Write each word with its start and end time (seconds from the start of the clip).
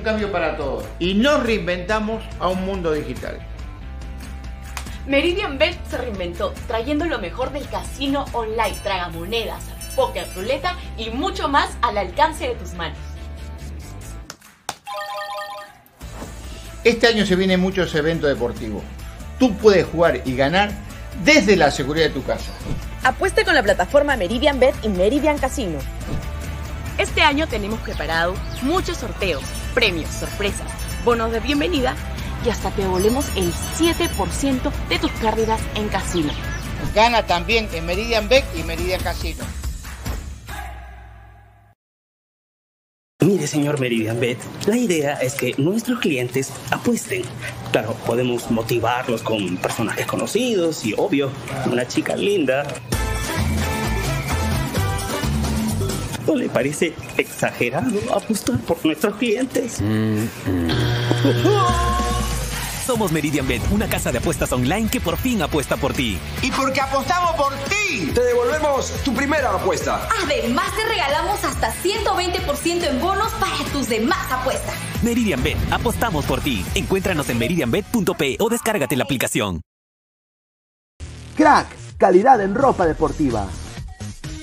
Un 0.00 0.04
cambio 0.04 0.32
para 0.32 0.56
todos 0.56 0.84
y 0.98 1.12
nos 1.12 1.42
reinventamos 1.42 2.24
a 2.38 2.48
un 2.48 2.64
mundo 2.64 2.92
digital. 2.92 3.38
Meridian 5.06 5.58
Bet 5.58 5.76
se 5.88 5.98
reinventó 5.98 6.54
trayendo 6.66 7.04
lo 7.04 7.18
mejor 7.18 7.52
del 7.52 7.68
casino 7.68 8.24
online, 8.32 8.76
tragamonedas, 8.82 9.62
póker, 9.94 10.26
ruleta 10.34 10.76
y 10.96 11.10
mucho 11.10 11.48
más 11.48 11.70
al 11.82 11.98
alcance 11.98 12.48
de 12.48 12.54
tus 12.54 12.72
manos. 12.74 12.98
Este 16.82 17.06
año 17.06 17.26
se 17.26 17.36
vienen 17.36 17.60
muchos 17.60 17.94
eventos 17.94 18.30
deportivos. 18.30 18.82
Tú 19.38 19.54
puedes 19.56 19.86
jugar 19.86 20.22
y 20.24 20.34
ganar 20.34 20.70
desde 21.24 21.56
la 21.56 21.70
seguridad 21.70 22.06
de 22.06 22.14
tu 22.14 22.24
casa. 22.24 22.52
Apueste 23.02 23.44
con 23.44 23.54
la 23.54 23.62
plataforma 23.62 24.16
Meridian 24.16 24.58
Bet 24.60 24.74
y 24.82 24.88
Meridian 24.88 25.36
Casino. 25.36 25.78
Este 26.96 27.20
año 27.22 27.46
tenemos 27.48 27.80
preparado 27.80 28.34
muchos 28.62 28.98
sorteos, 28.98 29.42
premios, 29.70 30.10
sorpresas, 30.10 30.70
bonos 31.04 31.32
de 31.32 31.40
bienvenida 31.40 31.94
y 32.44 32.48
hasta 32.48 32.70
te 32.70 32.82
devolvemos 32.82 33.26
el 33.36 33.52
7% 33.52 34.72
de 34.88 34.98
tus 34.98 35.10
pérdidas 35.12 35.60
en 35.74 35.88
casino. 35.88 36.32
Gana 36.94 37.26
también 37.26 37.68
en 37.72 37.86
Meridian 37.86 38.28
Bet 38.28 38.44
y 38.58 38.62
Meridian 38.62 39.02
Casino. 39.02 39.44
Mire, 43.22 43.46
señor 43.46 43.78
Meridian 43.78 44.18
Bet, 44.18 44.38
la 44.66 44.78
idea 44.78 45.12
es 45.14 45.34
que 45.34 45.54
nuestros 45.58 46.00
clientes 46.00 46.50
apuesten. 46.70 47.22
Claro, 47.70 47.94
podemos 48.06 48.50
motivarlos 48.50 49.22
con 49.22 49.58
personajes 49.58 50.06
conocidos 50.06 50.86
y, 50.86 50.94
obvio, 50.96 51.30
una 51.70 51.86
chica 51.86 52.16
linda. 52.16 52.66
¿No 56.26 56.36
le 56.36 56.48
parece 56.48 56.94
exagerado 57.16 57.98
apostar 58.14 58.58
por 58.60 58.84
nuestros 58.84 59.16
clientes? 59.16 59.80
Somos 62.86 63.12
Meridian 63.12 63.46
Bet, 63.46 63.62
una 63.70 63.88
casa 63.88 64.10
de 64.10 64.18
apuestas 64.18 64.52
online 64.52 64.88
que 64.90 65.00
por 65.00 65.16
fin 65.16 65.40
apuesta 65.42 65.76
por 65.76 65.92
ti. 65.92 66.18
Y 66.42 66.50
porque 66.50 66.80
apostamos 66.80 67.36
por 67.36 67.54
ti, 67.68 68.10
te 68.12 68.20
devolvemos 68.20 68.90
tu 69.04 69.14
primera 69.14 69.50
apuesta. 69.50 70.08
Además, 70.24 70.74
te 70.74 70.84
regalamos 70.84 71.44
hasta 71.44 71.72
120% 71.72 72.88
en 72.88 73.00
bonos 73.00 73.32
para 73.34 73.56
tus 73.72 73.88
demás 73.88 74.26
apuestas. 74.32 74.74
Meridian 75.02 75.42
Bet, 75.42 75.56
apostamos 75.70 76.24
por 76.24 76.40
ti. 76.40 76.64
Encuéntranos 76.74 77.28
en 77.28 77.38
meridianbet.p 77.38 78.36
o 78.40 78.48
descárgate 78.48 78.96
la 78.96 79.04
aplicación. 79.04 79.60
Crack, 81.36 81.68
calidad 81.96 82.40
en 82.40 82.54
ropa 82.54 82.86
deportiva. 82.86 83.46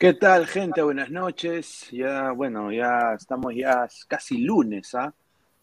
¿Qué 0.00 0.14
tal, 0.14 0.46
gente? 0.46 0.80
Buenas 0.80 1.10
noches. 1.10 1.90
Ya, 1.92 2.30
bueno, 2.30 2.72
ya 2.72 3.12
estamos 3.14 3.54
ya 3.54 3.86
casi 4.08 4.38
lunes, 4.38 4.94
¿ah? 4.94 5.12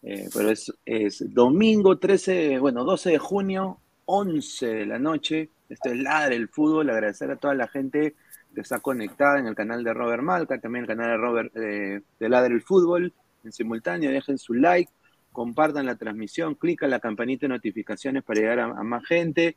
Eh, 0.00 0.28
pero 0.32 0.50
es, 0.50 1.24
domingo 1.34 1.98
13, 1.98 2.60
bueno, 2.60 2.84
12 2.84 3.10
de 3.10 3.18
junio, 3.18 3.80
11 4.04 4.66
de 4.66 4.86
la 4.86 5.00
noche. 5.00 5.50
Este 5.68 5.88
es 5.90 5.98
Ladre 5.98 6.36
el 6.36 6.48
Fútbol. 6.48 6.88
Agradecer 6.88 7.32
a 7.32 7.36
toda 7.36 7.56
la 7.56 7.66
gente 7.66 8.14
que 8.54 8.60
está 8.60 8.78
conectada 8.78 9.40
en 9.40 9.48
el 9.48 9.56
canal 9.56 9.82
de 9.82 9.92
Robert 9.92 10.22
Malca, 10.22 10.60
también 10.60 10.84
el 10.84 10.88
canal 10.88 11.10
de 11.10 11.16
Robert 11.16 11.56
eh, 11.56 12.02
de 12.20 12.28
Ladre 12.28 12.54
el 12.54 12.62
Fútbol. 12.62 13.12
En 13.42 13.50
simultáneo, 13.50 14.12
dejen 14.12 14.38
su 14.38 14.54
like, 14.54 14.92
compartan 15.32 15.84
la 15.84 15.96
transmisión, 15.96 16.54
clican 16.54 16.90
la 16.90 17.00
campanita 17.00 17.46
de 17.46 17.54
notificaciones 17.54 18.22
para 18.22 18.38
llegar 18.38 18.60
a 18.60 18.84
más 18.84 19.04
gente. 19.04 19.56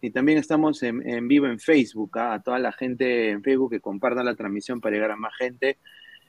Y 0.00 0.10
también 0.10 0.38
estamos 0.38 0.82
en, 0.82 1.28
vivo 1.28 1.46
en 1.46 1.58
Facebook, 1.58 2.18
¿ah? 2.18 2.34
a 2.34 2.42
toda 2.42 2.58
la 2.58 2.72
gente 2.72 3.30
en 3.30 3.42
Facebook 3.42 3.72
que 3.72 3.80
comparta 3.80 4.24
la 4.24 4.34
transmisión 4.34 4.80
para 4.80 4.94
llegar 4.94 5.10
a 5.10 5.16
más 5.16 5.34
gente. 5.36 5.78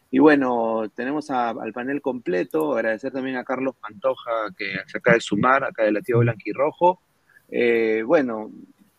Y 0.09 0.19
bueno, 0.19 0.91
tenemos 0.93 1.31
al 1.31 1.71
panel 1.71 2.01
completo. 2.01 2.73
Agradecer 2.73 3.13
también 3.13 3.37
a 3.37 3.45
Carlos 3.45 3.75
Pantoja 3.79 4.31
que 4.57 4.73
se 4.87 4.97
acaba 4.97 5.15
de 5.15 5.21
sumar, 5.21 5.63
acá 5.63 5.83
de 5.83 5.93
Latido 5.93 6.19
Blanquirrojo. 6.19 7.01
Eh, 7.49 8.03
bueno, 8.05 8.51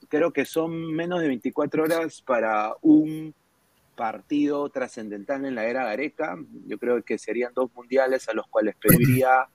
creo 0.08 0.32
que 0.32 0.46
son 0.46 0.94
menos 0.94 1.20
de 1.20 1.28
24 1.28 1.84
horas 1.84 2.22
para 2.22 2.72
un 2.80 3.34
partido 3.94 4.68
trascendental 4.70 5.44
en 5.44 5.54
la 5.54 5.66
era 5.66 5.84
Gareca. 5.84 6.38
Yo 6.66 6.78
creo 6.78 7.02
que 7.02 7.18
serían 7.18 7.52
dos 7.54 7.70
mundiales 7.74 8.26
a 8.30 8.32
los 8.32 8.46
cuales 8.48 8.74
pediría 8.76 9.48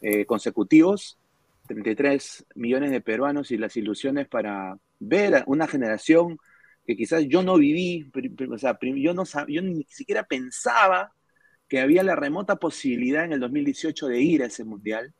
eh, 0.00 0.24
consecutivos. 0.24 1.18
33 1.66 2.46
millones 2.54 2.90
de 2.90 3.00
peruanos 3.00 3.50
y 3.50 3.58
las 3.58 3.76
ilusiones 3.76 4.28
para 4.28 4.76
ver 4.98 5.36
a 5.36 5.44
una 5.46 5.66
generación 5.66 6.38
que 6.86 6.96
quizás 6.96 7.24
yo 7.28 7.42
no 7.42 7.56
viví, 7.56 8.10
o 8.50 8.58
sea, 8.58 8.78
yo, 8.80 9.14
no 9.14 9.24
yo 9.48 9.62
ni 9.62 9.84
siquiera 9.88 10.24
pensaba 10.24 11.12
que 11.68 11.80
había 11.80 12.02
la 12.02 12.16
remota 12.16 12.56
posibilidad 12.56 13.24
en 13.24 13.32
el 13.32 13.40
2018 13.40 14.08
de 14.08 14.20
ir 14.20 14.42
a 14.42 14.46
ese 14.46 14.64
mundial. 14.64 15.14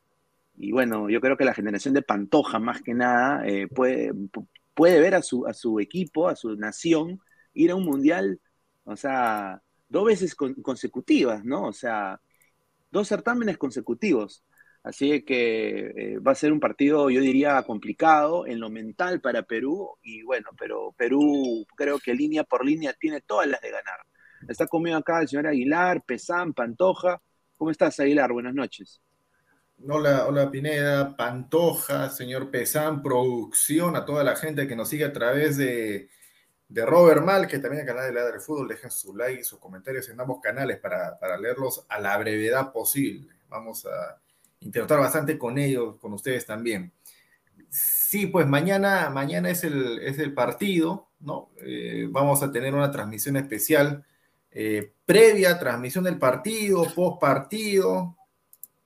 Y 0.56 0.72
bueno, 0.72 1.08
yo 1.08 1.20
creo 1.20 1.36
que 1.36 1.44
la 1.44 1.54
generación 1.54 1.94
de 1.94 2.02
Pantoja, 2.02 2.58
más 2.58 2.82
que 2.82 2.94
nada, 2.94 3.46
eh, 3.46 3.68
puede, 3.68 4.12
puede 4.74 5.00
ver 5.00 5.14
a 5.14 5.22
su, 5.22 5.46
a 5.46 5.54
su 5.54 5.80
equipo, 5.80 6.28
a 6.28 6.36
su 6.36 6.56
nación, 6.56 7.20
ir 7.54 7.70
a 7.70 7.74
un 7.74 7.84
mundial, 7.84 8.40
o 8.84 8.96
sea, 8.96 9.62
dos 9.88 10.04
veces 10.04 10.34
consecutivas, 10.34 11.44
¿no? 11.44 11.64
O 11.64 11.72
sea, 11.72 12.20
dos 12.90 13.08
certámenes 13.08 13.58
consecutivos. 13.58 14.44
Así 14.82 15.22
que 15.22 15.92
eh, 15.96 16.18
va 16.18 16.32
a 16.32 16.36
ser 16.36 16.52
un 16.52 16.58
partido, 16.58 17.08
yo 17.08 17.20
diría, 17.20 17.62
complicado 17.62 18.46
en 18.46 18.58
lo 18.58 18.68
mental 18.68 19.20
para 19.20 19.42
Perú. 19.42 19.96
Y 20.02 20.22
bueno, 20.22 20.50
pero 20.58 20.92
Perú 20.96 21.64
creo 21.76 22.00
que 22.00 22.14
línea 22.14 22.42
por 22.42 22.64
línea 22.64 22.92
tiene 22.92 23.20
todas 23.20 23.46
las 23.46 23.60
de 23.60 23.70
ganar. 23.70 24.00
Está 24.48 24.66
conmigo 24.66 24.96
acá 24.96 25.20
el 25.20 25.28
señor 25.28 25.46
Aguilar, 25.46 26.02
Pesán, 26.02 26.52
Pantoja. 26.52 27.22
¿Cómo 27.56 27.70
estás, 27.70 28.00
Aguilar? 28.00 28.32
Buenas 28.32 28.54
noches. 28.54 29.00
Hola, 29.88 30.26
hola 30.26 30.50
Pineda, 30.50 31.16
Pantoja, 31.16 32.08
señor 32.08 32.50
Pesán, 32.50 33.02
producción, 33.02 33.96
a 33.96 34.04
toda 34.04 34.22
la 34.22 34.36
gente 34.36 34.68
que 34.68 34.76
nos 34.76 34.88
sigue 34.88 35.04
a 35.04 35.12
través 35.12 35.56
de, 35.56 36.08
de 36.68 36.86
Robert 36.86 37.24
Mal, 37.24 37.48
que 37.48 37.58
también 37.58 37.80
el 37.80 37.86
canal 37.86 38.06
de 38.06 38.12
Ladre 38.12 38.40
Fútbol. 38.40 38.68
Dejen 38.68 38.90
su 38.90 39.14
like 39.16 39.40
y 39.40 39.44
sus 39.44 39.58
comentarios 39.60 40.08
en 40.08 40.20
ambos 40.20 40.40
canales 40.40 40.78
para, 40.78 41.18
para 41.18 41.36
leerlos 41.36 41.86
a 41.88 42.00
la 42.00 42.16
brevedad 42.18 42.72
posible. 42.72 43.32
Vamos 43.48 43.86
a 43.86 44.20
interactuar 44.64 45.00
bastante 45.00 45.38
con 45.38 45.58
ellos, 45.58 45.98
con 45.98 46.12
ustedes 46.12 46.46
también. 46.46 46.92
Sí, 47.68 48.26
pues 48.26 48.46
mañana, 48.46 49.10
mañana 49.10 49.50
es 49.50 49.64
el, 49.64 49.98
es 50.00 50.18
el 50.18 50.34
partido, 50.34 51.08
¿no? 51.20 51.50
Eh, 51.64 52.06
vamos 52.10 52.42
a 52.42 52.52
tener 52.52 52.74
una 52.74 52.90
transmisión 52.90 53.36
especial 53.36 54.04
eh, 54.50 54.92
previa, 55.06 55.58
transmisión 55.58 56.04
del 56.04 56.18
partido, 56.18 56.86
post 56.94 57.20
partido, 57.20 58.16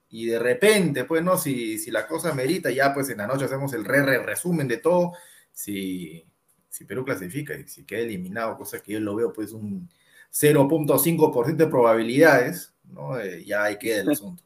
y 0.08 0.26
de 0.26 0.38
repente, 0.38 1.04
pues, 1.04 1.22
¿no? 1.22 1.36
Si, 1.36 1.78
si 1.78 1.90
la 1.90 2.06
cosa 2.06 2.32
merita, 2.32 2.70
ya 2.70 2.94
pues 2.94 3.08
en 3.10 3.18
la 3.18 3.26
noche 3.26 3.46
hacemos 3.46 3.72
el 3.72 3.84
re, 3.84 4.02
re 4.02 4.18
resumen 4.22 4.68
de 4.68 4.78
todo, 4.78 5.12
si, 5.52 6.24
si 6.68 6.84
Perú 6.84 7.04
clasifica 7.04 7.54
y 7.54 7.66
si 7.66 7.84
queda 7.84 8.00
eliminado, 8.00 8.56
cosa 8.56 8.80
que 8.80 8.92
yo 8.92 9.00
lo 9.00 9.16
veo 9.16 9.32
pues 9.32 9.52
un 9.52 9.88
0.5% 10.32 11.56
de 11.56 11.66
probabilidades, 11.66 12.72
¿no? 12.84 13.18
Eh, 13.18 13.44
ya 13.44 13.64
ahí 13.64 13.78
queda 13.78 14.02
el 14.02 14.10
asunto. 14.10 14.44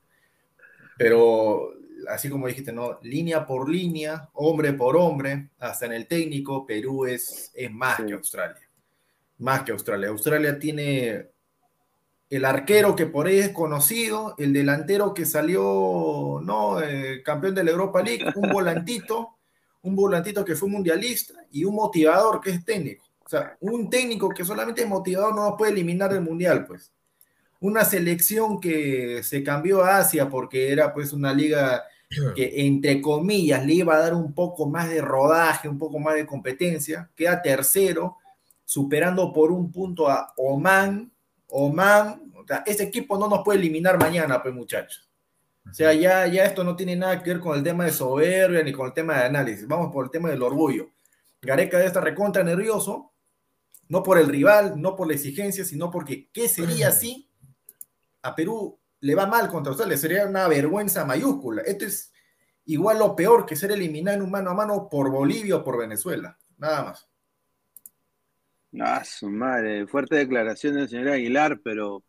Pero 1.00 1.72
así 2.08 2.28
como 2.28 2.46
dijiste, 2.46 2.72
¿no? 2.72 2.98
Línea 3.00 3.46
por 3.46 3.70
línea, 3.70 4.28
hombre 4.34 4.74
por 4.74 4.98
hombre, 4.98 5.48
hasta 5.58 5.86
en 5.86 5.92
el 5.92 6.06
técnico, 6.06 6.66
Perú 6.66 7.06
es, 7.06 7.50
es 7.54 7.72
más 7.72 8.02
que 8.02 8.12
Australia. 8.12 8.68
Más 9.38 9.62
que 9.62 9.72
Australia. 9.72 10.10
Australia 10.10 10.58
tiene 10.58 11.30
el 12.28 12.44
arquero 12.44 12.94
que 12.94 13.06
por 13.06 13.28
ahí 13.28 13.38
es 13.38 13.48
conocido, 13.48 14.34
el 14.36 14.52
delantero 14.52 15.14
que 15.14 15.24
salió, 15.24 16.38
¿no? 16.44 16.82
Eh, 16.82 17.22
campeón 17.24 17.54
de 17.54 17.64
la 17.64 17.70
Europa 17.70 18.02
League, 18.02 18.26
un 18.36 18.50
volantito, 18.52 19.38
un 19.80 19.96
volantito 19.96 20.44
que 20.44 20.54
fue 20.54 20.68
mundialista 20.68 21.32
y 21.50 21.64
un 21.64 21.76
motivador 21.76 22.42
que 22.42 22.50
es 22.50 22.62
técnico. 22.62 23.06
O 23.24 23.28
sea, 23.30 23.56
un 23.60 23.88
técnico 23.88 24.28
que 24.28 24.44
solamente 24.44 24.82
es 24.82 24.88
motivador 24.88 25.34
no 25.34 25.56
puede 25.56 25.72
eliminar 25.72 26.12
el 26.12 26.20
mundial, 26.20 26.66
pues 26.66 26.92
una 27.60 27.84
selección 27.84 28.58
que 28.58 29.22
se 29.22 29.44
cambió 29.44 29.84
a 29.84 29.98
Asia 29.98 30.28
porque 30.28 30.72
era 30.72 30.92
pues 30.92 31.12
una 31.12 31.32
liga 31.32 31.84
que 32.34 32.66
entre 32.66 33.00
comillas 33.00 33.64
le 33.64 33.74
iba 33.74 33.94
a 33.94 34.00
dar 34.00 34.14
un 34.14 34.32
poco 34.32 34.66
más 34.66 34.88
de 34.88 35.00
rodaje, 35.00 35.68
un 35.68 35.78
poco 35.78 35.98
más 35.98 36.14
de 36.14 36.26
competencia, 36.26 37.08
queda 37.14 37.40
tercero, 37.40 38.16
superando 38.64 39.32
por 39.32 39.52
un 39.52 39.70
punto 39.70 40.08
a 40.08 40.32
Oman. 40.36 41.10
Oman, 41.48 42.32
o 42.34 42.46
sea, 42.46 42.62
ese 42.66 42.84
equipo 42.84 43.18
no 43.18 43.28
nos 43.28 43.42
puede 43.44 43.58
eliminar 43.58 43.98
mañana, 43.98 44.42
pues 44.42 44.54
muchachos. 44.54 45.08
O 45.68 45.74
sea, 45.74 45.92
ya, 45.92 46.26
ya 46.26 46.44
esto 46.44 46.64
no 46.64 46.74
tiene 46.74 46.96
nada 46.96 47.22
que 47.22 47.30
ver 47.30 47.40
con 47.40 47.56
el 47.56 47.62
tema 47.62 47.84
de 47.84 47.92
soberbia 47.92 48.62
ni 48.62 48.72
con 48.72 48.86
el 48.86 48.92
tema 48.92 49.18
de 49.18 49.24
análisis. 49.24 49.68
Vamos 49.68 49.92
por 49.92 50.06
el 50.06 50.10
tema 50.10 50.30
del 50.30 50.42
orgullo. 50.42 50.90
Gareca 51.42 51.78
de 51.78 51.86
estar 51.86 52.02
recontra 52.02 52.42
nervioso, 52.42 53.12
no 53.88 54.02
por 54.02 54.18
el 54.18 54.28
rival, 54.28 54.80
no 54.80 54.96
por 54.96 55.06
la 55.06 55.14
exigencia, 55.14 55.64
sino 55.64 55.90
porque 55.90 56.28
¿qué 56.32 56.48
sería 56.48 56.88
así 56.88 57.29
a 58.22 58.34
Perú 58.34 58.78
le 59.00 59.14
va 59.14 59.26
mal 59.26 59.48
contra 59.48 59.70
Australia, 59.70 59.96
sería 59.96 60.26
una 60.26 60.46
vergüenza 60.48 61.04
mayúscula. 61.04 61.62
Esto 61.62 61.86
es 61.86 62.12
igual 62.66 62.98
lo 62.98 63.16
peor 63.16 63.46
que 63.46 63.56
ser 63.56 63.72
eliminado 63.72 64.18
en 64.18 64.22
un 64.22 64.30
mano 64.30 64.50
a 64.50 64.54
mano 64.54 64.88
por 64.90 65.10
Bolivia 65.10 65.56
o 65.56 65.64
por 65.64 65.78
Venezuela, 65.78 66.38
nada 66.58 66.84
más. 66.84 67.08
Ah, 68.78 69.04
su 69.04 69.28
madre, 69.28 69.86
fuerte 69.86 70.16
declaración 70.16 70.74
del 70.76 70.88
señor 70.88 71.08
Aguilar, 71.08 71.60
pero 71.64 72.04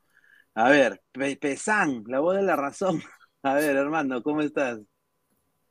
a 0.54 0.70
ver, 0.70 1.02
Pesán, 1.40 2.04
la 2.08 2.20
voz 2.20 2.36
de 2.36 2.44
la 2.44 2.56
razón. 2.56 3.02
A 3.44 3.56
ver, 3.56 3.76
hermano, 3.76 4.22
¿cómo 4.22 4.42
estás? 4.42 4.80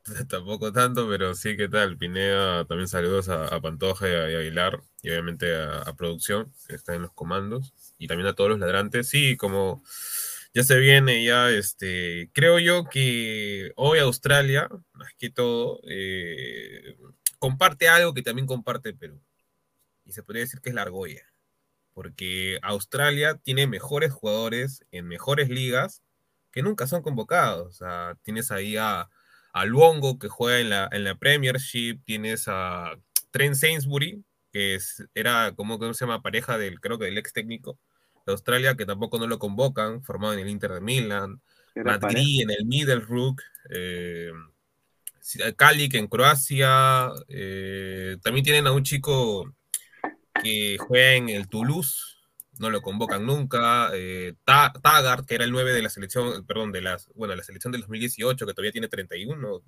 Tampoco 0.29 0.73
tanto, 0.73 1.07
pero 1.07 1.33
sí, 1.35 1.55
¿qué 1.55 1.69
tal? 1.69 1.97
Pineda, 1.97 2.65
también 2.65 2.89
saludos 2.89 3.29
a, 3.29 3.61
Pantoja 3.61 4.09
y 4.09 4.13
a, 4.13 4.39
Aguilar, 4.39 4.81
y 5.01 5.09
obviamente 5.09 5.55
a, 5.55 5.83
a, 5.83 5.95
Producción, 5.95 6.51
que 6.67 6.75
está 6.75 6.95
en 6.95 7.03
los 7.03 7.13
comandos, 7.13 7.73
y 7.97 8.07
también 8.07 8.27
a 8.27 8.33
todos 8.33 8.49
los 8.49 8.59
ladrantes. 8.59 9.07
Sí, 9.07 9.37
como 9.37 9.83
ya 10.53 10.63
se 10.63 10.77
viene, 10.79 11.23
ya, 11.23 11.49
este, 11.49 12.29
creo 12.33 12.59
yo 12.59 12.85
que 12.85 13.71
hoy 13.75 13.99
Australia, 13.99 14.69
más 14.93 15.13
que 15.17 15.29
todo, 15.29 15.79
eh, 15.87 16.97
comparte 17.39 17.87
algo 17.89 18.13
que 18.13 18.21
también 18.21 18.47
comparte 18.47 18.93
Perú. 18.93 19.21
Y 20.05 20.11
se 20.13 20.23
podría 20.23 20.43
decir 20.43 20.61
que 20.61 20.69
es 20.69 20.75
la 20.75 20.83
argolla. 20.83 21.23
Porque 21.93 22.59
Australia 22.63 23.37
tiene 23.43 23.67
mejores 23.67 24.13
jugadores 24.13 24.85
en 24.91 25.07
mejores 25.07 25.49
ligas 25.49 26.03
que 26.51 26.63
nunca 26.63 26.87
son 26.87 27.01
convocados. 27.01 27.67
O 27.67 27.71
sea, 27.71 28.17
tienes 28.23 28.51
ahí 28.51 28.77
a, 28.77 29.09
a 29.53 29.65
Luongo 29.65 30.19
que 30.19 30.27
juega 30.29 30.59
en 30.59 30.69
la, 30.69 30.89
en 30.91 31.03
la 31.05 31.15
Premiership, 31.15 32.01
tienes 32.05 32.45
a 32.47 32.97
Trent 33.31 33.55
Sainsbury, 33.55 34.23
que 34.51 34.75
es, 34.75 35.03
era, 35.15 35.53
como 35.55 35.77
se 35.93 36.05
llama? 36.05 36.21
Pareja 36.21 36.57
del, 36.57 36.79
creo 36.81 36.99
que 36.99 37.05
del 37.05 37.17
ex 37.17 37.33
técnico 37.33 37.79
de 38.25 38.31
Australia, 38.33 38.75
que 38.75 38.85
tampoco 38.85 39.19
no 39.19 39.27
lo 39.27 39.39
convocan, 39.39 40.03
formado 40.03 40.33
en 40.33 40.39
el 40.39 40.49
Inter 40.49 40.71
de 40.71 40.81
Milan, 40.81 41.41
Madrid 41.75 42.41
en 42.41 42.51
el 42.51 42.65
Middlesbrough, 42.65 43.37
eh, 43.69 44.31
Kalik 45.55 45.93
en 45.95 46.07
Croacia, 46.07 47.09
eh, 47.29 48.17
también 48.21 48.43
tienen 48.43 48.67
a 48.67 48.71
un 48.71 48.83
chico 48.83 49.53
que 50.43 50.77
juega 50.79 51.13
en 51.13 51.29
el 51.29 51.47
Toulouse, 51.47 52.17
no 52.59 52.69
lo 52.69 52.81
convocan 52.81 53.25
nunca, 53.25 53.89
eh, 53.93 54.33
Taggart, 54.43 55.25
que 55.25 55.35
era 55.35 55.45
el 55.45 55.51
9 55.51 55.73
de 55.73 55.81
la 55.81 55.89
selección, 55.89 56.45
perdón, 56.45 56.71
de 56.71 56.81
las, 56.81 57.09
bueno, 57.15 57.35
la 57.35 57.43
selección 57.43 57.71
del 57.71 57.81
2018, 57.81 58.45
que 58.45 58.53
todavía 58.53 58.71
tiene 58.71 58.87
31, 58.87 59.61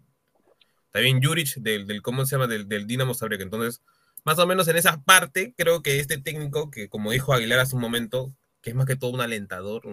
también 0.92 1.24
Juric 1.24 1.56
del, 1.56 1.88
del 1.88 2.02
¿cómo 2.02 2.26
se 2.26 2.36
llama? 2.36 2.48
Del, 2.48 2.68
del 2.68 2.86
Dinamo 2.86 3.16
Zagreb, 3.16 3.42
entonces 3.42 3.82
más 4.24 4.40
o 4.40 4.48
menos 4.48 4.68
en 4.68 4.78
esa 4.78 5.02
parte, 5.04 5.54
creo 5.58 5.82
que 5.82 6.00
este 6.00 6.18
técnico, 6.18 6.72
que 6.72 6.88
como 6.88 7.12
dijo 7.12 7.34
Aguilar 7.34 7.60
hace 7.60 7.76
un 7.76 7.82
momento, 7.82 8.34
que 8.64 8.70
es 8.70 8.76
más 8.76 8.88
que 8.88 8.96
todo 8.96 9.12
un 9.12 9.22
alentador, 9.22 9.84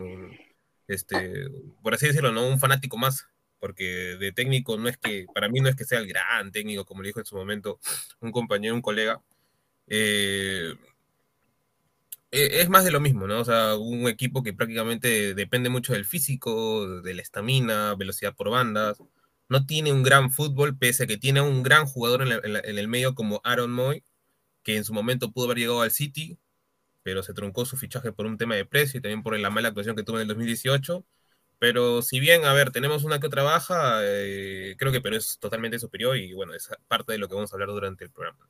este, 0.87 1.49
por 1.83 1.93
así 1.93 2.07
decirlo, 2.07 2.33
¿no? 2.33 2.47
Un 2.47 2.61
fanático 2.61 2.97
más, 2.97 3.27
porque 3.59 4.17
de 4.19 4.33
técnico 4.33 4.79
no 4.79 4.89
es 4.89 4.97
que, 4.97 5.27
para 5.35 5.49
mí 5.49 5.61
no 5.61 5.69
es 5.69 5.75
que 5.75 5.85
sea 5.85 5.99
el 5.99 6.07
gran 6.07 6.53
técnico, 6.53 6.87
como 6.87 7.03
le 7.03 7.09
dijo 7.09 7.19
en 7.19 7.27
su 7.27 7.37
momento 7.37 7.81
un 8.21 8.31
compañero, 8.31 8.75
un 8.75 8.81
colega. 8.81 9.21
Eh, 9.89 10.75
eh, 12.31 12.61
es 12.61 12.69
más 12.69 12.85
de 12.85 12.93
lo 12.93 13.01
mismo, 13.01 13.27
¿no? 13.27 13.41
O 13.41 13.45
sea, 13.45 13.75
un 13.77 14.07
equipo 14.09 14.45
que 14.45 14.53
prácticamente 14.53 15.35
depende 15.35 15.69
mucho 15.69 15.93
del 15.93 16.05
físico, 16.05 17.01
de 17.03 17.15
la 17.15 17.23
estamina, 17.23 17.97
velocidad 17.97 18.37
por 18.37 18.51
bandas. 18.51 19.03
No 19.49 19.67
tiene 19.67 19.93
un 19.93 20.05
gran 20.05 20.31
fútbol, 20.31 20.79
pese 20.79 21.05
a 21.05 21.07
que 21.09 21.19
tiene 21.19 21.41
un 21.41 21.65
gran 21.65 21.87
jugador 21.87 22.23
en, 22.23 22.57
en 22.57 22.79
el 22.79 22.87
medio 22.87 23.17
como 23.17 23.41
Aaron 23.43 23.73
Moy, 23.73 24.05
que 24.63 24.77
en 24.77 24.85
su 24.85 24.95
momento 24.95 25.33
pudo 25.33 25.47
haber 25.47 25.59
llegado 25.59 25.83
al 25.83 25.91
City, 25.91 26.39
pero 27.03 27.23
se 27.23 27.35
truncó 27.35 27.65
su 27.65 27.77
fichaje 27.77 28.13
por 28.13 28.27
un 28.27 28.39
tema 28.39 28.55
de 28.55 28.65
precio 28.65 28.99
y 28.99 29.01
también 29.03 29.23
por 29.23 29.39
la 29.39 29.51
mala 29.51 29.69
actuación 29.69 29.97
que 29.97 30.03
tuvo 30.03 30.17
en 30.17 30.23
el 30.23 30.29
2018. 30.29 31.05
Pero 31.59 32.01
si 32.01 32.21
bien, 32.21 32.45
a 32.45 32.55
ver, 32.55 32.71
tenemos 32.71 33.05
una 33.05 33.21
que 33.21 33.27
otra 33.27 33.43
baja, 33.43 34.01
eh, 34.03 34.75
creo 34.79 34.93
que 34.93 35.03
Perú 35.03 35.17
es 35.17 35.39
totalmente 35.39 35.79
superior 35.79 36.17
y 36.17 36.33
bueno, 36.33 36.55
es 36.55 36.71
parte 36.89 37.13
de 37.13 37.19
lo 37.19 37.29
que 37.29 37.35
vamos 37.35 37.53
a 37.53 37.57
hablar 37.57 37.69
durante 37.69 38.05
el 38.05 38.11
programa. 38.11 38.49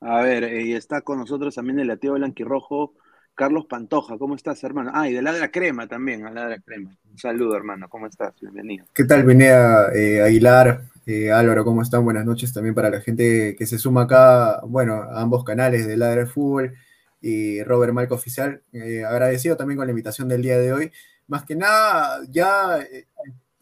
A 0.00 0.22
ver, 0.22 0.44
eh, 0.44 0.62
y 0.62 0.74
está 0.74 1.00
con 1.00 1.18
nosotros 1.18 1.54
también 1.54 1.80
el 1.80 1.88
lateo 1.88 2.12
blanquirrojo, 2.12 2.94
Carlos 3.34 3.66
Pantoja. 3.66 4.18
¿Cómo 4.18 4.36
estás, 4.36 4.62
hermano? 4.62 4.92
Ah, 4.94 5.08
y 5.08 5.12
de 5.12 5.22
Ladra 5.22 5.50
Crema 5.50 5.88
también, 5.88 6.26
a 6.26 6.30
Ladra 6.30 6.60
Crema. 6.60 6.96
Un 7.10 7.18
saludo, 7.18 7.56
hermano. 7.56 7.88
¿Cómo 7.88 8.06
estás? 8.06 8.32
Bienvenido. 8.40 8.86
¿Qué 8.94 9.04
tal, 9.04 9.24
Vinea 9.24 9.88
eh, 9.94 10.22
Aguilar? 10.22 10.82
Álvaro, 11.32 11.64
¿cómo 11.64 11.82
están? 11.82 12.04
Buenas 12.04 12.24
noches 12.24 12.52
también 12.52 12.74
para 12.74 12.90
la 12.90 13.00
gente 13.00 13.56
que 13.56 13.66
se 13.66 13.78
suma 13.78 14.02
acá, 14.02 14.60
bueno, 14.66 14.94
a 14.94 15.20
ambos 15.20 15.44
canales 15.44 15.86
de 15.86 15.96
Ladra 15.96 16.26
Fútbol 16.26 16.74
y 17.20 17.62
Robert 17.62 17.92
Malco 17.92 18.14
Oficial. 18.14 18.62
agradecido 19.06 19.56
también 19.56 19.76
con 19.78 19.86
la 19.86 19.92
invitación 19.92 20.28
del 20.28 20.42
día 20.42 20.58
de 20.58 20.72
hoy 20.72 20.92
más 21.26 21.44
que 21.44 21.54
nada 21.54 22.20
ya 22.30 22.80
eh, 22.80 23.06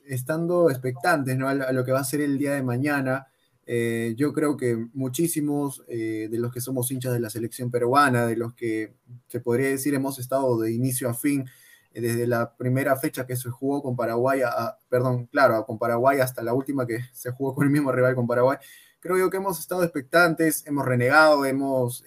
estando 0.07 0.71
expectantes 0.71 1.37
¿no? 1.37 1.49
a, 1.49 1.73
lo 1.73 1.85
que 1.85 1.93
va 1.93 2.01
a 2.01 2.05
ser 2.05 2.21
el 2.21 2.39
día 2.39 2.55
de 2.55 2.63
mañana. 2.63 3.29
Eh, 3.65 4.15
yo 4.17 4.33
creo 4.33 4.57
que 4.57 4.89
muchísimos 4.93 5.85
eh, 5.87 6.29
de 6.31 6.39
los 6.39 6.53
que 6.53 6.61
somos 6.61 6.91
hinchas 6.91 7.13
de 7.13 7.21
la 7.21 7.31
selección 7.31 7.71
peruana, 7.71 8.27
de 8.27 8.37
los 8.37 8.55
que 8.55 8.95
se 9.29 9.41
podría 9.41 9.69
decir 9.69 9.95
hemos 9.95 10.19
estado 10.19 10.61
de 10.61 10.73
inicio 10.73 11.09
a 11.09 11.15
fin, 11.15 11.49
desde 11.95 12.27
la 12.27 12.57
primera 12.57 12.97
fecha 12.97 13.27
que 13.27 13.37
se 13.37 13.51
jugó 13.51 13.83
con 13.83 13.97
Paraguay, 13.97 14.41
perdón, 14.89 15.27
claro, 15.27 15.65
con 15.67 15.79
Paraguay 15.79 16.21
hasta 16.21 16.43
la 16.43 16.55
última 16.55 16.87
que 16.87 17.01
se 17.13 17.31
jugó 17.33 17.55
con 17.55 17.65
el 17.65 17.71
mismo 17.71 17.93
rival 17.93 18.15
con 18.15 18.27
Paraguay, 18.27 18.59
creo 19.01 19.19
yo 19.19 19.31
que 19.31 19.37
hemos 19.39 19.59
estado 19.59 19.83
expectantes, 19.83 20.67
hemos 20.67 20.87
renegado, 20.87 21.45
hemos 21.45 22.05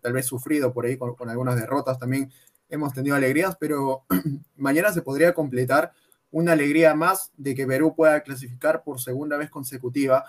tal 0.00 0.12
vez 0.12 0.26
sufrido 0.26 0.72
por 0.72 0.86
ahí 0.86 0.96
con, 0.96 1.28
algunas 1.28 1.56
derrotas 1.56 1.98
también 1.98 2.30
hemos 2.72 2.94
tenido 2.94 3.14
alegrías, 3.14 3.56
pero 3.60 4.04
mañana 4.56 4.92
se 4.92 5.02
podría 5.02 5.34
completar 5.34 5.92
una 6.32 6.52
alegría 6.52 6.94
más 6.94 7.30
de 7.36 7.54
que 7.54 7.66
Perú 7.66 7.94
pueda 7.94 8.22
clasificar 8.22 8.82
por 8.82 9.00
segunda 9.00 9.36
vez 9.36 9.50
consecutiva 9.50 10.24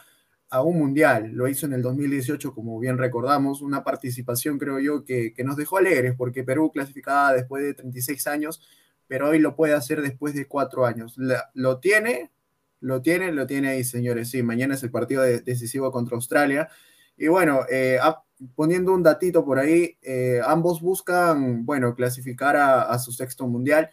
a 0.49 0.61
un 0.61 0.77
mundial. 0.77 1.31
Lo 1.31 1.47
hizo 1.47 1.65
en 1.65 1.73
el 1.73 1.81
2018, 1.81 2.53
como 2.53 2.77
bien 2.79 2.97
recordamos, 2.97 3.61
una 3.61 3.83
participación 3.83 4.59
creo 4.59 4.79
yo 4.79 5.05
que, 5.05 5.33
nos 5.43 5.55
dejó 5.55 5.77
alegres, 5.77 6.13
porque 6.15 6.43
Perú 6.43 6.71
clasificaba 6.71 7.33
después 7.33 7.63
de 7.63 7.73
36 7.73 8.27
años, 8.27 8.61
pero 9.07 9.29
hoy 9.29 9.39
lo 9.39 9.55
puede 9.55 9.73
hacer 9.73 10.01
después 10.01 10.33
de 10.33 10.47
cuatro 10.47 10.85
años. 10.85 11.15
lo 11.53 11.79
tiene, 11.79 12.31
lo 12.79 13.01
tiene, 13.01 13.31
lo 13.31 13.47
tiene 13.47 13.69
ahí, 13.69 13.83
señores. 13.83 14.29
Sí, 14.29 14.43
mañana 14.43 14.75
es 14.75 14.83
el 14.83 14.91
partido 14.91 15.23
decisivo 15.23 15.91
contra 15.91 16.15
Australia. 16.15 16.69
Y 17.15 17.27
bueno, 17.27 17.61
eh, 17.69 17.99
poniendo 18.55 18.93
un 18.93 19.03
datito 19.03 19.45
por 19.45 19.59
ahí, 19.59 19.97
eh, 20.01 20.41
ambos 20.45 20.81
buscan, 20.81 21.65
bueno, 21.65 21.95
clasificar 21.95 22.55
a, 22.55 22.97
su 22.99 23.11
sexto 23.11 23.47
mundial. 23.47 23.89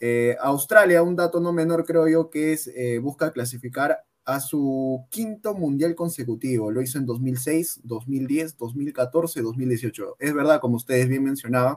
Eh, 0.00 0.36
Australia, 0.40 1.02
un 1.02 1.16
dato 1.16 1.40
no 1.40 1.52
menor 1.52 1.84
creo 1.84 2.08
yo 2.08 2.30
que 2.30 2.52
es, 2.52 2.68
eh, 2.74 2.98
busca 2.98 3.30
clasificar 3.32 4.04
a 4.24 4.40
su 4.40 5.06
quinto 5.10 5.54
mundial 5.54 5.94
consecutivo. 5.94 6.70
Lo 6.70 6.82
hizo 6.82 6.98
en 6.98 7.06
2006, 7.06 7.80
2010, 7.84 8.56
2014, 8.56 9.42
2018. 9.42 10.16
Es 10.18 10.34
verdad, 10.34 10.60
como 10.60 10.76
ustedes 10.76 11.08
bien 11.08 11.24
mencionaban, 11.24 11.76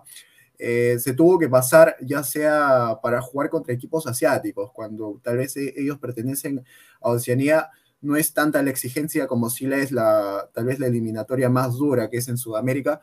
se 0.58 1.14
tuvo 1.14 1.38
que 1.40 1.50
pasar 1.50 1.96
ya 2.02 2.24
sea 2.24 3.00
para 3.02 3.22
jugar 3.22 3.50
contra 3.50 3.74
equipos 3.74 4.08
asiáticos, 4.08 4.72
cuando 4.72 5.20
tal 5.24 5.38
vez 5.38 5.56
ellos 5.58 5.98
pertenecen 6.00 6.64
a 7.02 7.10
Oceanía 7.10 7.70
no 8.02 8.16
es 8.16 8.34
tanta 8.34 8.62
la 8.62 8.70
exigencia 8.70 9.28
como 9.28 9.50
si 9.50 9.68
la 9.68 9.78
es 9.78 9.92
la, 9.92 10.50
tal 10.54 10.66
vez 10.66 10.80
la 10.80 10.88
eliminatoria 10.88 11.50
más 11.50 11.74
dura 11.74 12.10
que 12.10 12.18
es 12.18 12.28
en 12.28 12.38
Sudamérica, 12.38 13.02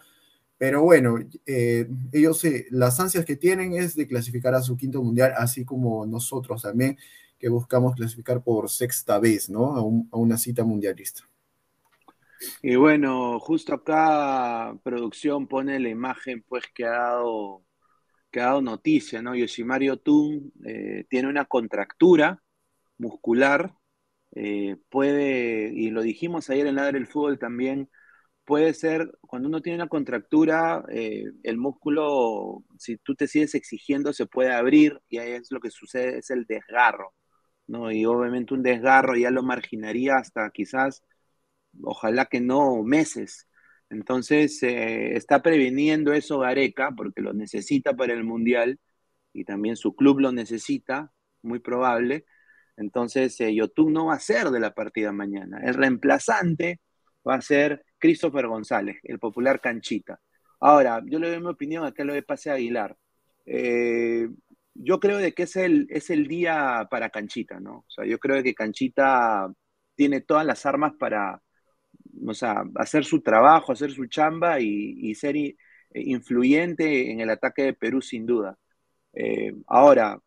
pero 0.63 0.81
bueno, 0.83 1.17
eh, 1.45 1.89
ellos 2.13 2.41
las 2.71 3.01
ansias 3.01 3.25
que 3.25 3.35
tienen 3.35 3.73
es 3.73 3.97
de 3.97 4.07
clasificar 4.07 4.55
a 4.55 4.63
su 4.63 4.77
quinto 4.77 5.03
mundial, 5.03 5.35
así 5.37 5.65
como 5.65 6.07
nosotros 6.07 6.63
también, 6.63 6.97
que 7.37 7.49
buscamos 7.49 7.97
clasificar 7.97 8.45
por 8.45 8.71
sexta 8.71 9.19
vez, 9.19 9.51
¿no? 9.51 9.75
A, 9.75 10.17
una 10.17 10.39
cita 10.39 10.63
mundialista. 10.63 11.29
Y 12.63 12.77
bueno, 12.77 13.39
justo 13.41 13.75
acá 13.75 14.75
producción 14.83 15.47
pone 15.49 15.79
la 15.81 15.89
imagen 15.89 16.43
pues 16.49 16.65
que 16.75 16.85
ha 16.85 16.91
dado, 16.91 17.65
que 18.31 18.41
ha 18.41 18.47
dado 18.47 18.63
noticia, 18.63 19.23
¿no? 19.23 19.35
Yoshimario 19.37 19.99
Tun 19.99 20.53
eh, 20.65 21.05
tiene 21.11 21.29
una 21.29 21.45
contractura 21.47 22.43
muscular 22.99 23.75
eh, 24.35 24.77
puede, 24.89 25.73
y 25.75 25.91
lo 25.91 26.03
dijimos 26.03 26.49
ayer 26.51 26.67
en 26.67 26.77
Ladre 26.77 26.99
del 26.99 27.07
Fútbol 27.07 27.39
también, 27.39 27.91
puede 28.45 28.75
ser, 28.75 29.13
cuando 29.23 29.49
uno 29.49 29.63
tiene 29.63 29.77
una 29.79 29.89
contractura, 29.89 30.85
eh, 30.91 31.25
el 31.43 31.59
músculo, 31.59 32.65
si 32.79 32.97
tú 32.99 33.15
te 33.15 33.29
sigues 33.29 33.55
exigiendo, 33.55 34.13
se 34.13 34.27
puede 34.27 34.53
abrir 34.53 35.01
y 35.09 35.19
ahí 35.19 35.33
es 35.33 35.51
lo 35.53 35.61
que 35.61 35.71
sucede, 35.71 36.19
es 36.19 36.31
el 36.31 36.47
desgarro, 36.47 37.15
¿no? 37.67 37.93
Y 37.93 38.05
obviamente 38.07 38.55
un 38.55 38.63
desgarro 38.63 39.17
ya 39.17 39.31
lo 39.31 39.43
marginaría 39.43 40.17
hasta 40.17 40.51
quizás, 40.51 41.03
ojalá 41.83 42.27
que 42.27 42.41
no, 42.41 42.83
meses. 42.83 43.49
Entonces, 43.91 44.63
eh, 44.63 45.17
está 45.17 45.43
previniendo 45.43 46.13
eso 46.13 46.39
Gareca, 46.41 46.93
porque 46.97 47.21
lo 47.23 47.35
necesita 47.35 47.95
para 47.95 48.15
el 48.15 48.25
Mundial 48.25 48.81
y 49.33 49.45
también 49.45 49.77
su 49.77 49.95
club 49.95 50.21
lo 50.21 50.33
necesita, 50.33 51.13
muy 51.43 51.59
probable. 51.61 52.25
Entonces, 52.77 53.39
eh, 53.41 53.55
no 53.77 54.07
va 54.07 54.15
a 54.15 54.21
ser 54.21 54.51
de 54.51 54.61
la 54.61 54.75
partida 54.75 55.13
mañana. 55.13 55.61
El 55.63 55.75
reemplazante 55.75 56.81
va 57.27 57.37
a 57.37 57.43
ser 57.43 57.85
Christopher 57.99 58.47
González, 58.47 58.97
el 59.05 59.19
popular 59.19 59.61
Canchita. 59.61 60.21
Ahora, 60.61 61.03
yo 61.07 61.19
le 61.19 61.29
doy 61.31 61.41
mi 61.41 61.49
opinión 61.49 61.85
acá 61.85 62.05
lo 62.05 62.15
de 62.15 62.23
Pase 62.23 62.51
Aguilar. 62.51 62.97
Eh, 63.47 64.29
yo 64.75 65.01
creo 65.01 65.19
de 65.19 65.33
que 65.35 65.45
es 65.45 65.57
el, 65.57 65.87
es 65.91 66.11
el 66.11 66.27
día 66.29 66.87
para 66.91 67.11
Canchita, 67.11 67.61
¿no? 67.61 67.79
O 67.79 67.91
sea, 67.91 68.07
yo 68.07 68.19
creo 68.19 68.43
que 68.43 68.55
Canchita 68.55 69.53
tiene 69.95 70.21
todas 70.21 70.47
las 70.47 70.65
armas 70.67 70.93
para, 70.99 71.43
o 72.27 72.35
sea, 72.35 72.65
hacer 72.77 73.05
su 73.05 73.21
trabajo, 73.23 73.73
hacer 73.73 73.93
su 73.93 74.07
chamba 74.07 74.61
y, 74.61 75.15
ser 75.15 75.37
influyente 75.95 77.11
en 77.11 77.21
el 77.21 77.31
ataque 77.31 77.63
de 77.63 77.75
Perú 77.75 78.01
sin 78.03 78.27
duda. 78.27 78.59
Eh, 79.15 79.53
ahora, 79.67 80.19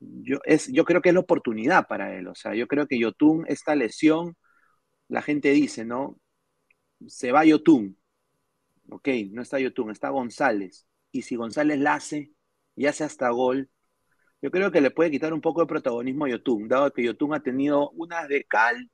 yo, 0.00 0.38
es, 0.44 0.68
yo 0.72 0.84
creo 0.84 1.02
que 1.02 1.10
es 1.10 1.14
la 1.14 1.20
oportunidad 1.20 1.86
para 1.88 2.16
él. 2.16 2.28
O 2.28 2.34
sea, 2.34 2.54
yo 2.54 2.68
creo 2.68 2.86
que 2.86 2.98
Yotun, 2.98 3.44
esta 3.48 3.74
lesión, 3.74 4.36
la 5.08 5.22
gente 5.22 5.50
dice, 5.52 5.84
¿no? 5.84 6.18
Se 7.06 7.32
va 7.32 7.44
Yotun. 7.44 7.98
Ok, 8.90 9.08
no 9.32 9.42
está 9.42 9.58
Yotun, 9.60 9.90
está 9.90 10.10
González. 10.10 10.86
Y 11.12 11.22
si 11.22 11.36
González 11.36 11.78
la 11.78 11.94
hace 11.94 12.32
y 12.76 12.86
hace 12.86 13.04
hasta 13.04 13.30
gol, 13.30 13.70
yo 14.42 14.50
creo 14.50 14.70
que 14.70 14.80
le 14.80 14.90
puede 14.90 15.10
quitar 15.10 15.32
un 15.32 15.40
poco 15.40 15.62
de 15.62 15.66
protagonismo 15.66 16.26
a 16.26 16.30
Yotun, 16.30 16.68
dado 16.68 16.92
que 16.92 17.04
Yotun 17.04 17.34
ha 17.34 17.42
tenido 17.42 17.90
unas 17.92 18.28
de 18.28 18.44
cal 18.44 18.90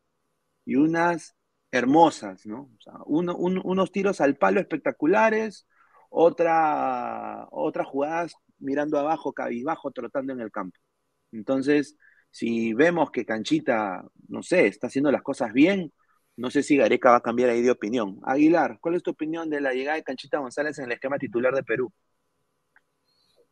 y 0.65 0.77
unas 0.77 1.37
hermosas, 1.73 2.47
¿no? 2.47 2.71
O 2.79 2.81
sea, 2.81 2.95
unos 3.07 3.93
tiros 3.93 4.21
al 4.21 4.37
palo 4.37 4.61
espectaculares, 4.61 5.67
otra, 6.09 7.47
otras 7.51 7.87
jugadas 7.87 8.35
mirando 8.59 8.99
abajo, 8.99 9.33
cabizbajo, 9.33 9.91
trotando 9.93 10.33
en 10.33 10.41
el 10.41 10.51
campo. 10.51 10.79
Entonces, 11.33 11.97
si 12.31 12.75
vemos 12.75 13.11
que 13.11 13.25
Canchita, 13.25 14.05
no 14.29 14.43
sé, 14.43 14.67
está 14.67 14.89
haciendo 14.89 15.13
las 15.13 15.23
cosas 15.23 15.53
bien, 15.53 15.93
no 16.37 16.51
sé 16.51 16.63
si 16.63 16.77
Gareca 16.77 17.11
va 17.11 17.17
a 17.17 17.23
cambiar 17.23 17.51
ahí 17.51 17.63
de 17.63 17.71
opinión. 17.71 18.19
Aguilar, 18.25 18.79
¿cuál 18.81 18.95
es 18.95 19.03
tu 19.03 19.11
opinión 19.11 19.51
de 19.51 19.61
la 19.61 19.73
llegada 19.73 19.97
de 19.97 20.03
Canchita 20.03 20.39
González 20.39 20.79
en 20.79 20.87
el 20.87 20.93
esquema 20.93 21.19
titular 21.19 21.55
de 21.55 21.63
Perú? 21.63 21.93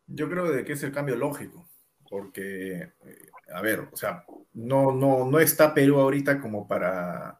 Yo 0.07 0.29
creo 0.29 0.65
que 0.65 0.73
es 0.73 0.83
el 0.83 0.91
cambio 0.91 1.15
lógico, 1.15 1.69
porque, 2.09 2.71
eh, 3.05 3.29
a 3.53 3.61
ver, 3.61 3.89
o 3.91 3.95
sea, 3.95 4.25
no, 4.53 4.91
no, 4.91 5.25
no 5.29 5.39
está 5.39 5.73
Perú 5.73 5.99
ahorita 5.99 6.41
como 6.41 6.67
para, 6.67 7.38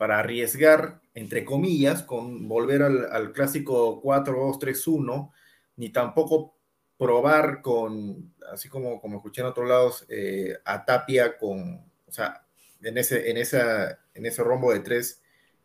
para 0.00 0.18
arriesgar, 0.18 0.98
entre 1.12 1.44
comillas, 1.44 2.02
con 2.02 2.48
volver 2.48 2.82
al, 2.82 3.12
al 3.12 3.32
clásico 3.32 4.00
4-2-3-1, 4.02 5.30
ni 5.76 5.90
tampoco 5.90 6.56
probar 6.96 7.60
con, 7.60 8.32
así 8.50 8.70
como, 8.70 8.98
como 8.98 9.18
escuché 9.18 9.42
en 9.42 9.48
otros 9.48 9.68
lados, 9.68 10.06
eh, 10.08 10.56
a 10.64 10.86
Tapia 10.86 11.36
con, 11.36 11.84
o 12.06 12.10
sea, 12.10 12.46
en 12.80 12.96
ese, 12.96 13.30
en 13.30 13.36
esa, 13.36 13.98
en 14.14 14.24
ese 14.24 14.42
rombo 14.42 14.72
de 14.72 14.80
tres, 14.80 15.20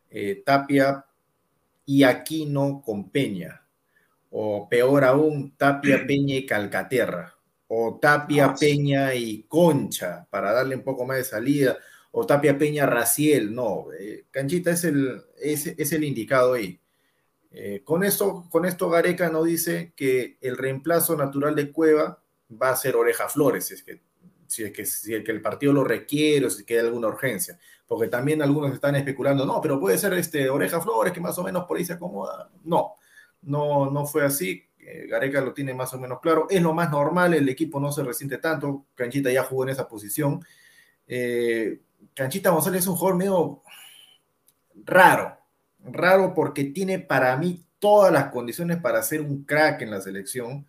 eh, 0.10 0.44
Tapia 0.46 1.06
y 1.86 2.04
Aquino 2.04 2.82
con 2.84 3.12
Peña, 3.12 3.66
o 4.32 4.68
peor 4.68 5.06
aún, 5.06 5.56
Tapia, 5.56 6.04
Peña 6.06 6.36
y 6.36 6.46
Calcaterra, 6.46 7.34
o 7.70 8.00
Tapia, 8.02 8.48
ah, 8.48 8.56
Peña 8.60 9.16
y 9.16 9.44
Concha, 9.44 10.28
para 10.30 10.52
darle 10.52 10.76
un 10.76 10.84
poco 10.84 11.06
más 11.06 11.16
de 11.20 11.24
salida, 11.24 11.78
o 12.18 12.26
Tapia, 12.26 12.58
Peña, 12.58 12.86
Raciel, 12.86 13.54
no, 13.54 13.88
eh, 13.92 14.24
Canchita 14.32 14.72
es 14.72 14.86
el, 14.86 15.22
es, 15.38 15.68
es 15.68 15.92
el 15.92 16.06
indicado 16.06 16.54
ahí. 16.54 16.80
Eh, 17.52 17.82
con, 17.84 18.06
esto, 18.06 18.48
con 18.50 18.64
esto 18.64 18.90
Gareca 18.90 19.30
nos 19.30 19.44
dice 19.44 19.92
que 19.98 20.38
el 20.40 20.56
reemplazo 20.56 21.18
natural 21.18 21.56
de 21.56 21.74
Cueva 21.74 22.24
va 22.50 22.70
a 22.70 22.76
ser 22.78 22.96
Oreja 22.96 23.28
Flores, 23.28 23.66
si 23.66 23.74
es 23.74 23.84
que, 23.84 24.02
si 24.48 24.64
es 24.64 24.72
que, 24.72 24.86
si 24.86 25.14
el 25.14 25.42
partido 25.42 25.74
lo 25.74 25.84
requiere 25.84 26.46
o 26.46 26.50
si 26.50 26.64
queda 26.64 26.84
alguna 26.84 27.10
urgencia. 27.10 27.60
Porque 27.86 28.08
también 28.08 28.42
algunos 28.42 28.74
están 28.74 28.96
especulando, 28.96 29.46
no, 29.46 29.60
pero 29.60 29.78
puede 29.78 29.98
ser 29.98 30.14
este 30.14 30.50
Oreja 30.50 30.80
Flores 30.80 31.12
que 31.12 31.20
más 31.20 31.38
o 31.38 31.44
menos 31.44 31.66
por 31.66 31.78
ahí 31.78 31.84
se 31.84 31.94
acomoda. 31.94 32.50
No, 32.64 32.94
no, 33.42 33.92
no 33.92 34.06
fue 34.06 34.24
así. 34.24 34.64
Eh, 34.80 35.08
Gareca 35.10 35.42
lo 35.42 35.54
tiene 35.54 35.74
más 35.74 35.94
o 35.94 36.00
menos 36.00 36.22
claro. 36.22 36.48
Es 36.50 36.62
lo 36.62 36.74
más 36.74 36.90
normal, 36.90 37.34
el 37.34 37.50
equipo 37.50 37.78
no 37.78 37.92
se 37.92 38.06
resiente 38.06 38.38
tanto. 38.38 38.86
Canchita 38.96 39.30
ya 39.34 39.44
jugó 39.44 39.64
en 39.64 39.72
esa 39.72 39.86
posición. 39.86 40.42
Canchita 42.14 42.50
González 42.50 42.82
es 42.82 42.88
un 42.88 42.96
jugador 42.96 43.18
medio 43.18 43.64
raro, 44.84 45.38
raro 45.80 46.34
porque 46.34 46.66
tiene 46.66 47.00
para 47.00 47.36
mí 47.38 47.66
todas 47.80 48.12
las 48.12 48.32
condiciones 48.32 48.82
para 48.82 49.02
ser 49.04 49.22
un 49.22 49.44
crack 49.44 49.82
en 49.82 49.92
la 49.92 50.02
selección. 50.02 50.66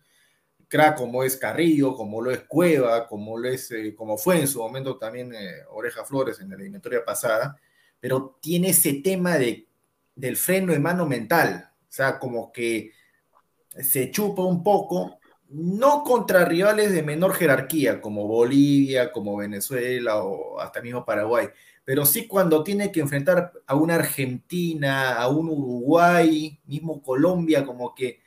Crack 0.67 0.97
como 0.97 1.23
es 1.23 1.37
Carrillo, 1.37 1.95
como 1.95 2.21
lo 2.21 2.31
es 2.31 2.41
Cueva, 2.41 3.07
como 3.07 3.37
lo 3.37 3.47
es, 3.47 3.71
eh, 3.71 3.95
como 3.95 4.17
fue 4.17 4.39
en 4.41 4.47
su 4.47 4.59
momento 4.59 4.97
también 4.97 5.33
Oreja 5.69 6.03
Flores 6.03 6.39
en 6.41 6.49
la 6.49 6.55
eliminatoria 6.55 7.05
pasada, 7.05 7.57
pero 7.99 8.37
tiene 8.41 8.69
ese 8.69 8.93
tema 8.95 9.37
de, 9.37 9.67
del 10.13 10.35
freno 10.35 10.73
de 10.73 10.79
mano 10.79 11.05
mental. 11.05 11.71
O 11.83 11.91
sea, 11.91 12.19
como 12.19 12.51
que 12.51 12.91
se 13.79 14.11
chupa 14.11 14.43
un 14.43 14.63
poco, 14.63 15.19
no 15.49 16.03
contra 16.03 16.45
rivales 16.45 16.91
de 16.91 17.03
menor 17.03 17.33
jerarquía, 17.33 18.01
como 18.01 18.27
Bolivia, 18.27 19.11
como 19.11 19.37
Venezuela 19.37 20.23
o 20.23 20.59
hasta 20.59 20.81
mismo 20.81 21.05
Paraguay, 21.05 21.49
pero 21.85 22.05
sí 22.05 22.27
cuando 22.27 22.63
tiene 22.63 22.91
que 22.91 22.99
enfrentar 22.99 23.53
a 23.65 23.75
una 23.75 23.95
Argentina, 23.95 25.13
a 25.13 25.29
un 25.29 25.47
Uruguay, 25.49 26.59
mismo 26.65 27.01
Colombia, 27.01 27.65
como 27.65 27.95
que 27.95 28.19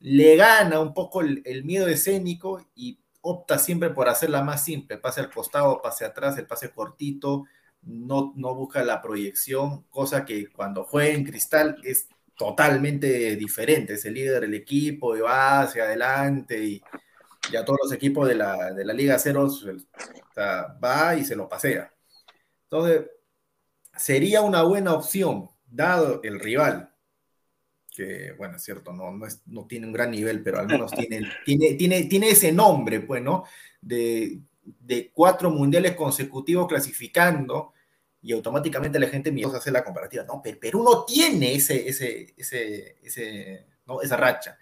le 0.00 0.36
gana 0.36 0.80
un 0.80 0.94
poco 0.94 1.20
el, 1.20 1.64
miedo 1.64 1.86
escénico 1.88 2.66
y 2.74 2.98
opta 3.20 3.58
siempre 3.58 3.90
por 3.90 4.08
hacerla 4.08 4.42
más 4.42 4.64
simple, 4.64 4.98
pase 4.98 5.20
al 5.20 5.30
costado, 5.30 5.80
pase 5.82 6.04
atrás, 6.04 6.38
el 6.38 6.46
pase 6.46 6.70
cortito, 6.70 7.44
no, 7.82 8.32
no 8.36 8.54
busca 8.54 8.82
la 8.84 9.02
proyección, 9.02 9.82
cosa 9.90 10.24
que 10.24 10.50
cuando 10.50 10.84
juega 10.84 11.14
en 11.14 11.24
cristal 11.24 11.76
es 11.84 12.08
totalmente 12.36 13.36
diferente, 13.36 13.94
es 13.94 14.04
el 14.04 14.14
líder 14.14 14.40
del 14.40 14.54
equipo 14.54 15.16
y 15.16 15.20
va 15.20 15.62
hacia 15.62 15.84
adelante 15.84 16.62
y, 16.62 16.82
ya 17.52 17.64
todos 17.64 17.80
los 17.84 17.92
equipos 17.92 18.26
de 18.26 18.34
la, 18.34 18.72
de 18.72 18.84
la 18.84 18.94
Liga 18.94 19.18
Cero 19.18 19.48
va 20.82 21.14
y 21.14 21.24
se 21.24 21.36
lo 21.36 21.46
pasea. 21.46 21.92
Entonces, 22.64 23.06
sería 23.96 24.40
una 24.40 24.62
buena 24.62 24.94
opción, 24.94 25.50
dado 25.66 26.20
el 26.22 26.40
rival, 26.40 26.90
que 27.90 28.32
bueno, 28.32 28.56
es 28.56 28.62
cierto, 28.62 28.92
no, 28.92 29.12
no, 29.12 29.26
es, 29.26 29.42
no 29.46 29.66
tiene 29.66 29.86
un 29.86 29.92
gran 29.92 30.10
nivel, 30.10 30.42
pero 30.42 30.58
al 30.58 30.66
menos 30.66 30.90
tiene, 30.92 31.20
tiene, 31.44 31.74
tiene, 31.74 32.04
tiene 32.04 32.30
ese 32.30 32.50
nombre, 32.50 33.00
pues, 33.00 33.22
¿no? 33.22 33.44
De, 33.80 34.40
de 34.64 35.10
cuatro 35.12 35.50
mundiales 35.50 35.94
consecutivos 35.94 36.66
clasificando 36.66 37.73
y 38.24 38.32
automáticamente 38.32 38.98
la 38.98 39.08
gente 39.08 39.30
a 39.52 39.58
hacer 39.58 39.74
la 39.74 39.84
comparativa. 39.84 40.24
No, 40.24 40.42
Perú 40.42 40.82
no 40.82 41.04
tiene 41.04 41.54
ese, 41.54 41.86
ese, 41.86 42.34
ese, 42.38 43.66
¿no? 43.86 44.00
esa 44.00 44.16
racha. 44.16 44.56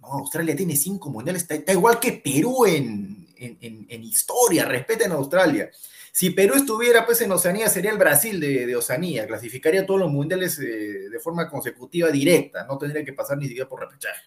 No, 0.00 0.08
Australia 0.08 0.56
tiene 0.56 0.74
cinco 0.74 1.10
mundiales, 1.10 1.46
está, 1.50 1.70
igual 1.70 2.00
que 2.00 2.12
Perú 2.12 2.64
en, 2.64 3.28
en, 3.36 3.86
en, 3.90 4.04
historia, 4.04 4.64
respeten 4.64 5.12
a 5.12 5.16
Australia. 5.16 5.70
Si 6.10 6.30
Perú 6.30 6.54
estuviera 6.54 7.04
pues 7.04 7.20
en 7.20 7.30
Oceanía, 7.30 7.68
sería 7.68 7.90
el 7.90 7.98
Brasil 7.98 8.40
de, 8.40 8.64
de 8.64 8.74
Oceanía, 8.74 9.26
clasificaría 9.26 9.84
todos 9.84 10.00
los 10.00 10.10
mundiales 10.10 10.58
eh, 10.58 11.10
de 11.10 11.20
forma 11.20 11.50
consecutiva 11.50 12.08
directa, 12.08 12.64
no 12.64 12.78
tendría 12.78 13.04
que 13.04 13.12
pasar 13.12 13.36
ni 13.36 13.48
siquiera 13.48 13.68
por 13.68 13.80
repechaje. 13.80 14.22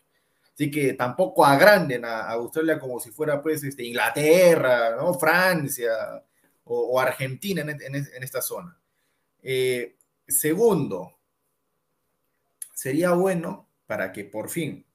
Así 0.54 0.70
que 0.70 0.94
tampoco 0.94 1.44
agranden 1.44 2.06
a, 2.06 2.26
a 2.26 2.34
Australia 2.34 2.78
como 2.78 3.00
si 3.00 3.10
fuera 3.10 3.42
pues 3.42 3.64
este, 3.64 3.84
Inglaterra, 3.86 4.96
¿no? 4.96 5.16
Francia, 5.16 6.22
o, 6.72 7.00
Argentina 7.00 7.62
en, 7.62 8.24
esta 8.24 8.42
zona. 8.42 8.80
Eh, 9.42 9.98
segundo, 10.28 11.18
sería 12.74 13.12
bueno 13.12 13.68
para 13.88 14.12
que 14.12 14.24
por 14.24 14.50
fin 14.50 14.86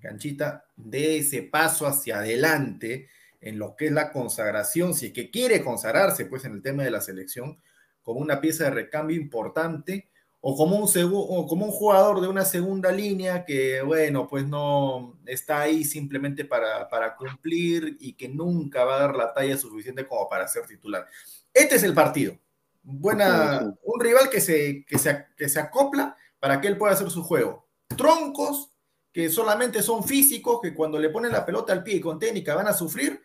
Canchita 0.00 0.64
dé 0.76 1.18
ese 1.18 1.42
paso 1.42 1.86
hacia 1.86 2.18
adelante 2.18 3.08
en 3.40 3.58
lo 3.58 3.76
que 3.76 3.86
es 3.86 3.92
la 3.92 4.12
consagración, 4.12 4.94
si 4.94 5.06
es 5.06 5.12
que 5.12 5.30
quiere 5.30 5.62
consagrarse 5.62 6.26
pues 6.26 6.44
en 6.44 6.54
el 6.54 6.62
tema 6.62 6.82
de 6.82 6.90
la 6.90 7.00
selección, 7.00 7.60
como 8.02 8.20
una 8.20 8.40
pieza 8.40 8.64
de 8.64 8.70
recambio 8.70 9.16
importante 9.16 10.09
o 10.42 10.56
como 10.56 10.76
un, 10.76 10.88
o 11.12 11.46
como 11.46 11.66
un 11.66 11.70
jugador 11.70 12.20
de 12.20 12.28
una 12.28 12.44
segunda 12.44 12.90
línea 12.90 13.44
que, 13.44 13.82
bueno, 13.82 14.26
pues 14.26 14.46
no 14.46 15.18
está 15.26 15.60
ahí 15.60 15.84
simplemente 15.84 16.46
para, 16.46 16.88
para 16.88 17.14
cumplir 17.14 17.98
y 18.00 18.14
que 18.14 18.28
nunca 18.28 18.84
va 18.84 18.96
a 18.96 19.00
dar 19.00 19.16
la 19.16 19.34
talla 19.34 19.58
suficiente 19.58 20.06
como 20.06 20.28
para 20.28 20.48
ser 20.48 20.66
titular. 20.66 21.06
Este 21.52 21.76
es 21.76 21.82
el 21.82 21.92
partido. 21.92 22.38
Buena, 22.82 23.74
un 23.82 24.00
rival 24.00 24.30
que 24.30 24.40
se, 24.40 24.84
que, 24.86 24.98
se, 24.98 25.26
que 25.36 25.48
se 25.48 25.60
acopla 25.60 26.16
para 26.38 26.58
que 26.58 26.68
él 26.68 26.78
pueda 26.78 26.94
hacer 26.94 27.10
su 27.10 27.22
juego. 27.22 27.68
Troncos 27.94 28.72
que 29.12 29.28
solamente 29.28 29.82
son 29.82 30.04
físicos, 30.04 30.60
que 30.62 30.72
cuando 30.72 30.98
le 30.98 31.10
ponen 31.10 31.32
la 31.32 31.44
pelota 31.44 31.74
al 31.74 31.82
pie 31.82 31.96
y 31.96 32.00
con 32.00 32.18
técnica 32.18 32.54
van 32.54 32.68
a 32.68 32.72
sufrir. 32.72 33.20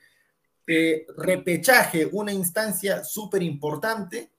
Eh, 0.67 1.06
repechaje, 1.15 2.10
una 2.12 2.34
instancia 2.34 3.06
súper 3.06 3.41
importante. 3.41 4.34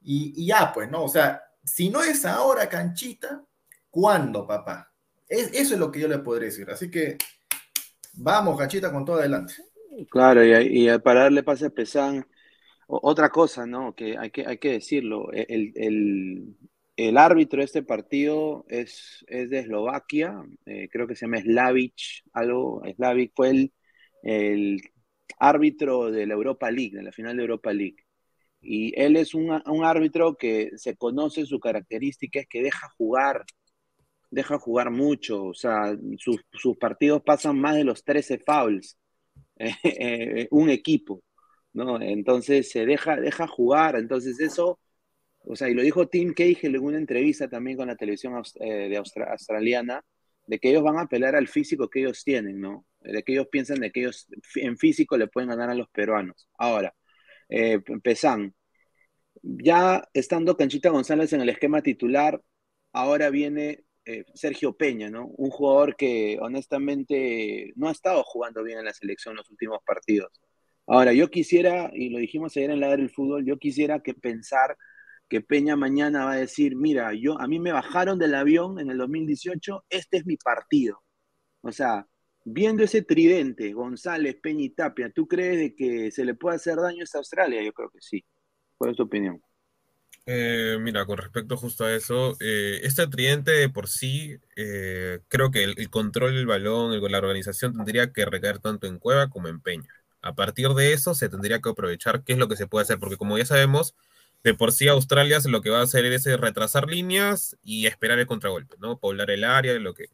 Y, 0.00 0.32
y 0.42 0.46
ya, 0.46 0.72
pues, 0.72 0.90
¿no? 0.90 1.04
O 1.04 1.08
sea, 1.08 1.42
si 1.64 1.90
no 1.90 2.02
es 2.02 2.24
ahora 2.24 2.68
canchita, 2.68 3.44
¿cuándo, 3.90 4.46
papá? 4.46 4.88
eso 5.28 5.74
es 5.74 5.78
lo 5.78 5.90
que 5.90 6.00
yo 6.00 6.08
le 6.08 6.18
podría 6.18 6.46
decir. 6.46 6.68
Así 6.70 6.90
que 6.90 7.16
vamos, 8.14 8.58
canchita, 8.58 8.92
con 8.92 9.04
todo 9.04 9.16
adelante. 9.18 9.54
Claro, 10.10 10.42
y, 10.44 10.88
para 10.98 11.22
darle 11.22 11.42
pase 11.42 11.66
a 11.66 11.70
Pesán, 11.70 12.26
otra 12.86 13.30
cosa, 13.30 13.66
¿no? 13.66 13.94
Que 13.94 14.16
hay 14.18 14.30
que, 14.30 14.46
hay 14.46 14.58
que 14.58 14.72
decirlo, 14.72 15.32
e, 15.32 15.46
el, 15.48 16.56
el, 16.96 17.16
árbitro 17.16 17.60
de 17.60 17.64
este 17.64 17.82
partido 17.82 18.64
es, 18.68 19.24
es 19.28 19.50
de 19.50 19.60
Eslovaquia, 19.60 20.42
eh, 20.66 20.88
creo 20.90 21.06
que 21.06 21.14
se 21.14 21.26
llama 21.26 21.40
Slavic, 21.40 22.24
algo, 22.32 22.82
Slavic 22.96 23.32
fue 23.34 23.50
el, 23.50 23.72
el 24.22 24.82
árbitro 25.38 26.10
de 26.10 26.26
la 26.26 26.34
Europa 26.34 26.70
League, 26.70 26.96
de 26.96 27.02
la 27.02 27.12
final 27.12 27.36
de 27.36 27.42
Europa 27.42 27.72
League. 27.72 28.01
Y 28.62 28.98
él 29.00 29.16
es 29.16 29.34
un, 29.34 29.50
árbitro 29.84 30.36
que 30.36 30.70
se 30.76 30.96
conoce 30.96 31.44
su 31.46 31.58
característica, 31.58 32.40
es 32.40 32.46
que 32.48 32.62
deja 32.62 32.88
jugar, 32.96 33.44
deja 34.30 34.58
jugar 34.58 34.90
mucho, 34.90 35.46
o 35.46 35.54
sea, 35.54 35.96
sus, 36.18 36.76
partidos 36.78 37.22
pasan 37.22 37.58
más 37.58 37.74
de 37.76 37.84
los 37.84 38.04
13 38.04 38.38
fouls, 38.38 38.96
eh, 39.56 39.74
eh, 39.84 40.48
un 40.52 40.70
equipo, 40.70 41.22
¿no? 41.72 42.00
Entonces 42.00 42.70
se 42.70 42.86
deja, 42.86 43.16
deja 43.16 43.46
jugar, 43.48 43.96
entonces 43.96 44.40
eso, 44.40 44.78
o 45.44 45.56
sea, 45.56 45.68
y 45.68 45.74
lo 45.74 45.82
dijo 45.82 46.08
Tim 46.08 46.32
Cahill 46.34 46.76
en 46.76 46.82
una 46.82 46.98
entrevista 46.98 47.48
también 47.48 47.76
con 47.76 47.88
la 47.88 47.96
televisión 47.96 48.40
eh, 48.60 48.88
de 48.88 48.96
australiana, 48.96 50.04
de 50.46 50.58
que 50.58 50.70
ellos 50.70 50.82
van 50.82 50.98
a 50.98 51.06
pelear 51.06 51.36
al 51.36 51.48
físico 51.48 51.88
que 51.88 52.00
ellos 52.00 52.24
tienen, 52.24 52.60
¿no? 52.60 52.84
De 53.00 53.22
que 53.22 53.32
ellos 53.32 53.48
piensan 53.50 53.80
de 53.80 53.90
que 53.90 54.00
ellos 54.00 54.28
en 54.56 54.76
físico 54.76 55.16
le 55.16 55.28
pueden 55.28 55.50
ganar 55.50 55.70
a 55.70 55.74
los 55.74 55.88
peruanos. 55.90 56.48
Ahora, 56.58 56.94
eh, 57.52 57.80
Pesán. 58.02 58.54
Ya 59.42 60.08
estando 60.14 60.56
Canchita 60.56 60.90
González 60.90 61.32
en 61.32 61.42
el 61.42 61.50
esquema 61.50 61.82
titular, 61.82 62.42
ahora 62.92 63.30
viene 63.30 63.84
eh, 64.06 64.24
Sergio 64.34 64.76
Peña, 64.76 65.10
¿no? 65.10 65.26
Un 65.26 65.50
jugador 65.50 65.96
que 65.96 66.38
honestamente 66.40 67.72
no 67.76 67.88
ha 67.88 67.92
estado 67.92 68.22
jugando 68.24 68.62
bien 68.64 68.78
en 68.78 68.86
la 68.86 68.94
selección 68.94 69.32
en 69.32 69.38
los 69.38 69.50
últimos 69.50 69.80
partidos. 69.86 70.30
Ahora, 70.86 71.12
yo 71.12 71.30
quisiera, 71.30 71.90
y 71.94 72.10
lo 72.10 72.18
dijimos 72.18 72.56
ayer 72.56 72.70
en 72.70 72.80
la 72.80 72.88
del 72.96 73.10
fútbol, 73.10 73.44
yo 73.44 73.58
quisiera 73.58 74.00
que 74.00 74.14
pensar 74.14 74.76
que 75.28 75.40
Peña 75.42 75.76
mañana 75.76 76.26
va 76.26 76.32
a 76.32 76.36
decir, 76.36 76.76
mira, 76.76 77.12
yo 77.14 77.40
a 77.40 77.48
mí 77.48 77.60
me 77.60 77.72
bajaron 77.72 78.18
del 78.18 78.34
avión 78.34 78.80
en 78.80 78.90
el 78.90 78.98
2018, 78.98 79.84
este 79.90 80.18
es 80.18 80.26
mi 80.26 80.36
partido. 80.36 81.02
O 81.62 81.72
sea, 81.72 82.06
viendo 82.44 82.82
ese 82.82 83.02
tridente, 83.02 83.72
González, 83.72 84.36
Peña 84.42 84.64
y 84.64 84.70
Tapia, 84.70 85.10
¿tú 85.10 85.26
crees 85.26 85.58
de 85.58 85.74
que 85.74 86.10
se 86.10 86.24
le 86.24 86.34
puede 86.34 86.56
hacer 86.56 86.76
daño 86.76 87.04
a 87.04 87.18
Australia? 87.18 87.62
Yo 87.62 87.72
creo 87.72 87.90
que 87.90 88.00
sí. 88.00 88.24
¿Cuál 88.76 88.90
es 88.90 88.96
tu 88.96 89.04
opinión? 89.04 89.40
Eh, 90.24 90.78
mira, 90.80 91.04
con 91.04 91.18
respecto 91.18 91.56
justo 91.56 91.84
a 91.84 91.92
eso, 91.92 92.36
eh, 92.40 92.80
este 92.84 93.06
tridente 93.08 93.68
por 93.68 93.88
sí, 93.88 94.36
eh, 94.54 95.20
creo 95.28 95.50
que 95.50 95.64
el, 95.64 95.90
control 95.90 96.34
del 96.34 96.46
balón, 96.46 96.92
la 97.10 97.18
organización 97.18 97.74
tendría 97.74 98.12
que 98.12 98.24
recaer 98.24 98.60
tanto 98.60 98.86
en 98.86 98.98
Cueva 98.98 99.28
como 99.30 99.48
en 99.48 99.60
Peña. 99.60 99.88
A 100.20 100.34
partir 100.34 100.68
de 100.70 100.92
eso 100.92 101.14
se 101.14 101.28
tendría 101.28 101.60
que 101.60 101.70
aprovechar 101.70 102.22
qué 102.22 102.34
es 102.34 102.38
lo 102.38 102.46
que 102.48 102.56
se 102.56 102.68
puede 102.68 102.84
hacer, 102.84 102.98
porque 103.00 103.16
como 103.16 103.36
ya 103.36 103.46
sabemos, 103.46 103.96
de 104.44 104.54
por 104.54 104.72
sí 104.72 104.86
Australia 104.88 105.38
lo 105.46 105.60
que 105.60 105.70
va 105.70 105.80
a 105.80 105.84
hacer 105.84 106.04
es 106.04 106.24
retrasar 106.24 106.88
líneas 106.88 107.56
y 107.62 107.86
esperar 107.86 108.18
el 108.20 108.26
contragolpe, 108.26 108.76
¿no? 108.78 108.98
Poblar 108.98 109.30
el 109.30 109.44
área, 109.44 109.74
lo 109.80 109.94
que... 109.94 110.06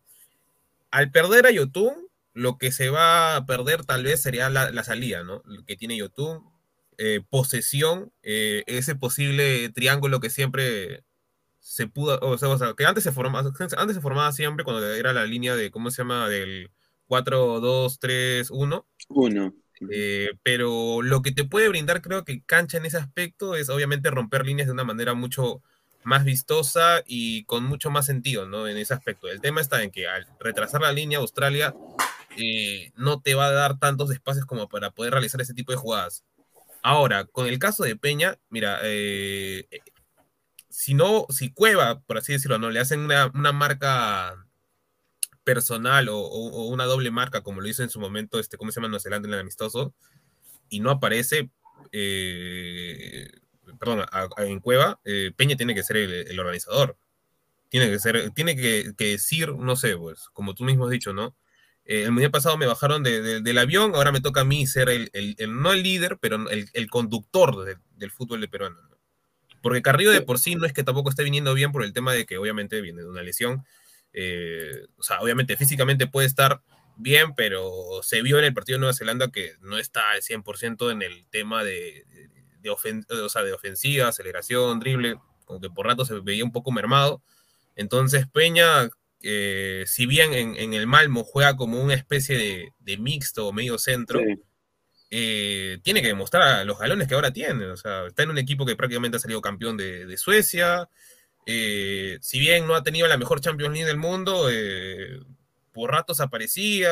Al 0.90 1.10
perder 1.10 1.46
a 1.46 1.50
YouTube, 1.50 2.08
lo 2.38 2.57
que 2.57 2.70
se 2.70 2.88
va 2.88 3.35
a 3.35 3.46
perder 3.46 3.85
tal 3.85 4.05
vez 4.05 4.22
sería 4.22 4.48
la, 4.48 4.85
salida, 4.85 5.24
¿no? 5.24 5.42
Que 5.66 5.77
tiene 5.77 5.96
YouTube, 5.96 6.40
eh, 6.96 7.20
posesión, 7.29 8.12
eh, 8.22 8.62
ese 8.66 8.94
posible 8.94 9.68
triángulo 9.70 10.20
que 10.20 10.31
siempre 10.31 11.03
se 11.59 11.88
pudo, 11.88 12.18
o 12.22 12.38
sea, 12.38 12.48
o 12.48 12.57
sea, 12.57 12.74
que 12.74 12.87
antes 12.87 13.03
se 13.03 13.11
formaba, 13.11 13.51
antes 13.77 13.96
se 13.96 14.01
formaba 14.01 14.31
siempre 14.31 14.64
cuando 14.64 14.88
era 14.94 15.12
la 15.12 15.27
línea 15.27 15.57
de, 15.57 15.72
¿cómo 15.72 15.90
se 15.90 16.03
llama? 16.03 16.29
Del 16.29 16.70
4, 17.09 17.59
2, 17.61 17.98
3, 17.98 18.51
1. 18.51 18.87
1. 19.09 19.55
Eh, 19.90 20.31
pero 20.44 21.03
lo 21.03 21.22
que 21.22 21.33
te 21.33 21.44
puede 21.44 21.68
brindar, 21.68 22.03
creo 22.03 22.24
que 22.24 22.42
cancha 22.42 22.79
en 22.79 22.87
ese 22.87 22.98
aspecto, 22.98 23.57
es 23.57 23.68
obviamente 23.68 24.11
romper 24.11 24.46
líneas 24.46 24.68
de 24.68 24.72
una 24.72 24.85
manera 24.85 25.14
mucho 25.14 25.61
más 26.05 26.24
vistosa 26.24 27.03
y 27.05 27.42
con 27.44 27.64
mucho 27.64 27.90
más 27.90 28.07
sentido, 28.07 28.46
¿no? 28.46 28.68
En 28.68 28.77
ese 28.77 28.94
aspecto. 28.94 29.29
El 29.29 29.40
tema 29.40 29.61
está 29.61 29.83
en 29.83 29.90
que 29.90 30.07
al 30.07 30.27
retrasar 30.38 30.81
la 30.81 30.92
línea, 30.92 31.18
Australia 31.18 31.74
eh, 32.38 32.92
no 32.96 33.20
te 33.20 33.35
va 33.35 33.46
a 33.46 33.53
dar 33.53 33.79
tantos 33.79 34.11
espacios 34.11 34.46
como 34.46 34.68
para 34.68 34.90
poder 34.90 35.12
realizar 35.12 35.40
ese 35.40 35.55
tipo 35.55 35.72
de 35.72 35.79
jugadas. 35.79 36.24
Ahora, 36.83 37.24
con 37.24 37.46
el 37.46 37.59
caso 37.59 37.83
de 37.85 37.96
Peña, 37.96 38.38
mira, 38.48 38.79
eh, 38.83 39.66
si 40.68 40.94
no, 40.94 41.27
si 41.29 41.53
Cueva, 41.53 42.01
por 42.01 42.18
así 42.18 42.33
decirlo, 42.33 42.59
no 42.59 42.70
le 42.70 42.79
hacen 42.81 43.01
una, 43.01 43.53
marca 43.53 44.46
personal 45.42 46.09
o, 46.09 46.20
una 46.68 46.85
doble 46.85 47.11
marca, 47.11 47.42
como 47.42 47.61
lo 47.61 47.68
hizo 47.68 47.83
en 47.83 47.90
su 47.90 47.98
momento, 47.98 48.38
este, 48.38 48.57
¿cómo 48.57 48.70
se 48.70 48.77
llama 48.77 48.88
Nueva 48.88 49.03
Zelanda 49.03 49.27
en 49.27 49.35
el 49.35 49.40
amistoso? 49.40 49.92
Y 50.68 50.81
no 50.81 50.90
aparece, 50.90 51.51
eh, 51.90 53.29
perdón, 53.81 54.07
en 54.37 54.61
Cueva, 54.61 55.01
eh, 55.05 55.33
Peña 55.37 55.57
tiene 55.57 55.74
que 55.74 55.83
ser 55.83 55.96
el, 55.96 56.38
organizador. 56.38 56.96
Tiene 57.70 57.90
que 57.90 57.98
ser, 57.98 58.31
tiene 58.31 58.57
que, 58.57 58.94
decir, 58.96 59.53
no 59.55 59.74
sé, 59.74 59.96
pues, 59.96 60.29
como 60.33 60.55
tú 60.55 60.64
mismo 60.64 60.85
has 60.85 60.90
dicho, 60.90 61.12
¿no? 61.12 61.35
Eh, 61.88 62.03
el 62.03 62.12
mundial 62.12 62.31
pasado 62.31 62.59
me 62.59 62.66
bajaron 62.66 63.03
del 63.03 63.59
avión, 63.59 63.94
ahora 63.94 64.12
me 64.12 64.20
toca 64.20 64.42
a 64.42 64.44
mí 64.44 64.66
ser 64.66 64.90
el, 64.90 65.11
no 65.48 65.72
el 65.72 65.83
líder, 65.83 66.18
pero 66.20 66.48
el, 66.51 66.90
conductor 66.90 67.81
del 67.96 68.11
fútbol 68.11 68.42
de 68.42 68.48
peruano. 68.48 68.77
Porque 69.62 69.81
Carrillo 69.81 70.12
de 70.12 70.20
por 70.20 70.38
sí 70.38 70.55
no 70.55 70.66
es 70.66 70.74
que 70.74 70.85
tampoco 70.85 71.09
esté 71.09 71.24
viniendo 71.24 71.55
bien 71.55 71.72
por 71.72 71.83
el 71.83 71.94
tema 71.94 72.12
de 72.12 72.27
que 72.27 72.37
obviamente 72.37 72.83
viene 72.83 73.01
de 73.01 73.09
una 73.09 73.22
lesión, 73.22 73.64
eh, 74.12 74.87
o 74.98 75.03
sea, 75.03 75.20
obviamente 75.20 75.57
físicamente 75.57 76.07
puede 76.07 76.27
estar 76.27 76.61
bien, 76.96 77.35
pero 77.35 77.72
se 78.03 78.20
vio 78.20 78.38
en 78.38 78.44
el 78.44 78.55
partido 78.55 78.77
de 78.77 78.81
Nueva 78.81 78.94
Zelanda 78.94 79.31
que 79.31 79.55
no 79.61 79.79
está 79.79 80.11
al 80.11 80.20
100% 80.20 80.92
en 80.92 81.01
el 81.01 81.27
tema 81.31 81.64
de, 81.64 82.05
de, 82.61 82.70
ofensiva, 82.70 84.09
aceleración, 84.09 84.79
drible, 84.79 85.16
como 85.46 85.59
que 85.59 85.70
por 85.70 85.87
rato 85.87 86.05
se 86.05 86.20
veía 86.20 86.44
un 86.44 86.53
poco 86.53 86.70
mermado. 86.70 87.22
Entonces 87.77 88.27
Peña, 88.29 88.90
eh, 89.22 89.85
si 89.87 90.07
bien 90.07 90.33
en, 90.33 90.74
el 90.74 90.87
Malmo 90.87 91.24
juega 91.24 91.57
como 91.57 91.81
una 91.83 91.94
especie 91.94 92.72
de, 92.78 92.98
mixto 92.98 93.48
o 93.48 93.52
medio 93.52 93.78
centro, 93.78 94.20
eh, 95.11 95.78
tiene 95.83 96.02
que 96.02 96.09
demostrar 96.09 96.64
los 96.66 96.78
galones 96.78 97.09
que 97.09 97.14
ahora 97.14 97.33
tiene. 97.33 97.66
O 97.66 97.76
sea, 97.76 98.07
está 98.07 98.22
en 98.22 98.31
un 98.31 98.38
equipo 98.38 98.64
que 98.66 98.76
prácticamente 98.76 99.16
ha 99.16 99.20
salido 99.20 99.40
campeón 99.40 99.76
de, 99.76 100.07
de 100.07 100.16
Suecia, 100.16 100.88
eh, 101.46 102.18
si 102.20 102.38
bien 102.38 102.66
no 102.66 102.74
ha 102.74 102.83
tenido 102.83 103.09
la 103.09 103.16
mejor 103.16 103.40
Champions 103.40 103.72
League 103.72 103.88
del 103.88 103.96
mundo, 103.96 104.48
por 105.72 105.90
ratos 105.90 106.20
aparecía. 106.20 106.90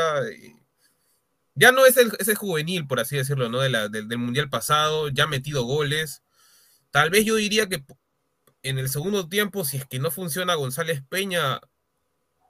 ya 1.55 1.73
no 1.73 1.87
es 1.87 1.97
el, 1.97 2.13
ese 2.19 2.35
juvenil, 2.35 2.87
por 2.87 3.01
así 3.01 3.17
decirlo, 3.17 3.49
¿no? 3.49 3.61
del, 3.61 4.19
Mundial 4.19 4.49
pasado, 4.49 5.09
ya 5.11 5.25
ha 5.25 5.27
metido 5.29 5.65
goles. 5.65 6.23
Tal 6.91 7.11
vez 7.11 7.25
yo 7.25 7.37
diría 7.37 7.69
que 7.69 7.85
en 8.63 8.79
el 8.79 8.89
segundo 8.89 9.29
tiempo, 9.29 9.65
si 9.65 9.77
es 9.77 9.87
que 9.87 9.99
no 9.99 10.11
funciona 10.11 10.55
González 10.55 11.03
Peña, 11.09 11.61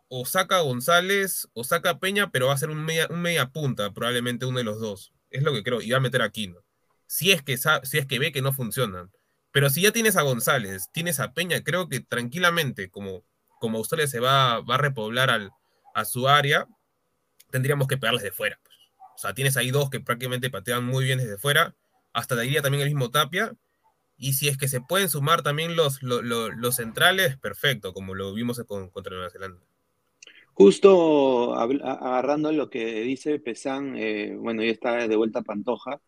o 0.08 0.24
saca 0.24 0.60
González 0.60 1.48
o 1.52 1.64
saca 1.64 1.98
Peña, 1.98 2.30
pero 2.30 2.48
va 2.48 2.54
a 2.54 2.58
ser 2.58 2.70
un 2.70 2.84
media, 2.84 3.08
un 3.10 3.22
media 3.22 3.50
punta, 3.50 3.92
probablemente 3.92 4.46
uno 4.46 4.58
de 4.58 4.64
los 4.64 4.80
dos. 4.80 5.12
Es 5.30 5.42
lo 5.42 5.52
que 5.52 5.62
creo, 5.62 5.80
y 5.80 5.90
va 5.90 5.98
a 5.98 6.00
meter 6.00 6.22
aquí, 6.22 6.48
¿no? 6.48 6.60
Si 7.06 7.32
es 7.32 7.42
que, 7.42 7.56
si 7.56 7.98
es 7.98 8.06
que 8.06 8.18
ve 8.18 8.32
que 8.32 8.42
no 8.42 8.52
funcionan. 8.52 9.10
Pero 9.52 9.70
si 9.70 9.82
ya 9.82 9.92
tienes 9.92 10.16
a 10.16 10.22
González, 10.22 10.88
tienes 10.92 11.20
a 11.20 11.32
Peña, 11.32 11.62
creo 11.62 11.88
que 11.88 12.00
tranquilamente, 12.00 12.90
como, 12.90 13.24
como 13.60 13.78
Australia 13.78 14.06
se 14.06 14.20
va, 14.20 14.60
va 14.60 14.74
a 14.74 14.78
repoblar 14.78 15.30
al, 15.30 15.50
a 15.94 16.04
su 16.04 16.28
área, 16.28 16.66
tendríamos 17.50 17.88
que 17.88 17.96
pegarles 17.96 18.22
de 18.22 18.32
fuera. 18.32 18.58
Pues. 18.62 18.76
O 19.14 19.18
sea, 19.18 19.34
tienes 19.34 19.56
ahí 19.56 19.70
dos 19.70 19.88
que 19.88 20.00
prácticamente 20.00 20.50
patean 20.50 20.84
muy 20.84 21.04
bien 21.04 21.18
desde 21.18 21.38
fuera, 21.38 21.74
hasta 22.12 22.44
iría 22.44 22.62
también 22.62 22.82
el 22.82 22.90
mismo 22.90 23.10
Tapia. 23.10 23.52
Y 24.18 24.34
si 24.34 24.48
es 24.48 24.56
que 24.56 24.68
se 24.68 24.80
pueden 24.80 25.10
sumar 25.10 25.42
también 25.42 25.76
los, 25.76 26.02
los, 26.02 26.76
centrales, 26.76 27.36
perfecto, 27.36 27.92
como 27.92 28.14
lo 28.14 28.32
vimos 28.32 28.62
con, 28.66 28.88
contra 28.90 29.14
Nueva 29.14 29.30
Zelanda. 29.30 29.60
Justo 30.58 31.54
agarrando 31.54 32.50
lo 32.50 32.70
que 32.70 33.02
dice 33.02 33.38
Pesán, 33.40 33.94
eh, 33.94 34.34
bueno, 34.34 34.64
ya 34.64 34.70
está 34.70 35.06
de 35.06 35.14
vuelta 35.14 35.42
Pantoja, 35.42 36.00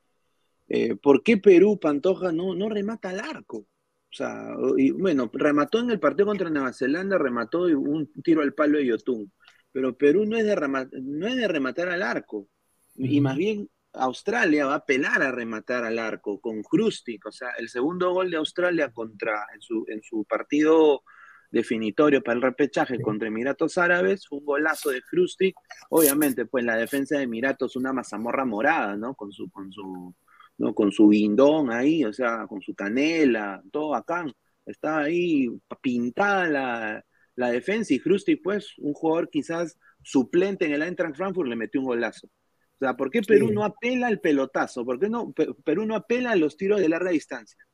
eh, 0.68 0.96
¿por 0.96 1.22
qué 1.22 1.36
Perú, 1.36 1.78
Pantoja, 1.78 2.32
no, 2.32 2.54
no 2.54 2.70
remata 2.70 3.10
al 3.10 3.20
arco? 3.20 3.58
O 3.58 3.66
sea, 4.10 4.54
y, 4.78 4.90
bueno, 4.92 5.30
remató 5.34 5.80
en 5.80 5.90
el 5.90 6.00
partido 6.00 6.28
contra 6.28 6.48
Nueva 6.48 6.72
Zelanda, 6.72 7.18
remató 7.18 7.64
un 7.64 8.10
tiro 8.22 8.40
al 8.40 8.54
palo 8.54 8.78
de 8.78 8.86
Yotun. 8.86 9.30
Pero 9.70 9.98
Perú 9.98 10.24
no 10.24 10.38
es 10.38 10.46
de, 10.46 10.56
rematar, 10.56 10.98
no 11.02 11.26
es 11.26 11.36
de 11.36 11.46
rematar 11.46 11.90
al 11.90 12.02
arco. 12.02 12.48
Y 12.96 13.20
más 13.20 13.36
bien 13.36 13.68
Australia 13.92 14.64
va 14.64 14.72
a 14.72 14.76
apelar 14.76 15.20
a 15.20 15.30
rematar 15.30 15.84
al 15.84 15.98
arco 15.98 16.40
con 16.40 16.62
Krustik. 16.62 17.26
O 17.26 17.32
sea, 17.32 17.50
el 17.58 17.68
segundo 17.68 18.14
gol 18.14 18.30
de 18.30 18.38
Australia 18.38 18.94
contra, 18.94 19.44
en, 19.54 19.60
su, 19.60 19.84
en 19.88 20.02
su 20.02 20.24
partido 20.24 21.02
definitorio 21.50 22.22
para 22.22 22.36
el 22.36 22.42
repechaje 22.42 23.00
contra 23.00 23.28
Emiratos 23.28 23.78
Árabes, 23.78 24.30
un 24.30 24.44
golazo 24.44 24.90
de 24.90 25.02
Krustik. 25.02 25.56
Obviamente, 25.90 26.46
pues 26.46 26.64
la 26.64 26.76
defensa 26.76 27.16
de 27.16 27.24
Emiratos 27.24 27.76
una 27.76 27.92
mazamorra 27.92 28.44
morada, 28.44 28.96
¿no? 28.96 29.14
Con 29.14 29.32
su, 29.32 29.50
con 29.50 29.72
su, 29.72 30.14
¿no? 30.58 30.74
Con 30.74 30.92
su 30.92 31.08
guindón 31.08 31.70
ahí, 31.70 32.04
o 32.04 32.12
sea, 32.12 32.46
con 32.46 32.60
su 32.60 32.74
canela, 32.74 33.62
todo 33.70 33.94
acá. 33.94 34.26
Está 34.66 34.98
ahí 34.98 35.48
pintada 35.80 37.04
la, 37.34 37.50
defensa 37.50 37.94
y 37.94 38.00
Krusty, 38.00 38.36
pues, 38.36 38.76
un 38.78 38.92
jugador 38.92 39.30
quizás 39.30 39.78
suplente 40.02 40.66
en 40.66 40.72
el 40.72 40.82
Eintracht 40.82 41.16
Frankfurt, 41.16 41.48
le 41.48 41.56
metió 41.56 41.80
un 41.80 41.86
golazo. 41.86 42.26
O 42.26 42.78
sea, 42.78 42.96
¿por 42.96 43.10
qué 43.10 43.22
Perú 43.22 43.50
no 43.52 43.64
apela 43.64 44.06
al 44.06 44.20
pelotazo? 44.20 44.84
¿Por 44.84 45.00
qué 45.00 45.08
no, 45.08 45.32
Perú 45.64 45.84
no 45.84 45.96
apela 45.96 46.32
a 46.32 46.36
los 46.36 46.56
tiros 46.56 46.80
de 46.80 46.88
larga 46.88 47.10
distancia? 47.10 47.67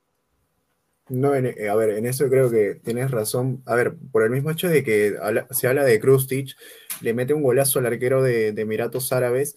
No, 1.09 1.35
eh, 1.35 1.69
a 1.69 1.75
ver, 1.75 1.91
en 1.91 2.07
eso 2.07 2.29
creo 2.31 2.51
que 2.51 2.77
tienes 2.77 3.11
razón. 3.11 3.63
A 3.67 3.75
ver, 3.75 3.95
por 4.11 4.23
el 4.23 4.31
mismo 4.31 4.51
hecho 4.51 4.69
de 4.69 4.83
que 4.83 5.15
se 5.51 5.69
habla 5.69 5.85
de 5.85 6.01
Krustic, 6.01 6.57
le 7.03 7.13
mete 7.13 7.35
un 7.35 7.43
golazo 7.43 7.79
al 7.79 7.87
arquero 7.87 8.23
de, 8.23 8.53
de 8.53 8.63
Emiratos 8.63 9.13
Árabes, 9.13 9.55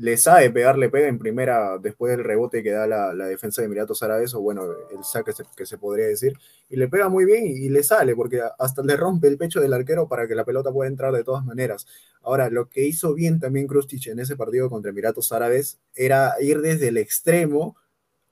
le 0.00 0.16
sabe 0.16 0.50
pegar, 0.50 0.78
le 0.78 0.88
pega 0.88 1.08
en 1.08 1.18
primera 1.18 1.76
después 1.78 2.16
del 2.16 2.24
rebote 2.24 2.62
que 2.62 2.70
da 2.70 2.86
la, 2.86 3.12
defensa 3.26 3.60
de 3.60 3.66
Emiratos 3.66 4.02
Árabes, 4.02 4.34
o 4.34 4.40
bueno, 4.40 4.62
el 4.90 5.04
saque 5.04 5.32
que 5.54 5.66
se 5.66 5.76
podría 5.76 6.06
decir, 6.06 6.32
y 6.70 6.76
le 6.76 6.88
pega 6.88 7.10
muy 7.10 7.26
bien 7.26 7.46
y, 7.46 7.68
le 7.68 7.82
sale, 7.82 8.16
porque 8.16 8.40
hasta 8.58 8.82
le 8.82 8.96
rompe 8.96 9.28
el 9.28 9.36
pecho 9.36 9.60
del 9.60 9.74
arquero 9.74 10.08
para 10.08 10.26
que 10.26 10.34
la 10.34 10.46
pelota 10.46 10.72
pueda 10.72 10.88
entrar 10.88 11.12
de 11.12 11.22
todas 11.22 11.44
maneras. 11.44 11.86
Ahora, 12.22 12.48
lo 12.48 12.70
que 12.70 12.86
hizo 12.86 13.12
bien 13.12 13.40
también 13.40 13.66
Krustic 13.66 14.06
en 14.06 14.20
ese 14.20 14.36
partido 14.36 14.70
contra 14.70 14.90
Emiratos 14.90 15.32
Árabes 15.32 15.78
era 15.94 16.34
ir 16.40 16.62
desde 16.62 16.88
el 16.88 16.96
extremo 16.96 17.76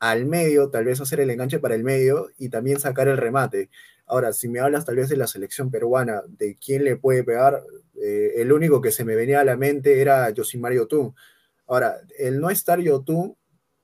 al 0.01 0.27
medio, 0.27 0.71
tal 0.71 0.85
vez 0.85 1.01
hacer 1.01 1.21
el 1.21 1.31
enganche 1.31 1.59
para 1.59 1.75
el 1.75 1.85
medio 1.85 2.31
y 2.39 2.49
también 2.51 2.81
sacar 2.81 3.09
el 3.09 3.17
remate. 3.17 3.71
Ahora, 4.07 4.33
si 4.33 4.49
me 4.49 4.61
hablas 4.61 4.85
tal 4.85 4.97
vez 4.97 5.09
de 5.09 5.17
la 5.17 5.27
selección 5.27 5.71
peruana, 5.71 6.23
de 6.27 6.57
quién 6.57 6.85
le 6.85 6.97
puede 6.97 7.25
pegar, 7.25 7.63
eh, 8.01 8.35
el 8.37 8.53
único 8.53 8.81
que 8.81 8.93
se 8.93 9.05
me 9.05 9.17
venía 9.17 9.41
a 9.41 9.45
la 9.45 9.57
mente 9.57 10.01
era 10.01 10.33
Josimario 10.35 10.87
Tun 10.87 11.15
Ahora, 11.69 12.01
el 12.19 12.41
no 12.41 12.49
estar 12.51 12.81
Yotun, 12.81 13.37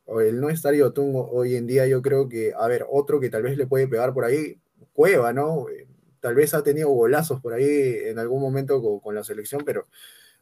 o 0.07 0.21
el 0.21 0.41
no 0.41 0.49
estar 0.49 0.75
Yotun 0.75 1.13
hoy 1.15 1.57
en 1.57 1.67
día, 1.67 1.87
yo 1.87 2.01
creo 2.03 2.29
que, 2.31 2.53
a 2.57 2.67
ver, 2.67 2.87
otro 2.91 3.21
que 3.21 3.29
tal 3.31 3.43
vez 3.43 3.59
le 3.59 3.67
puede 3.67 3.87
pegar 3.87 4.15
por 4.15 4.25
ahí, 4.25 4.59
Cueva, 4.95 5.33
¿no? 5.33 5.69
Eh, 5.69 5.87
tal 6.21 6.35
vez 6.35 6.55
ha 6.55 6.63
tenido 6.63 6.89
golazos 6.89 7.41
por 7.43 7.53
ahí 7.53 7.65
en 8.07 8.19
algún 8.19 8.41
momento 8.41 8.81
con, 9.03 9.15
la 9.15 9.25
selección, 9.25 9.63
pero 9.67 9.87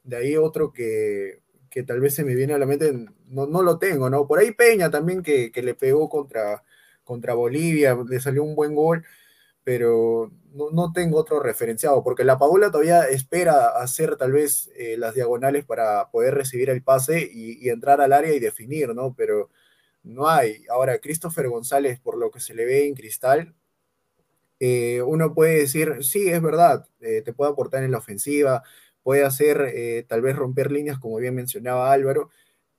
de 0.05 0.17
ahí 0.17 0.37
otro 0.37 0.73
que, 0.73 1.41
que, 1.73 1.83
tal 1.83 2.01
vez 2.01 2.15
se 2.15 2.25
me 2.25 2.35
viene 2.35 2.55
a 2.55 2.59
la 2.59 2.67
mente, 2.67 2.93
no, 3.29 3.47
no 3.47 3.63
lo 3.63 3.79
tengo, 3.79 4.11
¿no? 4.11 4.27
Por 4.27 4.39
ahí 4.39 4.53
Peña 4.53 4.91
también 4.91 5.23
que, 5.23 5.51
que 5.53 5.63
le 5.63 5.75
pegó 5.75 6.09
contra, 6.09 6.63
contra 7.05 7.35
Bolivia, 7.35 7.97
le 8.09 8.21
salió 8.21 8.45
un 8.45 8.55
buen 8.55 8.75
gol 8.75 9.05
pero 9.65 10.33
no, 10.53 10.93
tengo 10.93 11.19
otro 11.19 11.41
referenciado, 11.41 12.03
porque 12.03 12.25
la 12.25 12.39
Paula 12.39 12.71
todavía 12.71 13.05
espera 13.05 13.69
hacer 13.69 14.17
tal 14.17 14.33
vez 14.33 14.71
eh, 14.77 14.97
las 14.99 15.15
diagonales 15.15 15.65
para 15.65 16.11
poder 16.11 16.35
recibir 16.35 16.69
el 16.71 16.83
pase 16.83 17.29
y, 17.33 17.69
entrar 17.69 18.01
al 18.01 18.13
área 18.13 18.35
y 18.35 18.41
definir, 18.41 18.95
¿no? 18.95 19.15
Pero 19.17 19.51
no 20.03 20.29
hay. 20.29 20.65
Ahora, 20.69 20.99
Christopher 20.99 21.49
González, 21.49 22.01
por 22.01 22.19
lo 22.19 22.31
que 22.31 22.41
se 22.41 22.55
le 22.55 22.65
ve 22.67 22.87
en 22.87 22.95
cristal, 22.95 23.55
eh, 24.61 25.03
uno 25.03 25.35
puede 25.35 25.59
decir, 25.59 26.05
sí, 26.05 26.29
es 26.29 26.43
verdad, 26.43 26.87
eh, 27.01 27.23
te 27.23 27.33
puede 27.33 27.53
aportar 27.53 27.83
en 27.85 27.93
la 27.93 27.99
ofensiva, 27.99 28.63
puede 29.03 29.25
hacer 29.25 30.07
tal 30.09 30.23
vez 30.23 30.37
romper 30.37 30.71
líneas, 30.73 30.99
como 30.99 31.17
bien 31.17 31.35
mencionaba 31.35 31.93
Álvaro, 31.93 32.31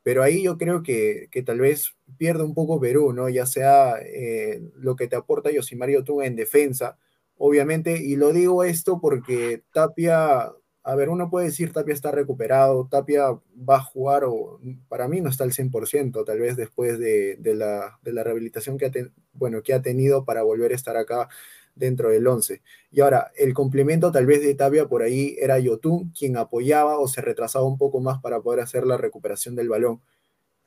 pero 0.03 0.21
ahí 0.21 0.43
yo 0.43 0.57
creo 0.57 0.83
que, 0.83 1.29
tal 1.45 1.59
vez 1.59 1.95
pierde 2.17 2.43
un 2.43 2.53
poco 2.53 2.79
Perú, 2.79 3.13
¿no? 3.13 3.29
Ya 3.29 3.45
sea 3.45 3.95
eh, 4.01 4.61
lo 4.75 4.95
que 4.95 5.07
te 5.07 5.15
aporta 5.15 5.49
Yosimario 5.51 6.03
Tunga 6.03 6.25
en 6.25 6.35
defensa, 6.35 6.97
obviamente, 7.37 7.97
y 7.97 8.17
lo 8.17 8.33
digo 8.33 8.65
esto 8.65 8.99
porque 8.99 9.63
Tapia, 9.71 10.51
a 10.83 10.95
ver, 10.95 11.09
uno 11.09 11.29
puede 11.29 11.47
decir 11.47 11.71
Tapia 11.71 11.93
está 11.93 12.11
recuperado, 12.11 12.87
Tapia 12.91 13.31
va 13.31 13.77
a 13.77 13.81
jugar, 13.83 14.25
o 14.25 14.59
para 14.89 15.07
mí 15.07 15.21
no 15.21 15.29
está 15.29 15.45
al 15.45 15.53
100%, 15.53 16.25
tal 16.25 16.39
vez 16.39 16.57
después 16.57 16.99
de, 16.99 17.37
la, 17.55 17.97
rehabilitación 18.03 18.77
que 18.77 18.87
ha, 18.87 18.91
bueno, 19.31 19.63
que 19.63 19.73
ha 19.73 19.81
tenido 19.81 20.25
para 20.25 20.43
volver 20.43 20.73
a 20.73 20.75
estar 20.75 20.97
acá 20.97 21.29
dentro 21.75 22.09
del 22.09 22.27
11. 22.27 22.61
Y 22.91 23.01
ahora, 23.01 23.31
el 23.35 23.53
complemento 23.53 24.11
tal 24.11 24.25
vez 24.25 24.41
de 24.41 24.55
Tapia 24.55 24.87
por 24.87 25.01
ahí 25.01 25.35
era 25.39 25.59
Yotun, 25.59 26.11
quien 26.11 26.37
apoyaba 26.37 26.99
o 26.99 27.07
se 27.07 27.21
retrasaba 27.21 27.65
un 27.65 27.77
poco 27.77 27.99
más 27.99 28.21
para 28.21 28.41
poder 28.41 28.61
hacer 28.61 28.85
la 28.85 28.97
recuperación 28.97 29.55
del 29.55 29.69
balón. 29.69 30.01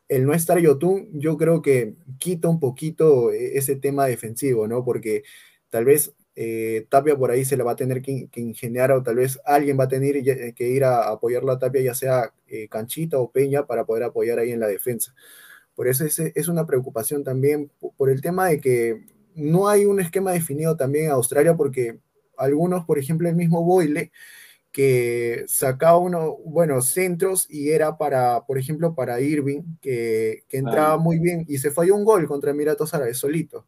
El 0.08 0.26
no 0.26 0.34
estar 0.34 0.58
Yotun, 0.58 1.10
yo 1.14 1.36
creo 1.36 1.62
que 1.62 1.94
quita 2.18 2.48
un 2.48 2.60
poquito 2.60 3.32
eh, 3.32 3.58
ese 3.58 3.76
tema 3.76 4.06
defensivo, 4.06 4.68
¿no? 4.68 4.84
Porque 4.84 5.24
tal 5.70 5.84
vez 5.84 6.14
eh, 6.36 6.86
Tapia 6.90 7.16
por 7.16 7.30
ahí 7.30 7.44
se 7.44 7.56
le 7.56 7.64
va 7.64 7.72
a 7.72 7.76
tener 7.76 8.02
que, 8.02 8.28
ingeniar 8.36 8.92
o 8.92 9.02
tal 9.02 9.16
vez 9.16 9.40
alguien 9.44 9.78
va 9.78 9.84
a 9.84 9.88
tener 9.88 10.22
que 10.54 10.68
ir 10.68 10.84
a 10.84 11.08
apoyar 11.10 11.44
la 11.44 11.58
Tapia, 11.58 11.80
ya 11.82 11.94
sea 11.94 12.32
eh, 12.46 12.68
Canchita 12.68 13.18
o 13.18 13.30
Peña, 13.32 13.66
para 13.66 13.84
poder 13.84 14.04
apoyar 14.04 14.38
ahí 14.38 14.52
en 14.52 14.60
la 14.60 14.68
defensa. 14.68 15.14
Por 15.74 15.88
eso 15.88 16.04
es, 16.04 16.18
es 16.18 16.48
una 16.48 16.66
preocupación 16.66 17.24
también 17.24 17.70
por 17.96 18.10
el 18.10 18.20
tema 18.22 18.48
de 18.48 18.60
que 18.60 19.15
no 19.36 19.68
hay 19.68 19.84
un 19.84 20.00
esquema 20.00 20.32
definido 20.32 20.76
también 20.76 21.06
en 21.06 21.10
Australia 21.12 21.54
porque 21.56 22.00
algunos, 22.36 22.84
por 22.84 22.98
ejemplo, 22.98 23.28
el 23.28 23.36
mismo 23.36 23.62
Boyle, 23.64 24.10
que 24.72 25.44
sacaba 25.46 25.98
uno, 25.98 26.36
bueno, 26.44 26.82
centros 26.82 27.46
y 27.48 27.70
era 27.70 27.96
para, 27.98 28.44
por 28.46 28.58
ejemplo, 28.58 28.94
para 28.94 29.20
Irving, 29.20 29.62
que, 29.80 30.44
entraba 30.50 30.98
muy 30.98 31.18
bien 31.18 31.44
y 31.48 31.58
se 31.58 31.70
falló 31.70 31.94
un 31.94 32.04
gol 32.04 32.26
contra 32.26 32.50
Emiratos 32.50 32.92
Árabes 32.94 33.18
solito. 33.18 33.66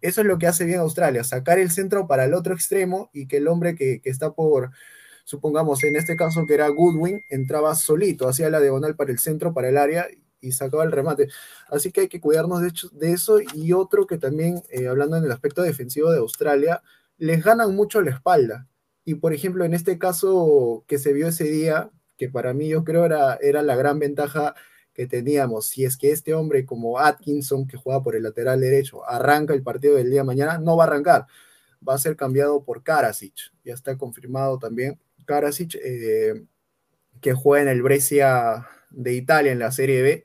Eso 0.00 0.22
es 0.22 0.26
lo 0.26 0.38
que 0.38 0.46
hace 0.46 0.64
bien 0.64 0.80
Australia, 0.80 1.24
sacar 1.24 1.58
el 1.58 1.70
centro 1.70 2.06
para 2.06 2.24
el 2.24 2.34
otro 2.34 2.54
extremo 2.54 3.10
y 3.12 3.26
que 3.26 3.38
el 3.38 3.48
hombre 3.48 3.74
que, 3.74 4.00
que 4.00 4.10
está 4.10 4.32
por, 4.32 4.70
supongamos, 5.24 5.84
en 5.84 5.96
este 5.96 6.16
caso 6.16 6.46
que 6.46 6.54
era 6.54 6.68
Goodwin, 6.68 7.22
entraba 7.28 7.74
solito, 7.74 8.28
hacía 8.28 8.50
la 8.50 8.60
diagonal 8.60 8.96
para 8.96 9.12
el 9.12 9.18
centro, 9.18 9.52
para 9.52 9.68
el 9.68 9.76
área 9.76 10.06
y 10.40 10.52
sacaba 10.52 10.84
el 10.84 10.92
remate. 10.92 11.28
Así 11.68 11.92
que 11.92 12.02
hay 12.02 12.08
que 12.08 12.20
cuidarnos 12.20 12.62
de, 12.92 13.12
eso. 13.12 13.38
Y 13.54 13.72
otro 13.72 14.06
que 14.06 14.18
también, 14.18 14.62
eh, 14.70 14.88
hablando 14.88 15.16
en 15.16 15.24
el 15.24 15.32
aspecto 15.32 15.62
defensivo 15.62 16.10
de 16.10 16.18
Australia, 16.18 16.82
les 17.18 17.44
ganan 17.44 17.74
mucho 17.74 18.02
la 18.02 18.10
espalda. 18.10 18.66
Y 19.04 19.14
por 19.16 19.32
ejemplo, 19.32 19.64
en 19.64 19.74
este 19.74 19.98
caso 19.98 20.84
que 20.86 20.98
se 20.98 21.12
vio 21.12 21.28
ese 21.28 21.44
día, 21.44 21.90
que 22.16 22.28
para 22.28 22.54
mí 22.54 22.68
yo 22.68 22.84
creo 22.84 23.04
era, 23.04 23.36
era 23.36 23.62
la 23.62 23.76
gran 23.76 23.98
ventaja 23.98 24.54
que 24.92 25.06
teníamos, 25.06 25.66
si 25.68 25.84
es 25.84 25.96
que 25.96 26.10
este 26.10 26.34
hombre 26.34 26.66
como 26.66 26.98
Atkinson, 26.98 27.66
que 27.66 27.76
juega 27.76 28.02
por 28.02 28.16
el 28.16 28.24
lateral 28.24 28.60
derecho, 28.60 29.08
arranca 29.08 29.54
el 29.54 29.62
partido 29.62 29.96
del 29.96 30.10
día 30.10 30.20
de 30.20 30.24
mañana, 30.24 30.58
no 30.58 30.76
va 30.76 30.84
a 30.84 30.86
arrancar, 30.88 31.26
va 31.86 31.94
a 31.94 31.98
ser 31.98 32.16
cambiado 32.16 32.64
por 32.64 32.82
Karasic, 32.82 33.52
ya 33.64 33.72
está 33.72 33.96
confirmado 33.96 34.58
también. 34.58 35.00
Karasic, 35.24 35.76
eh, 35.76 36.44
que 37.20 37.32
juega 37.32 37.62
en 37.62 37.68
el 37.68 37.82
Brescia 37.82 38.66
de 38.90 39.14
Italia 39.14 39.52
en 39.52 39.58
la 39.58 39.72
Serie 39.72 40.02
B, 40.02 40.24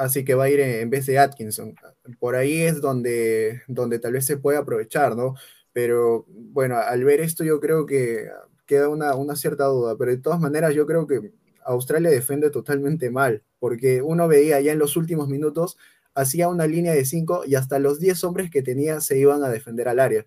así 0.00 0.24
que 0.24 0.34
va 0.34 0.44
a 0.44 0.48
ir 0.48 0.60
en, 0.60 0.88
vez 0.88 1.06
de 1.06 1.18
Atkinson. 1.18 1.74
Por 2.18 2.34
ahí 2.34 2.62
es 2.62 2.80
donde, 2.80 3.62
donde 3.68 3.98
tal 3.98 4.14
vez 4.14 4.24
se 4.24 4.38
puede 4.38 4.56
aprovechar, 4.58 5.14
¿no? 5.14 5.34
Pero 5.72 6.24
bueno, 6.28 6.78
al 6.78 7.04
ver 7.04 7.20
esto 7.20 7.44
yo 7.44 7.60
creo 7.60 7.84
que 7.84 8.28
queda 8.66 8.88
una, 8.88 9.36
cierta 9.36 9.66
duda, 9.66 9.96
pero 9.98 10.10
de 10.10 10.16
todas 10.18 10.40
maneras 10.40 10.74
yo 10.74 10.86
creo 10.86 11.06
que 11.06 11.32
Australia 11.64 12.10
defiende 12.10 12.50
totalmente 12.50 13.10
mal, 13.10 13.42
porque 13.58 14.00
uno 14.00 14.26
veía 14.26 14.60
ya 14.60 14.72
en 14.72 14.78
los 14.78 14.96
últimos 14.96 15.28
minutos, 15.28 15.76
hacía 16.14 16.48
una 16.48 16.66
línea 16.66 16.94
de 16.94 17.04
5 17.04 17.42
y 17.46 17.54
hasta 17.54 17.78
los 17.78 18.00
10 18.00 18.24
hombres 18.24 18.50
que 18.50 18.62
tenía 18.62 19.00
se 19.00 19.18
iban 19.18 19.44
a 19.44 19.50
defender 19.50 19.88
al 19.88 20.00
área. 20.00 20.26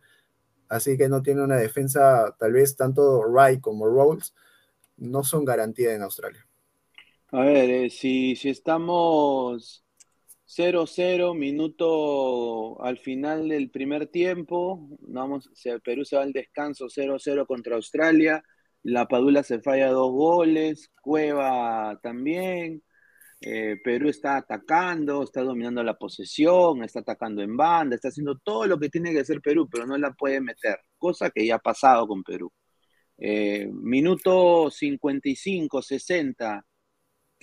Así 0.70 0.98
que 0.98 1.10
no 1.10 1.24
tiene 1.24 1.44
una 1.44 1.58
defensa, 1.58 2.36
tal 2.38 2.54
vez 2.54 2.76
tanto 2.76 3.22
Wright 3.22 3.60
como 3.62 3.88
Rolls, 3.88 4.36
no 4.98 5.24
son 5.24 5.46
garantía 5.46 5.96
en 5.96 6.04
Australia. 6.04 6.46
A 7.34 7.42
ver, 7.46 7.70
eh, 7.72 7.90
si, 7.90 8.36
si 8.36 8.50
estamos 8.50 9.84
0-0, 10.46 11.34
minuto 11.36 12.80
al 12.84 13.00
final 13.00 13.50
del 13.50 13.72
primer 13.72 14.08
tiempo, 14.08 14.88
vamos, 15.02 15.50
Perú 15.84 16.06
se 16.06 16.16
va 16.16 16.22
al 16.24 16.32
descanso 16.32 16.90
0-0 16.90 17.48
contra 17.48 17.76
Australia, 17.76 18.44
la 18.84 19.08
Padula 19.08 19.42
se 19.44 19.60
falla 19.62 19.90
dos 19.90 20.12
goles, 20.12 20.92
Cueva 21.02 22.00
también, 22.04 22.84
eh, 23.42 23.78
Perú 23.84 24.10
está 24.10 24.38
atacando, 24.38 25.24
está 25.24 25.42
dominando 25.42 25.84
la 25.84 25.98
posesión, 25.98 26.84
está 26.84 27.00
atacando 27.02 27.42
en 27.42 27.58
banda, 27.58 27.96
está 27.96 28.10
haciendo 28.10 28.38
todo 28.40 28.68
lo 28.68 28.80
que 28.80 28.90
tiene 28.90 29.12
que 29.12 29.22
hacer 29.22 29.42
Perú, 29.42 29.68
pero 29.72 29.88
no 29.88 29.98
la 29.98 30.14
puede 30.14 30.42
meter, 30.42 30.78
cosa 31.00 31.32
que 31.32 31.46
ya 31.48 31.56
ha 31.56 31.60
pasado 31.60 32.08
con 32.08 32.24
Perú. 32.24 32.52
Eh, 33.18 33.70
minuto 33.74 34.70
55, 34.72 35.82
60, 35.82 36.66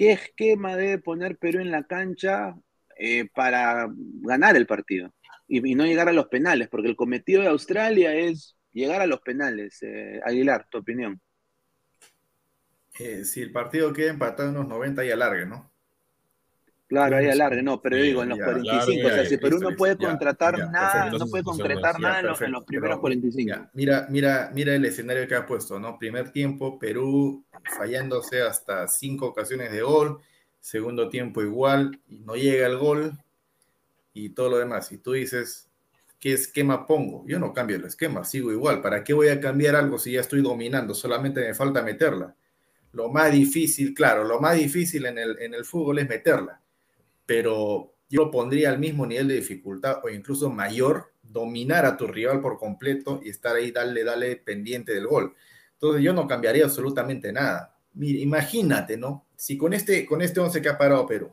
¿Qué 0.00 0.12
esquema 0.12 0.78
debe 0.78 0.96
poner 0.96 1.36
Perú 1.36 1.60
en 1.60 1.70
la 1.70 1.82
cancha 1.82 2.54
eh, 2.96 3.28
para 3.34 3.86
ganar 4.22 4.56
el 4.56 4.66
partido? 4.66 5.12
Y, 5.46 5.74
no 5.74 5.84
llegar 5.84 6.08
a 6.08 6.14
los 6.14 6.28
penales, 6.28 6.68
porque 6.70 6.88
el 6.88 6.96
cometido 6.96 7.42
de 7.42 7.48
Australia 7.48 8.14
es 8.14 8.56
llegar 8.72 9.02
a 9.02 9.06
los 9.06 9.20
penales. 9.20 9.82
Eh, 9.82 10.18
Aguilar, 10.24 10.66
tu 10.70 10.78
opinión. 10.78 11.20
Eh, 12.98 13.26
si 13.26 13.42
el 13.42 13.52
partido 13.52 13.92
queda 13.92 14.08
empatado 14.08 14.48
en 14.48 14.56
unos 14.56 14.68
90 14.68 15.04
y 15.04 15.10
alargue, 15.10 15.44
¿no? 15.44 15.69
Claro, 16.90 17.18
ahí 17.18 17.28
alargue, 17.28 17.62
no, 17.62 17.80
pero 17.80 17.98
digo, 17.98 18.24
en 18.24 18.30
los 18.30 18.38
45, 18.40 19.06
o 19.06 19.10
sea, 19.10 19.24
si 19.24 19.36
Perú 19.36 19.60
no 19.60 19.76
puede 19.76 19.96
contratar 19.96 20.58
nada, 20.72 21.08
no 21.08 21.24
puede 21.28 21.44
concretar 21.44 22.00
nada 22.00 22.18
en 22.18 22.26
los, 22.50 22.64
primeros 22.64 22.98
45. 22.98 23.68
mira, 23.74 24.08
mira, 24.10 24.50
mira 24.52 24.74
el 24.74 24.84
escenario 24.84 25.28
que 25.28 25.36
ha 25.36 25.46
puesto, 25.46 25.78
¿no? 25.78 25.96
Primer 26.00 26.32
tiempo, 26.32 26.80
Perú 26.80 27.44
fallándose 27.78 28.42
hasta 28.42 28.88
cinco 28.88 29.26
ocasiones 29.26 29.70
de 29.70 29.82
gol, 29.82 30.18
segundo 30.58 31.08
tiempo 31.08 31.42
igual, 31.42 32.00
y 32.08 32.18
no 32.18 32.34
llega 32.34 32.66
el 32.66 32.76
gol, 32.76 33.12
y 34.12 34.30
todo 34.30 34.50
lo 34.50 34.58
demás. 34.58 34.90
Y 34.90 34.98
tú 34.98 35.12
dices, 35.12 35.70
¿qué 36.18 36.32
esquema 36.32 36.88
pongo? 36.88 37.24
Yo 37.24 37.38
no 37.38 37.52
cambio 37.52 37.76
el 37.76 37.84
esquema, 37.84 38.24
sigo 38.24 38.50
igual. 38.50 38.82
¿Para 38.82 39.04
qué 39.04 39.12
voy 39.12 39.28
a 39.28 39.38
cambiar 39.38 39.76
algo 39.76 39.96
si 39.96 40.10
ya 40.10 40.22
estoy 40.22 40.42
dominando? 40.42 40.92
Solamente 40.94 41.40
me 41.40 41.54
falta 41.54 41.82
meterla. 41.82 42.34
Lo 42.90 43.10
más 43.10 43.30
difícil, 43.30 43.94
claro, 43.94 44.24
lo 44.24 44.40
más 44.40 44.56
difícil 44.56 45.06
en 45.06 45.18
el, 45.18 45.38
en 45.38 45.54
el 45.54 45.64
fútbol 45.64 46.00
es 46.00 46.08
meterla 46.08 46.60
pero 47.30 47.94
yo 48.08 48.28
pondría 48.28 48.70
al 48.70 48.80
mismo 48.80 49.06
nivel 49.06 49.28
de 49.28 49.36
dificultad 49.36 50.00
o 50.02 50.08
incluso 50.08 50.50
mayor, 50.50 51.12
dominar 51.22 51.86
a 51.86 51.96
tu 51.96 52.08
rival 52.08 52.40
por 52.40 52.58
completo 52.58 53.20
y 53.22 53.28
estar 53.28 53.54
ahí, 53.54 53.70
dale, 53.70 54.02
dale 54.02 54.34
pendiente 54.34 54.92
del 54.92 55.06
gol. 55.06 55.36
Entonces 55.74 56.02
yo 56.02 56.12
no 56.12 56.26
cambiaría 56.26 56.64
absolutamente 56.64 57.32
nada. 57.32 57.78
Mira, 57.92 58.18
imagínate, 58.18 58.96
¿no? 58.96 59.28
Si 59.36 59.56
con 59.56 59.74
este, 59.74 60.04
con 60.06 60.22
este 60.22 60.40
11 60.40 60.60
que 60.60 60.70
ha 60.70 60.76
parado 60.76 61.06
Perú, 61.06 61.30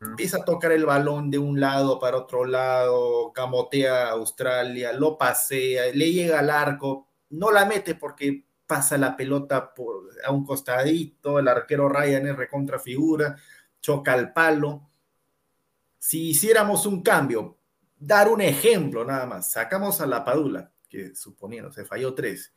empieza 0.00 0.38
a 0.38 0.44
tocar 0.46 0.72
el 0.72 0.86
balón 0.86 1.30
de 1.30 1.36
un 1.36 1.60
lado 1.60 1.98
para 1.98 2.16
otro 2.16 2.46
lado, 2.46 3.30
camotea 3.34 4.06
a 4.06 4.12
Australia, 4.12 4.94
lo 4.94 5.18
pasea, 5.18 5.92
le 5.92 6.10
llega 6.10 6.38
al 6.38 6.48
arco, 6.48 7.06
no 7.28 7.50
la 7.50 7.66
mete 7.66 7.94
porque 7.94 8.44
pasa 8.66 8.96
la 8.96 9.14
pelota 9.14 9.74
por, 9.74 10.04
a 10.24 10.32
un 10.32 10.46
costadito, 10.46 11.38
el 11.38 11.48
arquero 11.48 11.90
Ryan 11.90 12.28
es 12.28 12.36
recontra 12.36 12.78
figura, 12.78 13.36
choca 13.78 14.14
al 14.14 14.32
palo, 14.32 14.87
si 16.08 16.30
hiciéramos 16.30 16.86
un 16.86 17.02
cambio, 17.02 17.58
dar 17.98 18.30
un 18.30 18.40
ejemplo 18.40 19.04
nada 19.04 19.26
más, 19.26 19.52
sacamos 19.52 20.00
a 20.00 20.06
la 20.06 20.24
Padula, 20.24 20.72
que 20.88 21.14
suponiendo 21.14 21.70
se 21.70 21.84
falló 21.84 22.14
tres, 22.14 22.54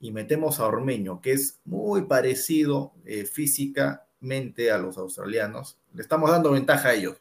y 0.00 0.10
metemos 0.10 0.58
a 0.58 0.64
Ormeño, 0.64 1.20
que 1.20 1.32
es 1.32 1.60
muy 1.66 2.06
parecido 2.06 2.94
eh, 3.04 3.26
físicamente 3.26 4.70
a 4.70 4.78
los 4.78 4.96
australianos, 4.96 5.78
le 5.92 6.00
estamos 6.00 6.30
dando 6.30 6.52
ventaja 6.52 6.88
a 6.88 6.94
ellos. 6.94 7.20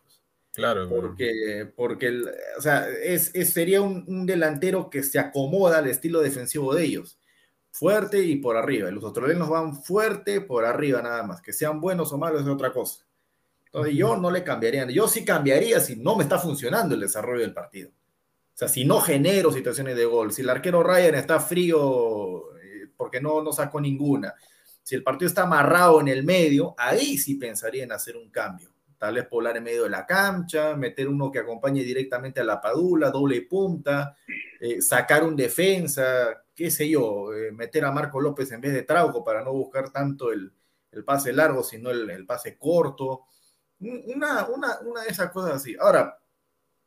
Claro. 0.54 0.88
Porque, 0.88 1.70
porque 1.76 2.22
o 2.58 2.62
sea, 2.62 2.88
es, 2.90 3.34
sería 3.52 3.82
un, 3.82 4.06
un, 4.08 4.26
delantero 4.26 4.90
que 4.90 5.04
se 5.04 5.20
acomoda 5.20 5.80
al 5.80 5.88
estilo 5.88 6.22
defensivo 6.22 6.74
de 6.74 6.86
ellos. 6.86 7.20
Fuerte 7.72 8.24
y 8.24 8.38
por 8.38 8.56
arriba. 8.56 8.90
Los 8.90 9.04
australianos 9.04 9.50
van 9.50 9.84
fuerte 9.84 10.40
por 10.40 10.64
arriba 10.64 11.02
nada 11.02 11.24
más. 11.24 11.42
Que 11.42 11.52
sean 11.52 11.82
buenos 11.82 12.14
o 12.14 12.18
malos 12.18 12.44
es 12.44 12.48
otra 12.48 12.72
cosa. 12.72 13.04
Entonces 13.74 13.96
yo 13.96 14.16
no 14.18 14.30
le 14.30 14.44
cambiaría, 14.44 14.88
yo 14.92 15.08
sí 15.08 15.26
cambiaría 15.26 15.80
si 15.80 15.96
no 15.96 16.16
me 16.16 16.24
está 16.24 16.38
funcionando 16.38 16.94
el 16.94 17.02
desarrollo 17.02 17.42
del 17.42 17.56
partido. 17.56 17.90
O 17.90 18.56
sea, 18.56 18.68
si 18.68 18.86
no 18.86 19.02
genero 19.02 19.52
situaciones 19.52 19.96
de 19.96 20.06
gol, 20.06 20.32
si 20.32 20.44
el 20.44 20.50
arquero 20.52 20.84
Ryan 20.84 21.16
está 21.16 21.40
frío 21.40 22.56
eh, 22.58 22.92
porque 22.96 23.20
no, 23.20 23.42
no 23.42 23.52
sacó 23.52 23.82
ninguna, 23.82 24.36
si 24.84 24.94
el 24.94 25.02
partido 25.02 25.28
está 25.28 25.44
amarrado 25.44 26.00
en 26.02 26.08
el 26.08 26.24
medio, 26.24 26.76
ahí 26.78 27.18
sí 27.18 27.34
pensaría 27.34 27.84
en 27.84 27.92
hacer 27.92 28.16
un 28.16 28.30
cambio. 28.30 28.70
Tal 29.00 29.16
vez 29.16 29.26
poblar 29.26 29.58
en 29.58 29.64
medio 29.64 29.84
de 29.86 29.90
la 29.90 30.06
cancha, 30.06 30.76
meter 30.76 31.08
uno 31.08 31.32
que 31.32 31.40
acompañe 31.40 31.82
directamente 31.84 32.42
a 32.42 32.44
la 32.44 32.62
padula, 32.62 33.10
doble 33.10 33.42
punta, 33.42 34.16
eh, 34.60 34.84
sacar 34.84 35.24
un 35.24 35.36
defensa, 35.36 36.44
qué 36.54 36.70
sé 36.70 36.88
yo, 36.88 37.34
eh, 37.34 37.52
meter 37.52 37.86
a 37.86 37.92
Marco 37.92 38.22
López 38.22 38.52
en 38.52 38.62
vez 38.62 38.74
de 38.74 38.84
Trauco 38.84 39.24
para 39.24 39.44
no 39.44 39.52
buscar 39.52 39.90
tanto 39.90 40.32
el, 40.32 40.54
pase 41.04 41.34
largo, 41.34 41.64
sino 41.64 41.90
el, 41.90 42.08
el 42.12 42.28
pase 42.28 42.56
corto 42.56 43.24
una, 43.90 44.46
una, 44.48 44.80
una 44.80 45.02
de 45.02 45.10
esas 45.10 45.32
cosas 45.32 45.56
así. 45.56 45.76
Ahora, 45.80 46.20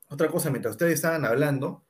otra 0.08 0.28
cosa, 0.28 0.50
mientras 0.50 0.72
ustedes 0.72 0.94
estaban 0.94 1.24
hablando, 1.24 1.84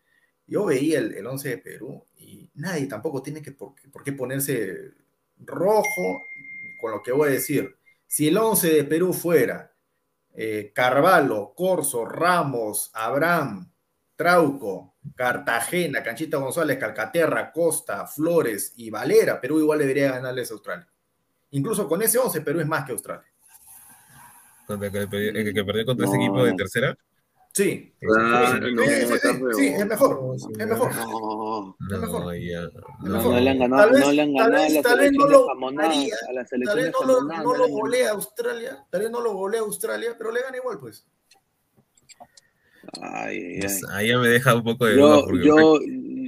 yo 0.47 0.65
veía 0.67 0.99
el, 0.99 1.15
el 1.15 1.27
11 1.27 1.49
de 1.49 1.59
Perú 1.59 2.07
y 2.17 2.51
nadie 2.55 2.87
tampoco 2.87 3.23
tiene 3.23 3.43
que 3.43 3.53
por, 3.53 3.75
qué 4.05 4.13
ponerse 4.13 4.93
rojo 5.39 6.23
con 6.81 6.93
lo 6.93 7.03
que 7.03 7.13
voy 7.13 7.29
a 7.29 7.33
decir. 7.33 7.77
Si 8.07 8.29
el 8.29 8.37
11 8.37 8.73
de 8.73 8.85
Perú 8.85 9.13
fuera 9.13 9.73
eh, 10.35 10.73
Carvalho, 10.75 11.53
Corso, 11.55 12.05
Ramos, 12.05 12.91
Abraham, 12.95 13.71
Trauco, 14.15 14.97
Cartagena, 15.15 16.03
Canchita 16.03 16.39
González, 16.39 16.79
Calcaterra, 16.79 17.53
Costa, 17.53 18.07
Flores 18.07 18.73
y 18.77 18.91
Valera, 18.91 19.41
Perú 19.41 19.61
igual 19.61 19.79
debería 19.81 20.13
ganarles 20.13 20.51
a 20.51 20.55
Australia. 20.55 20.89
Incluso 21.51 21.89
con 21.89 22.03
ese 22.03 22.19
11, 22.19 22.41
Perú 22.41 22.61
es 22.61 22.67
más 22.67 22.85
que 22.85 22.93
Australia. 22.93 23.27
¿Contra 24.67 24.91
que, 24.91 25.09
que, 25.09 25.55
que 25.55 25.65
perdió 25.65 25.85
contra 25.87 26.07
ese 26.07 26.17
equipo 26.17 26.45
de 26.45 26.53
tercera? 26.55 26.97
Sí. 27.53 27.91
Ah, 28.19 28.59
sí, 28.63 28.73
no, 28.75 28.83
sí, 28.85 29.67
es 29.69 29.87
mejor. 29.87 30.37
Es 30.59 30.67
mejor. 30.67 30.95
No, 30.95 31.77
Es 31.89 31.99
mejor. 32.01 32.21
No, 32.25 32.35
ya. 32.35 32.61
Es 32.65 32.73
no, 33.03 33.11
mejor. 33.17 33.33
no 33.33 33.41
le 33.41 33.51
han 33.51 33.59
ganado, 33.59 33.83
Tal 33.83 33.93
vez- 33.93 34.05
no 34.05 34.13
le 34.13 34.23
han 34.23 34.35
tal 34.35 34.45
ganado 34.51 34.57
a 34.57 34.67
vez- 34.67 34.75
la 34.75 34.83
tal 34.83 34.99
vez 34.99 35.13
no 35.13 35.19
selección 35.27 35.31
lo 35.33 35.41
de 35.43 35.49
jamonadas, 35.49 35.91
haría, 35.97 36.15
a 36.29 36.33
la 36.33 36.41
Tal 36.41 36.49
selección 36.49 36.77
vez 36.77 36.85
de 36.85 36.91
no 36.93 37.07
lo, 37.07 37.23
no 37.23 37.55
lo 37.57 37.69
golea 37.69 38.11
Australia, 38.11 38.87
tal 38.91 39.01
vez 39.01 39.11
no 39.11 39.21
lo 39.23 39.33
golea 39.35 39.61
Australia, 39.61 40.15
pero 40.19 40.33
le 40.33 40.43
gana 40.43 40.57
igual, 40.59 40.79
pues. 40.79 41.07
Ay, 43.01 43.39
ay, 43.55 43.61
Pues, 43.61 43.83
ahí 43.91 44.09
ya 44.09 44.19
me 44.19 44.29
deja 44.29 44.55
un 44.55 44.63
poco 44.65 44.87
de 44.87 44.95
duda 44.95 45.17
Yo, 45.17 45.25
porque 45.25 45.45
yo, 45.47 45.79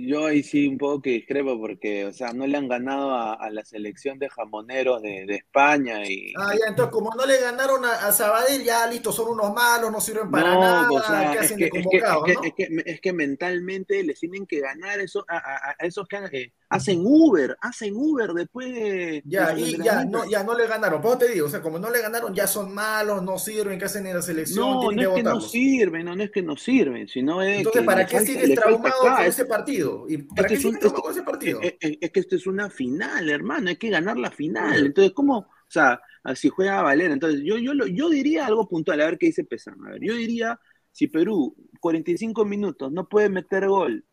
yo 0.09 0.27
ahí 0.27 0.43
sí 0.43 0.67
un 0.69 0.79
poco 0.79 1.03
que 1.03 1.11
discrepo 1.11 1.59
porque, 1.59 2.05
o 2.07 2.13
sea, 2.13 2.33
no 2.33 2.47
le 2.47 2.57
han 2.57 2.69
ganado 2.69 3.11
a, 3.11 3.35
a 3.35 3.51
la 3.51 3.65
selección 3.65 4.19
de 4.19 4.29
jamoneros 4.31 5.03
de, 5.03 5.25
de 5.27 5.35
España 5.37 6.05
y 6.07 6.33
Ah, 6.37 6.55
ya, 6.59 6.67
entonces 6.69 6.93
como 6.93 7.11
no 7.15 7.27
le 7.27 7.41
ganaron 7.41 7.85
a, 7.85 8.07
a 8.07 8.13
Sabadell, 8.13 8.63
ya 8.65 8.87
listo, 8.87 9.13
son 9.13 9.29
unos 9.33 9.53
malos, 9.53 9.91
no 9.91 10.01
sirven 10.01 10.31
para 10.31 10.55
no, 10.55 10.61
nada, 10.61 10.89
o 10.91 11.03
sea, 11.03 11.33
¿qué 11.33 11.39
es 11.45 11.53
que, 11.53 11.65
de 11.65 11.71
es, 11.81 11.87
que, 11.91 11.99
no? 11.99 12.43
es, 12.43 12.55
que, 12.55 12.83
es 12.87 13.01
que 13.01 13.13
mentalmente 13.13 14.03
les 14.05 14.21
tienen 14.21 14.47
que 14.47 14.61
ganar 14.61 15.01
eso, 15.01 15.25
a- 15.29 15.71
a 15.71 15.87
esos 15.87 16.07
que 16.09 16.17
han- 16.17 16.29
eh, 16.35 16.53
hacen 16.71 17.01
Uber, 17.05 17.57
hacen 17.61 17.95
Uber 17.97 18.33
después 18.33 18.73
de, 18.73 19.23
Ya, 19.25 19.55
de 19.55 19.61
y 19.63 19.77
ya 19.83 20.05
no, 20.05 20.29
ya 20.29 20.43
no 20.45 20.57
le 20.57 20.67
ganaron. 20.67 21.01
Por 21.01 21.11
eso 21.13 21.19
te 21.21 21.29
digo, 21.33 21.47
o 21.47 21.49
sea, 21.51 21.63
como 21.63 21.79
no 21.79 21.91
le 21.91 22.01
ganaron, 22.03 22.35
ya 22.35 22.47
son 22.47 22.75
malos, 22.75 23.23
no 23.23 23.39
sirven, 23.39 23.79
¿qué 23.79 23.87
hacen 23.87 24.07
en 24.07 24.15
la 24.17 24.23
selección? 24.23 24.59
No, 24.67 24.93
no 24.93 25.03
es 25.03 25.09
que 25.17 25.23
no 25.23 25.41
sirven, 25.41 26.05
no, 26.05 26.15
no 26.17 26.23
es 26.23 26.31
que 26.31 26.43
no 26.43 26.57
sirven, 26.57 27.09
sino 27.09 27.43
es 27.43 27.59
Entonces, 27.59 27.81
que 27.81 27.87
¿para 27.87 28.07
qué 28.07 28.17
falta- 28.19 28.33
sigues 28.33 28.55
traumado 28.55 29.01
con 29.01 29.23
ese 29.25 29.45
partido? 29.47 30.05
¿Y 30.09 30.19
para 30.19 30.43
Este 30.43 30.49
qué 30.49 30.55
es 30.55 30.63
sigues 30.63 30.81
traumado 30.81 31.03
con 31.03 31.13
ese 31.13 31.23
partido? 31.23 31.61
Es, 31.63 31.75
es- 31.81 31.99
es 32.01 32.11
que 32.11 32.21
esto 32.21 32.37
es 32.37 32.47
una 32.47 32.69
final, 32.71 33.29
hermano, 33.31 33.69
hay 33.71 33.77
que 33.77 33.91
ganar 33.91 34.19
la 34.19 34.31
final. 34.31 34.87
Entonces, 34.87 35.13
¿cómo? 35.15 35.39
O 35.39 35.71
sea, 35.71 36.01
si 36.35 36.49
juega 36.51 36.83
Valera, 36.83 37.13
entonces 37.15 37.41
yo, 37.45 37.57
yo, 37.59 37.73
yo 37.87 38.09
diría 38.11 38.47
algo 38.47 38.69
puntual, 38.69 39.01
a 39.01 39.07
ver 39.07 39.19
qué 39.19 39.27
dice 39.27 39.45
Pesán. 39.45 39.77
A 39.87 39.91
ver, 39.93 40.01
yo 40.03 40.15
diría, 40.15 40.59
si 40.93 41.07
Perú, 41.07 41.57
45 41.81 42.45
minutos, 42.45 42.91
no 42.93 43.09
puede 43.09 43.29
meter 43.31 43.69
gol, 43.69 44.05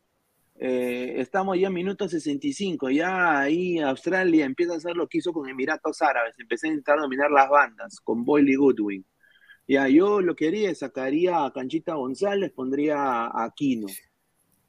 eh, 0.58 1.16
estamos 1.18 1.60
ya 1.60 1.68
en 1.68 1.74
minuto 1.74 2.08
65, 2.08 2.90
ya 2.90 3.40
ahí 3.40 3.80
Australia 3.80 4.46
empieza 4.46 4.74
a 4.74 4.78
hacer 4.78 4.96
lo 4.96 5.08
que 5.08 5.18
hizo 5.18 5.34
con 5.34 5.50
Emiratos 5.50 6.02
Árabes, 6.02 6.36
empecé 6.40 6.68
a 6.68 6.70
intentar 6.72 7.00
dominar 7.00 7.30
las 7.30 7.50
bandas 7.50 8.00
con 8.02 8.24
Boyle 8.24 8.52
y 8.52 8.56
Goodwin. 8.56 9.06
Ya, 9.68 9.90
yo 9.90 10.22
lo 10.22 10.36
que 10.36 10.48
haría 10.48 10.70
es 10.70 10.80
sacaría 10.80 11.44
a 11.44 11.52
Canchita 11.52 11.96
González, 11.96 12.52
pondría 12.52 12.98
a 12.98 13.46
Aquino. 13.46 13.88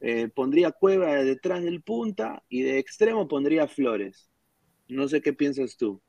Eh, 0.01 0.29
pondría 0.29 0.73
Cueva 0.73 1.15
detrás 1.23 1.63
del 1.63 1.83
punta 1.83 2.43
y 2.49 2.63
de 2.63 2.79
extremo 2.79 3.29
pondría 3.29 3.69
Flores. 3.69 4.29
No 4.89 5.09
sé 5.09 5.21
qué 5.21 5.33
piensas 5.33 5.77
tú. 5.77 6.03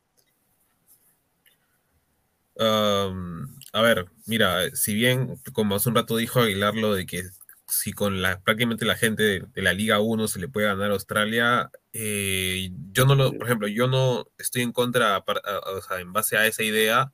A 2.59 3.81
ver, 3.81 4.05
mira, 4.25 4.69
si 4.75 4.95
bien, 4.95 5.35
como 5.53 5.75
hace 5.75 5.89
un 5.89 5.95
rato 5.95 6.17
dijo 6.17 6.39
Aguilar, 6.39 6.75
lo 6.75 6.95
de 6.95 7.05
que 7.05 7.23
si 7.67 7.91
con 7.93 8.21
la, 8.21 8.39
prácticamente 8.41 8.85
la 8.85 8.95
gente 8.95 9.23
de, 9.23 9.39
de 9.53 9.61
la 9.61 9.73
Liga 9.73 9.99
1 9.99 10.27
se 10.27 10.39
le 10.39 10.47
puede 10.47 10.67
ganar 10.67 10.91
a 10.91 10.93
Australia, 10.93 11.69
eh, 11.93 12.71
yo 12.93 13.05
no 13.05 13.15
lo, 13.15 13.33
por 13.33 13.45
ejemplo, 13.47 13.67
yo 13.67 13.87
no 13.87 14.25
estoy 14.37 14.61
en 14.63 14.71
contra, 14.71 15.15
a- 15.15 15.19
a- 15.19 15.71
o 15.77 15.81
sea, 15.81 15.99
en 15.99 16.13
base 16.13 16.37
a 16.37 16.47
esa 16.47 16.63
idea, 16.63 17.11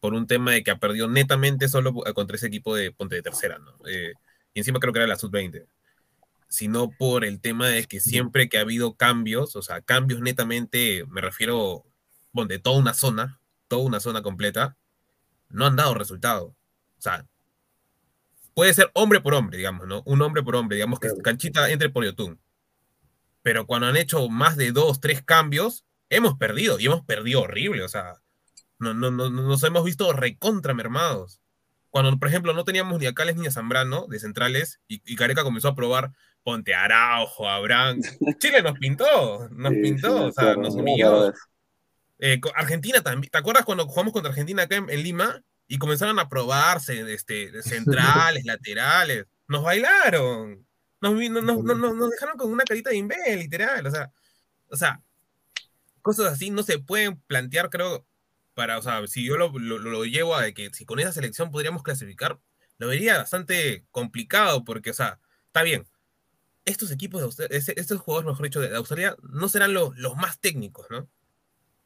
por 0.00 0.14
un 0.14 0.26
tema 0.26 0.52
de 0.52 0.62
que 0.62 0.70
ha 0.70 0.78
perdido 0.78 1.08
netamente 1.08 1.68
solo 1.68 1.92
contra 1.94 2.36
ese 2.36 2.46
equipo 2.48 2.74
de 2.74 2.92
Ponte 2.92 3.16
de 3.16 3.22
Tercera, 3.22 3.58
¿no? 3.58 3.74
Eh, 3.86 4.14
y 4.54 4.60
encima 4.60 4.80
creo 4.80 4.92
que 4.92 5.00
era 5.00 5.08
la 5.08 5.16
Sub-20 5.16 5.66
sino 6.48 6.90
por 6.90 7.24
el 7.24 7.40
tema 7.40 7.68
de 7.68 7.84
que 7.84 8.00
siempre 8.00 8.48
que 8.48 8.58
ha 8.58 8.62
habido 8.62 8.94
cambios, 8.94 9.54
o 9.56 9.62
sea, 9.62 9.80
cambios 9.82 10.20
netamente, 10.20 11.04
me 11.08 11.20
refiero, 11.20 11.84
bueno, 12.32 12.48
de 12.48 12.58
toda 12.58 12.78
una 12.78 12.94
zona, 12.94 13.40
toda 13.68 13.84
una 13.84 14.00
zona 14.00 14.22
completa, 14.22 14.76
no 15.48 15.66
han 15.66 15.76
dado 15.76 15.94
resultado. 15.94 16.46
O 16.98 17.02
sea, 17.02 17.26
puede 18.54 18.74
ser 18.74 18.90
hombre 18.94 19.20
por 19.20 19.34
hombre, 19.34 19.58
digamos, 19.58 19.86
¿no? 19.86 20.02
Un 20.06 20.22
hombre 20.22 20.42
por 20.42 20.56
hombre, 20.56 20.76
digamos 20.76 21.00
que 21.00 21.10
Canchita 21.22 21.70
entre 21.70 21.90
por 21.90 22.04
Yotun. 22.04 22.40
Pero 23.42 23.66
cuando 23.66 23.86
han 23.86 23.96
hecho 23.96 24.28
más 24.28 24.56
de 24.56 24.72
dos, 24.72 25.00
tres 25.00 25.22
cambios, 25.22 25.84
hemos 26.10 26.36
perdido, 26.36 26.78
y 26.78 26.86
hemos 26.86 27.04
perdido 27.04 27.42
horrible, 27.42 27.82
o 27.82 27.88
sea, 27.88 28.20
no, 28.78 28.94
no, 28.94 29.10
no, 29.10 29.30
nos 29.30 29.62
hemos 29.62 29.84
visto 29.84 30.12
recontra 30.12 30.74
mermados. 30.74 31.40
Cuando, 31.90 32.16
por 32.18 32.28
ejemplo, 32.28 32.52
no 32.52 32.64
teníamos 32.64 32.98
ni 33.00 33.06
a 33.06 33.14
Cales 33.14 33.36
ni 33.36 33.46
a 33.46 33.50
Zambrano 33.50 34.06
de 34.08 34.18
centrales, 34.18 34.80
y, 34.88 35.02
y 35.04 35.16
Careca 35.16 35.42
comenzó 35.42 35.68
a 35.68 35.74
probar 35.74 36.12
Ponte 36.42 36.74
Araujo, 36.74 37.48
Abraham. 37.48 38.00
Chile 38.38 38.62
nos 38.62 38.78
pintó, 38.78 39.48
nos 39.50 39.72
Sí, 39.72 39.80
pintó, 39.82 40.26
o 40.26 40.32
sea, 40.32 40.54
nos 40.54 40.74
humilló. 40.74 41.32
Eh, 42.18 42.40
Argentina 42.54 43.00
también. 43.00 43.30
¿Te 43.30 43.38
acuerdas 43.38 43.64
cuando 43.64 43.86
jugamos 43.86 44.12
contra 44.12 44.30
Argentina 44.30 44.62
acá 44.62 44.76
en, 44.76 44.90
en 44.90 45.02
Lima? 45.02 45.42
Y 45.72 45.78
comenzaron 45.78 46.18
a 46.18 46.28
probarse 46.28 47.12
este, 47.14 47.62
centrales, 47.62 48.44
laterales. 48.46 49.26
Nos 49.46 49.62
bailaron. 49.62 50.66
Nos, 51.00 51.14
nos 51.14 52.10
dejaron 52.10 52.36
con 52.36 52.50
una 52.50 52.64
carita 52.64 52.90
de 52.90 52.96
imbé, 52.96 53.36
literal. 53.36 53.86
O 53.86 53.90
sea, 53.92 54.12
o 54.68 54.76
sea, 54.76 55.00
cosas 56.02 56.32
así 56.32 56.50
no 56.50 56.64
se 56.64 56.80
pueden 56.80 57.20
plantear, 57.22 57.70
creo, 57.70 58.04
para, 58.54 58.78
o 58.78 58.82
sea, 58.82 59.06
si 59.06 59.24
yo 59.24 59.36
lo, 59.36 59.50
lo- 59.58 59.78
lo 59.78 60.04
llevo 60.04 60.34
a 60.34 60.42
de 60.42 60.54
que 60.54 60.70
si 60.74 60.84
con 60.84 60.98
esa 60.98 61.12
selección 61.12 61.52
podríamos 61.52 61.84
clasificar, 61.84 62.40
lo 62.78 62.88
vería 62.88 63.18
bastante 63.18 63.84
complicado, 63.92 64.64
porque, 64.64 64.90
o 64.90 64.94
sea, 64.94 65.20
está 65.46 65.62
bien. 65.62 65.86
Estos 66.64 66.90
equipos 66.90 67.20
de 67.20 67.26
Australia, 67.26 67.58
estos 67.76 68.00
jugadores, 68.00 68.28
mejor 68.28 68.44
dicho, 68.44 68.60
de 68.60 68.76
Australia, 68.76 69.16
no 69.22 69.48
serán 69.48 69.72
los, 69.72 69.96
los 69.96 70.16
más 70.16 70.40
técnicos, 70.40 70.86
¿no? 70.90 71.08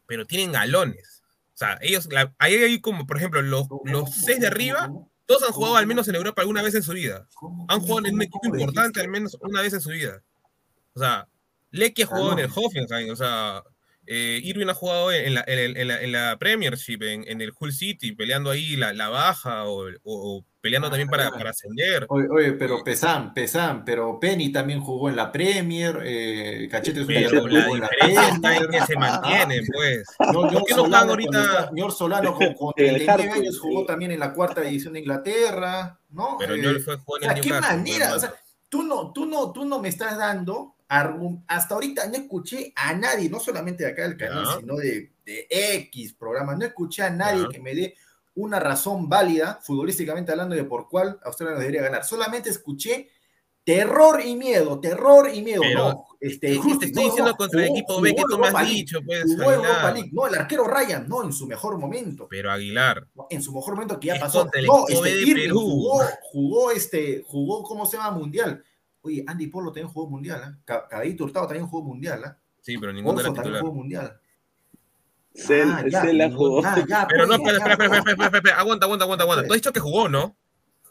Pero 0.07 0.27
tienen 0.27 0.53
galones. 0.53 1.14
O 1.55 1.57
sea, 1.57 1.79
ellos, 1.81 2.09
la- 2.11 2.35
ahí 2.39 2.55
hay 2.57 2.81
como, 2.81 3.07
por 3.07 3.17
ejemplo, 3.17 3.41
los, 3.43 3.67
los 3.85 4.11
seis 4.15 4.41
de 4.41 4.49
arriba, 4.49 4.91
todos 5.27 5.43
han 5.45 5.53
jugado 5.53 5.77
al 5.77 5.87
menos 5.87 6.09
en 6.09 6.17
Europa 6.17 6.43
alguna 6.43 6.63
vez 6.63 6.75
en 6.75 6.83
su 6.83 6.93
vida. 6.93 7.29
Han 7.69 7.81
jugado 7.81 8.07
en 8.07 8.15
un 8.15 8.23
equipo 8.23 8.41
importante 8.61 9.01
al 9.01 9.09
menos 9.09 9.37
una 9.41 9.63
vez 9.63 9.73
en 9.73 9.81
su 9.81 9.91
vida. 9.91 10.23
O 10.95 10.99
sea, 11.01 11.29
Lecky 11.71 12.03
ha 12.03 12.07
jugado 12.07 12.33
en 12.33 12.39
el 12.41 12.51
Hoffenheim, 12.55 13.11
o 13.13 13.17
sea, 13.17 13.63
eh, 14.07 14.41
Irving 14.43 14.69
ha 14.69 14.75
jugado 14.75 15.13
en 15.13 15.35
la, 15.35 15.45
en 15.47 15.77
en 15.77 15.89
la- 15.89 16.03
en 16.03 16.13
la 16.13 16.37
Premiership, 16.39 17.03
en, 17.03 17.25
en 17.29 17.41
el 17.41 17.53
Hull 17.59 17.73
City, 17.73 18.13
peleando 18.13 18.51
ahí 18.51 18.77
la, 18.77 18.93
la 18.93 19.09
baja 19.09 19.65
o, 19.65 19.87
o- 19.89 19.93
o 20.05 20.45
peleando 20.61 20.89
también 20.89 21.09
para, 21.09 21.31
para 21.31 21.51
ascender. 21.51 22.07
Oye, 22.09 22.27
oye, 22.31 22.53
pero 22.53 22.83
Pesán, 22.83 23.35
Pesán, 23.35 23.85
pero 23.85 24.19
Penny 24.19 24.51
también 24.51 24.81
jugó 24.81 25.11
en 25.11 25.17
la 25.17 25.31
Premier, 25.31 26.01
eh, 26.05 26.69
Cachete 26.71 27.01
es 27.03 27.07
un 27.07 27.15
Pero 27.15 27.47
la 27.49 27.63
jugó 27.65 27.75
en 27.77 27.81
la 27.83 27.89
diferencia 27.91 28.29
está 28.35 28.57
en 28.57 28.71
que 28.71 28.81
se 28.81 28.97
mantienen, 28.97 29.67
pues. 29.73 30.05
Ñor- 30.21 30.33
¿Por 30.33 30.49
qué 30.49 30.55
no 30.55 30.61
juegan 30.61 30.77
Solano, 30.85 31.11
ahorita? 31.11 31.31
cuando 31.31 31.51
está- 31.59 31.71
Ñor 31.73 31.93
Solano 31.93 32.35
con, 32.37 32.55
con 32.55 32.73
En 32.77 32.85
el 32.87 32.95
39 32.97 33.13
Hartford, 33.25 33.41
años 33.43 33.61
jugó 33.61 33.85
también 33.85 34.13
en 34.13 34.21
la 34.21 34.33
cuarta 34.33 34.61
división 34.63 34.95
de 34.95 35.01
Inglaterra, 35.01 35.99
¿no? 36.11 36.37
Pero 36.39 36.55
Eh, 36.55 36.59
Ñor 36.63 36.81
fue 36.81 36.97
jugó 36.97 37.13
o 37.15 37.17
en 37.19 37.23
sea, 37.25 37.33
el 37.33 37.41
¿qué 37.43 37.51
Newcastle, 37.51 37.77
manera? 37.77 37.97
hermano. 38.07 38.17
O 38.17 38.21
sea, 38.21 38.35
tú 38.71 38.83
no, 38.83 39.13
tú 39.13 39.27
no, 39.27 39.53
tú 39.53 39.65
no 39.67 39.79
me 39.81 39.89
estás 39.89 40.17
dando 40.17 40.75
hasta 41.47 41.75
ahorita 41.75 42.07
no 42.07 42.15
escuché 42.15 42.73
a 42.77 42.95
nadie, 42.95 43.29
no 43.29 43.41
solamente 43.41 43.85
de 43.85 43.91
acá 43.91 44.03
del 44.03 44.17
canal, 44.17 44.47
sino 44.61 44.77
de, 44.77 45.13
de 45.25 45.47
X 45.51 46.15
programas, 46.15 46.59
no 46.59 46.65
escuché 46.65 47.03
a 47.03 47.11
nadie 47.11 47.49
que 47.51 47.61
me 47.61 47.75
dé 47.75 47.95
una 48.37 48.59
razón 48.59 49.09
válida, 49.09 49.61
futbolísticamente 49.63 50.33
hablando, 50.33 50.55
de 50.55 50.65
por 50.65 50.89
cuál 50.89 51.19
Australia 51.25 51.53
nos 51.55 51.61
debería 51.61 51.83
ganar. 51.83 52.05
Solamente 52.05 52.51
escuché 52.51 53.09
terror 53.65 54.21
y 54.25 54.37
miedo, 54.37 54.79
terror 54.79 55.31
y 55.33 55.41
miedo. 55.41 55.63
Pero 55.63 55.79
no, 55.89 56.07
este, 56.21 56.49
te 56.49 56.57
justo- 56.57 56.85
estoy 56.85 57.03
no, 57.03 57.09
diciendo 57.09 57.31
no, 57.31 57.37
contra 57.37 57.65
el 57.65 57.71
equipo 57.71 58.01
B 58.01 58.15
que 58.15 58.23
tú 58.29 58.39
me 58.39 58.49
has 58.49 58.69
dicho, 58.69 58.99
pues. 59.05 59.25
League. 59.25 60.11
No, 60.13 60.27
el 60.27 60.35
arquero 60.35 60.67
Ryan, 60.67 61.09
no, 61.09 61.25
en 61.25 61.33
su 61.33 61.47
mejor 61.47 61.79
momento. 61.79 62.27
Pero 62.29 62.51
Aguilar, 62.53 63.07
En 63.31 63.43
su 63.43 63.53
mejor 63.53 63.75
momento 63.75 63.99
que 63.99 64.09
ya 64.09 64.15
Es 64.15 64.21
pasó. 64.21 64.45
No, 64.67 64.87
este 64.89 65.23
Irving 65.23 65.51
jugó, 65.51 66.03
jugó 66.31 66.71
este, 66.71 67.25
jugó, 67.27 67.63
¿cómo 67.63 67.87
se 67.87 67.97
llama? 67.97 68.11
Mundial. 68.19 68.63
Oye, 69.07 69.23
Andy 69.27 69.47
Polo 69.49 69.71
también 69.71 69.89
jugó 69.89 70.09
mundial, 70.09 70.41
¿ah? 70.43 70.59
Ca- 70.65 70.89
Caballito 70.89 71.25
Hurtado 71.25 71.47
también 71.47 71.67
jugó 71.67 71.83
mundial, 71.85 72.25
¿ah? 72.25 72.37
sí, 72.63 72.79
pero 72.79 72.93
ninguno 72.93 73.17
Orso 73.19 73.33
era 73.33 73.43
también 73.43 73.61
jugó 73.63 73.75
mundial. 73.75 74.19
Cel, 75.35 75.69
Ah, 75.71 75.85
ya, 75.89 76.01
Cel 76.03 76.17
la 76.19 76.31
jugó. 76.31 76.63
ya, 76.63 76.87
ya, 76.87 77.07
Pero 77.09 77.27
no, 77.27 77.37
pues, 77.39 77.55
espera, 77.57 77.73
espera, 77.75 77.85
espera, 77.85 77.99
espera, 77.99 78.13
espera, 78.25 78.39
espera, 78.39 78.59
aguanta, 78.61 78.87
aguanta, 78.87 79.05
aguanta, 79.05 79.25
aguanta. 79.25 79.47
Tú 79.47 79.53
has 79.53 79.59
dicho 79.59 79.73
que 79.73 79.81
jugó, 79.81 80.09
¿no? 80.09 80.35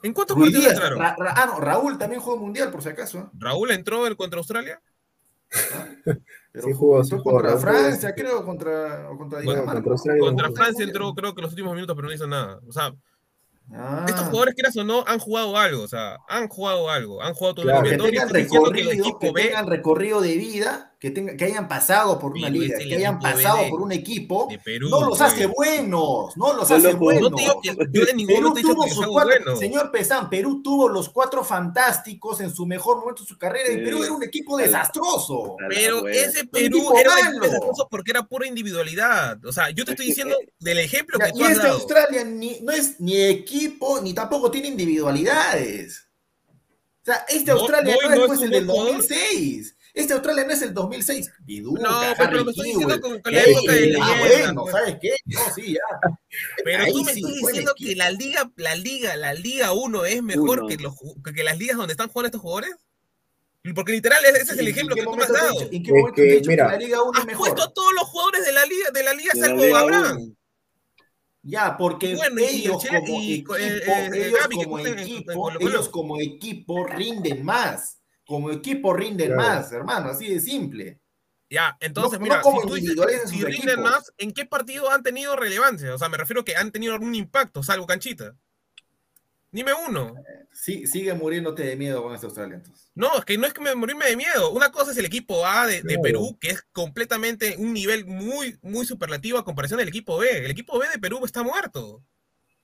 ¿En 0.04 0.14
cuántos 0.14 0.38
Ruiz 0.38 0.52
partidos 0.54 0.64
Díaz, 0.66 0.74
entraron? 0.76 1.00
Ra- 1.00 1.16
Ra- 1.18 1.34
ah, 1.38 1.46
no, 1.48 1.60
Raúl 1.60 1.98
también 1.98 2.22
jugó 2.22 2.38
mundial, 2.38 2.70
por 2.70 2.84
si 2.84 2.90
acaso. 2.90 3.20
¿ah? 3.20 3.32
Raúl 3.40 3.72
entró 3.72 4.06
en- 4.06 4.16
contra 4.16 4.38
Australia. 4.40 4.80
Pero 6.52 6.68
Sí 6.68 6.74
jugó, 6.74 7.04
sí 7.04 7.16
jugó, 7.18 7.32
contra. 7.42 7.58
Francia, 7.58 8.14
creo, 8.14 8.44
contra, 8.46 9.10
o 9.10 9.18
contra 9.18 9.38
Bueno, 9.40 9.52
Dinamarca. 9.62 9.74
contra 9.76 9.92
Australia. 9.94 10.22
Contra. 10.22 10.52
Francia 10.52 10.84
entró, 10.86 11.14
creo 11.16 11.34
que 11.34 11.42
los 11.42 11.52
últimos 11.52 11.74
minutos, 11.74 11.96
pero 11.96 12.08
no 12.08 12.14
hizo 12.14 12.28
nada. 12.28 12.60
O 12.68 12.72
sea, 12.72 12.94
Ah. 13.76 14.06
estos 14.08 14.26
jugadores, 14.26 14.54
quieras 14.56 14.76
o 14.78 14.84
no, 14.84 15.04
han 15.08 15.20
jugado 15.20 15.58
algo. 15.58 15.84
O 15.84 15.88
sea, 15.88 16.18
han 16.28 16.48
jugado 16.48 16.90
algo. 16.90 17.22
Han 17.22 17.34
jugado 17.34 17.56
todo 17.56 17.66
Claro, 17.66 17.86
el 17.86 17.98
que 17.98 17.98
tengan 17.98 18.28
diciendo 18.28 18.72
que 18.72 18.82
el 18.82 18.88
recorrido, 18.88 18.92
equipo 18.92 19.20
que 19.20 19.32
B. 19.32 19.42
tengan 19.44 19.68
recorrido 19.68 20.22
de 20.22 20.38
vida, 20.38 20.93
que, 21.04 21.12
tenga, 21.12 21.36
que 21.36 21.44
hayan 21.44 21.68
pasado 21.68 22.18
por 22.18 22.32
una 22.32 22.50
liga, 22.50 22.78
que 22.78 22.96
hayan 22.96 23.20
pasado 23.20 23.64
de- 23.66 23.70
por 23.70 23.82
un 23.82 23.92
equipo, 23.92 24.48
Perú, 24.64 24.88
no 24.90 25.10
los 25.10 25.20
hace 25.20 25.50
pues. 25.50 25.82
buenos, 25.82 26.38
no 26.38 26.54
los 26.54 26.72
hace 26.72 26.94
buenos. 26.94 27.30
No 27.30 27.38
señor 29.58 29.92
Pesán, 29.92 30.30
Perú 30.30 30.62
tuvo 30.64 30.88
los 30.88 31.10
cuatro 31.10 31.44
fantásticos 31.44 32.40
en 32.40 32.56
su 32.56 32.66
mejor 32.66 33.00
momento 33.00 33.24
de 33.24 33.28
su 33.28 33.38
carrera 33.38 33.70
y. 33.74 33.84
Perú 33.84 34.02
era 34.02 34.14
un 34.14 34.24
equipo 34.24 34.56
desastroso. 34.56 35.58
Pero 35.68 36.08
ese 36.08 36.48
Perú 36.48 36.94
era 36.98 37.10
un 37.10 37.16
malo. 37.18 37.30
equipo 37.32 37.46
desastroso 37.48 37.88
porque 37.92 38.12
era 38.12 38.24
pura 38.24 38.48
individualidad. 38.48 39.44
O 39.44 39.52
sea, 39.52 39.72
yo 39.72 39.84
te 39.84 39.92
estoy 39.92 40.06
diciendo 40.06 40.38
del 40.62 40.80
ejemplo 40.80 41.20
Ya, 41.20 41.26
que 41.26 41.32
tú 41.34 41.40
y 41.40 41.44
has 41.44 41.52
este 41.52 41.64
dado. 41.64 41.80
Australia 41.80 42.24
ni, 42.24 42.62
no 42.62 42.72
es 42.72 43.02
ni 43.02 43.22
equipo, 43.22 44.00
ni 44.00 44.14
tampoco 44.14 44.50
tiene 44.50 44.70
individualidades. 44.70 46.08
O 47.02 47.06
sea, 47.06 47.26
este 47.28 47.52
Australia 47.52 47.94
no 48.02 48.08
no 48.08 48.14
es 48.16 48.22
es 48.22 48.28
pues 48.28 48.42
el 48.44 48.50
del 48.52 48.66
buen 48.68 48.78
jugador. 48.78 48.98
2006. 49.02 49.73
Este 49.94 50.14
Australia 50.14 50.44
no 50.46 50.54
es 50.54 50.62
el 50.64 50.74
2006. 50.74 51.32
Viduca, 51.46 51.82
No, 51.84 52.00
pero- 52.18 52.44
me 52.46 52.52
estoy 52.52 52.70
diciendo 52.72 53.00
con- 53.00 53.22
con 53.22 53.32
la 53.34 53.44
época 53.44 53.72
de 53.74 53.98
Ah, 54.02 54.16
bueno, 54.20 54.62
pues. 54.64 54.72
¿sabes 54.74 54.98
qué? 55.00 55.16
No, 55.26 55.40
sí, 55.54 55.74
ya. 55.74 55.80
Pero 56.64 56.84
Ahí 56.84 56.92
tú 56.92 57.04
me 57.04 57.14
sí, 57.14 57.20
estás 57.20 57.34
diciendo 57.36 57.72
equipo. 57.74 57.90
que 57.90 57.96
la 57.96 58.10
liga, 58.12 58.52
la 58.56 58.76
liga, 58.76 59.16
la 59.18 59.34
liga 59.36 59.72
1 59.72 60.06
es 60.06 60.24
mejor 60.24 60.60
Uno. 60.62 60.68
que, 60.68 60.78
los, 60.78 60.96
que, 61.24 61.34
que 61.34 61.44
las 61.44 61.58
ligas 61.60 61.78
donde 61.78 61.94
están 61.94 62.10
jugando 62.10 62.28
estos 62.28 62.42
jugadores. 62.42 62.72
Porque 63.76 63.92
literal 63.94 64.20
ese 64.26 64.42
es 64.42 64.50
el 64.50 64.60
¿En 64.62 64.68
ejemplo 64.68 64.96
que 64.96 65.04
tú 65.04 65.12
me 65.16 65.24
has 65.24 65.30
momento 65.30 65.46
dado. 65.46 65.60
dicho- 65.60 65.72
¿En 65.72 65.84
qué 65.84 65.90
Es 65.90 65.96
momento 65.96 66.16
te 66.16 66.22
he 66.24 66.28
que, 66.28 66.36
dicho 66.36 66.50
mira, 66.50 66.66
que 66.66 66.72
la 66.72 66.78
Liga 66.80 67.02
1 67.04 67.12
es 67.14 67.20
Has 67.20 67.26
mejor? 67.28 67.48
puesto 67.48 67.64
a 67.64 67.74
todos 67.74 67.94
los 67.94 68.04
jugadores 68.10 68.46
de 68.46 68.52
la 68.52 68.66
liga, 68.66 68.90
de 68.92 69.04
la 69.04 69.14
liga 69.14 69.32
De 69.34 69.40
la 69.40 69.46
salvo 69.48 69.64
Liga 69.64 69.80
Abraham. 69.80 70.36
Ya, 71.44 71.78
porque 71.78 72.16
Bueno, 72.16 72.42
ellos 72.42 72.84
como 72.84 72.98
equipo, 73.22 73.56
eh, 73.58 73.78
eh, 73.86 74.10
que 74.12 74.28
equipo, 75.02 75.34
Colo. 75.34 75.60
ellos 75.60 75.90
como 75.90 76.20
equipo 76.20 76.86
rinden 76.88 77.44
más. 77.46 78.00
Como 78.26 78.52
equipo 78.52 78.94
rinden 78.94 79.34
Claro. 79.34 79.42
más, 79.42 79.72
hermano, 79.72 80.10
así 80.10 80.34
de 80.34 80.40
simple. 80.40 81.00
Ya, 81.50 81.78
entonces, 81.82 82.20
No- 82.20 82.24
mira, 82.24 82.38
no 82.38 82.42
como 82.42 82.62
si 82.62 82.68
tú 82.68 82.74
dices 82.76 83.30
si 83.30 83.44
rinden 83.44 83.70
equipos. 83.80 83.84
más, 83.92 84.14
¿en 84.18 84.32
qué 84.32 84.46
partido 84.46 84.90
han 84.90 85.04
tenido 85.04 85.36
relevancia? 85.36 85.94
O 85.94 85.98
sea, 85.98 86.10
me 86.10 86.18
refiero 86.18 86.44
que 86.44 86.56
han 86.56 86.72
tenido 86.72 86.94
algún 86.94 87.14
impacto, 87.14 87.62
salvo 87.62 87.86
canchita. 87.86 88.36
Dime 89.52 89.72
uno. 89.88 90.16
Sí, 90.52 90.88
sigue 90.88 91.14
muriéndote 91.14 91.62
de 91.62 91.76
miedo 91.76 92.02
con 92.02 92.16
este 92.16 92.26
Australia 92.26 92.56
entonces. 92.56 92.90
No, 92.96 93.20
es 93.20 93.26
que 93.26 93.38
no 93.38 93.46
es 93.46 93.54
que 93.54 93.62
me 93.62 93.76
morirme 93.76 94.06
de 94.08 94.16
miedo. 94.18 94.50
Una 94.52 94.72
cosa 94.72 94.92
es 94.92 94.98
el 94.98 95.06
equipo 95.06 95.46
A 95.46 95.68
de. 95.68 95.84
Perú, 96.02 96.38
que 96.42 96.50
es 96.50 96.64
completamente 96.72 97.56
un 97.60 97.72
nivel 97.72 98.06
muy, 98.08 98.58
muy 98.64 98.86
superlativo 98.88 99.38
a 99.38 99.46
comparación 99.46 99.78
del 99.78 99.90
equipo 99.90 100.18
B. 100.18 100.46
El 100.46 100.50
equipo 100.50 100.80
B 100.80 100.88
de 100.90 100.98
Perú 100.98 101.20
está 101.24 101.44
muerto. 101.44 102.04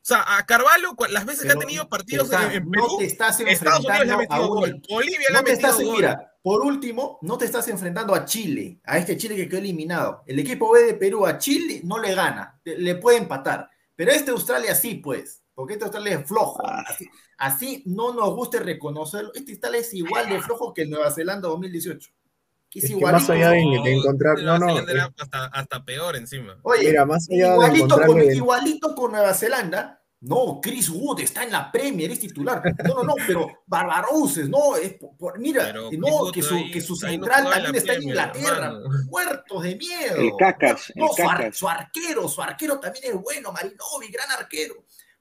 O 0.01 0.05
sea, 0.09 0.37
a 0.37 0.45
Carvalho, 0.45 0.95
las 1.09 1.25
veces 1.25 1.45
que 1.45 1.51
ha 1.51 1.55
tenido 1.55 1.87
partidos 1.87 2.31
en, 2.31 2.51
en 2.51 2.63
no 2.65 2.71
Perú, 2.71 2.97
te 2.99 3.05
estás 3.05 3.39
Estados 3.41 3.85
Unidos 3.85 4.05
le 4.05 4.11
ha 4.13 4.17
metido 4.17 4.47
gol. 4.47 4.81
Bolivia 4.89 5.19
le 5.27 5.33
No 5.33 5.39
ha 5.39 5.41
metido 5.43 5.55
estás, 5.69 5.83
gol. 5.83 5.95
mira, 5.97 6.33
por 6.41 6.61
último, 6.61 7.19
no 7.21 7.37
te 7.37 7.45
estás 7.45 7.67
enfrentando 7.67 8.15
a 8.15 8.25
Chile, 8.25 8.79
a 8.85 8.97
este 8.97 9.17
Chile 9.17 9.35
que 9.35 9.47
quedó 9.49 9.59
eliminado. 9.59 10.23
El 10.25 10.39
equipo 10.39 10.71
B 10.71 10.83
de 10.83 10.93
Perú 10.95 11.25
a 11.27 11.37
Chile 11.37 11.81
no 11.83 11.99
le 11.99 12.15
gana, 12.15 12.59
le- 12.63 12.77
le 12.79 12.95
puede 12.95 13.17
empatar. 13.17 13.69
Pero 13.95 14.11
este 14.11 14.31
Australia 14.31 14.73
sí, 14.73 14.95
pues, 14.95 15.43
porque 15.53 15.73
este 15.73 15.83
Australia 15.85 16.19
es 16.19 16.27
flojo. 16.27 16.61
Ah. 16.65 16.85
Así, 16.87 17.09
así 17.37 17.83
no 17.85 18.13
nos 18.13 18.33
guste 18.33 18.59
reconocerlo. 18.59 19.31
Este 19.35 19.51
Australia 19.51 19.81
es 19.81 19.93
igual 19.93 20.29
de 20.29 20.41
flojo 20.41 20.73
que 20.73 20.83
el 20.83 20.89
Nueva 20.89 21.11
Zelanda 21.11 21.49
2018. 21.49 22.09
Que 22.69 22.79
es, 22.79 22.85
Es 22.85 22.91
que 22.91 22.97
igualito. 22.97 23.19
más 23.21 23.29
allá 23.29 23.49
de, 23.51 23.81
de 23.83 23.93
encontrar, 23.93 24.37
de 24.37 24.43
no, 24.43 24.59
no, 24.59 24.77
es- 24.79 24.85
hasta, 25.19 25.45
hasta 25.45 25.83
peor 25.83 26.15
encima. 26.15 26.57
Oye, 26.61 26.89
Mira, 26.89 27.05
más 27.05 27.27
allá 27.29 27.47
de 27.47 27.53
igualito, 27.53 27.87
con, 27.95 28.03
encontrarle- 28.03 28.35
igualito 28.35 28.95
con 28.95 29.11
Nueva 29.11 29.33
Zelanda. 29.33 29.95
No, 30.21 30.59
Chris 30.61 30.89
Wood 30.89 31.21
está 31.21 31.43
en 31.45 31.51
la 31.53 31.71
Premier, 31.71 32.11
es 32.11 32.19
titular. 32.19 32.61
No, 32.85 32.95
no, 32.95 33.03
no, 33.03 33.13
pero 33.25 33.47
Barbarouses, 33.65 34.49
no, 34.49 34.75
es 34.75 34.93
por- 34.95 35.15
por- 35.17 35.39
mira, 35.39 35.63
Pero 35.63 35.89
no, 35.97 36.29
que 36.31 36.41
su, 36.43 36.55
ahí- 36.55 36.69
que 36.71 36.81
su 36.81 36.93
no 36.93 37.07
central 37.09 37.45
la 37.45 37.49
también 37.51 37.75
está 37.75 37.93
en 37.93 38.03
Inglaterra, 38.03 38.65
hermano. 38.67 38.89
muertos 39.05 39.63
de 39.63 39.75
miedo. 39.77 40.15
El 40.17 40.31
Cacas, 40.37 40.89
el 40.93 41.01
No, 41.01 41.07
su, 41.15 41.21
ar- 41.23 41.37
Cacas. 41.37 41.57
su 41.57 41.69
arquero, 41.69 42.27
su 42.27 42.41
arquero 42.41 42.79
también 42.81 43.05
es 43.05 43.13
bueno, 43.15 43.51
Marinovi, 43.53 44.09
gran 44.11 44.29
arquero. 44.31 44.75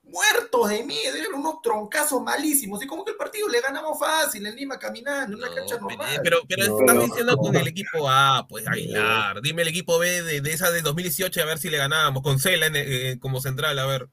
Muertos 0.09 0.71
de 0.71 0.85
miedo, 0.85 1.17
eran 1.17 1.35
unos 1.35 1.61
troncazos 1.63 2.23
malísimos. 2.23 2.83
Y 2.83 2.87
como 2.87 3.05
que 3.05 3.11
el 3.13 3.17
partido 3.17 3.47
le 3.49 3.61
ganamos 3.61 3.99
fácil 3.99 4.47
en 4.47 4.57
Lima 4.57 4.79
caminando, 4.79 5.37
en 5.37 5.43
una 5.45 5.55
cancha 5.55 5.79
normal. 5.79 6.21
Pero, 6.25 6.39
pero 6.49 6.67
No, 6.67 6.81
estás 6.81 7.05
diciendo 7.05 7.33
no. 7.33 7.39
con 7.39 7.57
el 7.57 7.69
equipo 7.69 8.09
A, 8.09 8.47
pues 8.49 8.67
Aguilar. 8.67 9.43
Dime 9.43 9.63
el 9.63 9.69
equipo 9.69 9.99
B 9.99 10.23
de, 10.23 10.41
de 10.41 10.53
esa 10.53 10.71
de 10.71 10.81
2018 10.83 11.43
a 11.43 11.45
ver 11.45 11.59
si 11.59 11.69
le 11.69 11.77
ganábamos. 11.77 12.23
Con 12.23 12.39
Cela 12.39 12.67
en- 12.67 12.77
eh, 12.77 13.19
como 13.21 13.41
central, 13.41 13.79
a 13.79 13.87
ver. 13.87 14.09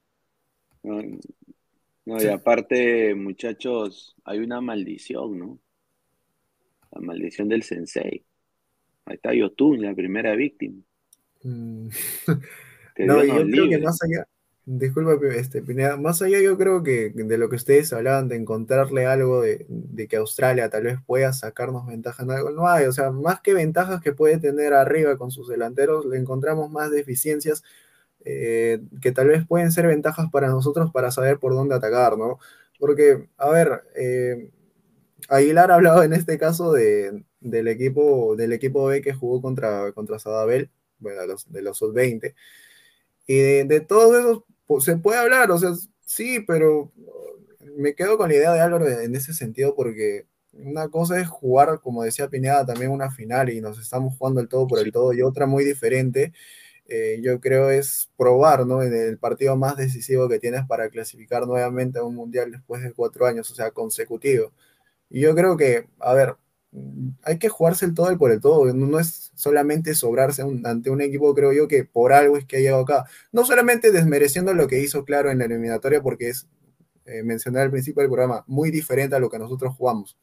No, 0.83 1.01
no, 2.05 2.21
y 2.21 2.27
aparte, 2.27 3.15
muchachos, 3.15 4.15
hay 4.25 4.39
una 4.39 4.61
maldición, 4.61 5.39
¿no? 5.39 5.59
La 6.91 7.01
maldición 7.01 7.47
del 7.49 7.63
sensei. 7.63 8.25
Ahí 9.05 9.15
está 9.15 9.33
Yotun, 9.33 9.81
la 9.81 9.95
primera 9.95 10.35
víctima. 10.35 10.81
Mm. 11.43 11.87
No, 12.97 13.23
yo 13.25 13.33
creo 13.33 13.45
que 13.45 13.45
libre. 13.45 13.79
más 13.79 13.99
allá, 14.03 14.25
disculpa, 14.65 15.13
este, 15.35 15.61
Pineda, 15.61 15.97
más 15.97 16.21
allá 16.21 16.39
yo 16.41 16.57
creo 16.57 16.83
que 16.83 17.11
de 17.13 17.37
lo 17.37 17.49
que 17.49 17.55
ustedes 17.57 17.93
hablaban, 17.93 18.27
de 18.27 18.35
encontrarle 18.35 19.05
algo 19.05 19.41
de, 19.41 19.65
que 20.09 20.17
Australia 20.17 20.69
tal 20.69 20.83
vez 20.83 20.97
pueda 21.05 21.33
sacarnos 21.33 21.85
ventaja 21.85 22.23
en 22.23 22.31
algo, 22.31 22.49
no 22.51 22.67
hay, 22.67 22.85
o 22.85 22.91
sea, 22.91 23.11
más 23.11 23.41
que 23.41 23.53
ventajas 23.53 24.01
que 24.01 24.13
puede 24.13 24.39
tener 24.39 24.73
arriba 24.73 25.17
con 25.17 25.31
sus 25.31 25.47
delanteros, 25.47 26.05
le 26.05 26.17
encontramos 26.17 26.71
más 26.71 26.91
deficiencias 26.91 27.63
eh, 28.25 28.81
que 29.01 29.11
tal 29.11 29.27
vez 29.27 29.45
pueden 29.47 29.71
ser 29.71 29.87
ventajas 29.87 30.29
para 30.31 30.49
nosotros 30.49 30.91
para 30.91 31.11
saber 31.11 31.39
por 31.39 31.53
dónde 31.53 31.75
atacar, 31.75 32.17
¿no? 32.17 32.39
Porque, 32.79 33.29
a 33.37 33.49
ver, 33.49 33.83
eh, 33.95 34.49
Aguilar 35.29 35.71
ha 35.71 35.75
hablado 35.75 36.03
en 36.03 36.13
este 36.13 36.37
caso 36.37 36.73
de, 36.73 37.23
del, 37.39 37.67
equipo, 37.67 38.35
del 38.35 38.53
equipo 38.53 38.85
B 38.87 39.01
que 39.01 39.13
jugó 39.13 39.41
contra, 39.41 39.91
contra 39.93 40.19
Sadabel, 40.19 40.71
bueno, 40.99 41.21
de 41.21 41.27
los, 41.27 41.51
de 41.51 41.61
los 41.61 41.77
sub-20. 41.77 42.35
Y 43.27 43.37
de 43.65 43.79
todos 43.81 44.19
esos 44.19 44.43
pues, 44.67 44.83
se 44.83 44.97
puede 44.97 45.19
hablar, 45.19 45.51
o 45.51 45.57
sea, 45.57 45.71
sí, 46.01 46.39
pero 46.47 46.91
me 47.77 47.93
quedo 47.95 48.17
con 48.17 48.29
la 48.29 48.35
idea 48.35 48.53
de 48.53 48.61
Álvaro 48.61 48.87
en 48.87 49.15
ese 49.15 49.33
sentido 49.33 49.75
porque 49.75 50.27
una 50.53 50.89
cosa 50.89 51.19
es 51.19 51.27
jugar, 51.27 51.79
como 51.81 52.03
decía 52.03 52.29
Pineda, 52.29 52.65
también 52.65 52.91
una 52.91 53.11
final 53.11 53.49
y 53.49 53.61
nos 53.61 53.79
estamos 53.79 54.17
jugando 54.17 54.41
el 54.41 54.47
todo 54.47 54.67
por 54.67 54.79
el 54.79 54.91
todo 54.91 55.13
y 55.13 55.21
otra 55.21 55.45
muy 55.45 55.63
diferente, 55.65 56.33
eh, 56.87 57.19
yo 57.21 57.39
creo 57.39 57.69
es 57.71 58.09
probar, 58.17 58.65
¿no? 58.65 58.83
En 58.83 58.93
el 58.93 59.17
partido 59.17 59.57
más 59.57 59.75
decisivo 59.77 60.29
que 60.29 60.39
tienes 60.39 60.65
para 60.67 60.89
clasificar 60.89 61.47
nuevamente 61.47 61.99
a 61.99 62.03
un 62.03 62.15
mundial 62.15 62.51
después 62.51 62.83
de 62.83 62.93
cuatro 62.93 63.25
años, 63.25 63.49
o 63.51 63.55
sea, 63.55 63.71
consecutivo. 63.71 64.53
Y 65.09 65.21
yo 65.21 65.35
creo 65.35 65.57
que, 65.57 65.87
a 65.99 66.13
ver, 66.13 66.35
hay 67.23 67.39
que 67.39 67.49
jugarse 67.49 67.85
el 67.85 67.93
todo 67.93 68.11
y 68.11 68.17
por 68.17 68.31
el 68.31 68.41
todo. 68.41 68.73
No, 68.73 68.99
es 68.99 69.31
solamente 69.35 69.95
sobrarse 69.95 70.43
un- 70.43 70.65
ante 70.65 70.89
un 70.89 71.01
equipo, 71.01 71.33
creo 71.35 71.53
yo, 71.53 71.67
que 71.67 71.83
por 71.85 72.13
algo 72.13 72.37
es 72.37 72.45
que 72.45 72.57
ha 72.57 72.59
llegado 72.59 72.81
acá. 72.83 73.05
No 73.31 73.45
solamente 73.45 73.91
desmereciendo 73.91 74.53
lo 74.53 74.67
que 74.67 74.79
hizo 74.81 75.05
claro 75.05 75.31
en 75.31 75.39
la 75.39 75.45
eliminatoria, 75.45 76.01
porque 76.01 76.29
es, 76.29 76.47
eh, 77.05 77.23
mencioné 77.23 77.61
al 77.61 77.71
principio 77.71 78.01
del 78.01 78.11
programa, 78.11 78.43
muy 78.47 78.71
diferente 78.71 79.15
a 79.15 79.19
lo 79.19 79.29
que 79.29 79.39
nosotros 79.39 79.75
jugamos. 79.75 80.17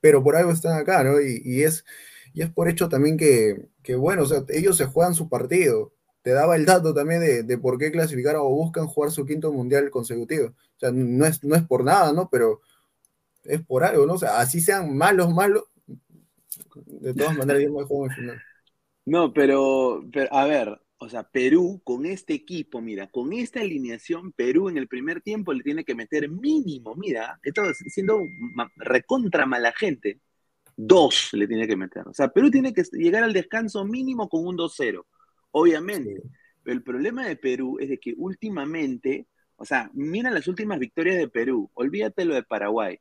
Pero 0.00 0.22
por 0.22 0.36
algo 0.36 0.52
están 0.52 0.78
acá, 0.78 1.02
¿no? 1.04 1.20
Y, 1.20 1.42
y 1.44 1.62
es, 1.64 1.84
y 2.32 2.42
es 2.42 2.50
por 2.50 2.68
hecho 2.68 2.88
también 2.88 3.16
que, 3.16 3.68
que, 3.82 3.96
bueno, 3.96 4.22
o 4.22 4.26
sea, 4.26 4.44
ellos 4.50 4.76
se 4.76 4.86
juegan 4.86 5.14
su 5.14 5.28
partido. 5.28 5.92
Te 6.22 6.30
daba 6.32 6.56
el 6.56 6.66
dato 6.66 6.94
también 6.94 7.20
de, 7.20 7.42
de 7.42 7.58
por 7.58 7.78
qué 7.78 7.90
clasificaron 7.90 8.42
o 8.44 8.50
buscan 8.50 8.86
jugar 8.86 9.10
su 9.10 9.24
quinto 9.26 9.52
mundial 9.52 9.90
consecutivo. 9.90 10.48
O 10.48 10.78
sea, 10.78 10.90
no 10.92 11.26
es, 11.26 11.42
no 11.44 11.56
es 11.56 11.62
por 11.64 11.84
nada, 11.84 12.12
¿no? 12.12 12.28
Pero 12.30 12.60
es 13.48 13.64
por 13.66 13.84
algo, 13.84 14.06
¿no? 14.06 14.14
O 14.14 14.18
sea, 14.18 14.40
así 14.40 14.60
sean 14.60 14.96
malos, 14.96 15.30
malos, 15.34 15.64
de 16.86 17.14
todas 17.14 17.34
maneras 17.36 17.62
yo 17.62 17.72
me 17.72 17.84
juego 17.84 18.06
en 18.06 18.10
final. 18.12 18.42
No, 19.04 19.32
pero, 19.32 20.02
pero, 20.12 20.32
a 20.34 20.44
ver, 20.46 20.80
o 20.98 21.08
sea, 21.08 21.22
Perú 21.24 21.80
con 21.84 22.04
este 22.04 22.34
equipo, 22.34 22.80
mira, 22.82 23.08
con 23.08 23.32
esta 23.32 23.60
alineación, 23.60 24.32
Perú 24.32 24.68
en 24.68 24.76
el 24.76 24.86
primer 24.88 25.22
tiempo 25.22 25.52
le 25.54 25.62
tiene 25.62 25.84
que 25.84 25.94
meter 25.94 26.28
mínimo, 26.30 26.94
mira, 26.94 27.38
esto 27.42 27.62
siendo 27.88 28.20
ma- 28.54 28.70
recontra 28.76 29.46
mala 29.46 29.72
gente, 29.72 30.20
dos 30.76 31.30
le 31.34 31.48
tiene 31.48 31.66
que 31.68 31.76
meter. 31.76 32.08
O 32.08 32.14
sea, 32.14 32.28
Perú 32.30 32.50
tiene 32.50 32.74
que 32.74 32.84
llegar 32.92 33.24
al 33.24 33.32
descanso 33.34 33.84
mínimo 33.86 34.28
con 34.28 34.46
un 34.46 34.56
2-0, 34.56 35.06
obviamente. 35.52 36.24
Pero 36.62 36.76
el 36.76 36.82
problema 36.84 37.26
de 37.26 37.36
Perú 37.36 37.78
es 37.80 37.88
de 37.90 37.98
que 38.00 38.14
últimamente, 38.18 39.28
o 39.56 39.64
sea, 39.66 39.90
mira 39.94 40.30
las 40.30 40.48
últimas 40.48 40.78
victorias 40.80 41.18
de 41.18 41.28
Perú, 41.28 41.70
olvídate 41.74 42.24
lo 42.26 42.34
de 42.34 42.42
Paraguay. 42.44 42.98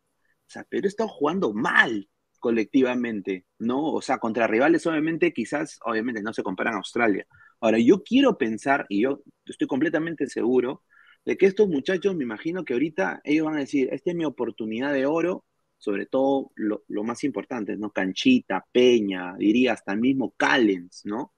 O 0.48 0.50
sea, 0.50 0.64
Perú 0.64 0.88
está 0.88 1.08
jugando 1.08 1.54
mal 1.54 2.10
colectivamente, 2.40 3.46
¿no? 3.60 3.92
O 3.94 4.02
sea, 4.02 4.20
contra 4.20 4.48
rivales 4.48 4.86
obviamente 4.88 5.34
quizás, 5.34 5.80
obviamente 5.84 6.22
no 6.22 6.34
se 6.34 6.44
comparan 6.44 6.76
a 6.76 6.78
Australia. 6.78 7.26
Ahora, 7.60 7.80
yo 7.80 8.04
quiero 8.04 8.38
pensar, 8.38 8.86
y 8.90 9.02
yo 9.02 9.24
estoy 9.46 9.68
completamente 9.68 10.28
seguro, 10.28 10.84
de 11.26 11.38
que 11.38 11.48
estos 11.48 11.68
muchachos, 11.68 12.16
me 12.16 12.24
imagino 12.24 12.64
que 12.64 12.74
ahorita 12.74 13.22
ellos 13.24 13.46
van 13.48 13.58
a 13.58 13.60
decir, 13.60 13.90
esta 13.92 14.12
es 14.12 14.16
mi 14.16 14.26
oportunidad 14.26 14.94
de 14.94 15.06
oro, 15.06 15.44
sobre 15.78 16.06
todo 16.06 16.52
lo, 16.56 16.84
más 17.04 17.24
importante, 17.24 17.76
¿no? 17.78 17.92
Canchita, 17.92 18.66
Peña, 18.72 19.36
diría 19.38 19.74
hasta 19.74 19.94
el 19.94 20.00
mismo 20.00 20.34
Callens, 20.38 21.02
¿no? 21.06 21.34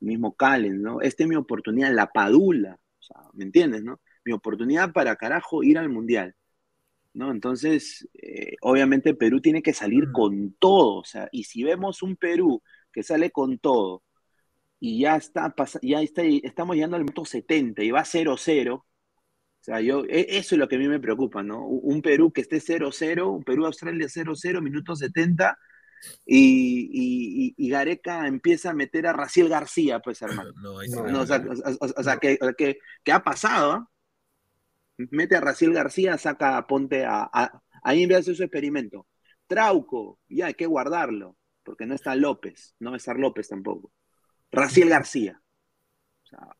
El 0.00 0.08
mismo 0.08 0.34
Callens, 0.36 0.80
¿no? 0.80 1.00
Esta 1.00 1.24
es 1.24 1.28
mi 1.28 1.36
oportunidad, 1.36 1.92
la 1.92 2.12
Padula, 2.12 2.78
o 3.00 3.02
sea, 3.02 3.16
¿me 3.34 3.44
entiendes, 3.44 3.82
no? 3.82 4.00
Mi 4.24 4.32
oportunidad 4.32 4.92
para 4.92 5.16
carajo 5.16 5.62
ir 5.62 5.78
al 5.78 5.88
Mundial. 5.88 6.34
¿No? 7.14 7.30
Entonces, 7.30 8.08
eh, 8.14 8.56
obviamente 8.62 9.14
Perú 9.14 9.40
tiene 9.40 9.62
que 9.62 9.72
salir 9.74 10.12
con 10.12 10.54
todo, 10.54 10.96
o 11.00 11.04
sea, 11.04 11.28
y 11.32 11.44
si 11.44 11.62
vemos 11.64 12.02
un 12.02 12.16
Perú 12.16 12.62
que 12.92 13.02
sale 13.02 13.30
con 13.30 13.58
todo, 13.58 14.02
y 14.80 15.00
ya 15.00 15.16
está, 15.16 15.54
ya 15.82 16.02
está, 16.02 16.22
estamos 16.24 16.74
llegando 16.74 16.96
al 16.96 17.04
minuto 17.04 17.24
70 17.24 17.84
y 17.84 17.92
va 17.92 18.04
0-0. 18.04 18.74
O 18.74 18.84
sea, 19.60 19.80
yo, 19.80 20.04
e, 20.08 20.26
eso 20.38 20.54
es 20.56 20.58
lo 20.58 20.68
que 20.68 20.74
a 20.76 20.78
mí 20.78 20.88
me 20.88 20.98
preocupa, 20.98 21.42
¿no? 21.44 21.64
Un 21.64 22.02
Perú 22.02 22.32
que 22.32 22.40
esté 22.40 22.56
0-0, 22.60 23.28
un 23.28 23.44
Perú-Australia 23.44 24.08
0-0, 24.08 24.60
minuto 24.60 24.96
70, 24.96 25.56
y, 26.26 27.54
y, 27.56 27.68
Gareca 27.68 28.26
empieza 28.26 28.70
a 28.70 28.74
meter 28.74 29.06
a 29.06 29.12
Raciel 29.12 29.48
García, 29.48 30.00
pues, 30.00 30.20
hermano. 30.22 30.50
No, 30.60 30.74
o 31.20 31.26
sea, 31.26 31.44
o, 31.80 32.02
sea 32.02 32.16
que, 32.16 32.38
que, 33.04 33.12
ha 33.12 33.22
pasado, 33.22 33.88
mete 35.10 35.36
a 35.36 35.40
Raciel 35.40 35.72
García, 35.72 36.18
saca 36.18 36.56
a 36.56 36.66
Ponte 36.66 37.04
a, 37.04 37.28
a 37.32 37.62
ahí 37.82 38.04
en 38.04 38.12
hacer 38.14 38.36
su 38.36 38.42
experimento. 38.42 39.06
Trauco, 39.46 40.18
ya 40.28 40.46
hay 40.46 40.54
que 40.54 40.66
guardarlo, 40.66 41.36
porque 41.62 41.86
no 41.86 41.94
está 41.94 42.14
López, 42.14 42.74
no 42.80 42.90
va 42.90 42.96
a 42.96 42.98
estar 42.98 43.18
López 43.18 43.48
tampoco. 43.48 43.92
Raciel 44.50 44.88
García. 44.88 45.40
O 46.24 46.26
sea, 46.26 46.56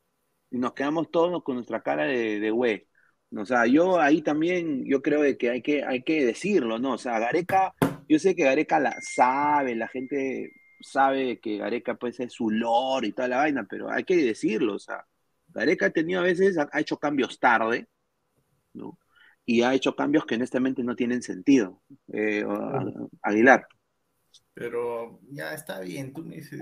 nos 0.50 0.74
quedamos 0.74 1.10
todos 1.10 1.42
con 1.42 1.56
nuestra 1.56 1.82
cara 1.82 2.04
de, 2.04 2.40
de 2.40 2.50
güey. 2.50 2.88
O 3.36 3.46
sea, 3.46 3.66
yo 3.66 3.98
ahí 4.00 4.22
también, 4.22 4.84
yo 4.84 5.00
creo 5.02 5.22
que 5.38 5.50
hay 5.50 5.62
que, 5.62 5.84
hay 5.84 6.02
que 6.02 6.24
decirlo, 6.26 6.78
¿no? 6.78 6.94
O 6.94 6.98
sea, 6.98 7.18
Gareca, 7.18 7.74
yo 8.08 8.18
sé 8.18 8.36
que 8.36 8.44
Gareca 8.44 8.78
la 8.78 8.94
sabe, 9.00 9.74
la 9.74 9.88
gente 9.88 10.52
sabe 10.80 11.40
que 11.40 11.56
Gareca 11.58 11.94
pues 11.94 12.20
es 12.20 12.32
su 12.32 12.50
lore 12.50 13.08
y 13.08 13.12
toda 13.12 13.28
la 13.28 13.38
vaina, 13.38 13.66
pero 13.68 13.90
hay 13.90 14.04
que 14.04 14.16
decirlo, 14.16 14.74
o 14.74 14.78
sea, 14.78 15.06
Gareca 15.48 15.86
ha 15.86 15.90
tenido 15.90 16.20
a 16.20 16.24
veces, 16.24 16.56
ha 16.58 16.80
hecho 16.80 16.98
cambios 16.98 17.38
tarde, 17.38 17.86
¿no? 18.74 18.98
Y 19.44 19.62
ha 19.62 19.74
hecho 19.74 19.96
cambios 19.96 20.24
que 20.24 20.36
honestamente 20.36 20.84
no 20.84 20.94
tienen 20.94 21.22
sentido. 21.22 21.82
Eh, 22.12 22.44
Aguilar. 23.22 23.66
Pero 24.54 25.20
ya 25.30 25.54
está 25.54 25.80
bien, 25.80 26.12
tú 26.12 26.24
me 26.24 26.36
dices, 26.36 26.60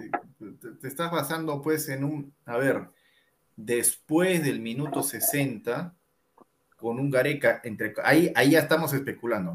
te, 0.80 0.88
estás 0.88 1.11
basando 1.11 1.61
pues 1.61 1.88
en 1.88 2.04
un, 2.04 2.34
a 2.44 2.56
ver, 2.56 2.88
después 3.56 4.44
del 4.44 4.61
minuto 4.61 5.02
60, 5.02 5.94
con 6.76 6.98
un 6.98 7.11
Gareca, 7.11 7.61
entre, 7.64 7.92
ahí, 8.04 8.32
ahí 8.34 8.52
ya 8.52 8.61
estamos 8.61 8.92
especulando, 8.92 9.54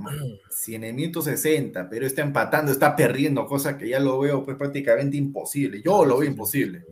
si 0.50 0.76
en 0.76 0.84
el 0.84 0.94
minuto 0.94 1.22
60, 1.22 1.90
pero 1.90 2.06
está 2.06 2.22
empatando, 2.22 2.72
está 2.72 2.96
perdiendo, 2.96 3.48
cosa 3.48 3.78
que 3.78 3.90
ya 3.90 4.00
lo 4.00 4.20
veo 4.20 4.44
pues 4.44 4.58
prácticamente 4.58 5.18
imposible, 5.18 5.82
yo 5.82 6.06
lo 6.06 6.20
veo 6.20 6.30
imposible. 6.30 6.86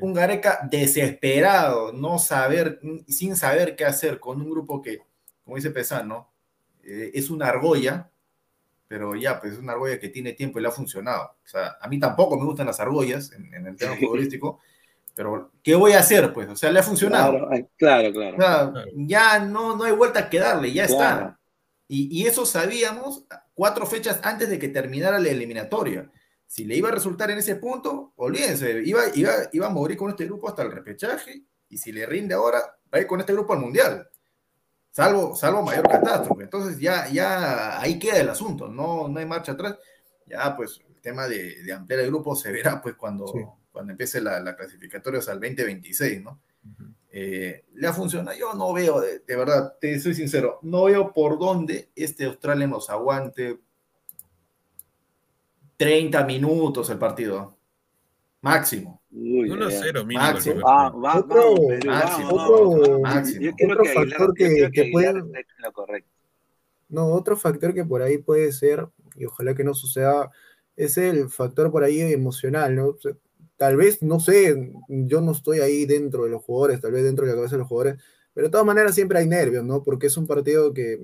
Un 0.00 0.12
Gareca 0.12 0.66
desesperado, 0.68 1.92
no 1.92 2.18
saber, 2.18 2.80
sin 3.06 3.36
saber 3.36 3.76
qué 3.76 3.84
hacer 3.84 4.18
con 4.18 4.40
un 4.40 4.50
grupo 4.50 4.82
que, 4.82 4.98
como 5.44 5.56
dice 5.56 5.70
Pesano, 5.70 6.30
eh, 6.82 7.12
es 7.14 7.30
una 7.30 7.46
argolla, 7.46 8.10
pero 8.88 9.14
ya, 9.14 9.40
pues 9.40 9.52
es 9.52 9.58
una 9.58 9.74
argolla 9.74 10.00
que 10.00 10.08
tiene 10.08 10.32
tiempo 10.32 10.58
y 10.58 10.62
le 10.62 10.68
ha 10.68 10.72
funcionado. 10.72 11.36
O 11.44 11.46
sea, 11.46 11.76
a 11.80 11.86
mí 11.86 12.00
tampoco 12.00 12.36
me 12.36 12.44
gustan 12.44 12.66
las 12.66 12.80
argollas 12.80 13.30
en, 13.32 13.66
el 13.66 13.76
tema 13.76 13.94
futbolístico, 14.00 14.58
pero 15.14 15.52
¿qué 15.62 15.74
voy 15.76 15.92
a 15.92 16.00
hacer? 16.00 16.32
Pues, 16.32 16.48
o 16.48 16.56
sea, 16.56 16.72
le 16.72 16.80
ha 16.80 16.82
funcionado. 16.82 17.48
Claro, 17.76 18.12
claro. 18.12 18.72
Ya 18.94 19.38
no, 19.38 19.76
no 19.76 19.84
hay 19.84 19.92
vuelta 19.92 20.28
que 20.28 20.40
darle, 20.40 20.72
ya 20.72 20.84
está. 20.84 21.38
Y, 21.86 22.20
y, 22.20 22.26
eso 22.26 22.44
sabíamos 22.44 23.24
cuatro 23.54 23.86
fechas 23.86 24.20
antes 24.22 24.50
de 24.50 24.58
que 24.58 24.68
terminara 24.68 25.18
la 25.18 25.30
eliminatoria. 25.30 26.10
Si 26.48 26.64
le 26.64 26.74
iba 26.74 26.88
a 26.88 26.92
resultar 26.92 27.30
en 27.30 27.38
ese 27.38 27.54
punto, 27.56 28.14
olvídense, 28.16 28.82
iba, 28.84 29.02
iba, 29.14 29.32
iba 29.52 29.66
a 29.68 29.70
morir 29.70 29.96
con 29.96 30.10
este 30.10 30.24
grupo 30.24 30.48
hasta 30.48 30.62
el 30.62 30.72
repechaje, 30.72 31.44
y 31.68 31.78
si 31.78 31.92
le 31.92 32.04
rinde 32.06 32.34
ahora, 32.34 32.58
va 32.92 32.98
a 32.98 33.00
ir 33.00 33.06
con 33.06 33.20
este 33.20 33.32
grupo 33.32 33.52
al 33.52 33.60
Mundial 33.60 34.08
salvo, 34.98 35.36
salvo 35.36 35.62
mayor 35.62 35.88
catástrofe. 35.88 36.42
Entonces 36.42 36.78
ya, 36.80 37.08
ya 37.08 37.80
ahí 37.80 38.00
queda 38.00 38.18
el 38.18 38.28
asunto, 38.28 38.68
no, 38.68 39.08
no 39.08 39.20
hay 39.20 39.26
marcha 39.26 39.52
atrás. 39.52 39.76
Ya 40.26 40.56
pues 40.56 40.80
el 40.88 41.00
tema 41.00 41.28
de, 41.28 41.62
de 41.62 41.72
ampliar 41.72 42.00
el 42.00 42.08
grupo 42.08 42.34
se 42.34 42.50
verá 42.50 42.82
pues 42.82 42.96
cuando, 42.96 43.26
cuando 43.70 43.92
empiece 43.92 44.20
la, 44.20 44.40
la 44.40 44.56
clasificatoria 44.56 45.20
hasta 45.20 45.32
el 45.32 45.40
2026, 45.40 46.22
¿no? 46.22 46.40
Eh, 47.10 47.64
le 47.74 47.86
ha 47.86 47.92
funcionado, 47.92 48.36
yo 48.36 48.52
no 48.54 48.72
veo, 48.72 49.00
de, 49.00 49.22
verdad, 49.26 49.74
te 49.80 49.98
soy 50.00 50.14
sincero, 50.14 50.58
no 50.62 50.84
veo 50.84 51.12
por 51.12 51.38
dónde 51.38 51.90
este 51.94 52.26
Australia 52.26 52.66
nos 52.66 52.90
aguante 52.90 53.60
30 55.78 56.24
minutos 56.24 56.90
el 56.90 56.98
partido. 56.98 57.56
Máximo. 58.42 59.00
1-0 59.10 60.04
mínimo. 60.04 60.20
Máximo. 60.20 60.60
Va, 60.60 60.90
va, 60.90 61.18
otro, 61.18 61.54
máximo. 61.86 62.28
Otro, 62.30 63.00
máximo. 63.00 63.50
otro 63.64 63.82
que 63.82 63.94
factor 63.94 64.34
que, 64.34 64.70
que, 64.72 64.90
puede... 64.92 65.22
No, 66.88 67.06
otro 67.06 67.36
factor 67.36 67.72
que 67.72 67.84
por 67.84 68.02
ahí 68.02 68.18
puede 68.18 68.52
ser, 68.52 68.86
y 69.16 69.24
ojalá 69.24 69.54
que 69.54 69.64
no 69.64 69.74
suceda, 69.74 70.30
es 70.76 70.98
el 70.98 71.28
factor 71.30 71.70
por 71.70 71.84
ahí 71.84 72.00
emocional, 72.00 72.74
¿no? 72.74 72.96
Tal 73.56 73.76
vez, 73.76 74.02
no 74.02 74.20
sé, 74.20 74.72
yo 74.88 75.20
no 75.20 75.32
estoy 75.32 75.60
ahí 75.60 75.86
dentro 75.86 76.24
de 76.24 76.30
los 76.30 76.42
jugadores, 76.42 76.80
tal 76.80 76.92
vez 76.92 77.04
dentro 77.04 77.24
de 77.24 77.32
la 77.32 77.36
cabeza 77.36 77.56
de 77.56 77.60
los 77.60 77.68
jugadores, 77.68 78.02
pero 78.32 78.46
de 78.46 78.50
todas 78.50 78.66
maneras 78.66 78.94
siempre 78.94 79.18
hay 79.18 79.26
nervios, 79.26 79.64
¿no? 79.64 79.82
Porque 79.82 80.06
es 80.06 80.16
un 80.16 80.26
partido 80.26 80.72
que 80.72 81.00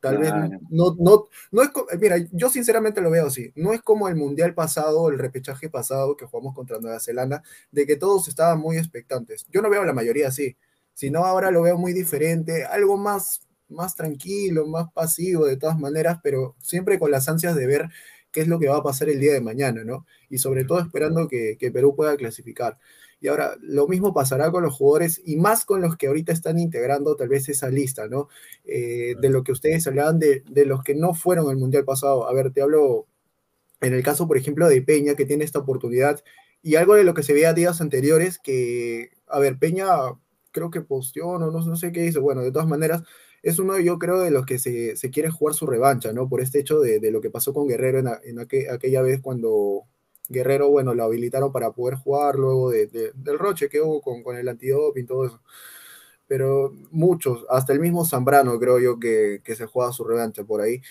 Tal 0.00 0.18
vez 0.18 0.32
no, 0.70 0.94
no, 0.98 1.28
no 1.50 1.62
es, 1.62 1.70
mira, 2.00 2.16
yo 2.32 2.48
sinceramente 2.50 3.00
lo 3.00 3.10
veo 3.10 3.26
así, 3.26 3.52
no 3.56 3.72
es 3.72 3.82
como 3.82 4.08
el 4.08 4.16
mundial 4.16 4.54
pasado, 4.54 5.10
el 5.10 5.18
repechaje 5.18 5.68
pasado 5.68 6.16
que 6.16 6.26
jugamos 6.26 6.54
contra 6.54 6.78
Nueva 6.78 7.00
Zelanda, 7.00 7.42
de 7.72 7.86
que 7.86 7.96
todos 7.96 8.28
estaban 8.28 8.60
muy 8.60 8.76
expectantes. 8.76 9.46
Yo 9.50 9.62
no 9.62 9.70
veo 9.70 9.84
la 9.84 9.92
mayoría 9.92 10.28
así, 10.28 10.56
sino 10.94 11.24
ahora 11.24 11.50
lo 11.50 11.62
veo 11.62 11.78
muy 11.78 11.92
diferente, 11.92 12.64
algo 12.64 12.96
más, 12.96 13.42
más 13.68 13.94
tranquilo, 13.94 14.66
más 14.66 14.92
pasivo 14.92 15.46
de 15.46 15.56
todas 15.56 15.78
maneras, 15.78 16.18
pero 16.22 16.56
siempre 16.60 16.98
con 16.98 17.10
las 17.10 17.28
ansias 17.28 17.56
de 17.56 17.66
ver 17.66 17.88
qué 18.30 18.42
es 18.42 18.48
lo 18.48 18.58
que 18.58 18.68
va 18.68 18.76
a 18.76 18.82
pasar 18.82 19.08
el 19.08 19.20
día 19.20 19.32
de 19.32 19.40
mañana, 19.40 19.84
¿no? 19.84 20.06
Y 20.28 20.38
sobre 20.38 20.64
todo 20.64 20.80
esperando 20.80 21.28
que, 21.28 21.56
que 21.58 21.70
Perú 21.70 21.94
pueda 21.96 22.16
clasificar. 22.16 22.78
Y 23.20 23.28
ahora, 23.28 23.56
lo 23.60 23.88
mismo 23.88 24.14
pasará 24.14 24.50
con 24.50 24.62
los 24.62 24.74
jugadores 24.74 25.20
y 25.24 25.36
más 25.36 25.64
con 25.64 25.80
los 25.80 25.96
que 25.96 26.06
ahorita 26.06 26.32
están 26.32 26.58
integrando 26.58 27.16
tal 27.16 27.28
vez 27.28 27.48
esa 27.48 27.68
lista, 27.68 28.08
¿no? 28.08 28.28
Eh, 28.64 29.16
de 29.20 29.30
lo 29.30 29.42
que 29.42 29.52
ustedes 29.52 29.86
hablaban 29.86 30.18
de, 30.18 30.44
de 30.48 30.66
los 30.66 30.84
que 30.84 30.94
no 30.94 31.14
fueron 31.14 31.50
al 31.50 31.56
Mundial 31.56 31.84
pasado. 31.84 32.28
A 32.28 32.32
ver, 32.32 32.52
te 32.52 32.62
hablo 32.62 33.06
en 33.80 33.94
el 33.94 34.02
caso, 34.02 34.26
por 34.26 34.36
ejemplo, 34.36 34.68
de 34.68 34.82
Peña, 34.82 35.14
que 35.14 35.26
tiene 35.26 35.44
esta 35.44 35.60
oportunidad, 35.60 36.22
y 36.62 36.76
algo 36.76 36.94
de 36.94 37.04
lo 37.04 37.14
que 37.14 37.22
se 37.22 37.32
veía 37.32 37.52
días 37.52 37.80
anteriores, 37.80 38.38
que, 38.38 39.10
a 39.28 39.38
ver, 39.38 39.58
Peña 39.58 39.86
creo 40.50 40.70
que 40.70 40.80
posteó, 40.80 41.38
no, 41.38 41.50
no, 41.50 41.76
sé 41.76 41.92
qué 41.92 42.04
hizo, 42.04 42.20
bueno, 42.22 42.42
de 42.42 42.50
todas 42.52 42.68
maneras, 42.68 43.02
es 43.42 43.58
uno, 43.58 43.78
yo 43.78 43.98
creo, 43.98 44.18
de 44.20 44.30
los 44.32 44.44
que 44.46 44.58
se, 44.58 44.96
se 44.96 45.10
quiere 45.10 45.30
jugar 45.30 45.54
su 45.54 45.66
revancha, 45.66 46.12
¿no? 46.12 46.28
Por 46.28 46.40
este 46.40 46.58
hecho 46.58 46.80
de, 46.80 46.98
de 46.98 47.12
lo 47.12 47.20
que 47.20 47.30
pasó 47.30 47.52
con 47.54 47.68
Guerrero 47.68 48.00
en, 48.00 48.08
en 48.24 48.40
aquella 48.40 49.02
vez 49.02 49.20
cuando, 49.20 49.84
Guerrero, 50.28 50.68
bueno, 50.70 50.94
lo 50.94 51.04
habilitaron 51.04 51.52
para 51.52 51.72
poder 51.72 51.96
jugar 51.96 52.36
luego 52.36 52.70
de, 52.70 52.86
del 53.14 53.38
roche 53.38 53.68
que 53.68 53.80
hubo 53.80 54.00
con, 54.02 54.22
con 54.22 54.36
el 54.36 54.48
antidoping 54.48 55.06
todo 55.06 55.26
eso. 55.26 55.42
Pero 56.26 56.72
muchos, 56.90 57.46
hasta 57.48 57.72
el 57.72 57.80
mismo 57.80 58.04
Zambrano 58.04 58.58
creo 58.58 58.78
yo 58.78 58.98
que, 58.98 59.40
que 59.42 59.56
se 59.56 59.66
juega 59.66 59.92
su 59.92 60.04
revancha 60.04 60.44
por 60.44 60.60
ahí. 60.60 60.82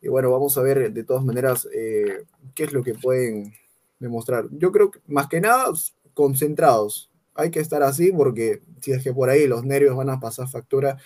Y 0.00 0.08
bueno, 0.08 0.30
vamos 0.30 0.56
a 0.56 0.62
ver 0.62 0.92
de 0.92 1.04
todas 1.04 1.24
maneras 1.24 1.68
eh, 1.74 2.24
qué 2.54 2.64
es 2.64 2.72
lo 2.72 2.82
que 2.82 2.94
pueden 2.94 3.52
demostrar. 3.98 4.46
Yo 4.50 4.72
creo 4.72 4.90
que 4.90 5.00
más 5.06 5.28
que 5.28 5.40
nada 5.40 5.70
concentrados. 6.14 7.10
Hay 7.34 7.50
que 7.50 7.60
estar 7.60 7.82
así 7.82 8.10
porque 8.12 8.62
si 8.80 8.92
es 8.92 9.04
que 9.04 9.12
por 9.12 9.28
ahí 9.30 9.46
los 9.46 9.64
nervios 9.64 9.96
van 9.96 10.10
a 10.10 10.20
pasar 10.20 10.48
factura, 10.48 10.98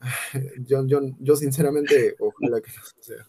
yo, 0.66 0.86
yo, 0.86 1.00
yo 1.18 1.36
sinceramente 1.36 2.16
ojalá 2.20 2.60
que 2.60 2.70
no 2.70 3.02
sea. 3.02 3.28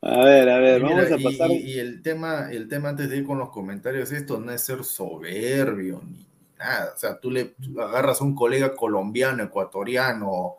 A 0.00 0.24
ver, 0.24 0.48
a 0.48 0.58
ver, 0.58 0.82
vamos 0.82 1.10
a 1.10 1.18
pasar. 1.18 1.50
Y, 1.50 1.78
el 1.78 2.02
tema, 2.02 2.50
el 2.52 2.68
tema 2.68 2.90
antes 2.90 3.10
de 3.10 3.16
ir 3.16 3.26
con 3.26 3.38
los 3.38 3.50
comentarios, 3.50 4.12
esto 4.12 4.38
no 4.38 4.52
es 4.52 4.62
ser 4.62 4.84
soberbio 4.84 6.00
ni 6.04 6.26
nada. 6.58 6.92
O 6.94 6.98
sea, 6.98 7.18
tú 7.18 7.30
le 7.30 7.54
agarras 7.78 8.20
a 8.20 8.24
un 8.24 8.34
colega 8.34 8.74
colombiano, 8.74 9.42
ecuatoriano, 9.42 10.56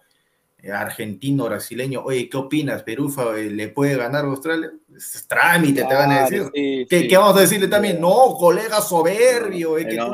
argentino, 0.73 1.45
brasileño, 1.45 2.03
oye, 2.03 2.29
¿qué 2.29 2.37
opinas? 2.37 2.83
¿Perú 2.83 3.13
eh, 3.35 3.49
le 3.49 3.69
puede 3.69 3.95
ganar 3.95 4.25
a 4.25 4.27
Australia? 4.27 4.71
Es 4.95 5.25
trámite, 5.27 5.85
te 5.85 5.93
van 5.93 6.11
a 6.11 6.23
decir. 6.23 6.87
¿Qué, 6.89 7.17
vamos 7.17 7.37
a 7.37 7.41
decirle 7.41 7.67
también? 7.67 8.01
No, 8.01 8.35
colega 8.37 8.81
soberbio, 8.81 9.77
eh, 9.77 9.87
que 9.87 9.95
no, 9.95 10.11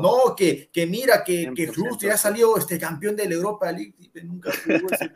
no, 0.00 0.36
que, 0.36 0.68
que, 0.72 0.86
mira 0.86 1.24
que, 1.24 1.52
que 1.54 1.70
ya 2.00 2.16
salió 2.16 2.56
este 2.56 2.78
campeón 2.78 3.16
de 3.16 3.28
la 3.28 3.34
Europa 3.34 3.72
League, 3.72 3.94
nunca 4.22 4.52
jugó 4.64 4.92
ese 4.92 5.10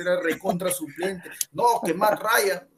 era 0.00 0.20
recontra 0.20 0.70
suplente. 0.70 1.30
No, 1.52 1.80
que 1.84 1.94
Matt 1.94 2.20
Ryan, 2.20 2.68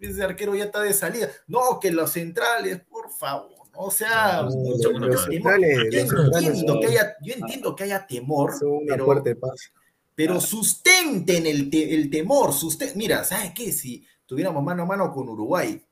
ese 0.00 0.22
arquero 0.22 0.54
ya 0.54 0.64
está 0.64 0.82
de 0.82 0.92
salida. 0.92 1.28
No, 1.46 1.80
que 1.80 1.90
los 1.90 2.10
centrales, 2.10 2.80
por 2.80 3.10
favor. 3.10 3.54
O 3.76 3.90
sea, 3.90 4.42
mucho, 4.42 4.92
yo, 4.92 5.00
entiendo 5.00 6.80
que 6.80 6.86
haya, 6.86 7.16
yo 7.22 7.34
entiendo 7.34 7.74
que 7.74 7.84
haya 7.84 8.06
temor, 8.06 8.52
pero, 8.86 9.24
pero 10.14 10.40
sustenten 10.40 11.46
el, 11.46 11.68
el 11.72 12.10
temor, 12.10 12.52
susten 12.52 12.92
mira, 12.96 13.24
¿sabes 13.24 13.52
qué? 13.54 13.72
Si 13.72 14.06
tuviéramos 14.26 14.62
mano 14.62 14.84
a 14.84 14.86
mano 14.86 15.12
con 15.12 15.28
Uruguay, 15.28 15.84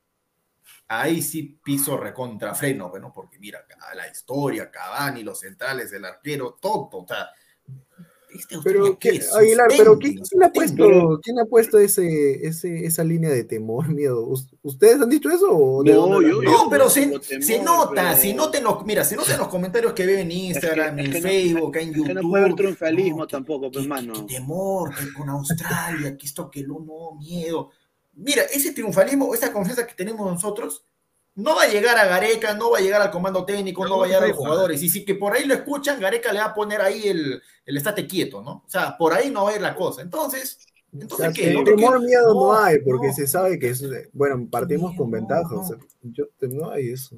ahí 0.89 1.23
sí 1.23 1.59
piso 1.63 1.97
recontra 1.97 2.55
freno, 2.55 2.91
bueno, 2.91 3.13
porque 3.13 3.39
mira, 3.39 3.65
la 3.95 4.09
historia, 4.09 4.71
Cavani, 4.71 5.23
los 5.23 5.41
centrales, 5.41 5.93
el 5.93 6.05
arquero, 6.05 6.59
todo, 6.61 6.89
o 6.93 7.07
sea, 7.07 7.31
Este 8.35 8.57
Pero, 8.65 8.99
¿qué- 8.99 9.21
Aguilar, 9.37 9.69
pero 9.77 9.99
¿quién, 9.99 10.17
quién 10.19 10.43
ha 10.43 10.51
puesto, 10.53 11.21
¿quién 11.23 11.39
ha 11.39 11.45
puesto 11.45 11.79
ese, 11.79 12.47
ese, 12.47 12.87
esa 12.87 13.05
línea 13.05 13.31
de 13.31 13.45
temor, 13.45 13.89
miedo? 13.89 14.25
¿Us- 14.27 14.49
¿Ustedes 14.63 15.01
han 15.01 15.11
dicho 15.11 15.29
eso? 15.31 15.47
O 15.51 15.85
No, 15.85 16.21
yo-? 16.23 16.41
No, 16.43 16.69
pero 16.71 16.89
se, 16.89 17.13
se 17.43 17.63
nota, 17.63 17.91
pero- 17.95 18.17
se 18.17 18.33
nota 18.35 18.59
en 18.59 18.65
los, 18.65 18.85
mira, 18.87 19.05
se 19.05 19.17
nota 19.17 19.33
en 19.33 19.39
los 19.39 19.49
comentarios 19.49 19.93
que 19.93 20.07
veo 20.07 20.19
en 20.19 20.31
Instagram, 20.31 20.99
es 20.99 21.07
en 21.07 21.13
que 21.13 21.21
no- 21.21 21.29
Facebook, 21.29 21.77
en 21.77 21.89
Es 21.89 21.95
YouTube. 21.95 22.07
que 22.07 22.15
no 22.15 22.21
puede 22.29 22.45
haber 22.45 22.57
triunfalismo 22.57 23.27
tampoco, 23.27 23.71
pues, 23.71 23.87
mano. 23.87 24.27
temor, 24.27 24.95
que 24.95 25.13
con 25.13 25.29
Australia, 25.29 26.17
que 26.17 26.27
esto, 26.27 26.51
que 26.51 26.63
lo 26.63 26.81
no, 26.81 27.15
miedo. 27.19 27.71
Mira, 28.15 28.43
ese 28.53 28.73
triunfalismo, 28.73 29.35
esa 29.35 29.53
confianza 29.53 29.87
que 29.87 29.95
tenemos 29.95 30.31
nosotros, 30.31 30.85
no 31.35 31.57
va 31.57 31.63
a 31.63 31.69
llegar 31.69 31.97
a 31.99 32.07
Gareca, 32.07 32.55
no 32.55 32.71
va 32.71 32.79
a 32.79 32.81
llegar 32.83 33.01
al 33.01 33.11
comando 33.11 33.45
técnico, 33.45 33.87
no, 33.87 33.99
va 33.99 34.05
a 34.05 34.09
llegar 34.09 34.25
a 34.25 34.29
los 34.29 34.37
jugadores. 34.37 34.83
Y 34.83 34.89
si 34.89 35.05
que 35.05 35.15
por 35.15 35.33
ahí 35.33 35.45
lo 35.47 35.55
escuchan, 35.55 35.99
Gareca 36.01 36.33
le 36.33 36.41
va 36.41 36.47
a 36.47 36.55
poner 36.55 36.81
ahí 36.83 37.09
el, 37.09 37.43
el 37.65 37.77
estate 37.77 38.07
quieto, 38.07 38.43
¿no? 38.43 38.63
O 38.67 38.69
sea, 38.69 38.97
por 38.99 39.13
ahí 39.15 39.31
no 39.31 39.45
va 39.45 39.51
a 39.51 39.55
ir 39.57 39.63
la 39.63 39.75
cosa. 39.75 40.03
Entonces, 40.03 40.59
O 40.93 40.99
entonces 41.01 41.19
sea, 41.19 41.33
¿qué? 41.33 41.51
que 41.51 41.55
¿No? 41.55 41.65
temor, 41.65 42.01
miedo 42.03 42.35
no, 42.35 42.53
no, 42.53 42.53
hay, 42.55 42.81
porque 42.81 43.07
no. 43.09 43.13
se 43.15 43.27
sabe 43.27 43.59
que 43.59 43.71
es, 43.71 43.83
bueno, 44.13 44.47
partimos 44.51 44.95
con 44.95 45.11
ventaja, 45.11 45.55
o 45.55 45.65
sea, 45.67 45.79
yo, 46.03 46.27
no 46.43 46.71
hay 46.71 46.91
eso. 46.91 47.17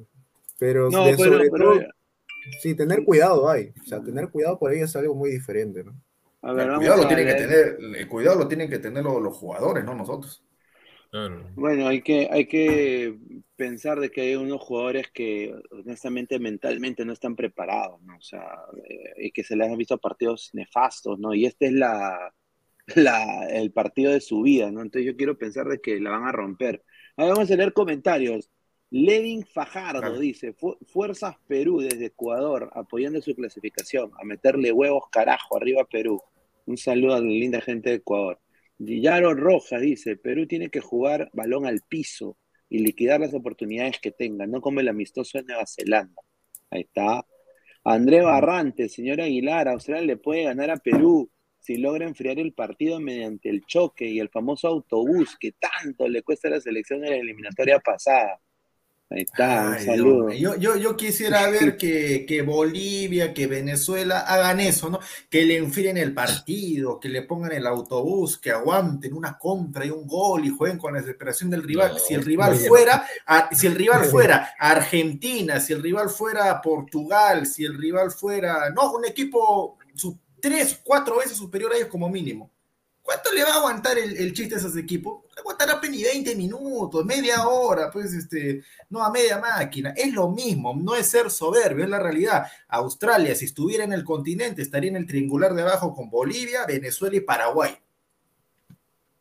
Pero, 0.57 0.89
No, 0.89 1.03
de- 1.05 1.17
pero- 1.17 1.33
sobre 1.33 1.49
pero- 1.51 1.71
todo, 1.73 1.81
sí, 2.61 2.73
tener 2.73 3.03
cuidado 3.03 3.49
hay, 3.49 3.73
o 3.83 3.85
sea, 3.85 4.01
tener 4.01 4.29
cuidado 4.29 4.57
por 4.57 4.71
ahí 4.71 4.79
es 4.79 4.95
algo 4.95 5.13
muy 5.13 5.29
diferente, 5.29 5.83
¿no? 5.83 5.93
A 6.41 6.53
ver, 6.53 6.61
El 6.65 6.69
vamos 6.69 6.79
cuidado, 6.83 6.97
lo 7.01 7.03
a 7.03 7.07
tienen 7.09 7.25
que 7.27 7.33
leer. 7.33 7.49
tener, 7.77 7.95
el 7.97 8.07
cuidado 8.07 8.37
lo 8.39 8.47
tienen 8.47 8.69
que 8.69 8.79
tener 8.79 9.03
los, 9.03 9.21
los 9.21 9.35
jugadores, 9.35 9.83
no 9.83 9.93
nosotros. 9.95 10.41
Bueno, 11.55 11.87
hay 11.87 12.01
que, 12.01 12.27
hay 12.31 12.45
que 12.47 13.15
pensar 13.55 13.99
de 13.99 14.11
que 14.11 14.21
hay 14.21 14.35
unos 14.35 14.61
jugadores 14.61 15.09
que 15.13 15.55
honestamente 15.71 16.39
mentalmente 16.39 17.05
no 17.05 17.13
están 17.13 17.35
preparados, 17.35 18.01
¿no? 18.03 18.17
O 18.17 18.21
sea, 18.21 18.45
eh, 18.89 19.13
y 19.27 19.31
que 19.31 19.43
se 19.43 19.55
les 19.55 19.69
han 19.69 19.77
visto 19.77 19.97
partidos 19.97 20.49
nefastos, 20.53 21.17
¿no? 21.19 21.33
Y 21.33 21.45
este 21.45 21.67
es 21.67 21.73
la, 21.73 22.33
la, 22.95 23.47
el 23.49 23.71
partido 23.71 24.11
de 24.11 24.21
su 24.21 24.41
vida, 24.41 24.71
¿no? 24.71 24.81
Entonces 24.81 25.05
yo 25.05 25.15
quiero 25.15 25.37
pensar 25.37 25.67
de 25.67 25.79
que 25.79 25.99
la 25.99 26.09
van 26.11 26.27
a 26.27 26.31
romper. 26.31 26.83
Ahora 27.15 27.33
vamos 27.33 27.49
a 27.51 27.55
leer 27.55 27.73
comentarios. 27.73 28.49
Levin 28.91 29.45
Fajardo 29.45 29.99
Claro. 30.01 30.19
dice, 30.19 30.53
"Fu- 30.53 30.77
Fuerzas 30.85 31.35
Perú 31.47 31.79
desde 31.79 32.05
Ecuador 32.07 32.69
apoyando 32.73 33.21
su 33.21 33.33
clasificación, 33.35 34.11
a 34.19 34.23
meterle 34.23 34.71
huevos 34.71 35.05
carajo 35.11 35.57
arriba 35.57 35.83
Perú. 35.85 36.21
Un 36.65 36.77
saludo 36.77 37.15
a 37.15 37.19
la 37.19 37.25
linda 37.25 37.61
gente 37.61 37.89
de 37.89 37.95
Ecuador. 37.97 38.39
Guillardo 38.77 39.33
Rojas 39.33 39.81
dice, 39.81 40.17
Perú 40.17 40.47
tiene 40.47 40.69
que 40.69 40.81
jugar 40.81 41.29
balón 41.33 41.65
al 41.65 41.81
piso 41.87 42.37
y 42.69 42.79
liquidar 42.79 43.19
las 43.21 43.33
oportunidades 43.33 43.99
que 43.99 44.11
tenga, 44.11 44.47
no 44.47 44.61
como 44.61 44.79
el 44.79 44.87
amistoso 44.89 45.37
de 45.37 45.45
Nueva 45.45 45.65
Zelanda. 45.65 46.21
Ahí 46.69 46.81
está. 46.81 47.25
André 47.83 48.21
Barrante, 48.21 48.89
señor 48.89 49.21
Aguilar, 49.21 49.67
Australia 49.67 50.05
le 50.05 50.17
puede 50.17 50.43
ganar 50.43 50.71
a 50.71 50.77
Perú 50.77 51.29
si 51.59 51.77
logra 51.77 52.05
enfriar 52.05 52.39
el 52.39 52.53
partido 52.53 52.99
mediante 52.99 53.49
el 53.49 53.65
choque 53.65 54.07
y 54.07 54.19
el 54.19 54.29
famoso 54.29 54.67
autobús 54.67 55.35
que 55.39 55.53
tanto 55.53 56.07
le 56.07 56.21
cuesta 56.21 56.47
a 56.47 56.51
la 56.51 56.61
selección 56.61 57.03
en 57.03 57.11
la 57.11 57.17
eliminatoria 57.17 57.79
pasada. 57.79 58.39
Ahí 59.07 59.21
está, 59.21 59.69
un 59.69 59.73
Ay, 59.75 59.85
saludo. 59.85 60.31
Yo, 60.31 60.55
yo, 60.55 60.75
yo 60.77 60.97
quisiera 60.97 61.47
ver 61.51 61.77
que, 61.77 62.25
que 62.27 62.41
Bolivia, 62.41 63.33
que 63.35 63.45
Venezuela 63.45 64.21
hagan 64.21 64.59
eso, 64.59 64.89
¿no? 64.89 64.99
Que 65.29 65.45
le 65.45 65.57
enfríen 65.57 65.97
el 65.97 66.11
partido, 66.13 66.99
que 66.99 67.07
le 67.09 67.21
pongan 67.21 67.51
el 67.51 67.67
autobús, 67.67 68.37
que 68.39 68.49
aguanten 68.51 69.13
una 69.13 69.37
contra 69.37 69.85
y 69.85 69.91
un 69.91 70.07
gol 70.07 70.43
y 70.45 70.49
jueguen 70.49 70.79
con 70.79 70.93
la 70.93 71.01
desesperación 71.01 71.51
del 71.51 71.61
rival. 71.63 71.91
No, 71.93 71.99
si 71.99 72.15
el 72.15 72.25
rival 72.25 72.55
fuera, 72.55 73.05
a- 73.27 73.49
si 73.55 73.67
el 73.67 73.75
rival 73.75 74.05
fuera 74.11 74.55
Argentina, 74.57 75.59
si 75.59 75.73
el 75.73 75.83
rival 75.83 76.09
fuera 76.09 76.59
Portugal, 76.61 77.45
si 77.45 77.63
el 77.63 77.77
rival 77.77 78.09
fuera, 78.11 78.71
no, 78.71 78.91
un 78.93 79.05
equipo 79.05 79.77
su- 79.93 80.17
tres, 80.41 80.79
cuatro 80.83 81.17
veces 81.17 81.37
superior 81.37 81.71
a 81.73 81.75
ellos 81.77 81.89
como 81.89 82.09
mínimo. 82.09 82.51
¿Cuánto 83.05 83.31
le 83.33 83.43
va 83.43 83.49
a 83.51 83.57
aguantar 83.57 83.99
el, 83.99 84.17
el 84.17 84.33
chiste 84.33 84.55
a 84.55 84.57
esos 84.57 84.75
equipos? 84.75 85.25
Le 85.35 85.41
aguantará 85.41 85.73
apenas 85.73 86.01
20 86.01 86.35
minutos, 86.35 87.05
media 87.05 87.47
hora, 87.47 87.91
pues 87.91 88.11
este, 88.15 88.63
no 88.89 89.03
a 89.03 89.11
media 89.11 89.37
máquina. 89.37 89.93
Es 89.95 90.11
lo 90.11 90.31
mismo, 90.31 90.73
no 90.75 90.95
es 90.95 91.05
ser 91.05 91.29
soberbio, 91.29 91.83
es 91.83 91.89
la 91.91 91.99
realidad. 91.99 92.47
Australia, 92.67 93.35
si 93.35 93.45
estuviera 93.45 93.83
en 93.83 93.93
el 93.93 94.03
continente, 94.03 94.63
estaría 94.63 94.89
en 94.89 94.95
el 94.95 95.05
triangular 95.05 95.53
de 95.53 95.61
abajo 95.61 95.93
con 95.93 96.09
Bolivia, 96.09 96.65
Venezuela 96.65 97.15
y 97.15 97.19
Paraguay. 97.19 97.77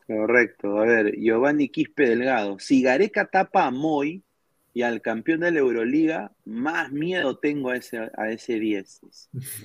Correcto. 0.06 0.78
A 0.78 0.86
ver, 0.86 1.14
Giovanni 1.18 1.68
Quispe 1.68 2.08
Delgado. 2.08 2.58
Si 2.60 2.80
Gareca 2.80 3.26
tapa 3.26 3.66
a 3.66 3.70
Moy 3.70 4.24
y 4.72 4.80
al 4.80 5.02
campeón 5.02 5.40
de 5.40 5.50
la 5.50 5.58
Euroliga, 5.58 6.32
más 6.46 6.90
miedo 6.90 7.36
tengo 7.36 7.68
a 7.68 7.76
ese, 7.76 7.98
a 8.16 8.30
ese 8.30 8.58
10. 8.58 9.00
O 9.02 9.10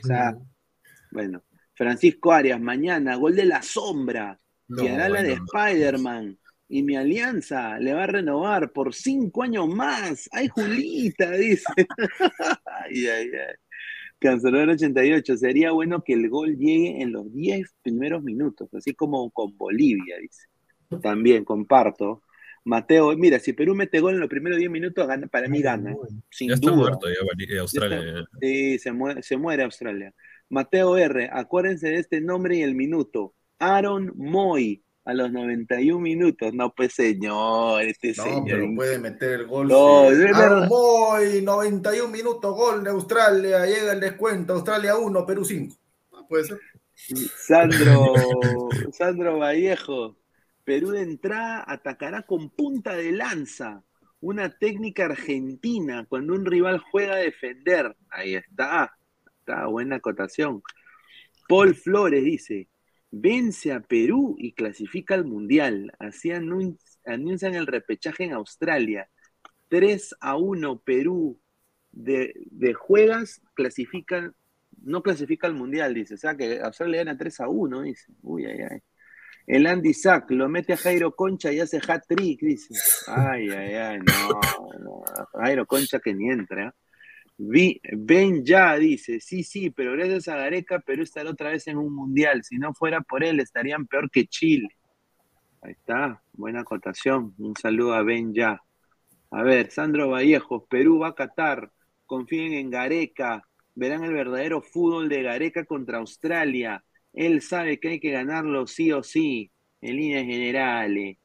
sea, 0.04 0.38
bueno. 1.12 1.42
Francisco 1.80 2.34
Arias, 2.34 2.60
mañana, 2.60 3.16
gol 3.16 3.38
de 3.38 3.46
la 3.46 3.62
sombra. 3.62 4.38
No, 4.68 4.84
y 4.84 4.90
hará 4.90 5.08
la 5.08 5.24
de 5.24 5.38
no. 5.38 5.46
Spider-Man. 5.46 6.38
Y 6.68 6.84
mi 6.84 6.98
alianza 6.98 7.80
le 7.80 7.94
va 7.94 8.04
a 8.04 8.08
renovar 8.08 8.74
por 8.74 8.94
cinco 8.94 9.44
años 9.44 9.70
más. 9.70 10.28
¡Ay, 10.34 10.50
Julita! 10.50 11.32
Dice. 11.38 11.64
ay, 12.66 13.08
ay, 13.08 13.30
ay. 13.32 13.56
Cancelador 14.20 14.72
88. 14.72 15.38
Sería 15.38 15.72
bueno 15.72 16.04
que 16.04 16.16
el 16.16 16.28
gol 16.28 16.58
llegue 16.58 17.02
en 17.02 17.14
los 17.14 17.34
10 17.34 17.74
primeros 17.82 18.24
minutos, 18.24 18.68
así 18.74 18.94
como 18.94 19.32
con 19.32 19.58
Bolivia, 19.58 20.18
dice. 20.20 20.48
También 21.02 21.46
comparto. 21.46 22.24
Mateo, 22.66 23.16
mira, 23.16 23.40
si 23.40 23.54
Perú 23.54 23.74
mete 23.74 24.02
gol 24.02 24.16
en 24.16 24.20
los 24.20 24.30
primeros 24.30 24.60
10 24.60 24.70
minutos, 24.70 25.08
gana, 25.08 25.28
para 25.28 25.48
mí 25.48 25.62
gana. 25.62 25.96
Sin 26.30 26.50
Ya 26.50 26.56
está 26.56 26.72
duda. 26.72 26.78
muerto 26.78 27.08
ya 27.10 27.62
Australia. 27.62 28.02
Ya. 28.02 28.20
está. 28.20 28.38
Sí, 28.42 28.80
se 28.80 28.92
muere, 28.92 29.24
se 29.24 29.38
muere 29.38 29.64
Australia. 29.64 30.14
Mateo 30.50 30.98
R, 30.98 31.30
acuérdense 31.32 31.90
de 31.90 31.98
este 31.98 32.22
nombre 32.22 32.58
y 32.58 32.64
el 32.64 32.76
minuto. 32.76 33.34
Aaron 33.60 34.14
Moy, 34.16 34.84
a 35.06 35.14
los 35.14 35.32
91 35.32 36.00
minutos. 36.00 36.54
No, 36.54 36.74
pues 36.74 36.94
señor, 36.94 37.82
este 37.84 38.14
No, 38.18 38.24
señor. 38.24 38.46
pero 38.46 38.76
puede 38.76 39.00
meter 39.00 39.32
el 39.42 39.48
gol. 39.48 39.68
No, 39.68 40.10
sí. 40.12 40.24
Aaron 40.34 40.68
Moy, 40.68 41.42
91 41.42 42.10
minutos, 42.10 42.56
gol 42.56 42.84
de 42.84 42.90
Australia, 42.92 43.66
llega 43.66 43.94
el 43.94 44.00
descuento, 44.00 44.54
Australia 44.54 44.98
1, 44.98 45.26
Perú 45.26 45.46
5. 45.46 45.76
No 46.12 46.28
puede 46.28 46.44
ser. 46.46 46.60
Sandro, 47.38 48.14
Sandro 48.92 49.38
Vallejo, 49.40 50.18
Perú 50.64 50.92
de 50.92 51.02
entrada 51.02 51.64
atacará 51.68 52.24
con 52.24 52.50
punta 52.50 52.94
de 52.94 53.12
lanza, 53.12 53.84
una 54.22 54.50
técnica 54.50 55.06
argentina 55.06 56.06
cuando 56.10 56.34
un 56.34 56.46
rival 56.46 56.80
juega 56.92 57.14
a 57.16 57.20
defender. 57.20 57.96
Ahí 58.10 58.36
está, 58.36 58.92
buena 59.68 59.98
acotación. 59.98 60.62
Paul 61.48 61.76
Flores 61.76 62.24
dice, 62.24 62.68
vence 63.12 63.72
a 63.72 63.80
Perú 63.80 64.36
y 64.38 64.54
clasifica 64.54 65.16
al 65.16 65.26
Mundial. 65.26 65.92
Así 66.00 66.30
anun- 66.30 66.78
anuncian 67.06 67.56
el 67.56 67.68
repechaje 67.68 68.26
en 68.26 68.34
Australia. 68.34 69.10
3 69.70 70.16
a 70.20 70.36
1 70.36 70.80
Perú 70.80 71.40
de, 71.92 72.34
de 72.52 72.74
juegas 72.74 73.42
clasifican, 73.56 74.36
no 74.82 75.02
clasifica 75.04 75.48
al 75.48 75.56
Mundial, 75.56 75.94
dice. 75.94 76.14
O 76.14 76.18
sea 76.18 76.36
que 76.36 76.60
Australia 76.62 77.04
gana 77.04 77.18
3 77.18 77.40
a 77.42 77.48
1, 77.48 77.82
dice. 77.84 78.12
Uy, 78.22 78.46
ay, 78.46 78.60
ay. 78.70 78.80
El 79.48 79.66
Andy 79.66 79.96
Sack 79.96 80.30
lo 80.30 80.48
mete 80.48 80.74
a 80.74 80.78
Jairo 80.78 81.16
Concha 81.16 81.52
y 81.52 81.60
hace 81.60 81.82
hat 81.88 82.04
trick, 82.08 82.40
dice. 82.42 82.76
Ay, 83.08 83.50
ay, 83.50 83.74
ay, 83.74 84.00
no. 84.00 85.02
Jairo 85.34 85.66
Concha 85.66 86.00
que 86.00 86.14
ni 86.14 86.30
entra. 86.30 86.76
Ben 87.42 88.44
ya 88.44 88.76
dice, 88.76 89.22
sí, 89.22 89.44
sí, 89.44 89.70
pero 89.70 89.94
gracias 89.94 90.28
a 90.28 90.36
Gareca 90.36 90.80
Perú 90.80 91.04
estará 91.04 91.30
otra 91.30 91.52
vez 91.52 91.66
en 91.68 91.78
un 91.78 91.96
mundial. 91.96 92.44
Si 92.44 92.58
no 92.58 92.74
fuera 92.74 93.00
por 93.00 93.24
él, 93.24 93.40
estarían 93.40 93.88
peor 93.88 94.12
que 94.12 94.26
Chile. 94.26 94.68
Ahí 95.62 95.72
está, 95.72 96.22
buena 96.34 96.62
acotación. 96.62 97.34
Un 97.38 97.56
saludo 97.56 97.94
a 97.94 98.04
Ben 98.04 98.34
ya. 98.34 98.62
A 99.32 99.44
ver, 99.44 99.72
Sandro 99.72 100.10
Vallejos, 100.10 100.64
Perú 100.70 101.00
va 101.00 101.10
a 101.10 101.16
Qatar. 101.16 101.72
Confíen 102.06 102.54
en 102.54 102.70
Gareca. 102.70 103.46
Verán 103.74 104.04
el 104.04 104.14
verdadero 104.14 104.62
fútbol 104.62 105.08
de 105.08 105.24
Gareca 105.24 105.64
contra 105.64 106.00
Australia. 106.00 106.84
Él 107.14 107.42
sabe 107.42 107.80
que 107.80 107.88
hay 107.88 108.00
que 108.02 108.12
ganarlo 108.12 108.68
sí 108.68 108.92
o 108.92 109.02
sí, 109.02 109.50
en 109.80 109.96
líneas 109.96 110.26
generales. 110.26 111.18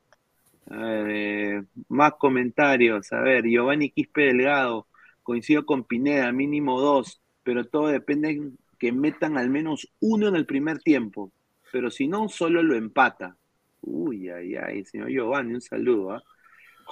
Más 1.89 2.13
comentarios. 2.15 3.13
A 3.13 3.21
ver, 3.21 3.45
Giovanni 3.45 3.91
Quispe 3.91 4.27
Delgado. 4.27 4.87
Coincido 5.25 5.67
con 5.67 5.83
Pineda, 5.83 6.31
mínimo 6.31 6.81
dos, 6.81 7.21
pero 7.43 7.65
todo 7.65 7.89
depende 7.89 8.31
en 8.31 8.59
que 8.79 8.93
metan 8.93 9.39
al 9.39 9.51
menos 9.51 9.93
uno 10.01 10.29
en 10.29 10.37
el 10.37 10.47
primer 10.47 10.79
tiempo. 10.79 11.33
Pero 11.73 11.91
si 11.91 12.07
no, 12.07 12.29
solo 12.29 12.63
lo 12.63 12.77
empata. 12.77 13.37
Uy, 13.81 14.29
ay, 14.29 14.55
ay, 14.55 14.85
señor 14.85 15.09
Giovanni, 15.09 15.55
un 15.55 15.61
saludo. 15.61 16.13
¿ah? 16.13 16.23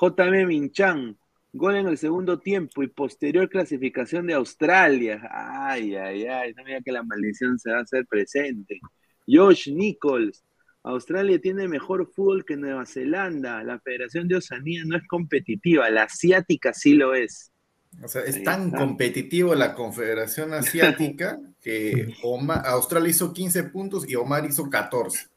JM 0.01 0.47
Minchan, 0.47 1.17
gol 1.53 1.77
en 1.77 1.87
el 1.89 1.99
segundo 1.99 2.39
tiempo 2.41 2.83
y 2.83 2.89
posterior 2.89 3.49
clasificación 3.49 4.27
de 4.27 4.35
Australia. 4.35 5.29
Ay, 5.31 5.95
ay, 5.95 6.25
ay, 6.25 6.55
no 6.55 6.65
mira 6.65 6.81
que 6.81 6.93
la 6.93 7.03
maldición 7.03 7.59
se 7.59 7.71
va 7.71 7.79
a 7.79 7.83
hacer 7.83 8.07
presente. 8.07 8.81
Josh 9.27 9.71
Nichols, 9.71 10.43
Australia 10.83 11.41
tiene 11.41 11.69
mejor 11.69 12.11
fútbol 12.13 12.45
que 12.45 12.57
Nueva 12.57 12.87
Zelanda. 12.87 13.63
La 13.63 13.79
Federación 13.79 14.27
de 14.27 14.37
Oceanía 14.37 14.83
no 14.85 14.97
es 14.97 15.07
competitiva, 15.07 15.91
la 15.91 16.05
asiática 16.05 16.73
sí 16.73 16.95
lo 16.95 17.15
es. 17.15 17.52
O 18.01 18.09
sea, 18.09 18.23
es 18.23 18.43
tan 18.43 18.71
competitivo 18.71 19.55
la 19.55 19.75
Confederación 19.75 20.55
Asiática 20.55 21.41
que 21.61 22.15
Australia 22.65 23.11
hizo 23.11 23.33
15 23.33 23.65
puntos 23.65 24.09
y 24.09 24.15
Omar 24.15 24.45
hizo 24.45 24.69
14. 24.69 25.29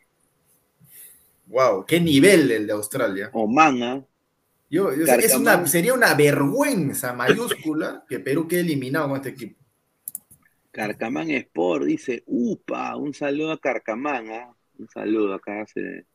Wow, 1.47 1.86
qué 1.86 1.99
nivel 1.99 2.49
el 2.51 2.66
de 2.66 2.74
Australia. 2.74 3.30
Oman, 3.34 3.84
¿ah? 3.84 4.06
Yo, 4.70 4.91
es 4.91 5.36
una, 5.36 5.66
sería 5.68 5.93
una 5.93 6.16
vergüenza 6.16 7.14
mayúscula 7.14 8.03
que 8.10 8.20
Perú 8.20 8.47
quede 8.47 8.62
eliminado 8.62 9.10
con 9.10 9.18
este 9.18 9.30
equipo. 9.30 9.64
Carcamán 10.72 11.30
Sport 11.30 11.86
dice, 11.86 12.24
upa, 12.26 12.95
un 12.97 13.14
saludo 13.14 13.51
a 13.51 13.60
Carcamán, 13.60 14.30
¿ah? 14.32 14.56
un 14.78 14.89
saludo 14.89 15.36
acá. 15.36 15.62
Hace... 15.62 16.06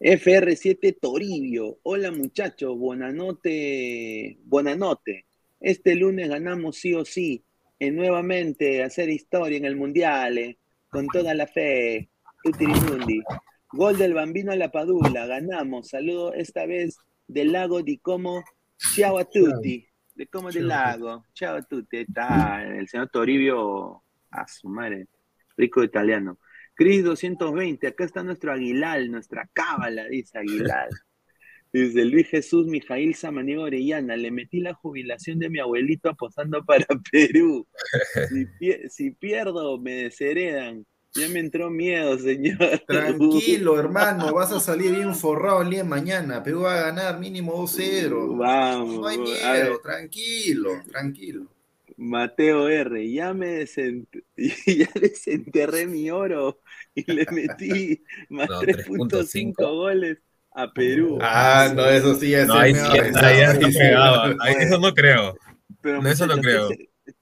FR7 0.00 0.96
Toribio, 0.98 1.78
hola 1.82 2.10
muchachos, 2.10 2.76
buenanote, 2.76 4.38
buenanote. 4.44 5.26
Este 5.60 5.94
lunes 5.94 6.28
ganamos 6.28 6.76
sí 6.76 6.94
o 6.94 7.04
sí, 7.04 7.44
y 7.78 7.90
nuevamente 7.90 8.82
hacer 8.82 9.08
historia 9.08 9.58
en 9.58 9.64
el 9.64 9.76
Mundial, 9.76 10.38
eh, 10.38 10.58
con 10.88 11.06
toda 11.06 11.34
la 11.34 11.46
fe. 11.46 12.10
Utilimundi. 12.44 13.22
Gol 13.72 13.98
del 13.98 14.14
Bambino 14.14 14.52
a 14.52 14.56
la 14.56 14.70
Padula, 14.70 15.26
ganamos. 15.26 15.88
Saludo 15.88 16.32
esta 16.34 16.66
vez 16.66 16.96
del 17.26 17.52
lago 17.52 17.82
di 17.82 17.98
como 17.98 18.42
ciao 18.94 19.18
a 19.18 19.24
tutti. 19.24 19.86
De 20.14 20.26
como 20.26 20.50
del 20.50 20.68
lago, 20.68 21.26
ciao 21.34 21.56
a 21.56 21.62
tutti. 21.62 21.98
Está 21.98 22.64
el 22.64 22.88
señor 22.88 23.08
Toribio, 23.10 24.02
a 24.30 24.48
su 24.48 24.68
madre, 24.68 25.06
rico 25.56 25.82
italiano. 25.82 26.38
Cris 26.74 27.04
220, 27.04 27.86
acá 27.86 28.04
está 28.04 28.22
nuestro 28.22 28.52
Aguilar, 28.52 29.06
nuestra 29.08 29.48
cábala, 29.52 30.06
dice 30.06 30.38
Aguilar. 30.38 30.88
Dice 31.72 32.04
Luis 32.04 32.28
Jesús 32.28 32.66
Mijail 32.66 33.14
Samaniego 33.14 33.62
Orellana, 33.62 34.16
le 34.16 34.30
metí 34.32 34.60
la 34.60 34.74
jubilación 34.74 35.38
de 35.38 35.50
mi 35.50 35.60
abuelito 35.60 36.10
apostando 36.10 36.64
para 36.66 36.86
Perú. 37.10 37.66
Si, 38.58 38.72
si 38.88 39.10
pierdo, 39.12 39.78
me 39.78 40.04
desheredan. 40.04 40.84
Ya 41.14 41.28
me 41.28 41.40
entró 41.40 41.70
miedo, 41.70 42.16
señor. 42.18 42.82
Tranquilo, 42.86 43.78
hermano, 43.80 44.32
vas 44.32 44.52
a 44.52 44.60
salir 44.60 44.92
bien 44.92 45.14
forrado 45.14 45.62
el 45.62 45.70
día 45.70 45.82
de 45.82 45.88
mañana. 45.88 46.42
Perú 46.42 46.60
va 46.60 46.78
a 46.78 46.82
ganar 46.82 47.18
mínimo 47.18 47.66
2-0. 47.66 48.36
Vamos. 48.36 49.00
No 49.00 49.06
hay 49.06 49.18
miedo, 49.18 49.80
tranquilo, 49.82 50.70
tranquilo. 50.88 51.46
Mateo 51.96 52.68
R, 52.68 53.12
ya 53.12 53.34
me 53.34 53.66
ya 54.36 54.88
desenterré 54.94 55.86
mi 55.86 56.10
oro 56.10 56.60
y 56.94 57.12
le 57.12 57.26
metí 57.30 58.02
más 58.30 58.48
3.5 58.48 59.54
goles 59.56 60.18
a 60.52 60.72
Perú. 60.72 61.18
Ah, 61.20 61.70
no, 61.74 61.86
eso 61.86 62.14
sí 62.14 62.34
es. 62.34 62.46
No, 62.46 62.54
ahí 62.54 62.74
sí, 62.74 62.80
Eso 64.58 64.78
no 64.78 64.94
creo. 64.94 65.36
Pero, 65.80 66.06
eso 66.08 66.26
no 66.26 66.36
creo. 66.38 66.68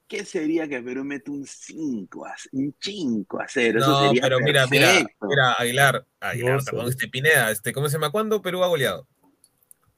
¿Qué 0.07 0.25
sería 0.25 0.67
que 0.67 0.81
Perú 0.81 1.05
mete 1.05 1.31
un 1.31 1.45
5 1.47 2.27
a, 2.27 2.35
un 2.53 2.75
5 2.81 3.41
a 3.41 3.47
0? 3.47 3.81
No, 3.81 4.13
pero 4.21 4.41
mira, 4.41 4.67
mira, 4.67 5.05
mira, 5.21 5.53
Aguilar, 5.53 6.07
Aguilar, 6.19 6.65
perdón, 6.65 6.89
este 6.89 7.09
Pineda, 7.09 7.51
este, 7.51 7.75
¿cómo 7.75 7.89
se 7.89 7.95
llama? 7.95 8.11
¿Cuándo 8.11 8.41
Perú 8.41 8.65
ha 8.65 8.69
goleado? 8.69 9.07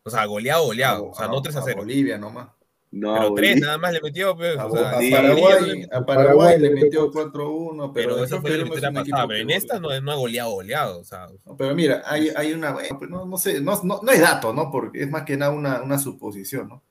O 0.03 0.11
sea, 0.11 0.24
goleado, 0.24 0.64
goleado. 0.64 1.11
o 1.11 1.14
sea, 1.14 1.28
no 1.28 1.41
3 1.41 1.55
a 1.55 1.62
0. 1.62 1.76
Bolivia 1.78 2.18
nomás. 2.18 2.49
No, 2.93 3.14
pero 3.14 3.34
3 3.34 3.61
nada 3.61 3.78
más 3.78 3.93
le 3.93 4.01
metió. 4.01 4.36
Pues, 4.36 4.59
a, 4.59 4.66
o 4.66 4.72
sea, 4.72 4.91
a, 4.91 5.01
Paraguay, 5.11 5.86
a, 5.93 6.05
Paraguay, 6.05 6.59
le 6.59 6.70
metió 6.70 7.11
4-1. 7.12 7.93
Pero, 7.93 7.93
pero 7.93 8.24
eso 8.24 8.41
fue 8.41 8.59
la 8.59 8.64
primera 8.64 8.93
pasada. 8.93 9.28
Pero 9.28 9.41
en 9.41 9.51
esta 9.51 9.78
no, 9.78 10.01
no 10.01 10.12
ha 10.12 10.16
goleado, 10.16 10.51
goleado. 10.51 10.99
O 10.99 11.05
sea, 11.05 11.28
no, 11.47 11.57
pero 11.57 11.74
mira, 11.74 12.03
hay, 12.05 12.30
hay 12.34 12.53
una. 12.53 12.76
No, 13.09 13.26
no 13.26 13.38
sé, 13.38 13.61
no, 13.61 13.80
no, 13.84 14.01
no 14.03 14.12
es 14.12 14.20
dato, 14.20 14.53
¿no? 14.53 14.70
Porque 14.70 15.03
es 15.03 15.11
más 15.11 15.22
que 15.24 15.36
nada 15.36 15.53
una, 15.53 15.82
una 15.82 15.99
suposición, 15.99 16.68
¿no? 16.68 16.82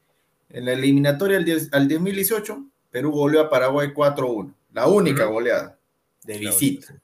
En 0.50 0.66
la 0.66 0.74
eliminatoria 0.74 1.38
al, 1.38 1.46
10, 1.46 1.74
al 1.74 1.88
2018 1.88 2.66
Perú 2.92 3.12
goleó 3.12 3.42
a 3.42 3.50
Paraguay 3.50 3.90
4-1, 3.90 4.54
la 4.74 4.88
única 4.88 5.26
goleada 5.26 5.78
de 6.24 6.38
visita. 6.38 6.96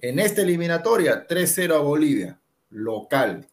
En 0.00 0.18
esta 0.18 0.42
eliminatoria, 0.42 1.26
3-0 1.26 1.74
a 1.74 1.78
Bolivia, 1.78 2.40
local. 2.70 3.46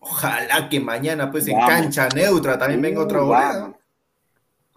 Ojalá 0.00 0.68
que 0.68 0.80
mañana, 0.80 1.30
pues 1.30 1.46
en 1.46 1.58
cancha 1.58 2.08
neutra 2.08 2.58
también 2.58 2.80
venga 2.80 3.02
otra 3.02 3.20
goleada. 3.20 3.78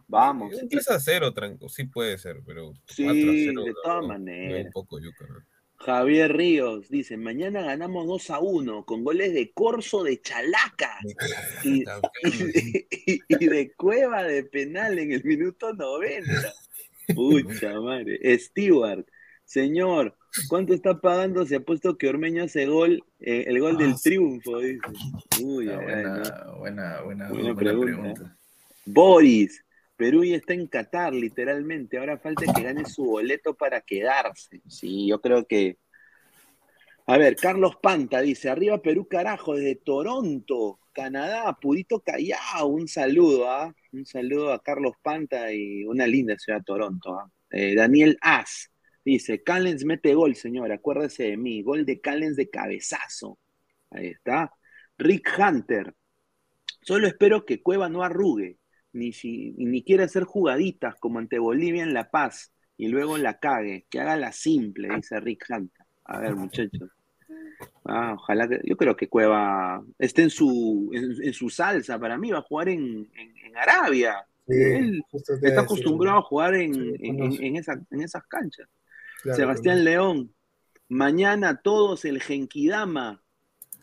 Vamos. 0.06 0.54
Un 0.54 0.70
3 0.70 0.86
0, 1.00 1.34
tranco, 1.34 1.70
sí 1.70 1.86
puede 1.86 2.18
ser, 2.18 2.42
pero. 2.46 2.74
Sí, 2.86 3.04
4 3.04 3.22
0, 3.24 3.64
de 3.64 3.74
todas 3.84 4.06
maneras. 4.06 4.74
Javier 5.78 6.36
Ríos 6.36 6.90
dice, 6.90 7.18
mañana 7.18 7.62
ganamos 7.62 8.08
2 8.08 8.30
a 8.32 8.40
1 8.40 8.86
con 8.86 9.04
goles 9.04 9.34
de 9.34 9.52
Corso 9.54 10.04
de 10.04 10.22
Chalaca 10.22 10.98
y, 11.64 11.84
de 13.48 13.74
Cueva 13.76 14.24
de 14.24 14.44
penal 14.44 15.00
en 15.00 15.12
el 15.12 15.24
minuto 15.24 15.74
90. 15.74 16.54
Pucha 17.16 17.80
madre. 17.82 18.20
Stewart, 18.40 19.06
señor, 19.44 20.18
¿cuánto 20.48 20.74
está 20.74 21.00
pagando? 21.00 21.46
Se 21.46 21.58
ha 21.58 21.60
puesto 21.60 21.98
que 21.98 22.10
Ormeño 22.10 22.44
hace 22.44 22.66
gol, 22.66 23.04
eh, 23.20 23.46
el 23.48 23.60
gol 23.60 23.78
del 23.78 23.92
ah, 23.92 24.00
triunfo, 24.02 24.60
dice. 24.60 24.82
Uy, 25.42 25.70
ah, 25.70 25.78
buena, 26.58 27.02
buena, 27.02 27.32
buena, 27.32 27.56
pregunta. 27.56 28.38
Boris, 28.86 29.64
Perú 29.96 30.24
ya 30.24 30.36
está 30.36 30.54
en 30.54 30.68
Qatar, 30.68 31.14
literalmente. 31.14 31.98
Ahora 31.98 32.18
falta 32.18 32.52
que 32.52 32.64
gane 32.64 32.86
su 32.86 33.06
boleto 33.06 33.54
para 33.54 33.82
quedarse. 33.82 34.62
Sí, 34.68 35.08
yo 35.08 35.22
creo 35.22 35.46
que. 35.46 35.78
A 37.06 37.18
ver, 37.18 37.36
Carlos 37.36 37.76
Panta 37.82 38.22
dice: 38.22 38.50
Arriba 38.50 38.82
Perú, 38.82 39.08
carajo, 39.08 39.56
desde 39.56 39.76
Toronto, 39.76 40.80
Canadá, 40.94 41.58
Purito 41.62 42.00
Callao. 42.00 42.68
Un 42.68 42.88
saludo, 42.88 43.50
¿ah? 43.50 43.74
Un 43.92 44.06
saludo 44.06 44.52
a 44.52 44.62
Carlos 44.62 44.96
Panta 45.02 45.54
y 45.54 45.86
una 45.86 46.08
linda 46.08 46.38
ciudad, 46.38 46.64
Toronto. 46.66 47.20
¿ah? 47.20 47.30
Eh, 47.52 47.76
Daniel 47.76 48.18
As 48.22 48.73
dice: 49.06 49.43
Callens 49.43 49.86
mete 49.86 50.14
gol, 50.14 50.36
señor. 50.36 50.72
Acuérdese 50.72 51.24
de 51.24 51.38
mí. 51.38 51.62
Gol 51.62 51.86
de 51.86 52.01
Callens 52.01 52.36
de 52.36 52.49
cabezazo. 52.49 53.39
Ahí 53.91 54.08
está. 54.08 54.51
Rick 54.97 55.30
Hunter. 55.38 55.93
Solo 56.82 57.08
espero 57.08 57.45
que 57.45 57.62
Cueva 57.62 57.89
no 57.89 58.04
arrugue 58.04 58.58
ni, 58.93 59.12
si, 59.12 59.54
ni 59.58 59.84
quiere 59.84 60.04
hacer 60.04 60.24
jugaditas 60.24 60.95
como 60.99 61.20
ante 61.20 61.39
Bolivia 61.39 61.84
en 61.84 61.93
La 61.93 62.10
Paz 62.10 62.54
y 62.78 62.88
luego 62.88 63.18
la 63.18 63.39
cague, 63.39 63.86
que 63.89 63.99
haga 63.99 64.16
la 64.18 64.32
simple, 64.32 64.89
dice 64.95 65.20
Rick 65.20 65.45
Hunter. 65.49 65.86
A 66.06 66.20
ver, 66.20 66.36
muchachos. 66.36 66.89
Ah, 67.86 68.14
ojalá 68.16 68.47
que. 68.47 68.60
Yo 68.64 68.76
creo 68.76 68.95
que 68.95 69.08
Cueva 69.08 69.84
esté 69.97 70.24
en 70.24 70.30
su, 70.30 70.89
en, 70.93 71.34
su 71.34 71.49
salsa. 71.49 71.99
Para 71.99 72.18
mí 72.18 72.32
va 72.32 72.39
a 72.39 72.43
jugar 72.43 72.70
en, 72.70 73.10
en, 73.16 73.58
Arabia. 73.58 74.26
Él 74.47 75.01
está 75.41 75.62
acostumbrado 75.62 76.18
a 76.18 76.24
jugar 76.24 76.56
en, 76.56 76.74
en, 76.99 77.56
esas 77.56 78.24
canchas. 78.28 78.68
Sebastián 79.24 79.84
León. 79.84 80.34
Mañana 80.90 81.62
todos 81.62 82.06
el 82.06 82.22
Genkidama 82.22 83.24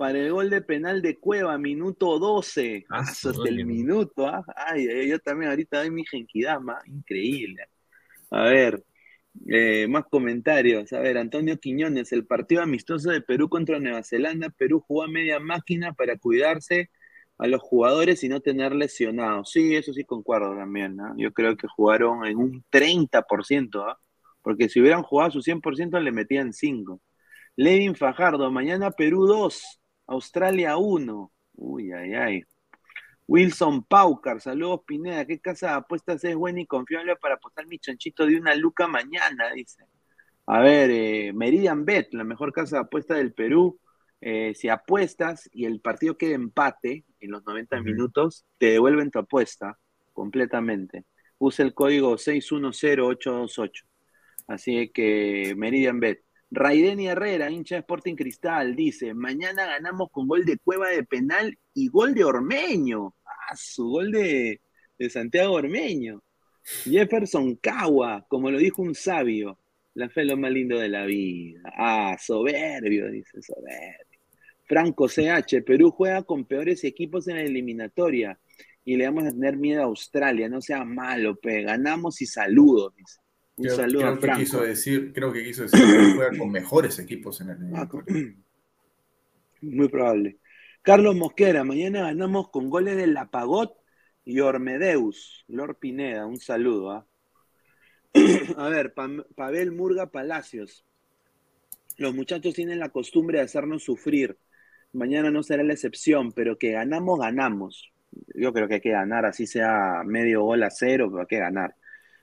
para 0.00 0.18
el 0.18 0.32
gol 0.32 0.48
de 0.48 0.62
penal 0.62 1.02
de 1.02 1.18
Cueva, 1.18 1.58
minuto 1.58 2.18
12. 2.18 2.86
Ah, 2.88 3.00
hasta 3.00 3.32
el 3.46 3.66
minuto, 3.66 4.26
¿ah? 4.26 4.42
Ay, 4.56 5.06
yo 5.06 5.18
también 5.18 5.50
ahorita 5.50 5.80
doy 5.80 5.90
mi 5.90 6.06
genkidama, 6.06 6.78
increíble. 6.86 7.66
A 8.30 8.44
ver, 8.44 8.82
eh, 9.46 9.86
más 9.88 10.04
comentarios. 10.10 10.90
A 10.94 11.00
ver, 11.00 11.18
Antonio 11.18 11.58
Quiñones, 11.58 12.12
el 12.12 12.24
partido 12.24 12.62
amistoso 12.62 13.10
de 13.10 13.20
Perú 13.20 13.50
contra 13.50 13.78
Nueva 13.78 14.02
Zelanda. 14.02 14.48
Perú 14.48 14.80
jugó 14.80 15.02
a 15.02 15.08
media 15.08 15.38
máquina 15.38 15.92
para 15.92 16.16
cuidarse 16.16 16.88
a 17.36 17.46
los 17.46 17.60
jugadores 17.60 18.24
y 18.24 18.30
no 18.30 18.40
tener 18.40 18.74
lesionados. 18.74 19.50
Sí, 19.50 19.76
eso 19.76 19.92
sí 19.92 20.04
concuerdo 20.04 20.56
también. 20.56 20.96
¿no? 20.96 21.14
Yo 21.18 21.30
creo 21.34 21.58
que 21.58 21.68
jugaron 21.68 22.24
en 22.24 22.38
un 22.38 22.64
30%, 22.70 23.84
¿ah? 23.86 23.98
Porque 24.42 24.68
si 24.68 24.80
hubieran 24.80 25.02
jugado 25.02 25.30
su 25.30 25.42
100% 25.42 26.00
le 26.00 26.12
metían 26.12 26.52
5. 26.52 27.00
Levin 27.56 27.94
Fajardo, 27.94 28.50
mañana 28.50 28.90
Perú 28.90 29.26
2, 29.26 29.80
Australia 30.06 30.76
1. 30.76 31.32
Uy, 31.54 31.92
ay, 31.92 32.14
ay. 32.14 32.42
Wilson 33.26 33.84
Paucar, 33.84 34.40
saludos 34.40 34.80
Pineda. 34.86 35.24
¿Qué 35.24 35.38
casa 35.38 35.68
de 35.68 35.72
apuestas 35.74 36.24
es 36.24 36.34
buena 36.34 36.60
y 36.60 36.66
confiable 36.66 37.14
para 37.16 37.36
apostar 37.36 37.66
mi 37.66 37.78
chanchito 37.78 38.26
de 38.26 38.36
una 38.36 38.54
luca 38.54 38.88
mañana? 38.88 39.52
Dice. 39.54 39.84
A 40.46 40.60
ver, 40.60 40.90
eh, 40.90 41.32
Meridian 41.32 41.84
Bet, 41.84 42.12
la 42.12 42.24
mejor 42.24 42.52
casa 42.52 42.76
de 42.76 42.82
apuestas 42.82 43.18
del 43.18 43.32
Perú. 43.32 43.78
Eh, 44.20 44.52
si 44.56 44.68
apuestas 44.68 45.48
y 45.52 45.64
el 45.64 45.80
partido 45.80 46.18
queda 46.18 46.34
empate 46.34 47.04
en 47.20 47.30
los 47.30 47.44
90 47.44 47.80
minutos, 47.82 48.44
te 48.58 48.72
devuelven 48.72 49.10
tu 49.10 49.20
apuesta 49.20 49.78
completamente. 50.12 51.04
Usa 51.38 51.64
el 51.64 51.72
código 51.72 52.18
610828. 52.18 53.89
Así 54.50 54.90
que 54.92 55.54
Meridian 55.56 56.00
Bet. 56.00 56.24
Raideni 56.50 57.06
Herrera, 57.06 57.48
hincha 57.52 57.76
de 57.76 57.80
Sporting 57.82 58.16
Cristal, 58.16 58.74
dice: 58.74 59.14
Mañana 59.14 59.64
ganamos 59.64 60.10
con 60.10 60.26
gol 60.26 60.44
de 60.44 60.58
Cueva 60.58 60.88
de 60.88 61.04
penal 61.04 61.56
y 61.72 61.86
gol 61.86 62.14
de 62.14 62.24
Ormeño. 62.24 63.14
Ah, 63.24 63.54
su 63.54 63.88
gol 63.88 64.10
de, 64.10 64.60
Santiago 65.08 65.54
Ormeño. 65.54 66.24
Jefferson 66.84 67.54
Cagua, 67.56 68.26
como 68.28 68.50
lo 68.50 68.58
dijo 68.58 68.82
un 68.82 68.96
sabio, 68.96 69.56
la 69.94 70.08
fe 70.08 70.22
es 70.22 70.26
lo 70.26 70.36
más 70.36 70.50
lindo 70.50 70.80
de 70.80 70.88
la 70.88 71.06
vida. 71.06 71.60
Ah, 71.76 72.16
soberbio, 72.20 73.08
dice 73.08 73.40
soberbio. 73.42 74.20
Franco 74.64 75.06
CH, 75.08 75.62
Perú 75.64 75.92
juega 75.92 76.24
con 76.24 76.44
peores 76.44 76.82
equipos 76.82 77.28
en 77.28 77.36
la 77.36 77.42
eliminatoria 77.42 78.38
y 78.84 78.96
le 78.96 79.04
vamos 79.04 79.26
a 79.26 79.30
tener 79.30 79.56
miedo 79.56 79.82
a 79.82 79.84
Australia. 79.84 80.48
No 80.48 80.60
sea 80.60 80.84
malo, 80.84 81.36
pe. 81.36 81.62
Ganamos 81.62 82.20
y 82.20 82.26
saludos. 82.26 82.94
dice. 82.96 83.20
Un 83.60 83.66
Creo, 83.66 83.76
saludo 83.76 84.00
creo 84.00 84.32
a 84.32 84.36
que 84.36 84.42
quiso 84.42 84.62
decir, 84.62 85.12
creo 85.12 85.30
que 85.34 85.44
quiso 85.44 85.64
decir 85.64 85.80
que 85.80 86.14
juega 86.14 86.38
con 86.38 86.50
mejores 86.50 86.98
equipos 86.98 87.42
en 87.42 87.50
el 87.50 87.56
eliminatorio. 87.58 88.06
Muy 89.60 89.88
probable. 89.90 90.38
Carlos 90.80 91.14
Mosquera, 91.14 91.62
mañana 91.62 92.00
ganamos 92.00 92.48
con 92.48 92.70
goles 92.70 92.96
de 92.96 93.06
Lapagot 93.06 93.76
y 94.24 94.40
Ormedeus. 94.40 95.44
Lord 95.46 95.76
Pineda, 95.76 96.24
un 96.24 96.38
saludo. 96.38 96.90
¿ah? 96.90 97.06
A 98.56 98.70
ver, 98.70 98.94
Pavel 98.94 99.72
Murga 99.72 100.10
Palacios. 100.10 100.86
Los 101.98 102.14
muchachos 102.14 102.54
tienen 102.54 102.78
la 102.78 102.88
costumbre 102.88 103.40
de 103.40 103.44
hacernos 103.44 103.84
sufrir. 103.84 104.38
Mañana 104.94 105.30
no 105.30 105.42
será 105.42 105.62
la 105.64 105.74
excepción, 105.74 106.32
pero 106.32 106.56
que 106.56 106.72
ganamos, 106.72 107.20
ganamos. 107.20 107.92
Yo 108.34 108.54
creo 108.54 108.68
que 108.68 108.76
hay 108.76 108.80
que 108.80 108.92
ganar, 108.92 109.26
así 109.26 109.46
sea 109.46 110.02
medio 110.06 110.44
gol 110.44 110.62
a 110.62 110.70
cero, 110.70 111.08
pero 111.10 111.20
hay 111.20 111.26
que 111.26 111.38
ganar. 111.38 111.76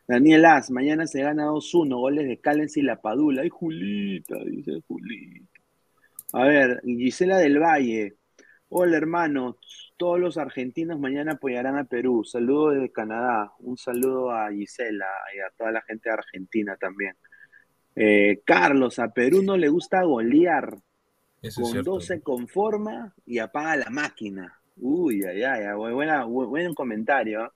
Daniel 0.07 0.45
As, 0.45 0.71
mañana 0.71 1.05
se 1.05 1.21
gana 1.21 1.47
2-1, 1.47 1.97
goles 1.97 2.27
de 2.27 2.39
Callens 2.39 2.77
y 2.77 2.81
La 2.81 3.01
Padula. 3.01 3.41
Ay, 3.41 3.49
Julita, 3.49 4.37
dice 4.45 4.81
Julita. 4.87 5.61
A 6.31 6.45
ver, 6.45 6.81
Gisela 6.85 7.37
del 7.37 7.59
Valle. 7.59 8.15
Hola, 8.69 8.95
hermanos. 8.95 9.57
Todos 9.97 10.19
los 10.19 10.37
argentinos 10.37 10.99
mañana 10.99 11.33
apoyarán 11.33 11.77
a 11.77 11.83
Perú. 11.85 12.23
Saludos 12.23 12.75
desde 12.75 12.91
Canadá. 12.91 13.51
Un 13.59 13.77
saludo 13.77 14.31
a 14.31 14.49
Gisela 14.51 15.07
y 15.35 15.39
a 15.39 15.49
toda 15.57 15.71
la 15.71 15.81
gente 15.81 16.09
de 16.09 16.13
Argentina 16.13 16.77
también. 16.77 17.15
Eh, 17.95 18.41
Carlos, 18.45 18.99
a 18.99 19.11
Perú 19.11 19.41
no 19.41 19.57
le 19.57 19.67
gusta 19.67 20.03
golear. 20.03 20.77
Eso 21.41 21.63
es 21.63 21.73
Con 21.73 21.83
dos 21.83 22.05
se 22.05 22.21
conforma 22.21 23.13
y 23.25 23.39
apaga 23.39 23.75
la 23.75 23.89
máquina. 23.89 24.57
Uy, 24.77 25.23
ay, 25.23 25.43
ay, 25.43 25.75
buena, 25.75 26.23
buen 26.23 26.73
comentario. 26.73 27.41
¿ah? 27.41 27.53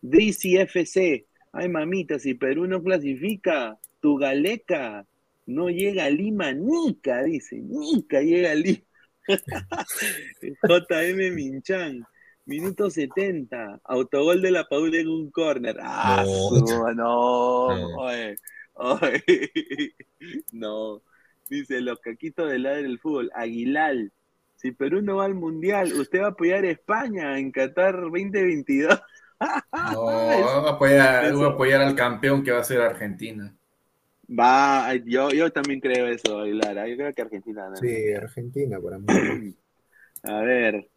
Drizzy 0.00 0.56
FC. 0.56 1.26
Ay, 1.52 1.68
mamita, 1.68 2.18
si 2.18 2.34
Perú 2.34 2.66
no 2.66 2.82
clasifica, 2.82 3.78
tu 4.00 4.16
galeca 4.16 5.06
no 5.46 5.68
llega 5.68 6.04
a 6.04 6.10
Lima, 6.10 6.52
Nica, 6.52 7.22
dice. 7.24 7.56
Nica 7.60 8.20
llega 8.20 8.52
a 8.52 8.54
Lima. 8.54 8.78
JM 10.42 11.34
Minchan. 11.34 12.04
Minuto 12.46 12.90
70. 12.90 13.80
Autogol 13.84 14.42
de 14.42 14.50
la 14.50 14.64
Padula 14.68 14.98
en 14.98 15.08
un 15.08 15.30
córner. 15.30 15.76
Ah, 15.80 16.24
No. 16.24 16.66
su- 16.66 16.94
no. 16.94 16.94
No. 16.94 17.96
Oye, 17.98 18.36
oye. 18.74 19.50
No. 20.52 21.02
Dice, 21.48 21.80
los 21.80 21.98
caquitos 22.00 22.48
del 22.50 22.62
lado 22.64 22.76
del 22.76 22.98
fútbol. 22.98 23.30
Aguilar. 23.34 23.96
Si 24.56 24.72
Perú 24.72 25.00
no 25.02 25.16
va 25.16 25.24
al 25.24 25.34
Mundial, 25.34 25.92
¿usted 25.94 26.20
va 26.20 26.26
a 26.26 26.30
apoyar 26.30 26.64
a 26.64 26.70
España 26.70 27.38
en 27.38 27.50
Qatar 27.50 27.98
2022? 28.00 29.00
No, 29.40 30.02
voy 30.02 30.66
a 30.66 30.70
apoyar, 30.70 31.32
voy 31.32 31.44
a 31.44 31.48
apoyar 31.48 31.80
al 31.80 31.94
campeón 31.94 32.42
que 32.42 32.52
va 32.52 32.60
a 32.60 32.64
ser 32.64 32.80
Argentina. 32.80 33.54
Va, 34.28 34.94
yo, 34.94 35.30
yo 35.30 35.50
también 35.50 35.80
creo 35.80 36.06
eso, 36.06 36.40
Aguilar. 36.40 36.86
Yo 36.86 36.96
creo 36.96 37.12
que 37.12 37.22
Argentina 37.22 37.64
gana. 37.64 37.76
Sí, 37.76 38.12
Argentina, 38.12 38.78
por 38.78 38.94
amor. 38.94 39.08
A 40.22 40.40
ver. 40.42 40.88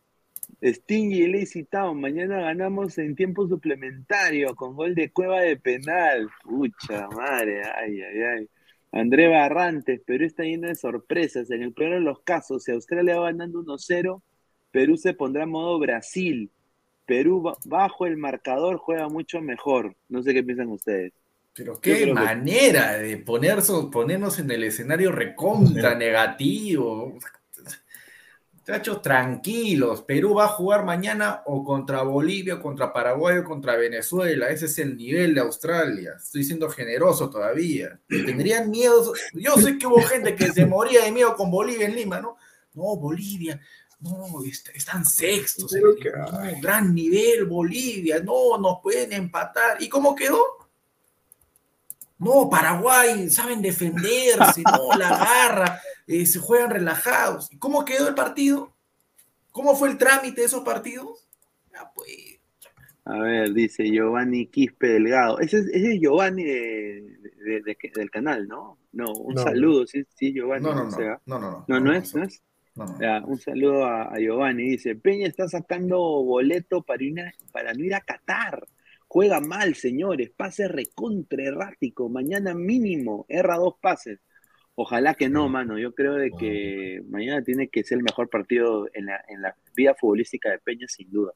Stingy 0.61 1.23
y 1.23 1.27
Lazy 1.27 1.63
Town. 1.63 1.99
Mañana 1.99 2.41
ganamos 2.41 2.97
en 2.97 3.15
tiempo 3.15 3.47
suplementario 3.47 4.55
con 4.55 4.75
gol 4.75 4.93
de 4.93 5.11
cueva 5.11 5.41
de 5.41 5.57
penal. 5.57 6.29
Pucha 6.43 7.07
madre, 7.09 7.63
ay, 7.63 8.01
ay, 8.01 8.21
ay. 8.21 8.49
André 8.91 9.27
Barrantes, 9.27 10.01
Perú 10.05 10.25
está 10.25 10.43
lleno 10.43 10.67
de 10.67 10.75
sorpresas. 10.75 11.49
En 11.49 11.63
el 11.63 11.73
peor 11.73 11.95
de 11.95 12.01
los 12.01 12.19
casos, 12.21 12.63
si 12.63 12.71
Australia 12.71 13.19
va 13.19 13.31
ganando 13.31 13.63
1-0, 13.63 14.21
Perú 14.71 14.97
se 14.97 15.13
pondrá 15.13 15.43
en 15.43 15.49
modo 15.49 15.79
Brasil. 15.79 16.51
Perú 17.05 17.41
ba- 17.41 17.57
bajo 17.65 18.05
el 18.05 18.17
marcador 18.17 18.77
juega 18.77 19.07
mucho 19.09 19.41
mejor. 19.41 19.95
No 20.09 20.23
sé 20.23 20.33
qué 20.33 20.43
piensan 20.43 20.69
ustedes. 20.69 21.11
Pero 21.55 21.79
qué 21.79 22.05
que- 22.05 22.13
manera 22.13 22.93
de 22.93 23.17
ponerse, 23.17 23.73
ponernos 23.91 24.39
en 24.39 24.49
el 24.51 24.63
escenario 24.63 25.11
recontra 25.11 25.93
negativo. 25.95 27.17
Muchachos, 28.53 29.01
tranquilos. 29.01 30.03
Perú 30.03 30.35
va 30.35 30.45
a 30.45 30.47
jugar 30.47 30.85
mañana 30.85 31.41
o 31.45 31.65
contra 31.65 32.01
Bolivia, 32.03 32.55
o 32.55 32.61
contra 32.61 32.93
Paraguay 32.93 33.39
o 33.39 33.43
contra 33.43 33.75
Venezuela. 33.75 34.47
Ese 34.49 34.67
es 34.67 34.79
el 34.79 34.95
nivel 34.95 35.35
de 35.35 35.41
Australia. 35.41 36.13
Estoy 36.15 36.45
siendo 36.45 36.69
generoso 36.69 37.29
todavía. 37.29 37.99
Tendrían 38.07 38.69
miedo. 38.71 39.13
Yo 39.33 39.55
sé 39.57 39.77
que 39.77 39.85
hubo 39.85 40.01
gente 40.03 40.33
que 40.35 40.47
se 40.53 40.65
moría 40.65 41.03
de 41.03 41.11
miedo 41.11 41.35
con 41.35 41.51
Bolivia 41.51 41.87
en 41.87 41.95
Lima, 41.95 42.21
¿no? 42.21 42.37
No, 42.73 42.95
Bolivia. 42.95 43.59
No, 44.03 44.43
est- 44.43 44.69
están 44.75 45.05
sextos. 45.05 45.71
Pero 45.71 45.95
que- 45.95 46.11
No, 46.11 46.61
gran 46.61 46.93
nivel, 46.93 47.45
Bolivia. 47.45 48.19
No, 48.21 48.57
nos 48.57 48.79
pueden 48.81 49.13
empatar. 49.13 49.81
¿Y 49.81 49.87
cómo 49.89 50.13
quedó? 50.15 50.41
No, 52.19 52.49
Paraguay, 52.49 53.29
saben 53.29 53.61
defenderse, 53.61 54.61
no, 54.63 54.97
la 54.97 55.09
garra, 55.49 55.81
eh, 56.07 56.25
se 56.25 56.39
juegan 56.39 56.69
relajados. 56.69 57.51
¿Y 57.51 57.57
cómo 57.57 57.83
quedó 57.83 58.07
el 58.07 58.15
partido? 58.15 58.73
¿Cómo 59.51 59.75
fue 59.75 59.89
el 59.89 59.97
trámite 59.97 60.41
de 60.41 60.47
esos 60.47 60.63
partidos? 60.63 61.27
Ah, 61.75 61.91
pues, 61.93 62.39
A 63.05 63.17
ver, 63.19 63.51
dice 63.53 63.83
Giovanni 63.91 64.47
Quispe 64.47 64.87
Delgado. 64.87 65.39
Ese 65.39 65.59
es, 65.59 65.67
ese 65.67 65.93
es 65.95 65.99
Giovanni 66.01 66.43
de, 66.43 67.17
de- 67.21 67.61
de- 67.61 67.61
de- 67.61 67.91
del 67.93 68.09
canal, 68.09 68.47
¿no? 68.47 68.77
No, 68.93 69.11
un 69.11 69.33
No. 69.35 69.43
saludo, 69.43 69.85
sí, 69.87 70.05
sí, 70.15 70.31
Giovanni. 70.33 70.63
No, 70.63 70.73
no, 70.75 70.83
no, 70.85 70.97
no, 70.97 71.21
No, 71.25 71.39
no, 71.39 71.65
no 71.67 71.79
no, 71.81 71.93
es, 71.93 72.15
no 72.15 72.23
es. 72.23 72.41
Ya, 72.99 73.23
un 73.25 73.37
saludo 73.37 73.85
a, 73.85 74.13
a 74.13 74.19
Giovanni. 74.19 74.69
Dice, 74.69 74.95
Peña 74.95 75.27
está 75.27 75.47
sacando 75.47 75.97
boleto 75.99 76.81
para, 76.81 77.03
para 77.51 77.73
no 77.73 77.83
ir 77.83 77.93
a 77.93 78.01
Qatar. 78.01 78.65
Juega 79.07 79.39
mal, 79.39 79.75
señores. 79.75 80.31
Pase 80.31 80.67
recontra 80.67 81.43
errático. 81.43 82.09
Mañana 82.09 82.55
mínimo. 82.55 83.25
Erra 83.29 83.57
dos 83.57 83.75
pases. 83.79 84.19
Ojalá 84.75 85.13
que 85.13 85.29
no, 85.29 85.49
mano. 85.49 85.77
Yo 85.77 85.93
creo 85.93 86.15
de 86.15 86.31
que 86.31 87.03
mañana 87.07 87.43
tiene 87.43 87.67
que 87.67 87.83
ser 87.83 87.99
el 87.99 88.03
mejor 88.03 88.29
partido 88.29 88.89
en 88.93 89.05
la, 89.05 89.23
en 89.27 89.41
la 89.43 89.55
vida 89.75 89.93
futbolística 89.93 90.49
de 90.49 90.57
Peña, 90.59 90.87
sin 90.87 91.11
duda. 91.11 91.33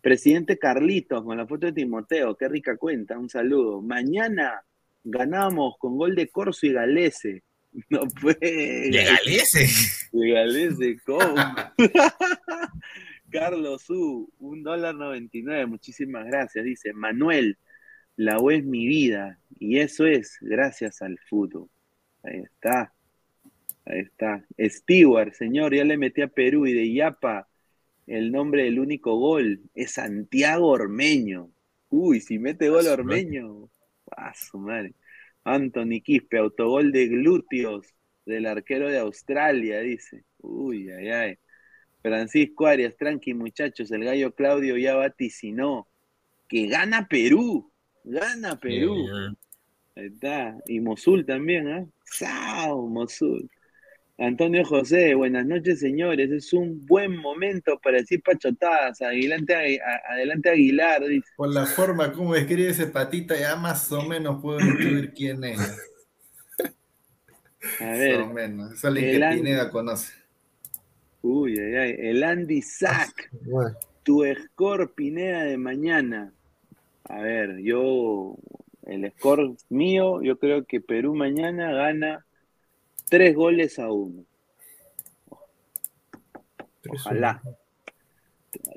Presidente 0.00 0.58
Carlitos, 0.58 1.24
con 1.24 1.36
la 1.36 1.46
foto 1.46 1.66
de 1.66 1.72
Timoteo, 1.72 2.36
qué 2.36 2.48
rica 2.48 2.76
cuenta, 2.76 3.18
un 3.18 3.28
saludo. 3.28 3.82
Mañana 3.82 4.62
ganamos 5.02 5.76
con 5.78 5.96
gol 5.96 6.14
de 6.14 6.28
Corso 6.28 6.66
y 6.66 6.72
Galese. 6.72 7.42
No 7.90 8.00
puede. 8.20 8.88
¿Y 8.88 8.92
Galese? 8.92 9.68
Y 10.12 10.30
Galese, 10.30 10.98
¿cómo? 11.04 11.34
Carlos 13.30 13.88
U, 13.90 14.32
un 14.38 14.62
dólar 14.62 14.94
noventa 14.94 15.36
y 15.36 15.42
nueve, 15.42 15.66
muchísimas 15.66 16.26
gracias. 16.26 16.64
Dice 16.64 16.92
Manuel, 16.92 17.58
la 18.16 18.40
U 18.40 18.50
es 18.50 18.64
mi 18.64 18.86
vida, 18.86 19.38
y 19.58 19.78
eso 19.78 20.06
es 20.06 20.38
gracias 20.40 21.02
al 21.02 21.18
fútbol. 21.28 21.68
Ahí 22.22 22.40
está. 22.40 22.92
Ahí 23.84 24.00
está. 24.00 24.44
Stewart, 24.58 25.34
señor, 25.34 25.74
ya 25.74 25.84
le 25.84 25.98
metí 25.98 26.22
a 26.22 26.28
Perú 26.28 26.66
y 26.66 26.72
de 26.72 26.92
Yapa 26.92 27.48
el 28.08 28.32
nombre 28.32 28.64
del 28.64 28.80
único 28.80 29.18
gol 29.18 29.60
es 29.74 29.92
Santiago 29.92 30.68
Ormeño. 30.68 31.50
Uy, 31.90 32.20
si 32.20 32.38
mete 32.38 32.70
gol 32.70 32.86
Ormeño. 32.86 33.68
Ah, 34.16 34.32
su 34.34 34.58
madre. 34.58 34.94
Anthony 35.54 36.00
Quispe, 36.02 36.38
autogol 36.38 36.92
de 36.92 37.08
glúteos 37.08 37.86
del 38.26 38.46
arquero 38.46 38.88
de 38.88 38.98
Australia, 38.98 39.80
dice. 39.80 40.24
Uy, 40.38 40.90
ay, 40.90 41.08
ay. 41.08 41.38
Francisco 42.02 42.66
Arias, 42.66 42.96
tranqui 42.96 43.34
muchachos, 43.34 43.90
el 43.90 44.04
gallo 44.04 44.34
Claudio 44.34 44.76
ya 44.76 44.94
vaticinó 44.94 45.88
que 46.48 46.66
gana 46.66 47.06
Perú. 47.08 47.72
Gana 48.04 48.58
Perú. 48.58 49.06
Ahí 49.96 50.06
está. 50.06 50.56
Y 50.66 50.80
Mosul 50.80 51.26
también, 51.26 51.68
¿ah? 51.68 51.86
¡Sao! 52.04 52.86
Mosul. 52.86 53.50
Antonio 54.20 54.64
José, 54.64 55.14
buenas 55.14 55.46
noches, 55.46 55.78
señores. 55.78 56.32
Es 56.32 56.52
un 56.52 56.84
buen 56.86 57.16
momento 57.16 57.78
para 57.80 57.98
decir 57.98 58.20
pachotadas. 58.20 59.00
Adelante, 59.00 59.80
adelante 60.10 60.50
Aguilar, 60.50 61.06
dice. 61.06 61.30
Por 61.36 61.54
la 61.54 61.66
forma 61.66 62.12
como 62.12 62.34
escribe 62.34 62.70
ese 62.70 62.88
patita, 62.88 63.38
ya 63.38 63.54
más 63.54 63.92
o 63.92 64.02
menos 64.02 64.42
puedo 64.42 64.58
intuir 64.58 65.12
quién 65.14 65.44
es. 65.44 65.60
A 67.78 67.92
ver. 67.92 68.18
Más 68.18 68.30
o 68.30 68.34
menos. 68.34 68.72
Es 68.72 68.84
alguien 68.84 69.22
el 69.22 69.30
que 69.30 69.36
Pineda 69.36 69.70
conoce. 69.70 70.12
Uy, 71.22 71.56
ay, 71.56 71.74
ay. 71.76 71.96
El 71.98 72.24
Andy 72.24 72.60
Sack. 72.60 73.30
Tu 74.02 74.24
score 74.34 74.94
Pineda 74.96 75.44
de 75.44 75.58
mañana. 75.58 76.32
A 77.04 77.20
ver, 77.20 77.58
yo. 77.58 78.36
El 78.84 79.12
score 79.12 79.54
mío, 79.68 80.22
yo 80.22 80.40
creo 80.40 80.64
que 80.64 80.80
Perú 80.80 81.14
mañana 81.14 81.70
gana 81.72 82.24
tres 83.08 83.34
goles 83.34 83.78
a 83.78 83.90
uno. 83.90 84.24
Ojalá. 86.88 87.42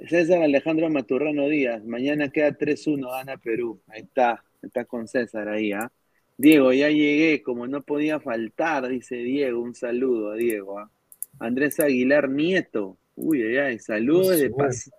César 0.07 0.41
Alejandro 0.41 0.89
Maturrano 0.89 1.47
Díaz, 1.47 1.83
mañana 1.85 2.29
queda 2.29 2.51
3-1, 2.51 3.09
gana 3.09 3.37
Perú. 3.37 3.81
Ahí 3.87 4.01
está, 4.01 4.43
está 4.61 4.85
con 4.85 5.07
César 5.07 5.47
ahí, 5.47 5.71
¿ah? 5.71 5.91
Diego, 6.37 6.73
ya 6.73 6.89
llegué, 6.89 7.41
como 7.43 7.67
no 7.67 7.81
podía 7.81 8.19
faltar, 8.19 8.87
dice 8.87 9.15
Diego, 9.17 9.61
un 9.61 9.75
saludo 9.75 10.31
a 10.31 10.35
Diego, 10.35 10.79
¿ah? 10.79 10.89
Andrés 11.39 11.79
Aguilar 11.79 12.29
Nieto, 12.29 12.97
uy, 13.15 13.43
ay, 13.43 13.57
ay, 13.57 13.79
saludos 13.79 14.29
desde, 14.29 14.51
Pas- 14.51 14.91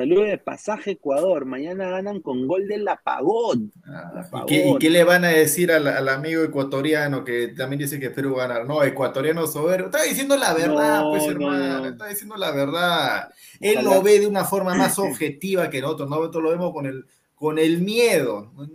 Saludos 0.00 0.28
de 0.28 0.38
Pasaje 0.38 0.92
Ecuador. 0.92 1.44
Mañana 1.44 1.90
ganan 1.90 2.20
con 2.22 2.46
gol 2.46 2.66
del 2.66 2.88
apagón. 2.88 3.70
Ah, 3.84 4.24
¿Y 4.44 4.46
qué, 4.46 4.68
y 4.70 4.78
qué 4.78 4.88
le 4.88 5.04
van 5.04 5.26
a 5.26 5.28
decir 5.28 5.70
al, 5.70 5.86
al 5.86 6.08
amigo 6.08 6.42
ecuatoriano 6.42 7.22
que 7.22 7.48
también 7.48 7.80
dice 7.80 8.00
que 8.00 8.08
Perú 8.08 8.36
va 8.36 8.44
a 8.44 8.46
ganar? 8.48 8.66
No, 8.66 8.82
ecuatoriano 8.82 9.46
soberbio. 9.46 9.86
Está 9.86 10.02
diciendo 10.04 10.38
la 10.38 10.54
verdad, 10.54 11.02
No, 11.02 11.10
pues, 11.10 11.24
no, 11.26 11.30
hermano. 11.32 11.78
no. 11.80 11.86
Está 11.88 12.06
diciendo 12.06 12.36
la 12.38 12.50
verdad. 12.50 13.28
Él 13.60 13.76
Ojalá. 13.80 13.94
lo 13.96 14.02
ve 14.02 14.20
de 14.20 14.26
una 14.26 14.44
forma 14.46 14.74
más 14.74 14.98
objetiva 14.98 15.68
que 15.68 15.82
nosotros. 15.82 16.08
Nosotros 16.08 16.44
lo 16.44 16.50
vemos 16.50 16.72
con 16.72 16.86
el, 16.86 17.04
con 17.34 17.58
el 17.58 17.82
miedo. 17.82 18.50
No, 18.56 18.66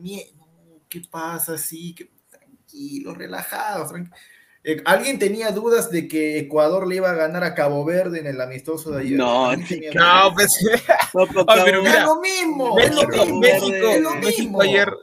¿Qué 0.88 1.01
pasa? 1.09 1.57
Sí, 1.57 1.95
que, 1.95 2.11
tranquilo, 2.30 3.15
relajados. 3.15 3.91
tranqui- 3.91 4.11
Eh, 4.68 4.82
¿Alguien 4.86 5.20
tenía 5.20 5.51
dudas 5.51 5.91
de 5.91 6.07
que 6.07 6.39
Ecuador 6.39 6.88
le 6.88 6.95
iba 6.95 7.11
a 7.11 7.13
ganar 7.13 7.43
a 7.43 7.53
Cabo 7.53 7.86
Verde 7.86 8.20
en 8.20 8.26
el 8.26 8.41
amistoso 8.41 8.89
de 8.91 9.01
ayer? 9.01 9.18
No, 9.20 9.49
¿Alguien 9.49 9.68
tenía 9.68 9.91
No, 9.93 10.34
pues. 10.34 10.57
No, 11.13 11.28
pero 11.28 11.45
Ah, 11.47 11.61
pero 11.63 11.84
Cabo- 11.84 11.84
mira, 11.84 11.99
es 11.99 12.05
lo 12.05 12.20
mismo, 12.20 12.80
es 12.80 12.95
lo 12.95 13.07
mismo, 13.07 13.39
México, 13.39 13.89
es 13.89 14.01
lo 14.01 14.16
mismo. 14.16 14.61
ayer. 14.61 14.93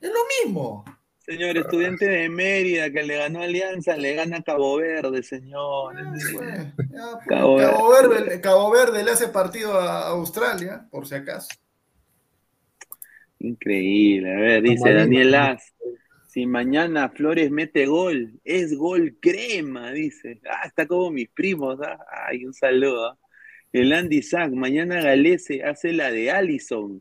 Es 0.00 0.10
lo 0.10 0.46
mismo. 0.46 0.84
Señor, 1.18 1.58
estudiante 1.58 2.06
de 2.08 2.28
Mérida 2.30 2.90
que 2.90 3.02
le 3.02 3.16
ganó 3.16 3.42
Alianza, 3.42 3.96
le 3.98 4.14
gana 4.14 4.42
Cabo 4.42 4.76
Verde, 4.76 5.22
señor. 5.22 5.94
Ya, 5.96 6.70
pues, 6.76 7.26
Cabo 7.28 7.58
Cabo, 7.58 7.90
Verde, 7.90 8.40
Cabo 8.40 8.70
Verde 8.70 9.04
le 9.04 9.10
hace 9.10 9.28
partido 9.28 9.78
a 9.78 10.08
Australia, 10.08 10.86
por 10.90 11.06
si 11.06 11.14
acaso. 11.16 11.48
Increíble. 13.38 14.34
A 14.34 14.40
ver, 14.40 14.62
dice 14.62 14.92
Daniel. 14.92 15.34
As. 15.34 15.73
Si 16.34 16.46
mañana 16.46 17.10
Flores 17.10 17.52
mete 17.52 17.86
gol, 17.86 18.40
es 18.42 18.76
gol 18.76 19.18
crema, 19.20 19.92
dice. 19.92 20.40
Ah, 20.50 20.66
está 20.66 20.84
como 20.84 21.12
mis 21.12 21.28
primos. 21.28 21.78
¿ah? 21.80 21.96
Ay, 22.10 22.44
un 22.44 22.52
saludo. 22.52 23.16
El 23.72 23.92
Andy 23.92 24.20
Sack, 24.20 24.50
mañana 24.50 25.00
Galese 25.00 25.62
hace 25.62 25.92
la 25.92 26.10
de 26.10 26.32
Allison. 26.32 27.00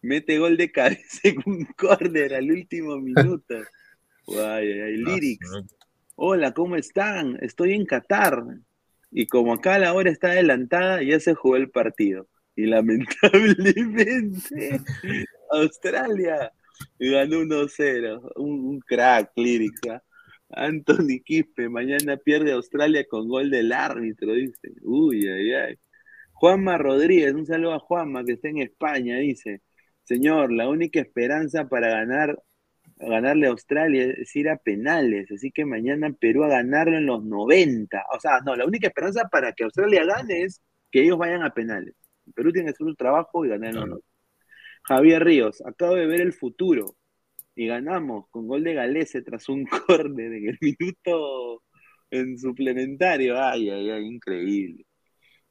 Mete 0.00 0.38
gol 0.38 0.56
de 0.56 0.72
cabeza 0.72 1.20
en 1.24 1.42
un 1.44 1.66
córner 1.76 2.32
al 2.32 2.50
último 2.50 2.96
minuto. 2.96 3.54
Ay, 4.28 4.72
ay, 4.72 4.80
ay. 4.80 4.96
Lyrics. 4.96 5.50
Hola, 6.16 6.54
¿cómo 6.54 6.76
están? 6.76 7.36
Estoy 7.42 7.74
en 7.74 7.84
Qatar. 7.84 8.42
Y 9.10 9.26
como 9.26 9.52
acá 9.52 9.78
la 9.78 9.92
hora 9.92 10.10
está 10.10 10.28
adelantada, 10.28 11.02
ya 11.02 11.20
se 11.20 11.34
jugó 11.34 11.56
el 11.56 11.68
partido. 11.68 12.28
Y 12.56 12.64
lamentablemente, 12.64 14.80
Australia 15.50 16.50
ganó 16.98 17.40
1-0. 17.40 18.32
Un, 18.36 18.50
un 18.66 18.80
crack, 18.80 19.32
Lyrics. 19.36 19.80
¿ah? 19.90 20.02
Anthony 20.50 21.22
Quispe, 21.24 21.68
mañana 21.68 22.16
pierde 22.16 22.52
Australia 22.52 23.04
con 23.08 23.28
gol 23.28 23.50
del 23.50 23.72
árbitro, 23.72 24.34
dice. 24.34 24.72
Uy, 24.82 25.26
ay, 25.28 25.52
ay. 25.52 25.76
Juanma 26.32 26.78
Rodríguez, 26.78 27.34
un 27.34 27.46
saludo 27.46 27.74
a 27.74 27.78
Juanma 27.80 28.24
que 28.24 28.32
está 28.32 28.48
en 28.48 28.58
España, 28.58 29.18
dice. 29.18 29.62
Señor, 30.04 30.52
la 30.52 30.68
única 30.68 31.00
esperanza 31.00 31.68
para 31.68 31.90
ganar 31.90 32.36
ganarle 33.00 33.46
a 33.46 33.50
Australia 33.50 34.04
es 34.16 34.34
ir 34.36 34.48
a 34.48 34.56
penales, 34.56 35.30
así 35.32 35.50
que 35.50 35.64
mañana 35.64 36.12
Perú 36.12 36.44
a 36.44 36.48
ganarlo 36.48 36.98
en 36.98 37.06
los 37.06 37.24
90. 37.24 38.04
O 38.14 38.20
sea, 38.20 38.40
no, 38.44 38.56
la 38.56 38.66
única 38.66 38.88
esperanza 38.88 39.28
para 39.30 39.52
que 39.52 39.64
Australia 39.64 40.04
gane 40.04 40.42
es 40.42 40.62
que 40.90 41.02
ellos 41.02 41.18
vayan 41.18 41.42
a 41.42 41.50
penales. 41.54 41.94
Perú 42.34 42.52
tiene 42.52 42.66
que 42.66 42.72
hacer 42.72 42.86
su 42.86 42.94
trabajo 42.94 43.44
y 43.44 43.48
ganar 43.48 43.70
en 43.70 43.76
los 43.76 43.88
90. 43.88 44.09
Javier 44.90 45.22
Ríos, 45.22 45.62
acabo 45.64 45.94
de 45.94 46.04
ver 46.04 46.20
el 46.20 46.32
futuro 46.32 46.96
y 47.54 47.68
ganamos 47.68 48.28
con 48.28 48.48
gol 48.48 48.64
de 48.64 48.74
Galese 48.74 49.22
tras 49.22 49.48
un 49.48 49.64
córner 49.86 50.32
en 50.32 50.48
el 50.48 50.58
minuto 50.60 51.62
en 52.10 52.36
suplementario. 52.36 53.40
Ay, 53.40 53.70
ay, 53.70 53.88
ay, 53.88 54.04
increíble. 54.04 54.84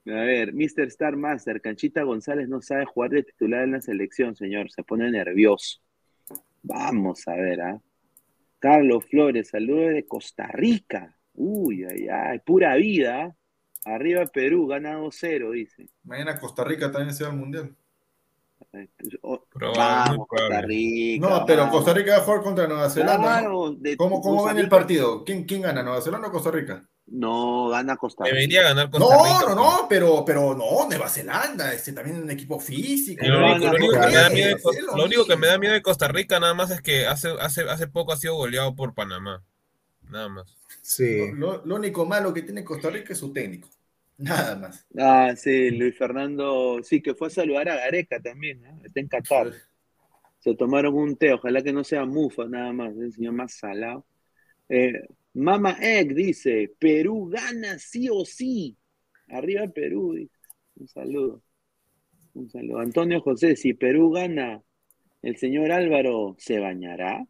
A 0.07 0.23
ver, 0.25 0.53
Mr. 0.53 0.87
Star 0.87 1.15
Master, 1.15 1.61
Canchita 1.61 2.03
González 2.03 2.49
no 2.49 2.61
sabe 2.61 2.83
jugar 2.83 3.11
de 3.11 3.23
titular 3.23 3.63
en 3.63 3.71
la 3.71 3.81
selección, 3.81 4.35
señor, 4.35 4.71
se 4.71 4.83
pone 4.83 5.09
nervioso. 5.09 5.79
Vamos 6.61 7.25
a 7.29 7.35
ver, 7.35 7.61
¿ah? 7.61 7.81
Carlos 8.59 9.05
Flores, 9.05 9.47
saludos 9.51 9.93
de 9.93 10.05
Costa 10.05 10.47
Rica. 10.47 11.17
Uy, 11.31 11.85
ay, 11.85 12.09
ay, 12.09 12.39
pura 12.39 12.75
vida. 12.75 13.23
¿ah? 13.23 13.35
Arriba 13.85 14.25
Perú, 14.25 14.67
gana 14.67 14.99
2-0, 14.99 15.51
dice. 15.51 15.87
Mañana 16.03 16.37
Costa 16.37 16.65
Rica 16.65 16.91
también 16.91 17.15
se 17.15 17.23
va 17.23 17.29
al 17.29 17.37
mundial. 17.37 17.73
Vamos, 19.75 20.27
Costa. 20.27 20.61
Rica. 20.61 21.27
No, 21.29 21.45
pero 21.45 21.61
vamos. 21.63 21.75
Costa 21.77 21.93
Rica 21.93 22.11
va 22.11 22.17
a 22.17 22.21
jugar 22.25 22.41
contra 22.41 22.67
Nueva 22.67 22.89
Zelanda. 22.89 23.17
¿no? 23.17 23.23
Claro, 23.23 23.71
de- 23.77 23.97
¿Cómo, 23.97 24.21
cómo 24.21 24.35
Costa 24.37 24.49
ven 24.49 24.57
el 24.59 24.63
Rica- 24.65 24.75
partido? 24.77 25.23
¿Quién, 25.25 25.43
¿Quién 25.45 25.61
gana, 25.61 25.83
Nueva 25.83 26.01
Zelanda 26.01 26.27
o 26.27 26.31
Costa 26.31 26.51
Rica? 26.51 26.87
No, 27.07 27.69
gana 27.69 27.97
Costa 27.97 28.23
Rica. 28.23 28.35
Debería 28.35 28.63
ganar 28.63 28.89
Costa 28.91 29.15
No, 29.15 29.23
Rica. 29.23 29.45
no, 29.49 29.55
no, 29.55 29.87
pero, 29.89 30.23
pero 30.23 30.53
no, 30.55 30.87
Nueva 30.87 31.09
Zelanda, 31.09 31.73
este 31.73 31.93
también 31.93 32.17
es 32.17 32.23
un 32.23 32.29
equipo 32.31 32.59
físico. 32.59 33.25
Lo 33.25 33.39
único, 33.53 33.65
lo 33.65 33.71
único 33.77 33.93
que 33.93 33.99
me 34.07 34.13
da 34.13 34.29
miedo 34.29 34.47
de, 34.49 34.53
Es 34.53 34.83
lo 34.83 34.95
lo 34.97 35.05
único 35.05 35.25
que 35.25 35.35
me 35.35 35.47
da 35.47 35.53
mismo. 35.53 35.61
miedo 35.61 35.73
de 35.73 35.81
Costa 35.81 36.07
Rica 36.07 36.39
nada 36.39 36.53
más 36.53 36.69
es 36.69 36.81
que 36.81 37.07
hace, 37.07 37.29
hace, 37.39 37.61
hace 37.63 37.87
poco 37.87 38.13
ha 38.13 38.17
sido 38.17 38.35
goleado 38.35 38.75
por 38.75 38.93
Panamá. 38.93 39.43
Nada 40.07 40.29
más. 40.29 40.55
Sí. 40.83 41.31
Lo, 41.33 41.63
lo 41.65 41.75
único 41.75 42.05
malo 42.05 42.33
que 42.33 42.43
tiene 42.43 42.63
Costa 42.63 42.89
Rica 42.91 43.13
es 43.13 43.19
su 43.19 43.33
técnico. 43.33 43.69
Nada 44.19 44.55
más. 44.57 44.85
Ah, 44.97 45.33
sí, 45.35 45.71
Luis 45.71 45.97
Fernando, 45.97 46.81
sí, 46.83 47.01
que 47.01 47.15
fue 47.15 47.27
a 47.27 47.31
saludar 47.31 47.69
a 47.69 47.77
Gareca 47.77 48.19
también, 48.19 48.65
¿eh? 48.65 48.81
está 48.83 48.99
en 48.99 49.07
Qatar. 49.07 49.53
Se 50.39 50.55
tomaron 50.55 50.93
un 50.93 51.15
té, 51.15 51.33
ojalá 51.33 51.61
que 51.61 51.71
no 51.71 51.83
sea 51.83 52.05
mufa 52.05 52.45
nada 52.45 52.73
más, 52.73 52.95
el 52.97 53.13
señor 53.13 53.33
más 53.33 53.53
salado. 53.53 54.05
Eh, 54.67 54.93
Mama 55.33 55.77
Egg 55.79 56.13
dice, 56.13 56.73
Perú 56.77 57.29
gana 57.29 57.79
sí 57.79 58.09
o 58.11 58.25
sí. 58.25 58.77
Arriba 59.29 59.67
Perú, 59.67 60.13
dice. 60.13 60.37
Un 60.75 60.87
saludo. 60.87 61.43
Un 62.33 62.49
saludo. 62.49 62.79
Antonio 62.79 63.21
José, 63.21 63.55
si 63.55 63.73
Perú 63.73 64.11
gana, 64.11 64.61
el 65.21 65.37
señor 65.37 65.71
Álvaro 65.71 66.35
se 66.37 66.59
bañará. 66.59 67.25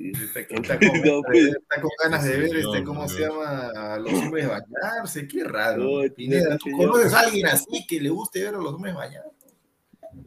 Está, 0.00 0.40
está 0.54 0.78
con, 0.78 1.00
No, 1.04 1.22
pues. 1.22 1.44
está 1.48 1.80
con 1.80 1.90
ganas 2.02 2.24
de 2.24 2.36
ver 2.38 2.56
este, 2.56 2.82
¿cómo 2.84 3.06
se 3.08 3.20
llama? 3.20 3.68
A 3.94 3.98
los 3.98 4.12
hombres 4.14 4.48
bañarse. 4.48 5.28
Qué 5.28 5.44
raro. 5.44 6.02
No, 6.02 6.14
Pineda, 6.14 6.50
no, 6.50 6.58
¿tú 6.58 6.70
señor. 6.70 6.90
conoces 6.90 7.12
a 7.12 7.20
alguien 7.20 7.46
así 7.46 7.86
que 7.86 8.00
le 8.00 8.08
guste 8.08 8.42
ver 8.44 8.54
a 8.54 8.58
los 8.58 8.72
hombres 8.74 8.94
bañar? 8.94 9.24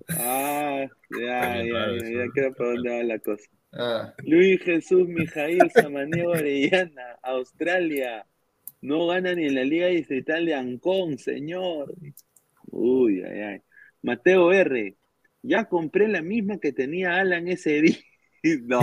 Ah, 0.09 0.85
ya, 1.19 1.63
ya, 1.63 1.63
ya, 1.63 2.09
ya 2.09 2.25
creo 2.33 2.53
por 2.53 2.67
dónde 2.75 2.89
va 2.97 3.03
la 3.03 3.19
cosa. 3.19 3.43
Ah, 3.73 4.13
Luis 4.23 4.61
Jesús 4.61 5.07
Mijail 5.07 5.71
Samaniego 5.71 6.31
Orellana, 6.31 7.17
Australia. 7.23 8.25
No 8.81 9.07
gana 9.07 9.33
ni 9.33 9.45
en 9.47 9.55
la 9.55 9.63
Liga 9.63 9.87
Distrital 9.87 10.45
de 10.45 10.53
Ancón, 10.55 11.17
señor. 11.17 11.95
Uy, 12.67 13.23
ay, 13.23 13.39
ay. 13.41 13.61
Mateo 14.01 14.51
R. 14.51 14.95
Ya 15.41 15.65
compré 15.65 16.07
la 16.07 16.21
misma 16.21 16.59
que 16.59 16.73
tenía 16.73 17.15
Alan 17.15 17.47
ese 17.47 17.81
día. 17.81 17.97
No. 18.63 18.81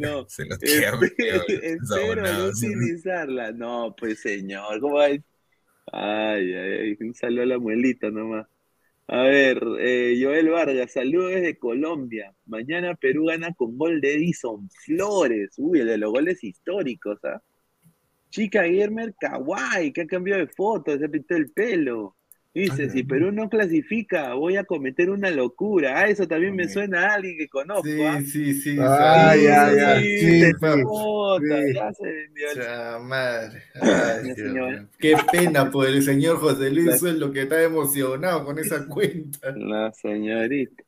No. 0.00 0.28
Se 0.28 0.44
lo 0.44 0.56
Espero 0.62 2.22
no 2.22 2.46
utilizarla. 2.46 3.52
No, 3.52 3.94
pues 3.96 4.20
señor, 4.20 4.80
¿cómo 4.80 5.00
hay? 5.00 5.22
Ay, 5.90 6.54
ay, 6.54 6.72
ay, 6.80 6.96
un 7.00 7.14
saludo 7.14 7.42
a 7.42 7.46
la 7.46 7.58
muelita 7.58 8.10
nomás. 8.10 8.46
A 9.08 9.22
ver, 9.22 9.62
eh, 9.80 10.18
Joel 10.22 10.48
Vargas, 10.50 10.92
saludos 10.92 11.32
desde 11.32 11.58
Colombia. 11.58 12.34
Mañana 12.46 12.94
Perú 12.94 13.26
gana 13.26 13.52
con 13.52 13.76
gol 13.76 14.00
de 14.00 14.14
Edison 14.14 14.70
Flores. 14.70 15.54
Uy, 15.58 15.80
el 15.80 15.88
de 15.88 15.98
los 15.98 16.12
goles 16.12 16.42
históricos, 16.44 17.18
¿ah? 17.24 17.42
Chica 18.30 18.62
Guillermer 18.62 19.14
Kawaii, 19.20 19.92
que 19.92 20.02
ha 20.02 20.06
cambiado 20.06 20.40
de 20.40 20.46
foto, 20.46 20.96
se 20.98 21.08
pintó 21.08 21.36
el 21.36 21.50
pelo. 21.50 22.16
Dice, 22.54 22.90
si 22.90 23.02
Perú 23.02 23.32
no 23.32 23.48
clasifica, 23.48 24.34
voy 24.34 24.56
a 24.56 24.64
cometer 24.64 25.08
una 25.08 25.30
locura. 25.30 26.00
Ah, 26.00 26.08
eso 26.08 26.28
también 26.28 26.54
me 26.54 26.68
suena 26.68 27.06
a 27.06 27.14
alguien 27.14 27.38
que 27.38 27.48
conozco. 27.48 27.88
¿ah? 28.06 28.20
sí, 28.20 28.52
sí, 28.52 28.54
sí. 28.54 28.76
Ay, 28.78 29.40
sí, 29.40 29.46
ay, 29.46 29.74
sí, 29.74 29.80
ay, 29.80 30.02
sí, 30.04 30.18
sí, 30.18 30.40
sí, 30.40 30.46
sí. 30.46 30.82
Puta, 30.82 31.62
Sí. 31.62 31.72
ya 31.74 31.92
se 31.94 32.04
vendió 32.04 32.50
el- 32.50 32.58
Cha 32.58 32.98
madre. 32.98 33.62
Ay, 33.80 34.34
señor. 34.34 34.88
Qué 34.98 35.16
pena 35.32 35.70
por 35.70 35.86
el 35.88 36.02
señor 36.02 36.36
José 36.36 36.70
Luis 36.70 36.98
Sueldo 36.98 37.32
que 37.32 37.42
está 37.42 37.62
emocionado 37.62 38.44
con 38.44 38.58
esa 38.58 38.86
cuenta. 38.86 39.50
La 39.56 39.90
señorita. 39.94 40.82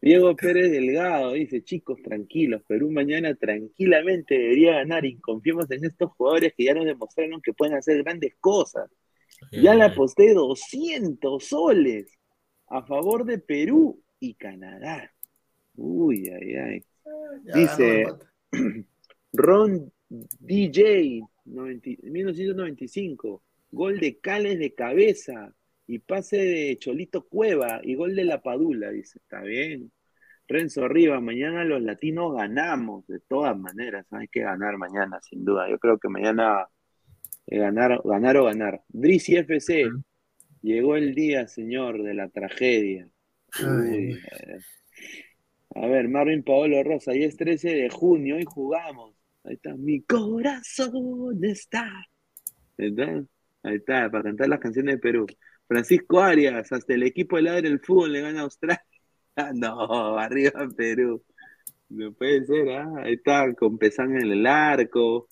Diego 0.00 0.36
Pérez 0.36 0.70
Delgado 0.70 1.32
dice, 1.32 1.64
chicos, 1.64 2.00
tranquilos, 2.00 2.62
Perú 2.68 2.88
mañana 2.92 3.34
tranquilamente 3.34 4.38
debería 4.38 4.74
ganar 4.74 5.04
y 5.04 5.16
confiemos 5.16 5.68
en 5.72 5.84
estos 5.84 6.12
jugadores 6.12 6.52
que 6.56 6.62
ya 6.62 6.74
nos 6.74 6.84
demostraron 6.84 7.40
que 7.42 7.52
pueden 7.52 7.74
hacer 7.74 8.04
grandes 8.04 8.34
cosas. 8.38 8.88
Ya 9.52 9.74
le 9.74 9.84
aposté 9.84 10.34
200 10.34 11.44
soles 11.44 12.18
a 12.68 12.82
favor 12.82 13.24
de 13.24 13.38
Perú 13.38 14.02
y 14.20 14.34
Canadá. 14.34 15.12
Uy, 15.76 16.28
ay, 16.28 16.54
ay. 16.54 16.84
Ya 17.44 17.54
Dice 17.54 18.06
Ron 19.32 19.92
DJ, 20.08 21.22
90 21.44 21.90
1995, 22.02 23.42
gol 23.70 24.00
de 24.00 24.18
Cales 24.18 24.58
de 24.58 24.74
cabeza 24.74 25.54
y 25.86 26.00
pase 26.00 26.36
de 26.36 26.76
Cholito 26.78 27.26
Cueva 27.26 27.80
y 27.82 27.94
gol 27.94 28.14
de 28.14 28.24
La 28.24 28.42
Padula, 28.42 28.90
dice, 28.90 29.18
está 29.18 29.40
bien. 29.40 29.90
Renzo 30.46 30.88
Rivas, 30.88 31.22
mañana 31.22 31.64
los 31.64 31.82
latinos 31.82 32.34
ganamos, 32.34 33.06
de 33.06 33.20
todas 33.20 33.58
maneras, 33.58 34.06
hay 34.10 34.28
que 34.28 34.40
ganar 34.40 34.78
mañana, 34.78 35.20
sin 35.22 35.44
duda. 35.44 35.68
Yo 35.68 35.78
creo 35.78 35.98
que 35.98 36.08
mañana 36.08 36.66
ganar, 37.56 38.00
ganar 38.04 38.36
o 38.36 38.44
ganar. 38.44 38.82
Drizzy 38.88 39.36
FC, 39.36 39.88
Llegó 40.62 40.96
el 40.96 41.14
día, 41.14 41.46
señor, 41.46 42.02
de 42.02 42.14
la 42.14 42.28
tragedia. 42.28 43.08
Uy, 43.62 44.20
eh. 44.30 44.58
a 45.74 45.86
ver, 45.86 46.08
Marvin 46.08 46.42
Paolo 46.42 46.82
Rosa, 46.82 47.12
hoy 47.12 47.24
es 47.24 47.36
13 47.36 47.74
de 47.74 47.90
junio, 47.90 48.36
hoy 48.36 48.44
jugamos. 48.44 49.14
Ahí 49.44 49.54
está, 49.54 49.74
mi 49.76 50.02
corazón 50.02 51.42
está. 51.42 51.88
Ahí 52.76 52.88
está, 52.88 53.24
ahí 53.62 53.76
está, 53.76 54.10
para 54.10 54.24
cantar 54.24 54.48
las 54.48 54.58
canciones 54.58 54.96
de 54.96 55.00
Perú. 55.00 55.26
Francisco 55.68 56.20
Arias, 56.20 56.72
hasta 56.72 56.94
el 56.94 57.04
equipo 57.04 57.36
de 57.36 57.42
ladre 57.42 57.68
del 57.68 57.80
fútbol 57.80 58.12
le 58.12 58.20
gana 58.20 58.40
a 58.40 58.44
Australia. 58.44 58.84
No, 59.54 60.18
arriba 60.18 60.68
Perú. 60.76 61.22
No 61.90 62.12
puede 62.12 62.44
ser, 62.44 62.70
¿ah? 62.70 62.92
Ahí 63.04 63.12
está, 63.12 63.54
con 63.54 63.78
Pesán 63.78 64.16
en 64.16 64.32
el 64.32 64.44
arco, 64.44 65.28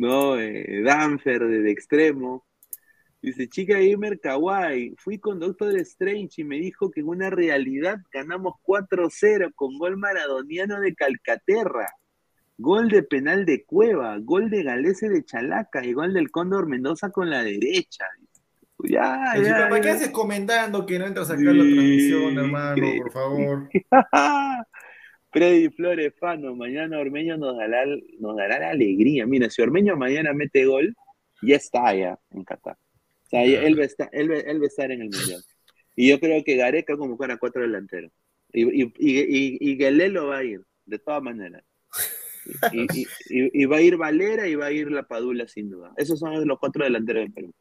¿no? 0.00 0.38
Eh, 0.38 0.82
Danfer 0.82 1.46
de 1.46 1.70
extremo. 1.70 2.46
Dice, 3.20 3.48
chica 3.48 3.78
gamer 3.78 4.18
kawaii, 4.18 4.94
fui 4.96 5.18
con 5.18 5.38
Doctor 5.38 5.76
Strange 5.76 6.40
y 6.40 6.44
me 6.44 6.56
dijo 6.56 6.90
que 6.90 7.00
en 7.00 7.08
una 7.08 7.28
realidad 7.28 7.98
ganamos 8.10 8.54
4-0 8.62 9.52
con 9.54 9.76
gol 9.76 9.98
maradoniano 9.98 10.80
de 10.80 10.94
Calcaterra, 10.94 11.86
gol 12.56 12.88
de 12.88 13.02
penal 13.02 13.44
de 13.44 13.62
Cueva, 13.66 14.16
gol 14.22 14.48
de 14.48 14.62
Galese 14.62 15.10
de 15.10 15.22
Chalaca 15.22 15.84
y 15.84 15.92
gol 15.92 16.14
del 16.14 16.30
Cóndor 16.30 16.66
Mendoza 16.66 17.10
con 17.10 17.28
la 17.28 17.42
derecha. 17.42 18.06
Ya, 18.82 19.34
¿Para 19.68 19.82
qué 19.82 19.90
haces 19.90 20.08
comentando 20.08 20.86
que 20.86 20.98
no 20.98 21.06
entras 21.06 21.28
a 21.28 21.36
sacar 21.36 21.54
la 21.54 21.62
transmisión, 21.62 22.38
hermano? 22.38 22.86
Por 23.02 23.12
favor. 23.12 23.68
Freddy 25.32 25.68
Flores 25.70 26.12
Fano, 26.18 26.54
mañana 26.56 26.98
Ormeño 26.98 27.36
nos 27.36 27.56
dará, 27.56 27.84
nos 28.18 28.36
dará 28.36 28.58
la 28.58 28.70
alegría. 28.70 29.26
Mira, 29.26 29.48
si 29.50 29.62
Ormeño 29.62 29.96
mañana 29.96 30.32
mete 30.32 30.64
gol, 30.66 30.94
ya 31.42 31.56
está 31.56 31.94
ya 31.94 32.18
en 32.30 32.44
Qatar. 32.44 32.76
O 32.76 33.28
sea, 33.30 33.44
él, 33.44 33.78
va 33.78 33.82
a 33.82 33.86
estar, 33.86 34.08
él, 34.12 34.30
va- 34.30 34.38
él 34.38 34.60
va 34.60 34.64
a 34.64 34.66
estar 34.68 34.90
en 34.90 35.02
el 35.02 35.10
Mundial. 35.10 35.40
Y 35.94 36.08
yo 36.08 36.18
creo 36.18 36.42
que 36.42 36.56
Gareca 36.56 36.96
como 36.96 37.16
para 37.16 37.36
cuatro 37.36 37.62
delanteros. 37.62 38.10
Y, 38.52 38.82
y, 38.82 38.92
y, 38.98 39.20
y, 39.20 39.58
y 39.60 39.76
Guelelo 39.76 40.26
va 40.28 40.38
a 40.38 40.44
ir, 40.44 40.62
de 40.84 40.98
todas 40.98 41.22
maneras. 41.22 41.62
Y, 42.72 42.86
y- 43.52 43.64
va 43.66 43.76
a 43.76 43.82
ir 43.82 43.96
Valera 43.96 44.48
y 44.48 44.56
va 44.56 44.66
a 44.66 44.72
ir 44.72 44.90
La 44.90 45.04
Padula, 45.04 45.46
sin 45.46 45.70
duda. 45.70 45.92
Esos 45.96 46.18
son 46.18 46.46
los 46.48 46.58
cuatro 46.58 46.82
delanteros 46.82 47.22
del 47.24 47.32
Perú. 47.32 47.54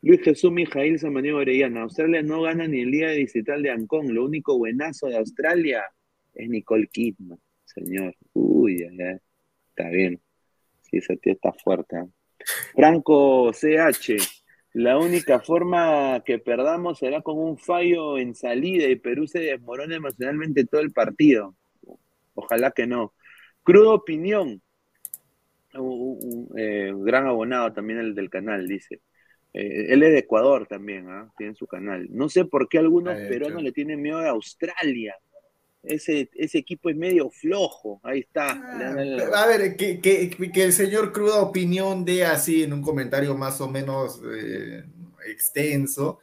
Luis 0.00 0.22
Jesús 0.22 0.52
Mijail 0.52 0.98
Samaniego 0.98 1.38
Orellana. 1.38 1.82
Australia 1.82 2.22
no 2.22 2.40
gana 2.42 2.66
ni 2.66 2.80
el 2.80 2.90
Liga 2.90 3.10
Distrital 3.10 3.62
de 3.62 3.70
Ancón. 3.70 4.14
Lo 4.14 4.24
único 4.24 4.56
buenazo 4.56 5.08
de 5.08 5.16
Australia 5.16 5.82
es 6.34 6.48
Nicole 6.48 6.88
Kidman, 6.88 7.38
señor. 7.64 8.14
Uy. 8.32 8.82
Está 8.82 9.88
bien. 9.90 10.20
Sí, 10.82 10.98
esa 10.98 11.16
tía 11.16 11.32
está 11.32 11.52
fuerte. 11.52 11.96
¿eh? 11.96 12.06
Franco 12.74 13.52
CH. 13.52 14.16
La 14.74 14.98
única 14.98 15.40
forma 15.40 16.22
que 16.24 16.38
perdamos 16.38 16.98
será 16.98 17.22
con 17.22 17.38
un 17.38 17.56
fallo 17.56 18.18
en 18.18 18.34
salida 18.34 18.88
y 18.88 18.96
Perú 18.96 19.26
se 19.28 19.38
desmorona 19.38 19.94
emocionalmente 19.94 20.64
todo 20.64 20.80
el 20.80 20.90
partido. 20.90 21.54
Ojalá 22.34 22.72
que 22.72 22.86
no. 22.86 23.14
Cruda 23.62 23.92
opinión. 23.92 24.60
Un, 25.74 26.48
eh, 26.56 26.92
gran 26.96 27.26
abonado 27.26 27.72
también 27.72 28.00
el 28.00 28.14
del 28.14 28.30
canal, 28.30 28.66
dice. 28.66 29.00
Eh, 29.52 29.92
él 29.92 30.02
es 30.02 30.12
de 30.12 30.18
Ecuador 30.18 30.66
también, 30.66 31.08
¿ah? 31.08 31.32
tiene 31.38 31.54
su 31.54 31.66
canal. 31.68 32.08
No 32.10 32.28
sé 32.28 32.44
por 32.44 32.68
qué 32.68 32.78
algunos 32.78 33.16
peruanos 33.28 33.62
le 33.62 33.70
tienen 33.70 34.02
miedo 34.02 34.18
a 34.18 34.30
Australia. 34.30 35.14
Ese, 35.86 36.30
ese 36.34 36.58
equipo 36.58 36.88
es 36.90 36.96
medio 36.96 37.30
flojo. 37.30 38.00
Ahí 38.02 38.20
está. 38.20 38.58
El- 38.98 39.20
A 39.34 39.46
ver, 39.46 39.76
que, 39.76 40.00
que- 40.00 40.30
que 40.30 40.64
el 40.64 40.72
señor 40.72 41.12
Cruda 41.12 41.40
Opinión 41.42 42.04
dé 42.04 42.24
así 42.24 42.62
en 42.62 42.72
un 42.72 42.82
comentario 42.82 43.36
más 43.36 43.60
o 43.60 43.68
menos 43.68 44.20
eh, 44.34 44.84
extenso. 45.28 46.20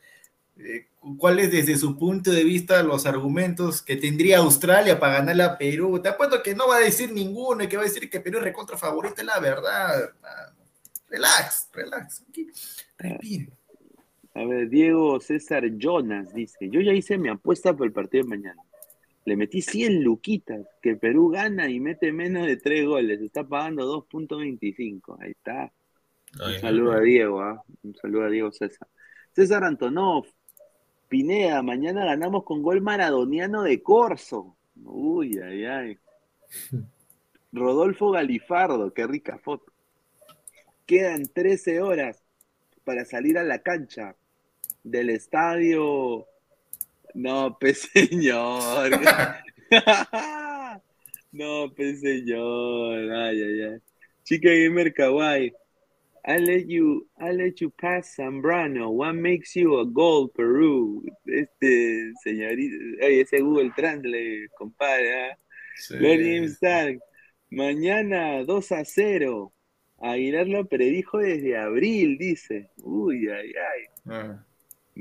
eh, 0.58 0.88
¿Cuáles 1.18 1.52
desde 1.52 1.78
su 1.78 1.98
punto 1.98 2.32
de 2.32 2.44
vista 2.44 2.84
los 2.84 3.08
argumentos 3.08 3.82
que 3.82 3.96
tendría 3.96 4.38
Australia 4.38 5.00
para 5.00 5.14
ganarle 5.20 5.42
a 5.44 5.58
Perú? 5.58 6.00
Te 6.00 6.10
apuesto 6.10 6.44
que 6.44 6.54
no 6.54 6.68
va 6.68 6.78
a 6.78 6.82
decir 6.82 7.12
ninguno 7.12 7.64
y 7.64 7.68
que 7.68 7.76
va 7.78 7.82
a 7.84 7.86
decir 7.88 8.08
que 8.10 8.20
Perú 8.20 8.38
es 8.38 8.44
recontra 8.44 8.78
favorito, 8.78 9.16
es 9.18 9.26
la 9.26 9.40
verdad. 9.40 10.00
hermano. 10.00 10.58
Relax, 11.10 11.70
relax. 11.74 12.24
Aquí, 12.30 12.48
respire. 12.98 13.50
A 14.36 14.46
ver, 14.46 14.70
Diego 14.70 15.20
César 15.20 15.64
Jonas 15.78 16.34
dice, 16.34 16.70
yo 16.70 16.80
ya 16.82 16.94
hice 16.94 17.18
mi 17.18 17.30
apuesta 17.30 17.76
por 17.76 17.86
el 17.88 17.92
partido 17.94 18.24
de 18.24 18.30
mañana. 18.30 18.62
Le 19.26 19.36
metí 19.36 19.62
100 19.62 20.04
luquitas, 20.04 20.66
que 20.82 20.96
Perú 20.96 21.30
gana 21.30 21.70
y 21.70 21.80
mete 21.80 22.12
menos 22.12 22.48
de 22.48 22.58
3 22.58 22.86
goles. 22.86 23.22
Está 23.22 23.44
pagando 23.44 24.08
2.25. 24.10 25.18
Ahí 25.20 25.32
está. 25.32 25.72
Un 26.40 26.60
saludo 26.60 26.94
a 26.94 27.02
Diego, 27.02 27.42
¿ah? 27.42 27.64
Un 27.84 27.96
saludo 27.96 28.26
a 28.26 28.30
Diego 28.30 28.52
César. 28.52 28.88
César 29.34 29.64
Antonov, 29.64 30.26
Pineda, 31.08 31.62
mañana 31.62 32.06
ganamos 32.06 32.44
con 32.46 32.62
gol 32.62 32.82
maradoniano 32.82 33.64
de 33.64 33.82
Corso. 33.84 34.56
Uy, 34.84 35.38
ay, 35.40 35.66
ay. 35.66 36.00
Rodolfo 37.52 38.12
Galifardo, 38.12 38.94
qué 38.94 39.06
rica 39.08 39.38
foto. 39.38 39.72
Quedan 40.86 41.28
13 41.28 41.82
horas 41.82 42.24
para 42.84 43.06
salir 43.06 43.38
a 43.38 43.44
la 43.44 43.60
cancha 43.60 44.16
del 44.84 45.10
estadio. 45.10 46.28
No, 47.14 47.58
pues 47.60 47.82
señor. 47.94 48.92
no, 51.32 51.74
pues 51.76 52.02
señor. 52.02 53.12
Ay, 53.14 53.44
ay, 53.44 53.62
ay. 53.62 53.80
Chica 54.24 54.50
Gamer 54.50 54.94
Kawaii. 54.94 55.54
I 56.24 56.38
let 56.38 56.68
you, 56.68 57.08
I 57.20 57.32
let 57.32 57.62
you 57.62 57.72
pass 57.72 58.16
Zambrano. 58.16 58.92
What 58.92 59.16
makes 59.16 59.56
you 59.56 59.80
a 59.80 59.86
gold, 59.86 60.34
Peru? 60.36 61.04
Este 61.26 62.14
señorito, 62.24 62.76
oye, 63.04 63.22
ese 63.22 63.42
Google 63.42 63.72
Translate, 63.76 64.50
compadre. 64.56 65.38
James 65.90 66.54
Stark. 66.54 67.00
Mañana 67.50 68.44
2 68.46 68.72
a 68.72 68.86
0. 68.86 69.52
Aguilar 70.00 70.48
lo 70.48 70.66
predijo 70.68 71.18
desde 71.18 71.58
abril, 71.58 72.18
dice. 72.20 72.70
Uy, 72.84 73.28
ay, 73.28 73.52
ay. 73.56 73.86
Ah. 74.06 74.46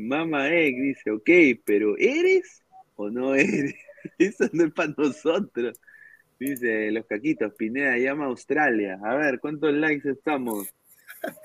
Mama 0.09 0.49
Egg 0.49 0.75
dice, 0.81 1.11
ok, 1.11 1.31
pero 1.65 1.97
¿eres 1.99 2.63
o 2.97 3.11
no 3.11 3.35
eres? 3.35 3.75
Eso 4.19 4.49
no 4.53 4.65
es 4.65 4.73
para 4.73 4.95
nosotros. 4.97 5.79
Dice 6.39 6.91
los 6.91 7.05
caquitos, 7.07 7.53
Pineda 7.55 7.99
llama 7.99 8.25
a 8.25 8.29
Australia. 8.29 8.99
A 9.05 9.15
ver, 9.15 9.41
¿cuántos 9.41 9.73
likes 9.75 10.09
estamos? 10.09 10.69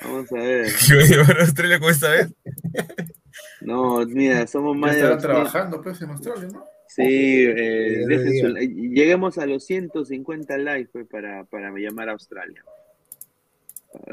Vamos 0.02 0.32
a 0.32 0.36
ver. 0.36 0.68
¿Qué 0.88 0.96
va 0.96 1.02
a 1.02 1.06
llevar 1.06 1.38
a 1.38 1.42
Australia 1.42 1.80
con 1.80 1.90
esta 1.90 2.10
vez? 2.12 2.34
No, 3.62 4.06
mira, 4.06 4.48
somos 4.48 4.78
más 4.78 4.92
de 4.92 5.02
estarán 5.02 5.18
200. 5.18 5.52
trabajando 5.52 5.82
pues 5.82 6.02
en 6.02 6.10
Australia, 6.12 6.48
¿no? 6.54 6.64
Sí, 6.88 7.04
eh, 7.04 8.06
dejen 8.08 8.40
su. 8.40 8.56
Lleguemos 8.58 9.38
a 9.38 9.46
los 9.46 9.66
150 9.66 10.58
likes 10.60 10.92
pues, 10.94 11.08
para, 11.08 11.44
para 11.44 11.72
llamar 11.72 12.08
a 12.10 12.14
Australia. 12.14 12.64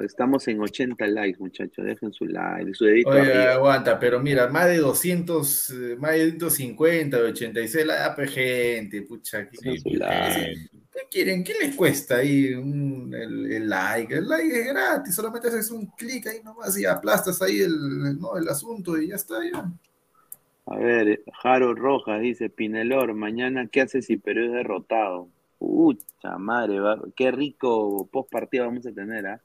Estamos 0.02 0.46
en 0.48 0.60
80 0.60 1.06
likes, 1.06 1.38
muchachos. 1.40 1.84
Dejen 1.84 2.12
su 2.12 2.24
like, 2.26 2.74
su 2.74 2.84
dedito 2.84 3.10
Oye, 3.10 3.20
arriba. 3.20 3.52
aguanta, 3.54 3.98
pero 3.98 4.20
mira, 4.20 4.48
más 4.48 4.66
de 4.68 4.78
200, 4.78 5.70
eh, 5.70 5.96
más 5.98 6.12
de 6.12 6.32
250, 6.32 7.16
de 7.18 7.24
86, 7.30 7.86
la 7.86 8.14
pues, 8.14 8.30
gente, 8.32 9.02
pucha, 9.02 9.48
¿qué, 9.48 9.58
qué- 9.82 9.98
like. 9.98 10.70
qué 10.92 11.00
quieren? 11.10 11.42
¿Qué 11.44 11.54
les 11.60 11.74
cuesta 11.74 12.16
ahí 12.16 12.54
un- 12.54 13.12
el, 13.14 13.50
el 13.52 13.68
like? 13.68 14.14
El 14.14 14.28
like 14.28 14.60
es 14.60 14.66
gratis, 14.68 15.14
solamente 15.14 15.48
haces 15.48 15.70
un 15.70 15.86
clic 15.86 16.26
ahí 16.26 16.40
nomás 16.42 16.78
y 16.78 16.84
aplastas 16.84 17.40
ahí 17.42 17.60
el, 17.60 18.18
¿no? 18.20 18.36
el 18.36 18.48
asunto 18.48 18.96
y 19.00 19.08
ya 19.08 19.16
está, 19.16 19.36
ya. 19.50 19.70
A 20.66 20.76
ver, 20.76 21.22
Jaro 21.42 21.74
Rojas 21.74 22.20
dice, 22.20 22.48
Pinelor, 22.48 23.14
mañana 23.14 23.66
¿qué 23.70 23.80
haces 23.80 24.06
si 24.06 24.16
Perú 24.16 24.44
es 24.44 24.52
derrotado? 24.52 25.28
Pucha 25.58 26.38
madre, 26.38 26.78
va- 26.80 27.02
qué 27.16 27.30
rico 27.32 28.06
post 28.12 28.30
partido 28.30 28.66
vamos 28.66 28.86
a 28.86 28.92
tener, 28.92 29.26
¿ah? 29.26 29.40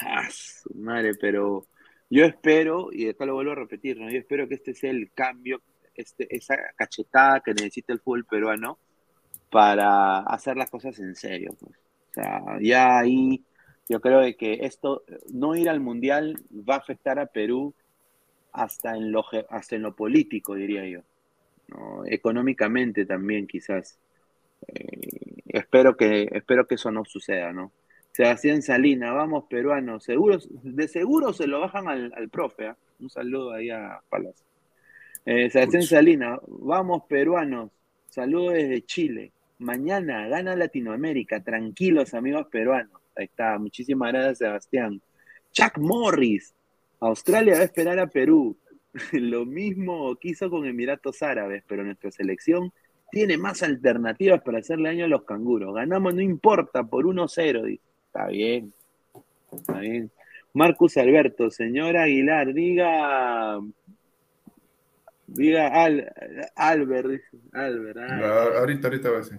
Ah, 0.00 0.28
su 0.30 0.72
madre, 0.74 1.14
pero 1.14 1.66
yo 2.10 2.24
espero, 2.24 2.88
y 2.92 3.08
acá 3.08 3.26
lo 3.26 3.34
vuelvo 3.34 3.52
a 3.52 3.56
repetir, 3.56 3.98
¿no? 3.98 4.10
Yo 4.10 4.18
espero 4.18 4.48
que 4.48 4.54
este 4.54 4.74
sea 4.74 4.90
el 4.90 5.10
cambio, 5.12 5.60
este, 5.94 6.34
esa 6.34 6.56
cachetada 6.76 7.40
que 7.40 7.52
necesita 7.52 7.92
el 7.92 8.00
fútbol 8.00 8.24
peruano 8.24 8.78
para 9.50 10.20
hacer 10.20 10.56
las 10.56 10.70
cosas 10.70 10.98
en 10.98 11.14
serio. 11.14 11.56
pues. 11.60 11.76
O 12.10 12.14
sea, 12.14 12.42
ya 12.60 12.98
ahí 12.98 13.44
yo 13.88 14.00
creo 14.00 14.20
que 14.36 14.58
esto, 14.62 15.04
no 15.32 15.56
ir 15.56 15.68
al 15.68 15.80
Mundial 15.80 16.36
va 16.52 16.74
a 16.74 16.78
afectar 16.78 17.18
a 17.18 17.26
Perú 17.26 17.74
hasta 18.52 18.96
en 18.96 19.12
lo, 19.12 19.24
hasta 19.48 19.76
en 19.76 19.82
lo 19.82 19.96
político, 19.96 20.54
diría 20.54 20.86
yo. 20.86 21.00
¿no? 21.68 22.04
Económicamente 22.06 23.06
también, 23.06 23.46
quizás. 23.46 23.98
Eh, 24.66 25.42
espero, 25.48 25.96
que, 25.96 26.28
espero 26.32 26.66
que 26.66 26.74
eso 26.74 26.90
no 26.90 27.04
suceda, 27.04 27.52
¿no? 27.52 27.72
Sebastián 28.18 28.62
Salina, 28.62 29.12
vamos 29.12 29.44
peruanos, 29.48 30.02
seguro, 30.02 30.40
de 30.64 30.88
seguro 30.88 31.32
se 31.32 31.46
lo 31.46 31.60
bajan 31.60 31.86
al, 31.86 32.12
al 32.16 32.28
profe, 32.28 32.66
¿ah? 32.66 32.76
Un 32.98 33.08
saludo 33.08 33.52
ahí 33.52 33.70
a 33.70 34.00
Palas. 34.08 34.44
Eh, 35.24 35.48
Sebastián 35.48 35.84
Salina, 35.84 36.36
vamos 36.48 37.04
peruanos, 37.08 37.70
saludos 38.08 38.54
desde 38.54 38.84
Chile. 38.84 39.30
Mañana 39.60 40.26
gana 40.26 40.56
Latinoamérica, 40.56 41.44
tranquilos 41.44 42.12
amigos 42.12 42.48
peruanos. 42.50 43.00
Ahí 43.14 43.26
está, 43.26 43.56
muchísimas 43.56 44.12
gracias 44.12 44.38
Sebastián. 44.38 45.00
Chuck 45.52 45.78
Morris, 45.78 46.56
Australia 46.98 47.54
va 47.54 47.60
a 47.60 47.66
esperar 47.66 48.00
a 48.00 48.08
Perú. 48.08 48.58
lo 49.12 49.46
mismo 49.46 50.16
quiso 50.16 50.50
con 50.50 50.66
Emiratos 50.66 51.22
Árabes, 51.22 51.62
pero 51.68 51.84
nuestra 51.84 52.10
selección 52.10 52.72
tiene 53.12 53.38
más 53.38 53.62
alternativas 53.62 54.42
para 54.42 54.58
hacerle 54.58 54.88
daño 54.88 55.04
a 55.04 55.08
los 55.08 55.22
canguros. 55.22 55.72
Ganamos, 55.72 56.16
no 56.16 56.20
importa, 56.20 56.82
por 56.82 57.04
1-0. 57.04 57.62
dice. 57.62 57.87
Está 58.08 58.26
bien, 58.28 58.72
está 59.52 59.80
bien. 59.80 60.10
Marcus 60.54 60.96
Alberto, 60.96 61.50
señora 61.50 62.04
Aguilar, 62.04 62.52
diga. 62.52 63.60
Diga 65.26 65.84
Al, 65.84 66.10
Albert, 66.56 67.08
dice. 67.10 67.36
Albert. 67.52 67.98
Ah, 67.98 68.58
Ahorita, 68.58 68.88
ahorita 68.88 69.10
va 69.10 69.18
a 69.18 69.24
ser. 69.24 69.38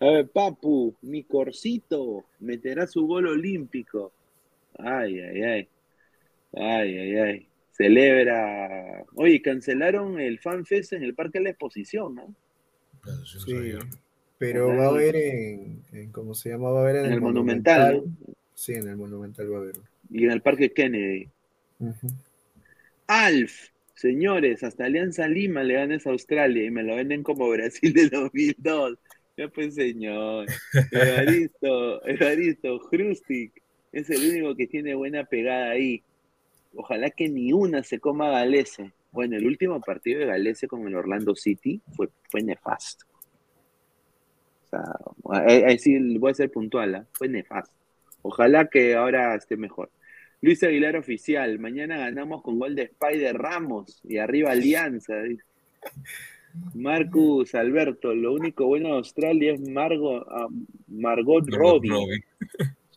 A 0.00 0.06
ver, 0.06 0.28
Papu, 0.28 0.96
mi 1.02 1.22
corcito 1.22 2.24
meterá 2.40 2.88
su 2.88 3.06
gol 3.06 3.28
olímpico. 3.28 4.12
Ay, 4.76 5.20
ay, 5.20 5.42
ay. 5.42 5.68
Ay, 6.54 6.98
ay, 6.98 7.16
ay. 7.16 7.48
Celebra. 7.70 9.04
Oye, 9.14 9.40
cancelaron 9.40 10.18
el 10.18 10.40
FanFest 10.40 10.94
en 10.94 11.04
el 11.04 11.14
Parque 11.14 11.38
de 11.38 11.44
la 11.44 11.50
Exposición, 11.50 12.16
¿no? 12.16 12.34
Sí, 13.24 13.74
pero 14.42 14.76
va 14.76 14.86
a 14.86 14.88
haber 14.88 15.14
en, 15.16 15.82
en- 15.92 16.10
¿cómo 16.10 16.34
se 16.34 16.50
llama? 16.50 16.70
Va 16.70 16.80
a 16.80 16.82
haber 16.82 16.96
en, 16.96 17.06
En 17.06 17.12
el 17.12 17.20
Monumental, 17.20 18.02
Sí, 18.54 18.72
en 18.74 18.88
el 18.88 18.96
Monumental 18.96 19.52
va 19.52 19.58
a 19.58 19.60
haber. 19.60 19.76
Y 20.10 20.24
en 20.24 20.30
el 20.32 20.42
Parque 20.42 20.72
Kennedy. 20.72 21.28
Alf, 23.06 23.68
señores, 23.94 24.62
hasta 24.62 24.84
Alianza 24.84 25.28
Lima 25.28 25.62
le 25.62 25.74
ganas 25.74 26.06
a 26.06 26.10
Australia 26.10 26.64
y 26.64 26.70
me 26.70 26.82
lo 26.82 26.96
venden 26.96 27.22
como 27.22 27.48
Brasil 27.48 27.92
de 27.92 28.08
2002. 28.08 28.98
Ya 29.36 29.48
pues, 29.48 29.74
señor. 29.74 30.46
Evaristo, 30.90 32.04
Evaristo, 32.06 32.80
Hrustic 32.90 33.52
es 33.92 34.10
el 34.10 34.28
único 34.30 34.54
que 34.56 34.66
tiene 34.66 34.94
buena 34.94 35.24
pegada 35.24 35.70
ahí. 35.70 36.02
Ojalá 36.74 37.10
que 37.10 37.28
ni 37.28 37.52
una 37.52 37.82
se 37.82 37.98
coma 38.00 38.28
a 38.28 38.40
Galese. 38.40 38.92
Bueno, 39.12 39.36
el 39.36 39.46
último 39.46 39.80
partido 39.80 40.20
de 40.20 40.26
Galese 40.26 40.66
con 40.66 40.86
el 40.86 40.94
Orlando 40.94 41.34
City 41.34 41.80
fue, 41.94 42.08
fue 42.30 42.42
nefasto. 42.42 43.06
Ahí, 45.30 45.78
sí 45.78 45.98
voy 46.18 46.30
a 46.30 46.34
ser 46.34 46.50
puntual, 46.50 46.94
¿ah? 46.94 47.06
fue 47.12 47.28
nefasto. 47.28 47.74
Ojalá 48.22 48.68
que 48.68 48.94
ahora 48.94 49.34
esté 49.34 49.56
mejor. 49.56 49.90
Luis 50.40 50.62
Aguilar 50.62 50.96
oficial, 50.96 51.58
mañana 51.58 51.98
ganamos 51.98 52.42
con 52.42 52.58
gol 52.58 52.74
de 52.74 52.82
Spider 52.82 53.36
Ramos 53.36 54.00
y 54.04 54.18
arriba 54.18 54.50
Alianza. 54.50 55.14
Marcus 56.74 57.54
Alberto, 57.54 58.14
lo 58.14 58.34
único 58.34 58.66
bueno 58.66 58.88
de 58.88 58.94
Australia 58.96 59.52
es 59.54 59.60
Margot, 59.68 60.26
ah, 60.28 60.48
Margot 60.88 61.48
Robbie. 61.48 61.90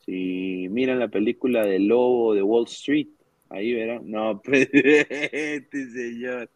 Si 0.05 0.67
miran 0.71 0.99
la 0.99 1.07
película 1.07 1.65
del 1.65 1.87
lobo 1.87 2.33
de 2.33 2.41
Wall 2.41 2.65
Street, 2.65 3.07
ahí 3.49 3.73
verán. 3.73 4.09
No, 4.09 4.41
pues, 4.43 4.67
este 4.71 5.89
señor. 5.89 6.49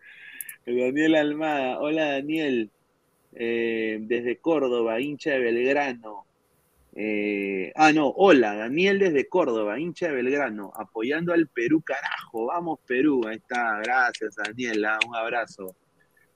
Daniel 0.65 1.15
Almada, 1.15 1.79
hola 1.79 2.11
Daniel, 2.11 2.69
Eh, 3.33 3.99
desde 4.01 4.37
Córdoba, 4.37 4.99
hincha 4.99 5.31
de 5.31 5.39
Belgrano. 5.39 6.25
Eh, 6.95 7.71
ah, 7.75 7.93
no, 7.93 8.07
hola, 8.09 8.55
Daniel 8.55 8.99
desde 8.99 9.27
Córdoba, 9.27 9.79
hincha 9.79 10.07
de 10.07 10.15
Belgrano, 10.15 10.71
apoyando 10.75 11.33
al 11.33 11.47
Perú, 11.47 11.81
carajo, 11.81 12.47
vamos 12.47 12.79
Perú, 12.85 13.21
ahí 13.27 13.37
está, 13.37 13.79
gracias 13.79 14.35
Daniel, 14.35 14.83
ah, 14.85 14.99
un 15.07 15.15
abrazo. 15.15 15.75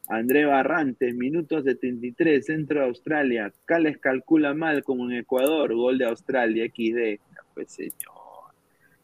André 0.07 0.45
Barrantes, 0.45 1.15
minuto 1.15 1.61
73, 1.61 2.45
centro 2.45 2.81
de 2.81 2.85
Australia, 2.87 3.51
Cales 3.65 3.97
calcula 3.97 4.53
mal 4.53 4.83
como 4.83 5.09
en 5.09 5.17
Ecuador, 5.17 5.73
gol 5.73 5.97
de 5.97 6.05
Australia, 6.05 6.65
XD, 6.67 7.19
pues 7.53 7.71
señor. 7.71 8.23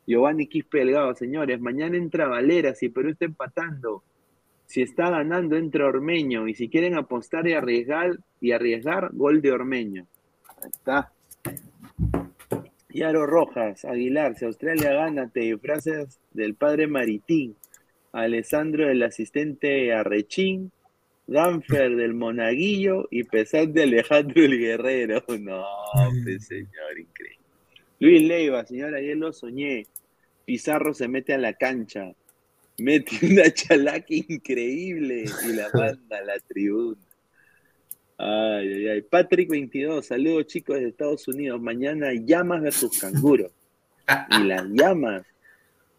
Giovanni 0.06 0.48
Quispe 0.48 0.80
Delgado, 0.80 1.14
señores, 1.16 1.60
mañana 1.60 1.98
entra 1.98 2.28
Valera, 2.28 2.74
si 2.74 2.90
Perú 2.90 3.10
está 3.10 3.26
empatando, 3.26 4.03
si 4.70 4.84
está 4.84 5.10
ganando 5.10 5.58
entra 5.58 5.88
Ormeño, 5.88 6.48
y 6.48 6.54
si 6.54 6.70
quieren 6.70 6.96
apostar 6.96 7.48
y 7.48 7.54
arriesgar, 7.54 8.20
y 8.40 8.52
arriesgar, 8.52 9.10
gol 9.14 9.41
de 9.41 9.52
Ormeño. 9.52 10.06
Ahí 10.62 10.70
está. 10.70 11.12
Yaro 12.90 13.26
Rojas, 13.26 13.84
Aguilar, 13.84 14.38
si 14.38 14.46
Australia 14.46 14.94
gana, 14.94 15.28
te 15.30 15.40
disfrazas 15.40 16.20
del 16.34 16.54
padre 16.54 16.86
Maritín, 16.86 17.56
Alessandro 18.12 18.88
del 18.88 19.02
asistente 19.02 19.91
Arrechín, 19.91 20.72
Danfer 21.26 21.96
del 21.96 22.14
Monaguillo 22.14 23.08
y 23.10 23.24
Pesat 23.24 23.70
de 23.70 23.84
Alejandro 23.84 24.44
el 24.44 24.60
Guerrero. 24.60 25.24
No, 25.40 25.66
pues, 26.24 26.46
señor, 26.46 27.00
increíble. 27.00 27.40
Luis 28.00 28.22
Leiva, 28.22 28.64
señor, 28.66 28.94
ayer 28.94 29.18
lo 29.18 29.34
soñé. 29.34 29.88
Pizarro 30.46 30.94
se 30.94 31.08
mete 31.08 31.34
a 31.34 31.40
la 31.40 31.54
cancha, 31.54 32.14
mete 32.82 33.26
una 33.26 33.52
chalaca 33.54 34.08
increíble 34.10 35.26
y 35.48 35.54
la 35.54 35.70
manda 35.74 36.18
a 36.18 36.24
la 36.24 36.40
tribuna. 36.40 36.98
Ay, 38.18 38.74
ay, 38.74 38.88
ay. 38.88 39.02
Patrick 39.02 39.50
22, 39.50 40.06
saludos 40.06 40.48
chicos 40.48 40.78
de 40.78 40.90
Estados 40.90 41.28
Unidos. 41.28 41.62
Mañana 41.62 42.12
llamas 42.14 42.62
versus 42.62 43.00
canguros. 43.00 43.52
Y 44.32 44.44
las 44.44 44.66
llamas 44.70 45.26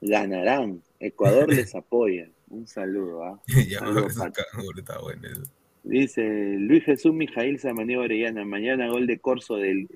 ganarán. 0.01 0.83
Ecuador 0.99 1.49
les 1.49 1.75
apoya. 1.75 2.29
Un 2.49 2.67
saludo, 2.67 3.25
¿ah? 3.25 3.41
Canguro 4.53 4.79
está 4.79 4.99
bueno 5.01 5.29
eso. 5.29 5.43
Dice 5.83 6.57
Luis 6.59 6.85
Jesús 6.85 7.15
Mijail 7.15 7.59
Samaniego 7.59 8.03
Orellana, 8.03 8.45
mañana 8.45 8.89
gol 8.89 9.07
de 9.07 9.19
Corso 9.19 9.57
del 9.57 9.89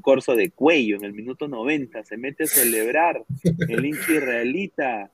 Corso 0.00 0.34
de 0.34 0.50
cuello 0.50 0.96
en 0.96 1.04
el 1.04 1.12
minuto 1.12 1.46
90, 1.46 2.04
se 2.04 2.16
mete 2.16 2.44
a 2.44 2.46
celebrar 2.46 3.22
el 3.68 3.84
hincha 3.84 4.14
israelita, 4.14 5.10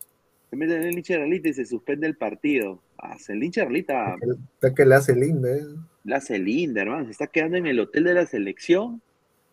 se 0.52 0.56
mete 0.56 0.76
en 0.76 0.82
el 0.82 0.98
hincha 0.98 1.14
israelita 1.14 1.48
y 1.48 1.54
se 1.54 1.64
suspende 1.64 2.06
el 2.06 2.14
partido. 2.14 2.82
Ah, 2.98 3.16
el 3.26 3.42
hincha 3.42 3.62
israelita 3.62 4.16
Está 4.52 4.74
que 4.74 4.84
la 4.84 4.98
hace 4.98 5.16
linda, 5.16 5.48
¿eh? 5.50 5.62
la 6.04 6.16
hace 6.18 6.38
linda, 6.38 6.82
hermano, 6.82 7.06
se 7.06 7.12
está 7.12 7.26
quedando 7.28 7.56
en 7.56 7.66
el 7.66 7.80
hotel 7.80 8.04
de 8.04 8.12
la 8.12 8.26
selección, 8.26 9.00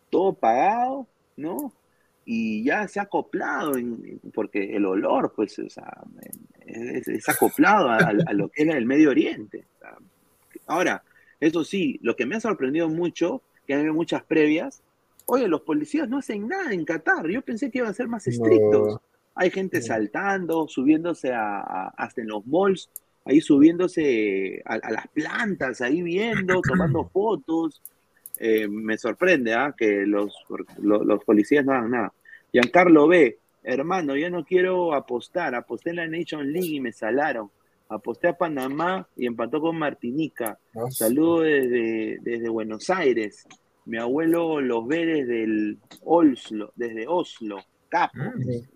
todo 0.09 0.33
pagado, 0.33 1.07
¿no? 1.37 1.71
Y 2.25 2.65
ya 2.65 2.85
se 2.89 2.99
ha 2.99 3.03
acoplado, 3.03 3.77
en- 3.77 4.19
porque 4.33 4.75
el 4.75 4.85
olor, 4.85 5.31
pues, 5.33 5.57
o 5.59 5.69
sea, 5.69 6.03
es, 6.65 7.07
es 7.07 7.29
acoplado 7.29 7.87
a, 7.87 7.95
a 7.99 8.33
lo 8.33 8.49
que 8.49 8.63
es 8.63 8.75
el 8.75 8.85
Medio 8.85 9.11
Oriente. 9.11 9.63
Ahora, 10.67 11.01
eso 11.39 11.63
sí, 11.63 11.97
lo 12.03 12.17
que 12.17 12.25
me 12.25 12.35
ha 12.35 12.41
sorprendido 12.41 12.89
mucho, 12.89 13.41
que 13.65 13.73
hay 13.73 13.85
muchas 13.85 14.21
previas, 14.23 14.81
oye, 15.27 15.47
los 15.47 15.61
policías 15.61 16.09
no 16.09 16.17
hacen 16.17 16.45
nada 16.49 16.73
en 16.73 16.83
Qatar. 16.83 17.25
Yo 17.29 17.41
pensé 17.41 17.71
que 17.71 17.77
iban 17.77 17.91
a 17.91 17.93
ser 17.93 18.09
más 18.09 18.27
estrictos. 18.27 18.95
No. 18.95 19.01
Hay 19.41 19.51
gente 19.51 19.81
saltando, 19.81 20.67
subiéndose 20.67 21.31
a, 21.31 21.59
a- 21.61 21.93
hasta 21.97 22.21
en 22.21 22.27
los 22.27 22.45
malls, 22.45 22.89
ahí 23.23 23.39
subiéndose 23.39 24.61
a, 24.65 24.73
a 24.75 24.91
las 24.91 25.07
plantas, 25.07 25.79
ahí 25.81 26.01
viendo, 26.01 26.59
tomando 26.67 27.05
fotos. 27.05 27.81
Eh, 28.37 28.67
me 28.67 28.97
sorprende 28.97 29.53
¿ah? 29.53 29.73
que 29.77 30.05
los, 30.05 30.33
lo- 30.81 31.03
los 31.05 31.23
policías 31.23 31.63
no 31.65 31.71
hagan 31.73 31.91
nada. 31.91 32.13
Giancarlo 32.51 33.07
B, 33.07 33.37
hermano, 33.63 34.15
yo 34.17 34.29
no 34.29 34.43
quiero 34.43 34.93
apostar. 34.93 35.55
Aposté 35.55 35.91
en 35.91 35.95
la 35.97 36.07
Nation 36.07 36.51
League 36.51 36.75
y 36.75 36.79
me 36.81 36.91
salaron. 36.91 37.49
Aposté 37.87 38.27
a 38.27 38.37
Panamá 38.37 39.07
y 39.15 39.25
empató 39.25 39.61
con 39.61 39.77
Martinica. 39.77 40.59
Saludo 40.91 41.41
desde, 41.41 42.17
desde 42.21 42.49
Buenos 42.49 42.89
Aires. 42.89 43.45
Mi 43.85 43.97
abuelo 43.97 44.59
los 44.61 44.85
ve 44.85 45.05
desde 45.05 45.43
el 45.43 45.77
Oslo, 46.03 46.71
desde 46.75 47.07
Oslo. 47.07 47.57
Ay, 47.91 48.43
ay. 48.49 48.67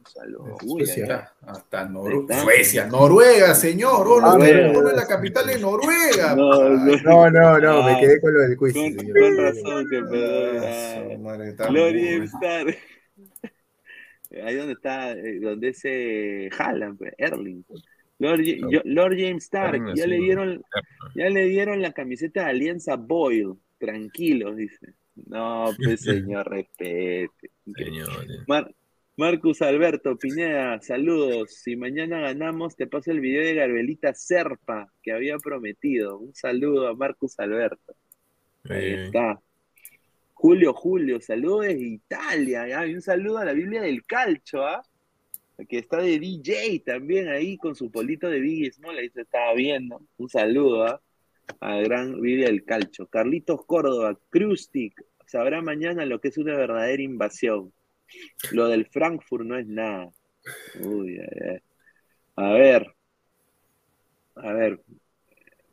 Hasta 1.41 1.87
Noru- 1.89 2.21
Está. 2.21 2.41
Suecia, 2.41 2.87
Noruega, 2.87 3.53
señor. 3.53 4.07
Oh, 4.07 4.19
Noruega, 4.21 4.71
es 4.71 4.95
la 4.95 5.07
capital 5.07 5.47
de 5.47 5.59
Noruega. 5.59 6.35
No, 6.35 6.69
no. 6.69 6.95
No, 7.03 7.29
no, 7.29 7.59
no, 7.59 7.83
me 7.83 7.99
quedé 7.99 8.19
con 8.21 8.33
lo 8.33 8.39
del 8.41 8.57
quiz. 8.57 8.73
Con, 8.73 8.93
señor. 8.93 9.19
con 9.19 9.37
razón 9.37 9.85
que 9.89 10.01
perdón. 10.01 11.23
Gloria 11.69 12.23
Star. 12.23 12.67
Ahí 14.43 14.55
donde 14.55 14.73
está, 14.73 15.11
eh, 15.11 15.39
donde 15.39 15.67
ese 15.69 16.49
Haaland, 16.57 16.97
pues, 16.97 17.13
Erling. 17.19 17.63
Lord, 18.19 18.39
Ja- 18.43 18.67
yo- 18.69 18.81
Lord 18.85 19.15
James 19.17 19.43
Stark, 19.43 19.93
ya 19.95 20.07
le 20.07 20.17
¿no? 20.17 20.23
dieron, 20.23 20.63
ya 21.15 21.29
le 21.29 21.45
dieron 21.45 21.81
la 21.81 21.91
camiseta 21.93 22.43
de 22.45 22.49
Alianza 22.49 22.95
Boyle. 22.95 23.53
Tranquilos, 23.77 24.55
dice. 24.55 24.93
No, 25.27 25.65
pues 25.83 26.01
señor, 26.31 26.49
respete. 26.49 27.51
Señor. 27.75 28.07
Mar- 28.47 28.73
Marcus 29.15 29.61
Alberto 29.61 30.17
Pineda, 30.17 30.81
saludos. 30.81 31.53
Si 31.61 31.75
mañana 31.75 32.19
ganamos, 32.19 32.75
te 32.75 32.87
paso 32.87 33.11
el 33.11 33.19
video 33.19 33.43
de 33.43 33.53
Garbelita 33.53 34.13
Serpa 34.15 34.91
que 35.03 35.11
había 35.11 35.37
prometido. 35.37 36.17
Un 36.17 36.33
saludo 36.33 36.87
a 36.87 36.95
Marcus 36.95 37.39
Alberto. 37.39 37.95
Ahí 38.69 38.85
Eh, 38.85 39.03
está. 39.05 39.39
Julio, 40.33 40.73
Julio, 40.73 41.21
saludos 41.21 41.67
desde 41.67 41.85
Italia. 41.87 42.87
Y 42.87 42.95
un 42.95 43.01
saludo 43.01 43.37
a 43.37 43.45
la 43.45 43.53
Biblia 43.53 43.81
del 43.83 44.03
Calcio, 44.03 44.65
¿ah? 44.65 44.81
Que 45.69 45.77
está 45.77 45.97
de 45.99 46.17
DJ 46.19 46.79
también 46.83 47.27
ahí 47.29 47.55
con 47.57 47.75
su 47.75 47.91
polito 47.91 48.27
de 48.27 48.39
Biggie 48.39 48.71
Small, 48.71 48.97
ahí 48.97 49.09
se 49.09 49.21
estaba 49.21 49.53
viendo. 49.53 50.01
Un 50.17 50.27
saludo, 50.27 50.85
¿ah? 50.85 51.01
A 51.59 51.77
gran 51.81 52.19
Biblia 52.19 52.47
del 52.47 52.65
Calcio. 52.65 53.05
Carlitos 53.07 53.63
Córdoba, 53.67 54.17
Krustik, 54.31 54.99
sabrá 55.27 55.61
mañana 55.61 56.03
lo 56.07 56.19
que 56.19 56.29
es 56.29 56.37
una 56.39 56.57
verdadera 56.57 57.03
invasión. 57.03 57.71
Lo 58.51 58.67
del 58.67 58.87
Frankfurt 58.87 59.45
no 59.45 59.57
es 59.57 59.67
nada. 59.67 60.11
Uy, 60.81 61.19
ay, 61.19 61.49
ay. 61.49 61.59
A 62.35 62.53
ver. 62.53 62.93
A 64.35 64.53
ver, 64.53 64.81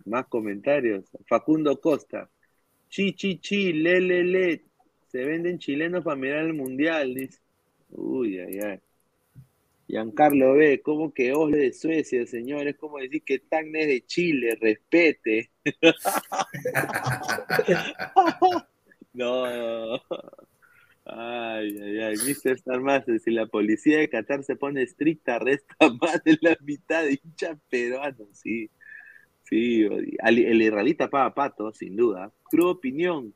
más 0.04 0.26
comentarios. 0.26 1.04
Facundo 1.26 1.80
Costa. 1.80 2.28
Chi, 2.88 3.14
chi, 3.14 3.38
chi, 3.38 3.72
le, 3.72 4.00
le. 4.00 4.64
Se 5.08 5.24
venden 5.24 5.58
chilenos 5.58 6.04
para 6.04 6.16
mirar 6.16 6.44
el 6.44 6.54
mundial, 6.54 7.14
dice. 7.14 7.40
Uy, 7.90 8.38
ay, 8.38 8.58
ay. 8.60 8.80
Giancarlo 9.88 10.54
B, 10.54 10.80
¿cómo 10.82 11.12
que 11.12 11.32
Osle 11.32 11.58
de 11.58 11.72
Suecia, 11.72 12.24
señor? 12.24 12.68
Es 12.68 12.76
como 12.76 12.98
decir 12.98 13.24
que 13.24 13.40
Tacne 13.40 13.86
de 13.86 14.06
Chile, 14.06 14.56
respete. 14.60 15.50
no, 19.12 19.96
no. 19.96 20.00
Ay, 21.04 21.78
ay, 21.82 21.98
ay, 21.98 22.14
Mr. 22.16 22.52
Star 22.52 22.80
Master, 22.80 23.18
si 23.18 23.30
la 23.30 23.46
policía 23.46 23.98
de 23.98 24.08
Qatar 24.08 24.44
se 24.44 24.56
pone 24.56 24.82
estricta, 24.82 25.38
resta 25.38 25.74
más 26.00 26.22
de 26.24 26.38
la 26.40 26.56
mitad 26.60 27.02
de 27.04 27.20
hinchas 27.22 27.58
peruanos, 27.68 28.28
sí. 28.32 28.70
Sí, 29.42 29.82
el, 29.82 30.38
el 30.38 30.62
israelita 30.62 31.10
paga 31.10 31.34
pato, 31.34 31.72
sin 31.72 31.96
duda. 31.96 32.32
Cruda 32.44 32.70
opinión. 32.70 33.34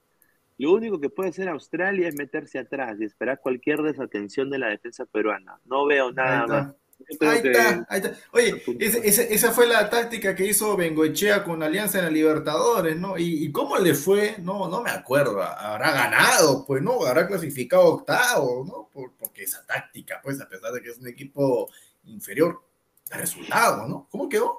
Lo 0.59 0.73
único 0.73 1.01
que 1.01 1.11
puede 1.11 1.31
hacer 1.31 1.49
Australia 1.49 2.07
es 2.09 2.15
meterse 2.15 2.61
atrás 2.61 2.97
y 3.01 3.05
esperar 3.05 3.41
cualquier 3.41 3.83
desatención 3.83 4.51
de 4.51 4.59
la 4.59 4.69
defensa 4.69 5.05
peruana. 5.07 5.59
No 5.65 5.87
veo 5.87 6.13
nada 6.13 6.47
más. 6.47 6.75
Ahí 7.21 7.41
está, 7.45 7.87
ahí 7.89 8.01
está. 8.01 8.17
Oye, 8.33 8.63
esa 8.79 9.53
fue 9.53 9.67
la 9.67 9.91
táctica 9.91 10.35
que 10.35 10.47
hizo 10.47 10.77
Bengoechea 10.77 11.45
con 11.45 11.63
Alianza 11.63 11.99
en 11.99 12.05
la 12.07 12.11
Libertadores, 12.11 12.97
¿no? 12.97 13.19
¿Y, 13.19 13.45
y 13.45 13.53
cómo 13.53 13.77
le 13.79 13.95
fue? 13.95 14.37
No, 14.39 14.69
no 14.69 14.83
me 14.83 14.91
acuerdo. 14.91 15.43
Habrá 15.43 15.93
ganado, 15.93 16.65
pues, 16.67 16.83
¿no? 16.83 17.05
Habrá 17.05 17.27
clasificado 17.27 17.85
octavo, 17.87 18.65
¿no? 18.67 18.89
Por- 18.93 19.13
porque 19.19 19.43
esa 19.45 19.65
táctica, 19.67 20.21
pues, 20.23 20.41
a 20.41 20.49
pesar 20.49 20.73
de 20.73 20.81
que 20.83 20.91
es 20.91 20.99
un 20.99 21.09
equipo 21.09 21.69
inferior, 22.05 22.63
da 23.11 23.19
resultado, 23.19 23.87
¿no? 23.87 24.09
¿Cómo 24.11 24.29
quedó? 24.29 24.57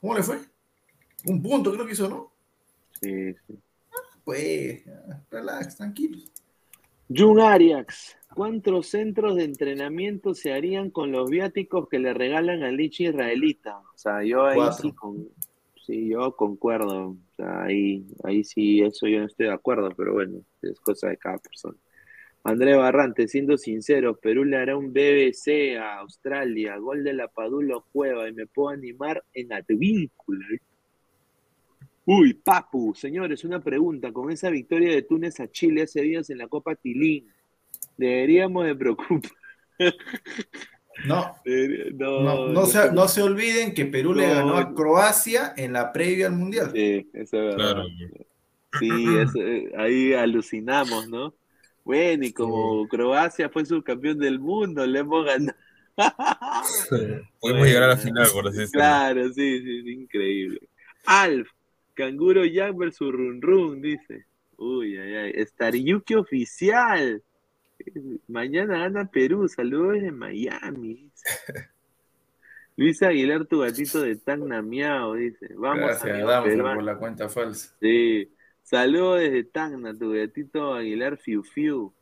¿Cómo 0.00 0.14
le 0.14 0.22
fue? 0.22 0.38
Un 1.24 1.42
punto 1.42 1.72
creo 1.72 1.86
que 1.86 1.92
hizo, 1.92 2.08
¿no? 2.08 2.32
Sí, 3.00 3.34
sí. 3.46 3.58
Pues, 4.24 4.84
ya, 4.84 5.24
relax, 5.30 5.76
tranquilo. 5.76 6.18
Jun 7.08 7.40
Arias, 7.40 8.16
¿cuántos 8.34 8.88
centros 8.88 9.36
de 9.36 9.44
entrenamiento 9.44 10.34
se 10.34 10.52
harían 10.52 10.90
con 10.90 11.12
los 11.12 11.30
viáticos 11.30 11.88
que 11.88 11.98
le 11.98 12.12
regalan 12.12 12.64
al 12.64 12.76
Lichi 12.76 13.06
israelita? 13.06 13.78
O 13.78 13.96
sea, 13.96 14.24
yo 14.24 14.44
ahí 14.44 14.56
Cuatro. 14.56 14.82
sí, 14.82 14.92
con, 14.92 15.28
sí, 15.86 16.08
yo 16.08 16.34
concuerdo. 16.34 17.10
O 17.10 17.16
sea, 17.36 17.62
ahí, 17.62 18.04
ahí 18.24 18.42
sí, 18.42 18.82
eso 18.82 19.06
yo 19.06 19.20
no 19.20 19.26
estoy 19.26 19.46
de 19.46 19.52
acuerdo, 19.52 19.90
pero 19.96 20.14
bueno, 20.14 20.40
es 20.62 20.80
cosa 20.80 21.08
de 21.08 21.16
cada 21.16 21.38
persona. 21.38 21.76
André 22.42 22.76
Barrante, 22.76 23.26
siendo 23.26 23.56
sincero, 23.56 24.16
Perú 24.16 24.44
le 24.44 24.56
hará 24.56 24.76
un 24.76 24.92
BBC 24.92 25.76
a 25.78 25.98
Australia, 25.98 26.76
gol 26.76 27.02
de 27.02 27.12
la 27.12 27.28
Padula 27.28 27.82
Cueva 27.92 28.28
y 28.28 28.32
me 28.32 28.46
puedo 28.46 28.68
animar 28.68 29.24
en 29.32 29.52
Advíncula. 29.52 30.46
Uy, 32.06 32.34
Papu, 32.34 32.94
señores, 32.94 33.44
una 33.44 33.60
pregunta. 33.60 34.12
Con 34.12 34.30
esa 34.30 34.48
victoria 34.48 34.92
de 34.92 35.02
Túnez 35.02 35.40
a 35.40 35.50
Chile 35.50 35.82
hace 35.82 36.02
días 36.02 36.30
en 36.30 36.38
la 36.38 36.46
Copa 36.46 36.76
Tilín, 36.76 37.28
deberíamos 37.96 38.64
de 38.64 38.76
preocupar. 38.76 39.32
No, 41.04 41.36
no, 41.94 42.20
no, 42.22 42.48
no 42.48 42.66
se, 42.66 42.90
no 42.90 43.06
se 43.06 43.22
olviden 43.22 43.74
que 43.74 43.84
Perú 43.84 44.14
le 44.14 44.26
ganó 44.28 44.56
a 44.56 44.72
Croacia 44.72 45.52
en 45.56 45.74
la 45.74 45.92
previa 45.92 46.28
al 46.28 46.32
Mundial. 46.32 46.70
Sí, 46.72 47.10
eso 47.12 47.36
es 47.36 47.56
verdad. 47.56 47.56
Claro. 47.56 47.84
Sí, 48.78 49.18
eso, 49.18 49.38
eh, 49.40 49.72
ahí 49.76 50.14
alucinamos, 50.14 51.08
¿no? 51.08 51.34
Bueno, 51.84 52.24
y 52.24 52.32
como 52.32 52.88
Croacia 52.88 53.50
fue 53.50 53.66
subcampeón 53.66 54.18
del 54.18 54.40
mundo, 54.40 54.86
le 54.86 55.00
hemos 55.00 55.24
ganado. 55.24 55.58
Podemos 57.40 57.66
llegar 57.66 57.82
a 57.84 57.88
la 57.88 57.96
final, 57.96 58.26
por 58.32 58.48
así 58.48 58.58
decirlo. 58.60 58.80
Claro, 58.80 59.28
sí, 59.32 59.60
sí, 59.62 59.78
es 59.80 59.86
increíble. 59.86 60.60
Alf, 61.04 61.48
Canguro 61.96 62.44
Jack 62.44 62.76
versus 62.76 63.10
Run 63.10 63.40
Run, 63.40 63.80
dice. 63.82 64.26
Uy, 64.58 64.96
ay, 64.98 65.14
ay. 65.14 65.46
Stariyuki 65.46 66.14
oficial. 66.14 67.22
Mañana 68.28 68.78
gana 68.78 69.10
Perú. 69.10 69.48
Saludos 69.48 69.94
desde 69.94 70.12
Miami. 70.12 70.94
dice. 70.94 71.24
Luis 72.76 73.02
Aguilar, 73.02 73.46
tu 73.46 73.60
gatito 73.60 74.02
de 74.02 74.16
Tacna 74.16 74.60
Miao, 74.60 75.14
dice. 75.14 75.48
Vamos 75.54 75.86
Gracias, 76.02 76.42
peruanos. 76.44 76.74
por 76.74 76.84
la 76.84 76.98
cuenta 76.98 77.28
falsa. 77.30 77.74
Sí. 77.80 78.30
Saludos 78.62 79.20
desde 79.20 79.44
Tacna, 79.44 79.96
tu 79.96 80.12
gatito 80.12 80.74
Aguilar 80.74 81.16
Fiu 81.16 81.42
Fiu. 81.42 81.94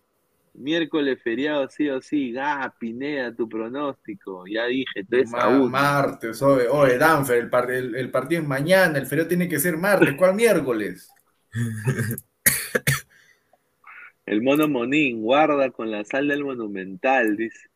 Miércoles 0.55 1.21
feriado, 1.23 1.69
sí 1.69 1.89
o 1.89 2.01
sí. 2.01 2.33
Gaja, 2.33 2.75
Pineda, 2.79 3.35
tu 3.35 3.49
pronóstico. 3.49 4.45
Ya 4.47 4.67
dije, 4.67 5.05
3 5.09 5.33
a 5.35 5.49
Ma- 5.49 5.49
1. 5.49 5.69
martes, 5.69 6.41
oye, 6.43 6.69
oye, 6.69 6.97
Danfer, 6.97 7.39
el, 7.39 7.51
par- 7.51 7.71
el- 7.71 7.95
el 7.97 8.11
partido 8.11 8.43
es 8.43 8.49
mañana, 8.49 8.99
el 8.99 9.07
feriado 9.07 9.29
tiene 9.29 9.49
que 9.49 9.59
ser 9.59 9.77
martes, 9.77 10.15
¿cuál 10.17 10.35
miércoles? 10.35 11.11
El 14.27 14.41
mono 14.43 14.67
Monín, 14.69 15.21
guarda 15.21 15.71
con 15.71 15.91
la 15.91 16.03
sal 16.05 16.29
del 16.29 16.45
monumental, 16.45 17.37
dice. 17.37 17.69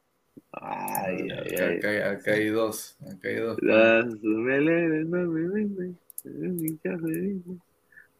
Ay, 0.52 1.28
ay, 1.30 1.30
Acá, 1.30 1.66
ay. 1.66 1.76
acá- 1.78 2.10
acá 2.10 2.32
hay 2.32 2.48
dos, 2.48 2.96
acá 3.02 3.28
hay 3.28 3.36
dos. 3.36 3.58
Las 3.60 4.06
melenas 4.22 5.06
no 5.08 5.30
me 5.30 5.48
venden. 5.48 5.98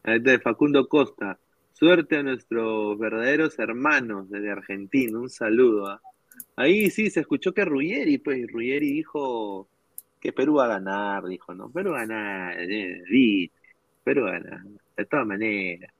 Ahí 0.02 0.18
está, 0.18 0.38
Facundo 0.40 0.86
Costa. 0.88 1.38
Suerte 1.78 2.16
a 2.16 2.22
nuestros 2.24 2.98
verdaderos 2.98 3.56
hermanos 3.60 4.28
desde 4.28 4.50
Argentina. 4.50 5.16
Un 5.16 5.30
saludo. 5.30 5.86
¿ah? 5.86 6.00
Ahí 6.56 6.90
sí 6.90 7.08
se 7.08 7.20
escuchó 7.20 7.54
que 7.54 7.64
Ruggeri, 7.64 8.18
pues 8.18 8.50
Ruggeri 8.50 8.90
dijo 8.94 9.68
que 10.20 10.32
Perú 10.32 10.54
va 10.54 10.64
a 10.64 10.68
ganar, 10.80 11.24
dijo, 11.26 11.54
¿no? 11.54 11.70
Perú 11.70 11.92
va 11.92 11.98
a 11.98 12.06
ganar, 12.06 12.56
eh, 12.58 13.50
Perú 14.02 14.22
va 14.24 14.30
a 14.30 14.40
ganar, 14.40 14.60
de 14.96 15.04
todas 15.04 15.24
maneras. 15.24 15.92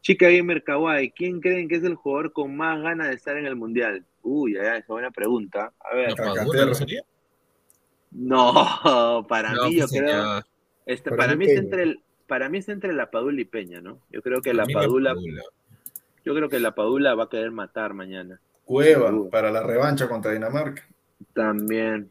Chica 0.00 0.30
Gamer 0.30 0.62
Kawaii, 0.64 1.10
¿quién 1.10 1.40
creen 1.42 1.68
que 1.68 1.74
es 1.76 1.84
el 1.84 1.96
jugador 1.96 2.32
con 2.32 2.56
más 2.56 2.80
ganas 2.80 3.08
de 3.08 3.14
estar 3.14 3.36
en 3.36 3.44
el 3.44 3.56
Mundial? 3.56 4.06
Uy, 4.22 4.54
ya, 4.54 4.62
esa 4.62 4.76
es 4.78 4.86
buena 4.86 5.10
pregunta. 5.10 5.70
A 5.80 5.94
ver. 5.94 6.10
¿La 6.10 6.16
Padula 6.16 6.64
no 6.64 6.74
sería? 6.74 7.02
No, 8.10 8.54
para 9.28 9.52
No, 9.52 9.68
mí 9.68 9.74
yo 9.76 9.86
pues, 9.86 10.00
creo. 10.00 10.08
señor. 10.22 10.44
este, 10.86 11.10
Para 11.10 11.36
mí 11.36 11.44
Peña. 11.44 11.58
entre 11.60 11.82
el, 11.82 12.00
para 12.30 12.48
mí 12.48 12.58
está 12.58 12.70
entre 12.70 12.92
la 12.92 13.10
Padula 13.10 13.40
y 13.40 13.44
Peña, 13.44 13.80
¿no? 13.80 13.98
Yo 14.08 14.22
creo 14.22 14.40
que 14.40 14.54
la 14.54 14.64
Padula, 14.64 15.16
yo 16.24 16.32
creo 16.32 16.48
que 16.48 16.60
la 16.60 16.76
Padula 16.76 17.16
va 17.16 17.24
a 17.24 17.28
querer 17.28 17.50
matar 17.50 17.92
mañana. 17.92 18.40
Cueva 18.64 19.12
para 19.28 19.50
la 19.50 19.64
revancha 19.64 20.08
contra 20.08 20.30
Dinamarca. 20.30 20.86
También. 21.34 22.08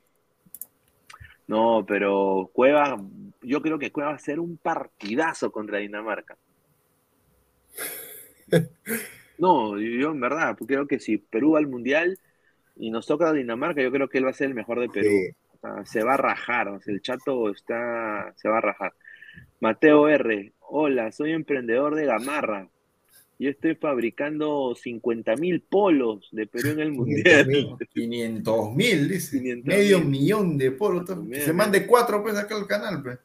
No, 1.47 1.85
pero 1.87 2.49
Cueva, 2.51 3.01
yo 3.41 3.61
creo 3.61 3.79
que 3.79 3.93
Cueva 3.93 4.09
va 4.09 4.17
a 4.17 4.19
ser 4.19 4.41
un 4.41 4.57
partidazo 4.57 5.53
contra 5.53 5.79
Dinamarca. 5.79 6.37
No, 9.37 9.79
yo 9.79 10.11
en 10.11 10.19
verdad, 10.19 10.57
creo 10.67 10.85
que 10.85 10.99
si 10.99 11.17
Perú 11.17 11.51
va 11.51 11.59
al 11.59 11.67
Mundial 11.67 12.19
y 12.75 12.91
nos 12.91 13.07
toca 13.07 13.31
Dinamarca, 13.31 13.81
yo 13.81 13.89
creo 13.89 14.09
que 14.09 14.17
él 14.17 14.25
va 14.25 14.31
a 14.31 14.33
ser 14.33 14.47
el 14.47 14.53
mejor 14.53 14.81
de 14.81 14.89
Perú. 14.89 15.15
O 15.53 15.59
sea, 15.61 15.85
se 15.85 16.03
va 16.03 16.15
a 16.15 16.17
rajar, 16.17 16.67
o 16.67 16.81
sea, 16.81 16.93
el 16.93 17.01
chato 17.01 17.49
está, 17.49 18.33
se 18.35 18.49
va 18.49 18.57
a 18.57 18.61
rajar. 18.61 18.93
Mateo 19.59 20.07
R, 20.07 20.53
hola, 20.61 21.11
soy 21.11 21.31
emprendedor 21.33 21.95
de 21.95 22.05
Gamarra. 22.05 22.69
Yo 23.37 23.49
estoy 23.49 23.75
fabricando 23.75 24.75
50 24.75 25.35
mil 25.37 25.61
polos 25.61 26.27
de 26.33 26.45
Perú 26.45 26.71
en 26.71 26.79
el 26.81 26.91
Mundial. 26.91 27.47
500 27.93 28.75
mil, 28.75 29.07
dice. 29.07 29.37
500.000. 29.39 29.63
Medio 29.63 30.01
millón 30.01 30.57
de 30.57 30.71
polos. 30.71 31.09
Se 31.31 31.53
mande 31.53 31.87
cuatro, 31.87 32.21
pues, 32.21 32.35
acá 32.35 32.55
al 32.57 32.67
canal, 32.67 33.01
pues. 33.01 33.17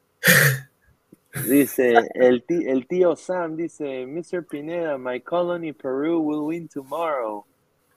Dice, 1.49 1.95
el, 2.13 2.43
ti- 2.43 2.65
el 2.65 2.87
tío 2.87 3.15
Sam 3.17 3.57
dice, 3.57 4.05
Mr. 4.07 4.45
Pineda, 4.49 4.97
my 4.97 5.19
colony 5.19 5.73
Peru 5.73 6.19
will 6.21 6.43
win 6.47 6.69
tomorrow. 6.69 7.45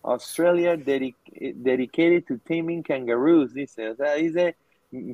Australia 0.03 0.77
dedic- 0.77 1.15
dedicated 1.55 2.24
to 2.27 2.39
taming 2.39 2.82
kangaroos, 2.82 3.55
dice. 3.55 3.90
O 3.90 3.95
sea, 3.95 4.15
dice, 4.15 4.57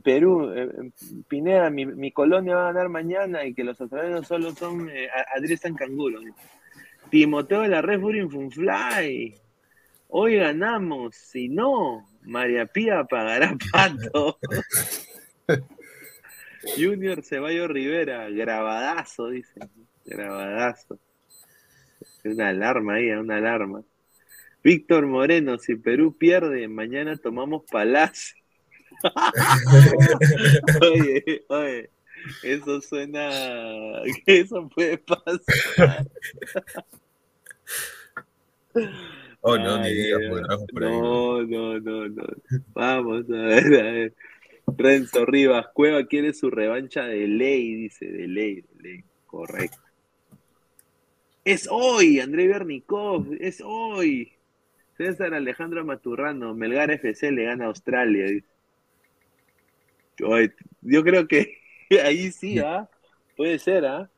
Perú, 0.05 0.53
eh, 0.53 0.63
eh, 0.71 0.91
Pineda, 1.29 1.69
mi, 1.71 1.85
mi 1.87 2.13
colonia 2.13 2.55
va 2.57 2.69
a 2.69 2.73
ganar 2.73 2.89
mañana 2.89 3.45
y 3.45 3.55
que 3.55 3.65
los 3.65 3.81
australianos 3.81 4.27
solo 4.27 4.53
son, 4.53 4.89
eh, 4.89 5.09
a- 5.09 5.37
adiestrran 5.39 5.75
canguros. 5.75 6.25
dice. 6.25 6.39
Timoteo 7.11 7.63
de 7.63 7.69
la 7.69 7.83
Red 7.83 8.01
Funfly. 8.01 9.35
Hoy 10.09 10.37
ganamos, 10.37 11.17
si 11.17 11.49
no, 11.49 12.09
María 12.23 12.67
Pía 12.67 13.05
pagará 13.05 13.57
pato. 13.73 14.39
Junior 16.77 17.23
Ceballos 17.23 17.69
Rivera, 17.69 18.29
grabadazo, 18.31 19.29
dice. 19.29 19.61
Grabadazo. 20.07 20.99
Una 22.25 22.49
alarma 22.49 22.95
ahí, 22.95 23.11
una 23.11 23.37
alarma. 23.37 23.83
Víctor 24.63 25.07
Moreno, 25.07 25.59
si 25.59 25.77
Perú 25.77 26.17
pierde, 26.17 26.69
mañana 26.69 27.17
tomamos 27.17 27.65
Palacio. 27.71 28.37
Oye, 30.81 31.45
oye, 31.49 31.91
eso 32.43 32.81
suena. 32.81 33.31
Eso 34.27 34.69
puede 34.69 34.99
pasar. 34.99 36.07
Oh, 39.41 39.59
no, 39.59 39.79
ni 39.79 39.91
digas, 39.93 40.21
por 40.73 40.85
ahí, 40.85 40.91
no, 40.99 41.43
no, 41.43 41.79
no, 41.81 42.09
no. 42.09 42.25
Vamos 42.75 43.25
a 43.31 43.37
ver, 43.37 43.65
a 43.67 43.93
ver. 43.93 44.15
Renzo 44.67 45.27
Rivas, 45.27 45.67
Cueva 45.75 46.07
quiere 46.07 46.33
su 46.33 46.51
revancha 46.51 47.05
de 47.05 47.29
ley, 47.29 47.75
dice, 47.75 48.07
de 48.07 48.27
ley, 48.27 48.63
de 48.63 48.83
ley. 48.83 49.05
Correcto. 49.27 49.79
Es 51.45 51.69
hoy, 51.71 52.21
André 52.21 52.49
Bernikov, 52.49 53.27
es 53.39 53.61
hoy. 53.63 54.33
César 54.97 55.35
Alejandro 55.35 55.85
Maturrano, 55.85 56.55
Melgar 56.55 56.91
FC 56.91 57.31
le 57.33 57.45
gana 57.45 57.65
a 57.65 57.69
Australia. 57.69 58.25
dice. 58.27 58.54
Yo 60.83 61.03
creo 61.03 61.27
que 61.29 61.59
ahí 62.05 62.31
sí, 62.33 62.59
¿ah? 62.59 62.89
Puede 63.37 63.59
ser, 63.59 63.85
¿ah? 63.87 64.11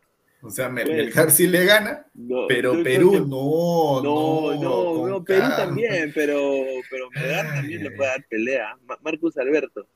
O 0.43 0.51
sea, 0.51 0.69
Mel- 0.69 0.89
Melgar 0.89 1.31
sí 1.31 1.47
le 1.47 1.65
gana, 1.65 2.07
No, 2.15 2.47
pero 2.47 2.83
Perú 2.83 3.13
que- 3.13 3.21
no, 3.21 4.03
No, 4.03 4.55
no, 4.55 4.63
no, 4.63 5.09
no, 5.09 5.25
Perú 5.25 5.41
calma. 5.41 5.57
también, 5.57 6.13
pero, 6.15 6.41
pero 6.91 7.09
Melgar 7.11 7.47
también 7.57 7.83
le 7.83 7.91
puede 7.93 8.11
dar 8.11 8.25
pelea. 8.29 8.77
Ma- 8.87 8.99
Marcus 9.03 9.37
Alberto, 9.39 9.89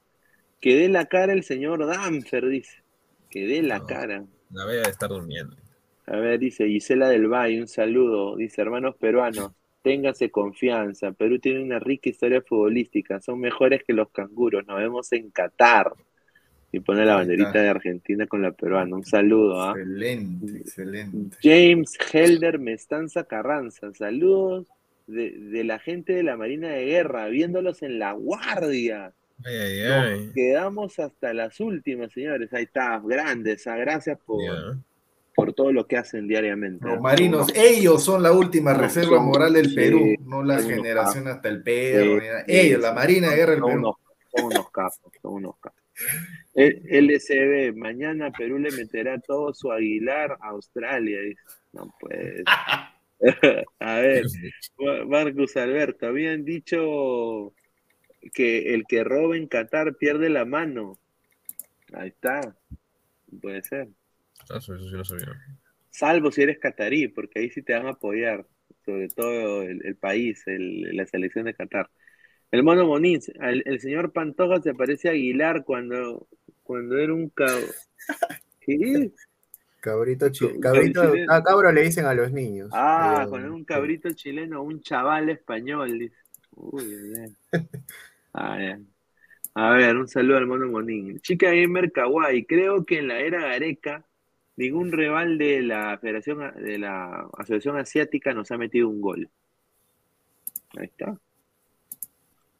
que 0.60 0.74
dé 0.76 0.88
la 0.88 1.06
cara 1.06 1.32
el 1.32 1.44
señor 1.44 1.86
Danfer, 1.86 2.46
dice. 2.48 2.82
Que 3.30 3.46
dé 3.46 3.62
la 3.62 3.84
cara. 3.86 4.24
La 4.50 4.64
voy 4.64 4.76
a 4.76 4.82
estar 4.82 5.08
durmiendo. 5.10 5.54
A 6.06 6.16
ver, 6.16 6.40
dice 6.40 6.66
Gisela 6.66 7.08
del 7.08 7.28
Valle, 7.28 7.60
un 7.60 7.68
saludo. 7.68 8.34
Dice, 8.34 8.60
hermanos 8.60 8.96
peruanos, 8.96 9.52
ténganse 9.82 10.30
confianza. 10.30 11.12
Perú 11.12 11.38
tiene 11.38 11.62
una 11.62 11.78
rica 11.78 12.08
historia 12.10 12.42
futbolística. 12.42 13.20
Son 13.20 13.40
mejores 13.40 13.82
que 13.86 13.92
los 13.92 14.10
canguros. 14.10 14.66
Nos 14.66 14.78
vemos 14.78 15.12
en 15.12 15.30
Qatar. 15.30 15.92
Y 16.72 16.78
pone 16.80 17.04
la 17.04 17.16
banderita 17.16 17.60
de 17.62 17.68
Argentina 17.68 18.26
con 18.28 18.42
la 18.42 18.52
peruana. 18.52 18.94
Un 18.94 19.04
saludo, 19.04 19.60
¿ah? 19.60 19.74
Excelente, 19.76 20.58
excelente. 20.58 21.36
James 21.42 21.98
Helder 22.12 22.58
Mestanza 22.60 23.24
Carranza. 23.24 23.92
Saludos 23.92 24.68
de, 25.08 25.32
de 25.32 25.64
la 25.64 25.80
gente 25.80 26.12
de 26.12 26.22
la 26.22 26.36
Marina 26.36 26.68
de 26.68 26.84
Guerra, 26.84 27.26
viéndolos 27.26 27.82
en 27.82 27.98
la 27.98 28.12
guardia. 28.12 29.12
Ay, 29.44 29.54
ay, 29.56 29.82
Nos 29.88 30.20
ay. 30.20 30.30
quedamos 30.34 30.98
hasta 31.00 31.32
las 31.34 31.58
últimas, 31.58 32.12
señores. 32.12 32.52
Ahí 32.52 32.64
está, 32.64 33.00
grandes. 33.04 33.66
ah, 33.66 33.76
Gracias 33.76 34.18
por, 34.24 34.40
Ya. 34.44 34.78
Por 35.46 35.52
todo 35.54 35.72
lo 35.72 35.86
que 35.86 35.96
hacen 35.96 36.28
diariamente. 36.28 36.86
Los 36.86 37.00
marinos, 37.00 37.48
ellos 37.54 38.02
son 38.04 38.22
la 38.22 38.32
última 38.32 38.72
No, 38.72 38.80
reserva 38.80 39.16
son- 39.16 39.26
moral 39.26 39.52
del 39.54 39.70
sí, 39.70 39.74
Perú, 39.74 40.14
no 40.24 40.42
la 40.42 40.60
generación 40.62 41.24
capos. 41.24 41.36
hasta 41.36 41.48
el. 41.48 41.64
Sí, 41.64 41.70
sí, 42.46 42.52
ellos, 42.52 42.80
la. 42.80 42.92
Marina 42.92 43.30
de 43.30 43.36
Guerra 43.36 43.52
del 43.52 43.62
Perú. 43.62 43.76
unos, 43.78 43.94
son 44.34 44.44
unos 44.46 44.70
capos, 44.70 45.12
son 45.22 45.32
unos 45.34 45.56
capos. 45.58 45.80
El 46.54 46.82
LCB, 47.10 47.76
mañana 47.76 48.30
Perú 48.32 48.58
le 48.58 48.70
meterá 48.72 49.18
todo 49.20 49.52
su 49.54 49.70
Aguilar 49.70 50.36
a 50.40 50.48
Australia. 50.48 51.20
dice. 51.20 51.40
No 51.72 51.94
puede. 52.00 52.42
a 53.80 53.94
ver, 54.00 54.24
Ma- 54.78 55.04
Marcus 55.04 55.56
Alberto, 55.56 56.06
habían 56.06 56.44
dicho 56.44 57.52
que 58.34 58.74
el 58.74 58.84
que 58.86 59.04
roba 59.04 59.36
en 59.36 59.46
Qatar 59.46 59.94
pierde 59.96 60.28
la 60.30 60.44
mano. 60.44 60.98
Ahí 61.92 62.08
está. 62.08 62.56
Puede 63.40 63.62
ser. 63.62 63.88
Ah, 64.48 64.58
Eso, 64.58 64.74
eso 64.74 64.88
sí 64.88 64.94
no 64.96 65.04
sabía. 65.04 65.26
Salvo 65.90 66.30
si 66.30 66.42
eres 66.42 66.58
catarí, 66.58 67.08
porque 67.08 67.40
ahí 67.40 67.50
sí 67.50 67.62
te 67.62 67.72
van 67.74 67.86
a 67.86 67.90
apoyar, 67.90 68.46
sobre 68.84 69.08
todo 69.08 69.62
el, 69.62 69.84
el 69.84 69.96
país, 69.96 70.42
el- 70.46 70.96
la 70.96 71.06
selección 71.06 71.44
de 71.46 71.54
Qatar. 71.54 71.90
El 72.50 72.62
mono 72.64 72.86
Moniz, 72.86 73.30
el 73.40 73.80
señor 73.80 74.12
Pantoja 74.12 74.60
se 74.60 74.74
parece 74.74 75.08
a 75.08 75.12
Aguilar 75.12 75.64
cuando, 75.64 76.26
cuando 76.62 76.98
era 76.98 77.12
un 77.14 77.28
cab... 77.30 77.60
¿Qué? 78.60 79.10
Cabrito, 79.80 80.28
chi- 80.30 80.46
Cab- 80.46 80.60
cabrito, 80.60 81.02
chileno. 81.02 81.32
a 81.32 81.42
cabro 81.42 81.72
le 81.72 81.82
dicen 81.82 82.04
a 82.06 82.14
los 82.14 82.32
niños. 82.32 82.68
Ah, 82.72 83.26
cuando 83.28 83.46
era 83.48 83.54
un 83.56 83.64
cabrito 83.64 84.10
chileno, 84.12 84.62
un 84.62 84.80
chaval 84.80 85.30
español. 85.30 85.98
dice. 85.98 86.16
Uy. 86.56 86.84
Ah, 88.32 88.58
ya. 88.60 88.78
A 89.54 89.70
ver, 89.74 89.96
un 89.96 90.06
saludo 90.08 90.36
al 90.38 90.46
mono 90.46 90.68
Monín. 90.68 91.18
Chica 91.20 91.50
Gamer 91.50 91.90
Kawaii, 91.90 92.46
creo 92.46 92.84
que 92.84 92.98
en 92.98 93.08
la 93.08 93.18
era 93.20 93.40
Gareca 93.42 94.04
ningún 94.60 94.92
rival 94.92 95.38
de 95.38 95.62
la 95.62 95.98
Federación 95.98 96.52
de 96.62 96.78
la 96.78 97.28
Asociación 97.38 97.78
Asiática 97.78 98.34
nos 98.34 98.50
ha 98.50 98.58
metido 98.58 98.88
un 98.88 99.00
gol. 99.00 99.28
Ahí 100.76 100.84
está. 100.86 101.18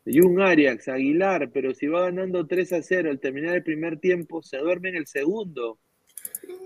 Jun 0.07 0.41
Arias, 0.41 0.89
Aguilar, 0.89 1.51
pero 1.53 1.75
si 1.75 1.87
va 1.87 2.05
ganando 2.05 2.47
3 2.47 2.73
a 2.73 2.83
0 2.83 3.11
al 3.11 3.21
terminar 3.21 3.55
el 3.55 3.63
primer 3.63 4.01
tiempo, 4.01 4.43
se 4.43 4.57
duerme 4.57 4.89
en 4.89 4.97
el 4.97 5.07
segundo. 5.07 5.79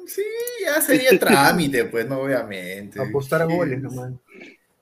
Sí, 0.06 0.22
ya 0.64 0.80
sería 0.80 1.10
trámite, 1.18 1.84
pues, 1.86 2.08
no, 2.08 2.20
obviamente. 2.20 3.02
Apostar 3.02 3.46
Sí. 3.48 3.54
goles 3.56 3.82
nomás. 3.82 4.12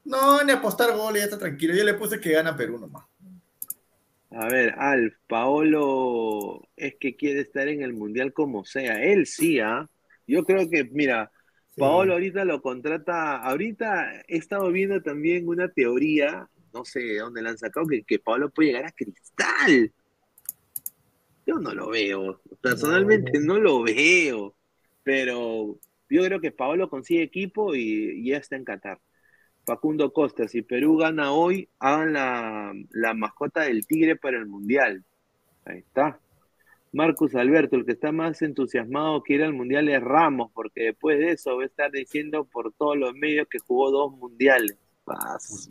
No, 0.05 0.45
ni 0.45 0.53
apostar 0.53 0.95
goles, 0.95 1.23
ya 1.23 1.25
está 1.25 1.39
tranquilo. 1.39 1.75
Yo 1.75 1.83
le 1.83 1.95
puse 1.95 2.21
que 2.21 2.31
gana 2.33 2.55
Perú 2.57 2.79
nomás. 2.79 3.05
A 4.31 4.49
ver, 4.49 4.75
Alf, 4.77 5.15
Paolo 5.27 6.69
es 6.77 6.97
que 6.97 7.17
quiere 7.17 7.41
estar 7.41 7.69
en 7.69 7.83
el 7.83 7.95
Mundial 7.95 8.33
como 8.33 8.65
sea. 8.65 9.03
Él 9.03 9.27
sí, 9.27 9.61
¿ah? 9.61 9.89
Yo 10.33 10.45
creo 10.45 10.67
que, 10.71 10.85
mira, 10.85 11.31
Paolo 11.77 12.15
ahorita 12.15 12.47
lo 12.47 12.63
contrata. 12.63 13.37
Ahorita 13.37 14.23
he 14.27 14.39
estado 14.39 14.73
viendo 14.73 15.03
también 15.03 15.47
una 15.47 15.69
teoría, 15.69 16.49
no 16.73 16.87
sé 16.87 17.01
de 17.01 17.19
dónde 17.19 17.43
la 17.43 17.51
han 17.51 17.59
sacado, 17.59 17.87
que, 17.87 18.03
que 18.03 18.19
Paolo 18.19 18.49
puede 18.49 18.69
llegar 18.69 18.87
a 18.87 18.93
Cristal. 18.93 19.93
Yo 21.47 21.57
no 21.57 21.75
lo 21.75 21.91
veo. 21.91 22.41
Personalmente 22.63 23.41
no, 23.41 23.59
lo 23.59 23.83
veo. 23.83 24.55
Pero 25.03 25.79
yo 26.09 26.25
creo 26.25 26.41
que 26.41 26.51
Paolo 26.51 26.89
consigue 26.89 27.25
equipo 27.25 27.75
y, 27.75 28.23
y 28.23 28.31
ya 28.31 28.39
está 28.39 28.57
en 28.57 28.65
Qatar. 28.65 29.01
Facundo 29.67 30.15
Costa, 30.15 30.49
si 30.49 30.63
Perú 30.63 30.97
gana 30.97 31.33
hoy, 31.33 31.69
hagan 31.79 32.15
la, 32.15 32.73
la 32.91 33.13
mascota 33.13 33.65
del 33.65 33.87
tigre 33.87 34.17
para 34.17 34.39
el 34.39 34.47
Mundial. 34.47 35.05
Ahí 35.67 35.81
está. 35.81 36.22
Marcus 36.93 37.35
Alberto, 37.35 37.77
el 37.77 37.87
que 37.87 37.93
está 37.93 38.13
más 38.13 38.43
entusiasmado 38.43 39.23
que 39.23 39.35
ir 39.35 39.43
al 39.43 39.55
Mundial 39.55 39.89
es 39.89 40.01
Ramos, 40.03 40.51
porque 40.55 40.85
después 40.85 41.19
de 41.19 41.31
eso 41.33 41.57
va 41.57 41.63
a 41.63 41.67
estar 41.67 41.91
diciendo 41.91 42.45
por 42.45 42.73
todos 42.75 42.97
los 42.99 43.15
medios 43.15 43.49
que 43.51 43.59
jugó 43.59 43.91
dos 43.91 44.13
Mundiales. 44.17 44.77
Paz. 45.05 45.69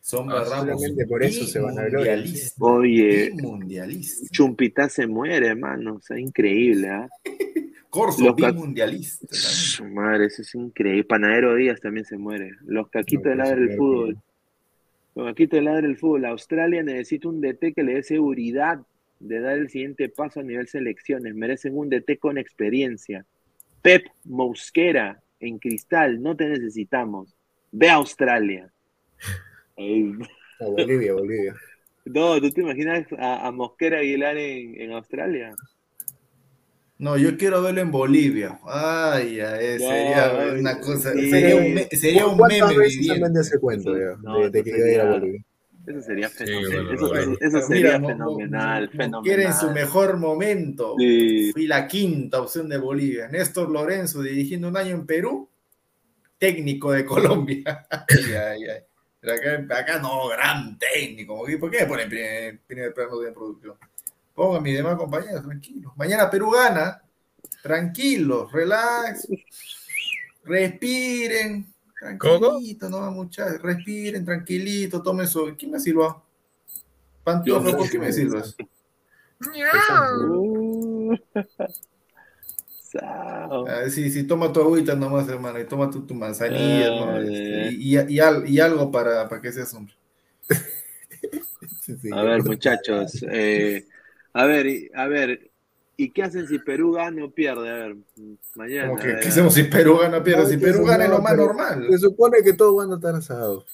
Sombra 0.00 0.42
Ah, 0.42 0.44
Ramos. 0.64 0.82
por 1.08 1.22
eso 1.24 1.44
se 1.44 1.58
van 1.58 1.76
a. 1.78 1.82
Mundialista. 1.82 2.64
Oye, 2.64 3.30
Bimundialista. 3.34 4.28
Chumpita 4.30 4.88
se 4.88 5.06
muere, 5.06 5.48
hermano. 5.48 5.94
O 5.96 6.00
sea, 6.00 6.18
increíble, 6.20 6.88
¿ah? 6.88 7.08
Corso, 7.90 8.24
Los 8.24 8.36
bimundialista. 8.36 9.26
Su 9.30 9.84
madre, 9.86 10.26
eso 10.26 10.42
es 10.42 10.54
increíble. 10.54 11.04
Panadero 11.04 11.54
Díaz 11.54 11.80
también 11.80 12.04
se 12.04 12.16
muere. 12.18 12.50
Los 12.64 12.88
caquitos 12.90 13.24
No, 13.24 13.30
de 13.30 13.36
ladra 13.36 13.54
el 13.56 13.66
claro, 13.66 13.76
fútbol. 13.78 14.18
Los 15.14 15.26
caquitos 15.28 15.56
de 15.58 15.62
ladra 15.62 15.86
el 15.86 15.96
fútbol. 15.96 16.24
Australia 16.26 16.82
necesita 16.82 17.28
un 17.28 17.40
DT 17.40 17.72
que 17.74 17.82
le 17.84 17.94
dé 17.94 18.02
seguridad 18.02 18.80
de 19.20 19.40
dar 19.40 19.58
el 19.58 19.70
siguiente 19.70 20.08
paso 20.08 20.40
a 20.40 20.42
nivel 20.42 20.68
selecciones. 20.68 21.34
Merecen 21.34 21.76
un 21.76 21.88
DT 21.88 22.18
con 22.18 22.38
experiencia. 22.38 23.24
Pep 23.82 24.06
Mosquera 24.24 25.20
en 25.40 25.58
cristal, 25.58 26.22
no 26.22 26.36
te 26.36 26.48
necesitamos. 26.48 27.34
Ve 27.72 27.90
a 27.90 27.94
Australia. 27.94 28.70
Ey, 29.76 30.12
A 30.60 30.64
Bolivia, 30.68 31.12
Bolivia. 31.14 31.54
No, 32.06 32.40
¿tú 32.40 32.50
te 32.50 32.60
imaginas 32.60 33.06
a, 33.18 33.46
a 33.46 33.52
Mosquera 33.52 33.98
Aguilar 33.98 34.36
en, 34.36 34.80
en 34.80 34.92
Australia? 34.92 35.54
No, 36.98 37.16
yo 37.18 37.36
quiero 37.36 37.60
verlo 37.62 37.80
en 37.80 37.90
Bolivia. 37.90 38.58
Ay, 38.64 39.40
ay, 39.40 39.78
No, 39.78 39.88
sería 39.88 40.54
una 40.60 40.80
cosa, 40.80 41.12
sí. 41.12 41.30
sería 41.30 41.56
un, 41.56 41.74
me- 41.74 41.84
sería 41.88 42.26
un 42.26 42.36
¿Cuántas 42.36 42.68
meme 42.68 42.78
veces 42.78 42.96
viviente. 42.98 43.44
se 43.44 43.58
ya? 43.60 44.16
No, 44.22 44.48
de, 44.48 44.62
que 44.62 44.70
iba 44.70 44.86
a 44.86 44.90
ir 44.92 45.00
a 45.00 45.10
Bolivia. 45.10 45.44
Eso 45.86 46.00
sería 46.00 46.28
fenomenal. 46.30 46.96
bueno, 46.96 47.36
eso, 47.40 47.50
bueno. 47.50 47.66
sería 47.66 47.98
mira, 47.98 48.08
fenomenal, 48.14 48.88
fenomenal. 48.88 49.10
Mosquera 49.10 49.42
en 49.42 49.54
su 49.54 49.70
mejor 49.70 50.16
momento. 50.16 50.94
Sí. 50.98 51.52
Fui 51.52 51.66
la 51.66 51.86
quinta 51.86 52.40
opción 52.40 52.68
de 52.68 52.78
Bolivia. 52.78 53.28
Néstor 53.28 53.70
Lorenzo 53.70 54.22
dirigiendo 54.22 54.68
un 54.68 54.76
año 54.76 54.94
en 54.94 55.06
Perú, 55.06 55.48
técnico 56.38 56.92
de 56.92 57.04
Colombia. 57.04 57.86
Ay, 57.90 58.32
ay, 58.32 58.64
ay. 58.68 58.80
Pero 59.20 59.34
acá, 59.34 59.78
acá 59.78 59.98
no, 59.98 60.28
gran 60.28 60.78
técnico. 60.78 61.44
¿Por 61.58 61.70
qué 61.70 61.80
me 61.80 61.86
ponen 61.86 62.08
primer, 62.08 62.60
primer 62.66 62.94
plano 62.94 63.18
de 63.18 63.32
producción? 63.32 63.74
Pongan 64.34 64.62
mis 64.62 64.76
demás 64.76 64.96
compañeros, 64.96 65.42
tranquilos. 65.42 65.92
Mañana 65.96 66.30
Perú 66.30 66.50
gana. 66.50 67.02
Tranquilos, 67.62 68.50
relax. 68.52 69.28
Respiren. 70.44 71.73
Tranquilito, 72.04 72.90
no, 72.90 73.10
muchachos. 73.12 73.62
Respiren, 73.62 74.24
tranquilito, 74.24 75.02
tomen 75.02 75.26
su. 75.26 75.54
¿Quién 75.56 75.70
me 75.70 75.80
silbó? 75.80 76.22
Pantoja, 77.22 77.70
Yo, 77.70 77.76
¿por 77.78 77.88
qué 77.90 77.98
me 77.98 78.12
silbas? 78.12 78.54
Ah, 83.66 83.88
sí, 83.88 84.10
sí, 84.10 84.26
toma 84.26 84.52
tu 84.52 84.60
agüita 84.60 84.94
nomás, 84.94 85.26
hermano, 85.28 85.58
y 85.58 85.64
toma 85.66 85.90
tu, 85.90 86.06
tu 86.06 86.14
manzanilla, 86.14 86.90
¿no? 86.90 87.10
Ah, 87.16 87.20
Este, 87.22 87.48
ya. 87.50 87.70
y, 87.70 87.98
y, 87.98 88.14
y 88.16 88.20
al- 88.20 88.48
y 88.48 88.60
algo 88.60 88.90
para, 88.92 89.26
para 89.28 89.40
que 89.40 89.52
seas 89.52 89.72
hombre. 89.72 89.94
Sí, 91.80 91.96
sí. 91.96 92.08
A 92.12 92.22
ver, 92.22 92.42
muchachos. 92.44 93.24
eh, 93.30 93.86
a 94.32 94.46
ver, 94.46 94.90
a 94.94 95.06
ver. 95.06 95.50
¿Y 95.96 96.10
qué 96.10 96.22
hacen 96.24 96.46
si 96.48 96.58
Perú 96.58 96.92
gana 96.92 97.24
o 97.24 97.30
pierde? 97.30 97.70
A 97.70 97.74
ver, 97.74 97.96
mañana. 98.56 98.88
Como 98.88 98.98
a 98.98 99.02
que, 99.02 99.08
ver, 99.08 99.20
¿qué 99.20 99.28
hacemos 99.28 99.54
si 99.54 99.62
Perú 99.64 99.98
gana 99.98 100.18
o 100.18 100.24
pierde? 100.24 100.46
Si 100.46 100.56
Perú 100.56 100.84
gana 100.84 101.04
es 101.04 101.10
lo 101.10 101.20
más 101.20 101.36
normal. 101.36 101.86
Se 101.90 101.98
supone 101.98 102.42
que 102.42 102.52
todos 102.52 102.76
van 102.76 102.92
a 102.92 102.96
estar 102.96 103.14
asados. 103.14 103.64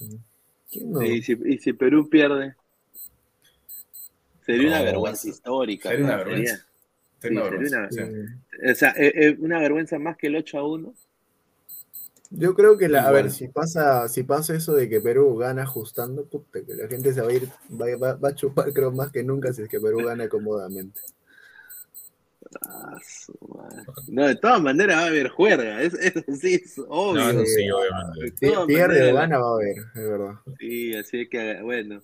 ¿Quién 0.70 0.92
no? 0.92 1.02
¿Y 1.02 1.22
si, 1.22 1.36
y 1.44 1.58
si 1.58 1.72
Perú 1.72 2.08
pierde? 2.08 2.54
Sería 4.44 4.68
una 4.68 4.78
No, 4.78 4.84
vergüenza 4.84 5.28
histórica. 5.28 5.88
Sería 5.88 6.04
una 6.04 6.16
vergüenza. 6.16 6.56
Sí, 6.56 6.62
Sería 7.20 7.40
una 7.42 7.50
sería 7.50 7.80
vergüenza, 7.80 8.72
O 8.72 8.74
sea, 8.74 8.90
eh, 8.96 9.12
eh, 9.14 9.36
una 9.40 9.58
vergüenza 9.60 9.98
más 9.98 10.16
que 10.16 10.26
el 10.28 10.36
8 10.36 10.58
a 10.58 10.66
1. 10.68 10.94
Yo 12.32 12.54
creo 12.54 12.78
que, 12.78 12.88
la, 12.88 13.08
a 13.08 13.10
ver, 13.10 13.30
si 13.30 13.48
pasa, 13.48 14.08
si 14.08 14.22
pasa 14.22 14.54
eso 14.54 14.72
de 14.72 14.88
que 14.88 15.00
Perú 15.00 15.36
gana 15.36 15.64
ajustando, 15.64 16.24
puta, 16.26 16.60
que 16.64 16.74
la 16.74 16.86
gente 16.86 17.12
se 17.12 17.20
va 17.22 17.28
a 17.28 17.32
ir, 17.32 17.48
va, 17.72 17.86
va- 17.96 18.14
va 18.14 18.28
a 18.28 18.34
chupar 18.34 18.72
creo 18.72 18.92
más 18.92 19.10
que 19.10 19.24
nunca 19.24 19.52
si 19.52 19.62
es 19.62 19.68
que 19.68 19.80
Perú 19.80 20.04
gana 20.04 20.28
cómodamente. 20.28 21.00
No, 24.08 24.26
de 24.26 24.36
todas 24.36 24.60
maneras 24.60 24.98
va 24.98 25.02
a 25.04 25.06
haber 25.06 25.28
juerga. 25.28 25.82
Es, 25.82 25.94
eso 25.94 26.22
sí 26.40 26.54
es 26.54 26.78
obvio. 26.88 27.22
No, 27.22 27.30
eso 27.30 27.46
sí, 27.46 27.70
obviamente. 27.70 28.66
Pierde 28.66 29.12
o 29.12 29.14
gana 29.14 29.38
va 29.38 29.50
a 29.50 29.54
haber, 29.54 29.76
es 29.78 30.08
verdad. 30.10 30.34
Sí, 30.58 30.94
así 30.94 31.28
que 31.28 31.62
bueno, 31.62 32.02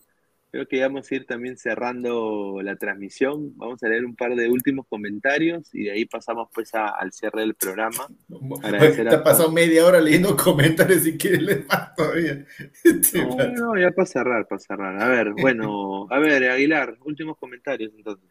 creo 0.51 0.67
que 0.69 0.79
ya 0.79 0.87
vamos 0.89 1.11
a 1.11 1.15
ir 1.15 1.27
también 1.27 1.57
cerrando 1.57 2.61
la 2.63 2.77
transmisión. 2.77 3.57
Vamos 3.57 3.83
a 3.83 3.89
leer 3.89 4.05
un 4.05 4.15
par 4.15 4.35
de 4.35 4.49
últimos 4.49 4.87
comentarios 4.89 5.75
y 5.75 5.85
de 5.85 5.93
ahí 5.93 6.05
pasamos 6.05 6.49
pues 6.55 6.75
a- 6.75 6.89
al 6.89 7.13
cierre 7.13 7.41
del 7.41 7.55
programa. 7.55 8.07
Agradecer 8.63 9.09
Te 9.09 9.15
ha 9.17 9.25
pasado 9.25 9.51
media 9.51 9.85
hora 9.85 10.01
leyendo 10.01 10.37
comentarios 10.37 11.03
si 11.03 11.19
quieres 11.19 11.43
leer 11.43 11.67
más 11.69 11.95
todavía. 11.95 12.45
Este 12.85 13.19
No, 13.19 13.37
no, 13.75 13.81
ya 13.81 13.91
para 13.91 14.07
cerrar, 14.07 14.47
para 14.47 14.59
cerrar. 14.61 15.03
A 15.03 15.09
ver, 15.09 15.33
bueno, 15.33 16.07
a 16.11 16.19
ver, 16.19 16.51
Aguilar, 16.51 16.97
últimos 17.05 17.37
comentarios 17.37 17.93
entonces. 17.97 18.29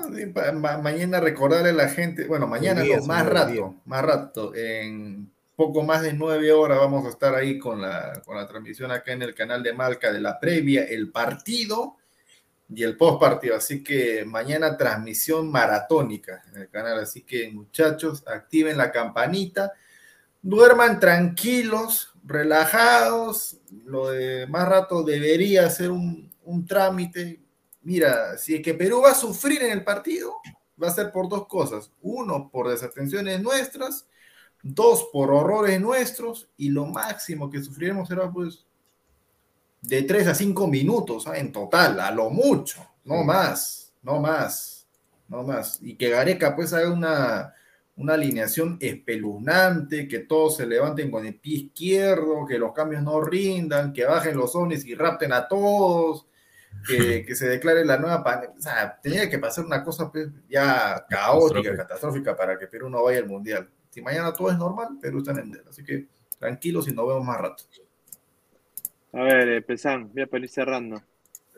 No, 0.00 0.52
ma- 0.60 0.78
mañana 0.78 1.20
recordarle 1.20 1.70
a 1.70 1.74
la 1.74 1.88
gente, 1.88 2.26
bueno, 2.26 2.46
mañana 2.46 2.82
día, 2.82 2.98
no, 2.98 3.06
más 3.06 3.26
rato, 3.26 3.52
día. 3.52 3.72
más 3.84 4.02
rato, 4.02 4.54
en 4.54 5.30
poco 5.54 5.82
más 5.82 6.02
de 6.02 6.12
nueve 6.12 6.52
horas 6.52 6.78
vamos 6.78 7.06
a 7.06 7.08
estar 7.08 7.34
ahí 7.34 7.58
con 7.58 7.80
la, 7.80 8.22
con 8.24 8.36
la 8.36 8.46
transmisión 8.46 8.90
acá 8.90 9.12
en 9.12 9.22
el 9.22 9.34
canal 9.34 9.62
de 9.62 9.72
Malca 9.72 10.12
de 10.12 10.20
la 10.20 10.38
previa, 10.38 10.84
el 10.84 11.10
partido 11.10 11.96
y 12.68 12.82
el 12.82 12.96
post 12.96 13.20
partido, 13.20 13.56
así 13.56 13.82
que 13.82 14.24
mañana 14.26 14.76
transmisión 14.76 15.50
maratónica 15.50 16.42
en 16.52 16.62
el 16.62 16.68
canal, 16.68 16.98
así 16.98 17.22
que 17.22 17.50
muchachos, 17.50 18.22
activen 18.26 18.76
la 18.76 18.90
campanita, 18.90 19.72
duerman 20.42 20.98
tranquilos, 21.00 22.12
relajados, 22.24 23.58
lo 23.84 24.10
de 24.10 24.46
más 24.48 24.68
rato 24.68 25.02
debería 25.04 25.70
ser 25.70 25.90
un, 25.90 26.32
un 26.44 26.66
trámite. 26.66 27.40
Mira, 27.86 28.36
si 28.36 28.56
es 28.56 28.62
que 28.62 28.74
Perú 28.74 29.02
va 29.04 29.12
a 29.12 29.14
sufrir 29.14 29.62
en 29.62 29.70
el 29.70 29.84
partido, 29.84 30.38
va 30.82 30.88
a 30.88 30.92
ser 30.92 31.12
por 31.12 31.28
dos 31.28 31.46
cosas. 31.46 31.92
Uno, 32.02 32.50
por 32.50 32.68
desatenciones 32.68 33.40
nuestras. 33.40 34.08
Dos, 34.60 35.08
por 35.12 35.30
horrores 35.30 35.80
nuestros. 35.80 36.48
Y 36.56 36.70
lo 36.70 36.86
máximo 36.86 37.48
que 37.48 37.62
sufriremos 37.62 38.08
será 38.08 38.28
pues 38.28 38.66
de 39.82 40.02
tres 40.02 40.26
a 40.26 40.34
cinco 40.34 40.66
minutos 40.66 41.28
¿ah? 41.28 41.38
en 41.38 41.52
total, 41.52 42.00
a 42.00 42.10
lo 42.10 42.28
mucho. 42.28 42.84
No 43.04 43.22
más, 43.22 43.92
no 44.02 44.18
más, 44.18 44.88
no 45.28 45.44
más. 45.44 45.78
Y 45.80 45.94
que 45.94 46.10
Gareca 46.10 46.56
pues 46.56 46.72
haga 46.72 46.90
una, 46.90 47.54
una 47.94 48.14
alineación 48.14 48.78
espeluznante, 48.80 50.08
que 50.08 50.18
todos 50.18 50.56
se 50.56 50.66
levanten 50.66 51.08
con 51.08 51.24
el 51.24 51.36
pie 51.36 51.58
izquierdo, 51.58 52.44
que 52.48 52.58
los 52.58 52.72
cambios 52.72 53.04
no 53.04 53.20
rindan, 53.20 53.92
que 53.92 54.04
bajen 54.04 54.36
los 54.36 54.56
ovnis 54.56 54.84
y 54.84 54.96
rapten 54.96 55.32
a 55.32 55.46
todos, 55.46 56.26
que, 56.86 57.24
que 57.26 57.34
se 57.34 57.48
declare 57.48 57.84
la 57.84 57.98
nueva 57.98 58.22
pandemia. 58.24 58.56
O 58.58 58.62
sea, 58.62 58.98
tenía 59.02 59.28
que 59.30 59.38
pasar 59.38 59.64
una 59.64 59.82
cosa 59.84 60.10
pues, 60.10 60.28
ya 60.48 61.06
caótica, 61.08 61.62
Catastrófica. 61.62 61.76
catastrófica 61.76 62.36
para 62.36 62.58
que 62.58 62.66
Perú 62.66 62.90
no 62.90 63.02
vaya 63.02 63.18
al 63.18 63.26
Mundial. 63.26 63.68
Si 63.90 64.02
mañana 64.02 64.32
todo 64.32 64.50
es 64.50 64.58
normal, 64.58 64.98
Perú 65.00 65.18
está 65.18 65.32
en 65.32 65.38
el 65.38 65.44
Mundial. 65.44 65.64
Así 65.68 65.84
que 65.84 66.06
tranquilos 66.38 66.88
y 66.88 66.92
nos 66.92 67.06
vemos 67.06 67.24
más 67.24 67.40
rato. 67.40 67.64
A 69.12 69.22
ver, 69.22 69.48
eh, 69.48 69.62
Pesán, 69.62 70.10
voy 70.12 70.22
a 70.22 70.26
para 70.26 70.44
ir 70.44 70.50
cerrando. 70.50 71.02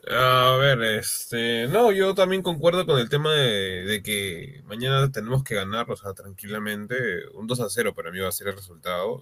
A 0.09 0.55
ver, 0.57 0.81
este, 0.81 1.67
no, 1.67 1.91
yo 1.91 2.15
también 2.15 2.41
concuerdo 2.41 2.85
con 2.85 2.99
el 2.99 3.09
tema 3.09 3.33
de, 3.33 3.83
de 3.83 4.01
que 4.01 4.61
mañana 4.65 5.11
tenemos 5.11 5.43
que 5.43 5.55
ganar, 5.55 5.91
o 5.91 5.95
sea, 5.97 6.13
tranquilamente, 6.13 6.95
un 7.33 7.47
2 7.47 7.59
a 7.59 7.69
0 7.69 7.93
para 7.93 8.09
mí 8.09 8.19
va 8.19 8.29
a 8.29 8.31
ser 8.31 8.47
el 8.47 8.55
resultado. 8.55 9.21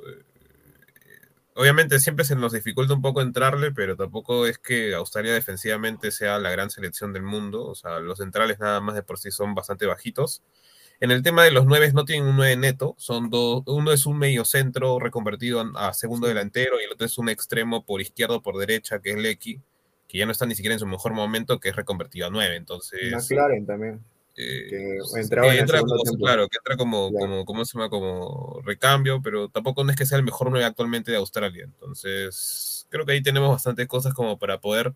Obviamente 1.60 2.00
siempre 2.00 2.24
se 2.24 2.36
nos 2.36 2.54
dificulta 2.54 2.94
un 2.94 3.02
poco 3.02 3.20
entrarle, 3.20 3.72
pero 3.72 3.96
tampoco 3.96 4.46
es 4.46 4.60
que 4.60 4.94
Australia 4.94 5.34
defensivamente 5.34 6.12
sea 6.12 6.38
la 6.38 6.52
gran 6.52 6.70
selección 6.70 7.14
del 7.14 7.24
mundo, 7.24 7.66
o 7.66 7.74
sea, 7.74 8.00
los 8.00 8.20
centrales 8.20 8.60
nada 8.60 8.80
más 8.80 8.94
de 8.94 9.02
por 9.02 9.18
sí 9.18 9.32
son 9.32 9.56
bastante 9.56 9.88
bajitos. 9.88 10.44
En 11.00 11.10
el 11.10 11.24
tema 11.24 11.44
de 11.44 11.50
los 11.50 11.66
nueve 11.66 11.92
no 11.94 12.06
tienen 12.06 12.30
un 12.30 12.36
9 12.36 12.58
neto, 12.58 12.94
son 13.00 13.32
dos, 13.32 13.64
uno 13.66 13.92
es 13.92 14.06
un 14.06 14.20
medio 14.20 14.46
centro 14.46 15.00
reconvertido 15.00 15.64
a 15.76 15.96
segundo 15.96 16.28
delantero 16.28 16.80
y 16.80 16.84
el 16.84 16.92
otro 16.92 17.08
es 17.08 17.18
un 17.18 17.28
extremo 17.28 17.84
por 17.84 18.02
izquierda 18.02 18.36
o 18.36 18.44
por 18.44 18.60
derecha, 18.60 19.00
que 19.00 19.12
es 19.12 19.18
Lecky, 19.18 19.60
que 20.08 20.18
ya 20.20 20.28
no 20.28 20.34
está 20.34 20.46
ni 20.46 20.54
siquiera 20.54 20.74
en 20.74 20.80
su 20.80 20.86
mejor 20.86 21.14
momento, 21.14 21.60
que 21.60 21.70
es 21.70 21.76
reconvertido 21.76 22.28
a 22.28 22.30
9. 22.30 22.56
Entonces, 22.56 23.12
McLaren 23.12 23.66
también. 23.66 24.00
Eh, 24.38 24.68
que 24.70 24.98
el 24.98 25.60
entra 25.60 25.80
segundo 25.80 25.98
como, 26.06 26.18
claro, 26.20 26.48
que 26.48 26.58
entra 26.58 26.78
como, 26.78 27.12
como, 27.12 27.44
¿cómo 27.44 27.66
se 27.66 27.74
llama? 27.76 27.90
Como 27.90 28.62
recambio, 28.64 29.20
pero 29.22 29.50
tampoco 29.50 29.84
no 29.84 29.90
es 29.90 29.98
que 29.98 30.06
sea 30.06 30.20
el 30.20 30.24
mejor 30.24 30.52
9 30.52 30.64
actualmente 30.64 31.10
de 31.12 31.18
Australia. 31.18 31.64
Entonces, 31.64 32.86
creo 32.90 33.04
que 33.06 33.14
ahí 33.14 33.24
tenemos 33.24 33.50
bastantes 33.50 33.88
cosas 33.88 34.14
como 34.14 34.38
para 34.38 34.62
poder 34.62 34.94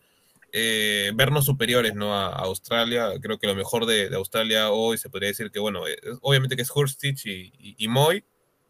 eh, 0.52 1.12
vernos 1.16 1.46
superiores 1.46 1.96
¿no? 1.96 2.14
a, 2.14 2.28
a 2.28 2.44
Australia. 2.44 3.10
Creo 3.20 3.40
que 3.40 3.48
lo 3.48 3.56
mejor 3.56 3.88
de, 3.88 4.10
de 4.10 4.16
Australia 4.16 4.70
hoy 4.70 5.00
se 5.00 5.10
podría 5.10 5.30
decir 5.30 5.50
que, 5.50 5.60
bueno, 5.60 5.88
eh, 5.88 5.98
obviamente 6.22 6.56
que 6.56 6.62
es 6.62 6.72
Hurstich 6.74 7.26
y, 7.26 7.52
y, 7.58 7.76
y 7.80 7.88
Moy, 7.88 8.24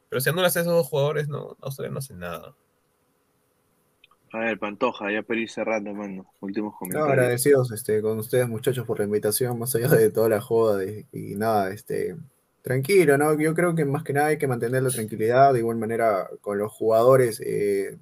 pero 0.08 0.22
si 0.22 0.30
anulas 0.30 0.56
a 0.56 0.62
esos 0.62 0.74
dos 0.74 0.88
jugadores, 0.88 1.28
no, 1.28 1.58
Australia 1.60 1.92
no 1.92 2.00
hace 2.00 2.14
nada. 2.14 2.56
A 4.34 4.40
ver, 4.40 4.60
Pantoja, 4.60 5.12
ya 5.12 5.24
ir 5.36 5.50
cerrando, 5.50 5.94
mano. 5.94 6.34
Últimos 6.42 6.76
No, 6.84 7.06
comentarios. 7.06 7.06
agradecidos 7.06 7.72
este, 7.72 8.02
con 8.02 8.20
ustedes, 8.20 8.48
muchachos, 8.50 8.86
por 8.86 9.00
la 9.00 9.06
invitación, 9.06 9.58
más 9.60 9.76
allá 9.76 9.88
de 9.90 10.10
toda 10.12 10.30
la 10.30 10.42
joda 10.42 10.78
de- 10.78 11.06
y 11.12 11.36
nada, 11.36 11.72
este, 11.72 12.18
tranquilo, 12.64 13.18
¿no? 13.18 13.40
Yo 13.40 13.54
creo 13.54 13.76
que 13.76 13.86
más 13.86 14.04
que 14.04 14.14
nada 14.14 14.28
hay 14.28 14.38
que 14.38 14.48
mantener 14.48 14.84
la 14.84 14.90
tranquilidad, 14.92 15.54
de 15.54 15.60
igual 15.60 15.78
manera 15.78 16.30
con 16.42 16.58
los 16.58 16.72
jugadores, 16.72 17.40
eh, 17.46 17.98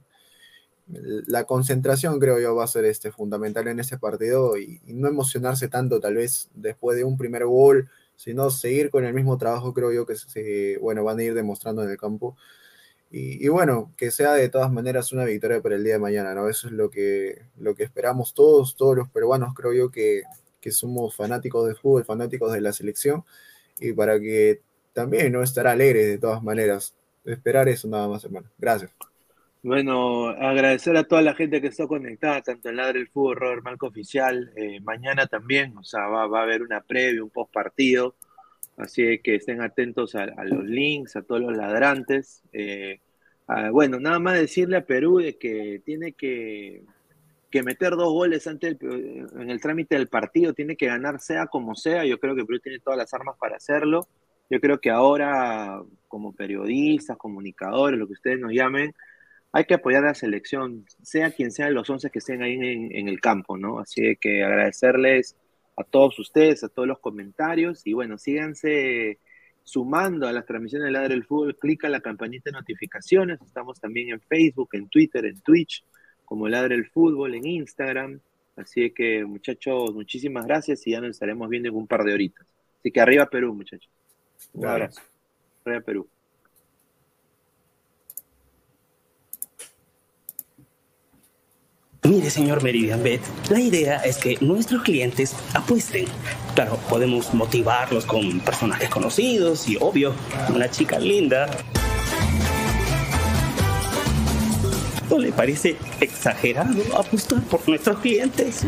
la 0.88 1.44
concentración 1.46 2.20
creo 2.20 2.40
yo 2.40 2.56
va 2.56 2.64
a 2.64 2.68
ser 2.68 2.86
este, 2.86 3.12
fundamental 3.12 3.68
en 3.68 3.80
este 3.80 3.98
partido 4.00 4.58
y, 4.58 4.82
y 4.86 4.94
no 4.94 5.08
emocionarse 5.08 5.68
tanto 5.68 6.00
tal 6.00 6.16
vez 6.16 6.50
después 6.56 6.98
de 6.98 7.04
un 7.04 7.18
primer 7.18 7.46
gol, 7.46 7.90
sino 8.16 8.50
seguir 8.50 8.90
con 8.90 9.06
el 9.06 9.14
mismo 9.14 9.38
trabajo 9.38 9.74
creo 9.74 9.92
yo 9.92 10.06
que 10.06 10.16
se, 10.16 10.78
bueno, 10.80 11.04
van 11.04 11.20
a 11.20 11.24
ir 11.24 11.34
demostrando 11.36 11.84
en 11.84 11.92
el 11.92 11.98
campo. 11.98 12.36
Y, 13.12 13.48
bueno, 13.48 13.92
que 13.98 14.12
sea 14.12 14.34
de 14.34 14.50
todas 14.50 14.72
maneras 14.72 15.12
una 15.12 15.26
victoria 15.26 15.62
para 15.62 15.76
el 15.76 15.84
día 15.84 15.94
de 15.94 16.00
mañana, 16.00 16.36
¿no? 16.36 16.48
Eso 16.48 16.68
es 16.68 16.74
lo 16.74 16.92
que, 16.92 17.42
lo 17.58 17.74
que 17.74 17.84
esperamos 17.84 18.36
todos, 18.36 18.76
todos 18.76 18.96
los 18.96 19.10
peruanos, 19.10 19.56
creo 19.56 19.74
yo 19.74 19.90
que, 19.90 20.22
que 20.62 20.72
somos 20.72 21.16
fanáticos 21.16 21.68
de 21.68 21.74
fútbol, 21.74 22.06
fanáticos 22.06 22.54
de 22.54 22.62
la 22.62 22.72
selección, 22.72 23.24
y 23.80 23.94
para 23.94 24.20
que 24.20 24.62
también 24.94 25.32
no 25.32 25.42
estar 25.42 25.66
alegres 25.66 26.06
de 26.06 26.18
todas 26.20 26.44
maneras. 26.44 26.96
Esperar 27.26 27.68
eso 27.68 27.88
nada 27.88 28.08
más, 28.08 28.24
hermano. 28.24 28.48
Gracias. 28.58 28.92
Bueno, 29.62 30.28
agradecer 30.30 30.96
a 30.96 31.04
toda 31.04 31.22
la 31.22 31.34
gente 31.34 31.60
que 31.62 31.68
está 31.68 31.86
conectada, 31.86 32.42
tanto 32.42 32.70
en 32.70 32.78
Ladre 32.78 33.00
el 33.00 33.10
Fútbol, 33.10 33.36
Robert 33.36 33.64
Malco 33.64 33.88
Oficial, 33.88 34.54
eh, 34.56 34.80
mañana 34.82 35.26
también, 35.28 35.78
o 35.78 35.84
sea, 35.84 36.08
va, 36.08 36.28
va 36.28 36.40
a 36.40 36.44
haber 36.44 36.62
una 36.62 36.82
previa, 36.82 37.24
un 37.24 37.30
post 37.30 37.52
partido, 37.52 38.16
así 38.80 39.20
que 39.20 39.36
estén 39.36 39.62
atentos 39.62 40.16
a, 40.16 40.26
los 40.46 40.66
links, 40.66 41.16
a 41.16 41.22
todos 41.22 41.42
los 41.42 41.56
ladrantes. 41.56 42.42
Eh, 42.54 43.00
bueno, 43.72 44.00
nada 44.00 44.20
más 44.20 44.40
decirle 44.40 44.78
a 44.78 44.86
Perú 44.86 45.18
de 45.20 45.38
que 45.38 45.82
tiene 45.86 46.14
que, 46.14 46.84
que 47.50 47.64
meter 47.64 47.92
dos 47.92 48.12
goles 48.14 48.46
antes 48.48 48.78
del- 48.80 49.28
en 49.40 49.50
el 49.50 49.60
trámite 49.62 49.96
del 49.96 50.08
partido, 50.08 50.54
tiene 50.54 50.76
que 50.76 50.86
ganar 50.88 51.20
sea 51.20 51.48
como 51.48 51.76
sea, 51.76 52.06
yo 52.06 52.20
creo 52.20 52.36
que 52.36 52.46
Perú 52.46 52.60
tiene 52.60 52.80
todas 52.80 52.98
las 52.98 53.14
armas 53.14 53.36
para 53.40 53.58
hacerlo. 53.58 54.08
Yo 54.50 54.60
creo 54.60 54.80
que 54.80 54.90
ahora, 54.90 55.82
como 56.08 56.34
periodistas, 56.34 57.18
comunicadores, 57.18 58.00
lo 58.00 58.08
que 58.08 58.14
ustedes 58.14 58.40
nos 58.40 58.52
llamen, 58.52 58.94
hay 59.52 59.66
que 59.66 59.76
apoyar 59.76 60.04
a 60.04 60.08
la 60.10 60.14
selección, 60.16 60.86
sea 61.04 61.32
quien 61.32 61.52
sean 61.52 61.74
los 61.74 61.90
11 61.90 62.10
que 62.12 62.20
estén 62.20 62.42
ahí 62.44 62.54
en, 62.54 62.96
en 62.96 63.08
el 63.08 63.20
campo, 63.20 63.58
¿no? 63.58 63.80
Así 63.80 64.16
que 64.22 64.44
agradecerles 64.44 65.36
a 65.80 65.84
todos 65.86 66.20
ustedes, 66.20 66.64
a 66.64 66.70
todos 66.70 66.88
los 66.88 67.00
comentarios 67.00 67.88
y 67.88 67.94
bueno, 67.94 68.18
síganse 68.18 69.18
sumando 69.64 70.28
a 70.28 70.34
las 70.34 70.46
transmisiones 70.46 70.88
de 70.88 70.92
Ladre 70.92 71.14
el 71.14 71.24
Fútbol, 71.24 71.56
clica 71.56 71.88
en 71.88 71.94
la 71.94 72.02
campanita 72.02 72.50
de 72.50 72.58
notificaciones, 72.58 73.40
estamos 73.42 73.80
también 73.80 74.10
en 74.10 74.20
Facebook, 74.20 74.70
en 74.74 74.90
Twitter, 74.90 75.26
en 75.26 75.40
Twitch, 75.40 75.86
como 76.26 76.50
Ladre 76.50 76.76
el 76.76 76.90
Fútbol, 76.90 77.34
en 77.34 77.48
Instagram, 77.48 78.20
así 78.58 78.92
que 78.92 79.24
muchachos, 79.24 79.94
muchísimas 79.94 80.46
gracias 80.46 80.86
y 80.86 80.92
ya 80.92 81.00
nos 81.00 81.12
estaremos 81.12 81.48
viendo 81.48 81.70
en 81.70 81.76
un 81.76 81.88
par 81.88 82.04
de 82.04 82.14
horitas. 82.14 82.46
Así 82.80 82.92
que 82.92 83.00
arriba 83.00 83.28
Perú, 83.28 83.54
muchachos. 83.54 83.90
Un 84.54 84.66
abrazo. 84.66 85.02
Arriba 85.64 85.82
Perú. 85.82 86.08
Mire, 92.10 92.32
señor 92.32 92.64
Meridian 92.64 93.04
Bet, 93.04 93.22
la 93.52 93.60
idea 93.60 93.98
es 93.98 94.18
que 94.18 94.36
nuestros 94.42 94.82
clientes 94.82 95.36
apuesten. 95.54 96.08
Claro, 96.56 96.78
podemos 96.90 97.36
motivarlos 97.36 98.04
con 98.06 98.40
personajes 98.40 98.90
conocidos 98.90 99.70
y, 99.70 99.78
obvio, 99.80 100.16
una 100.50 100.72
chica 100.72 100.98
linda. 100.98 101.48
¿No 105.08 105.20
le 105.20 105.32
parece 105.32 105.78
exagerado 106.00 106.82
apostar 106.98 107.44
por 107.44 107.70
nuestros 107.70 108.00
clientes? 108.00 108.66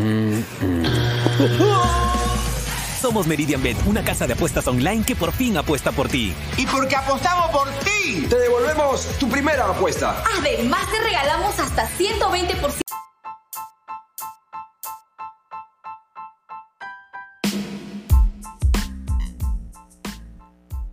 Somos 3.02 3.26
Meridian 3.26 3.64
Bet, 3.64 3.78
una 3.88 4.04
casa 4.04 4.28
de 4.28 4.34
apuestas 4.34 4.68
online 4.68 5.04
que 5.04 5.16
por 5.16 5.32
fin 5.32 5.58
apuesta 5.58 5.92
por 5.92 6.10
ti. 6.10 6.32
Y 6.58 6.68
porque 6.68 6.96
apostamos 6.96 7.50
por 7.50 7.68
ti, 7.80 8.28
te 8.30 8.38
devolvemos 8.38 9.08
tu 9.18 9.28
primera 9.28 9.66
apuesta. 9.66 10.24
Además, 10.38 10.82
te 10.92 11.02
regalamos 11.02 11.58
hasta 11.58 11.90
120%. 11.98 12.82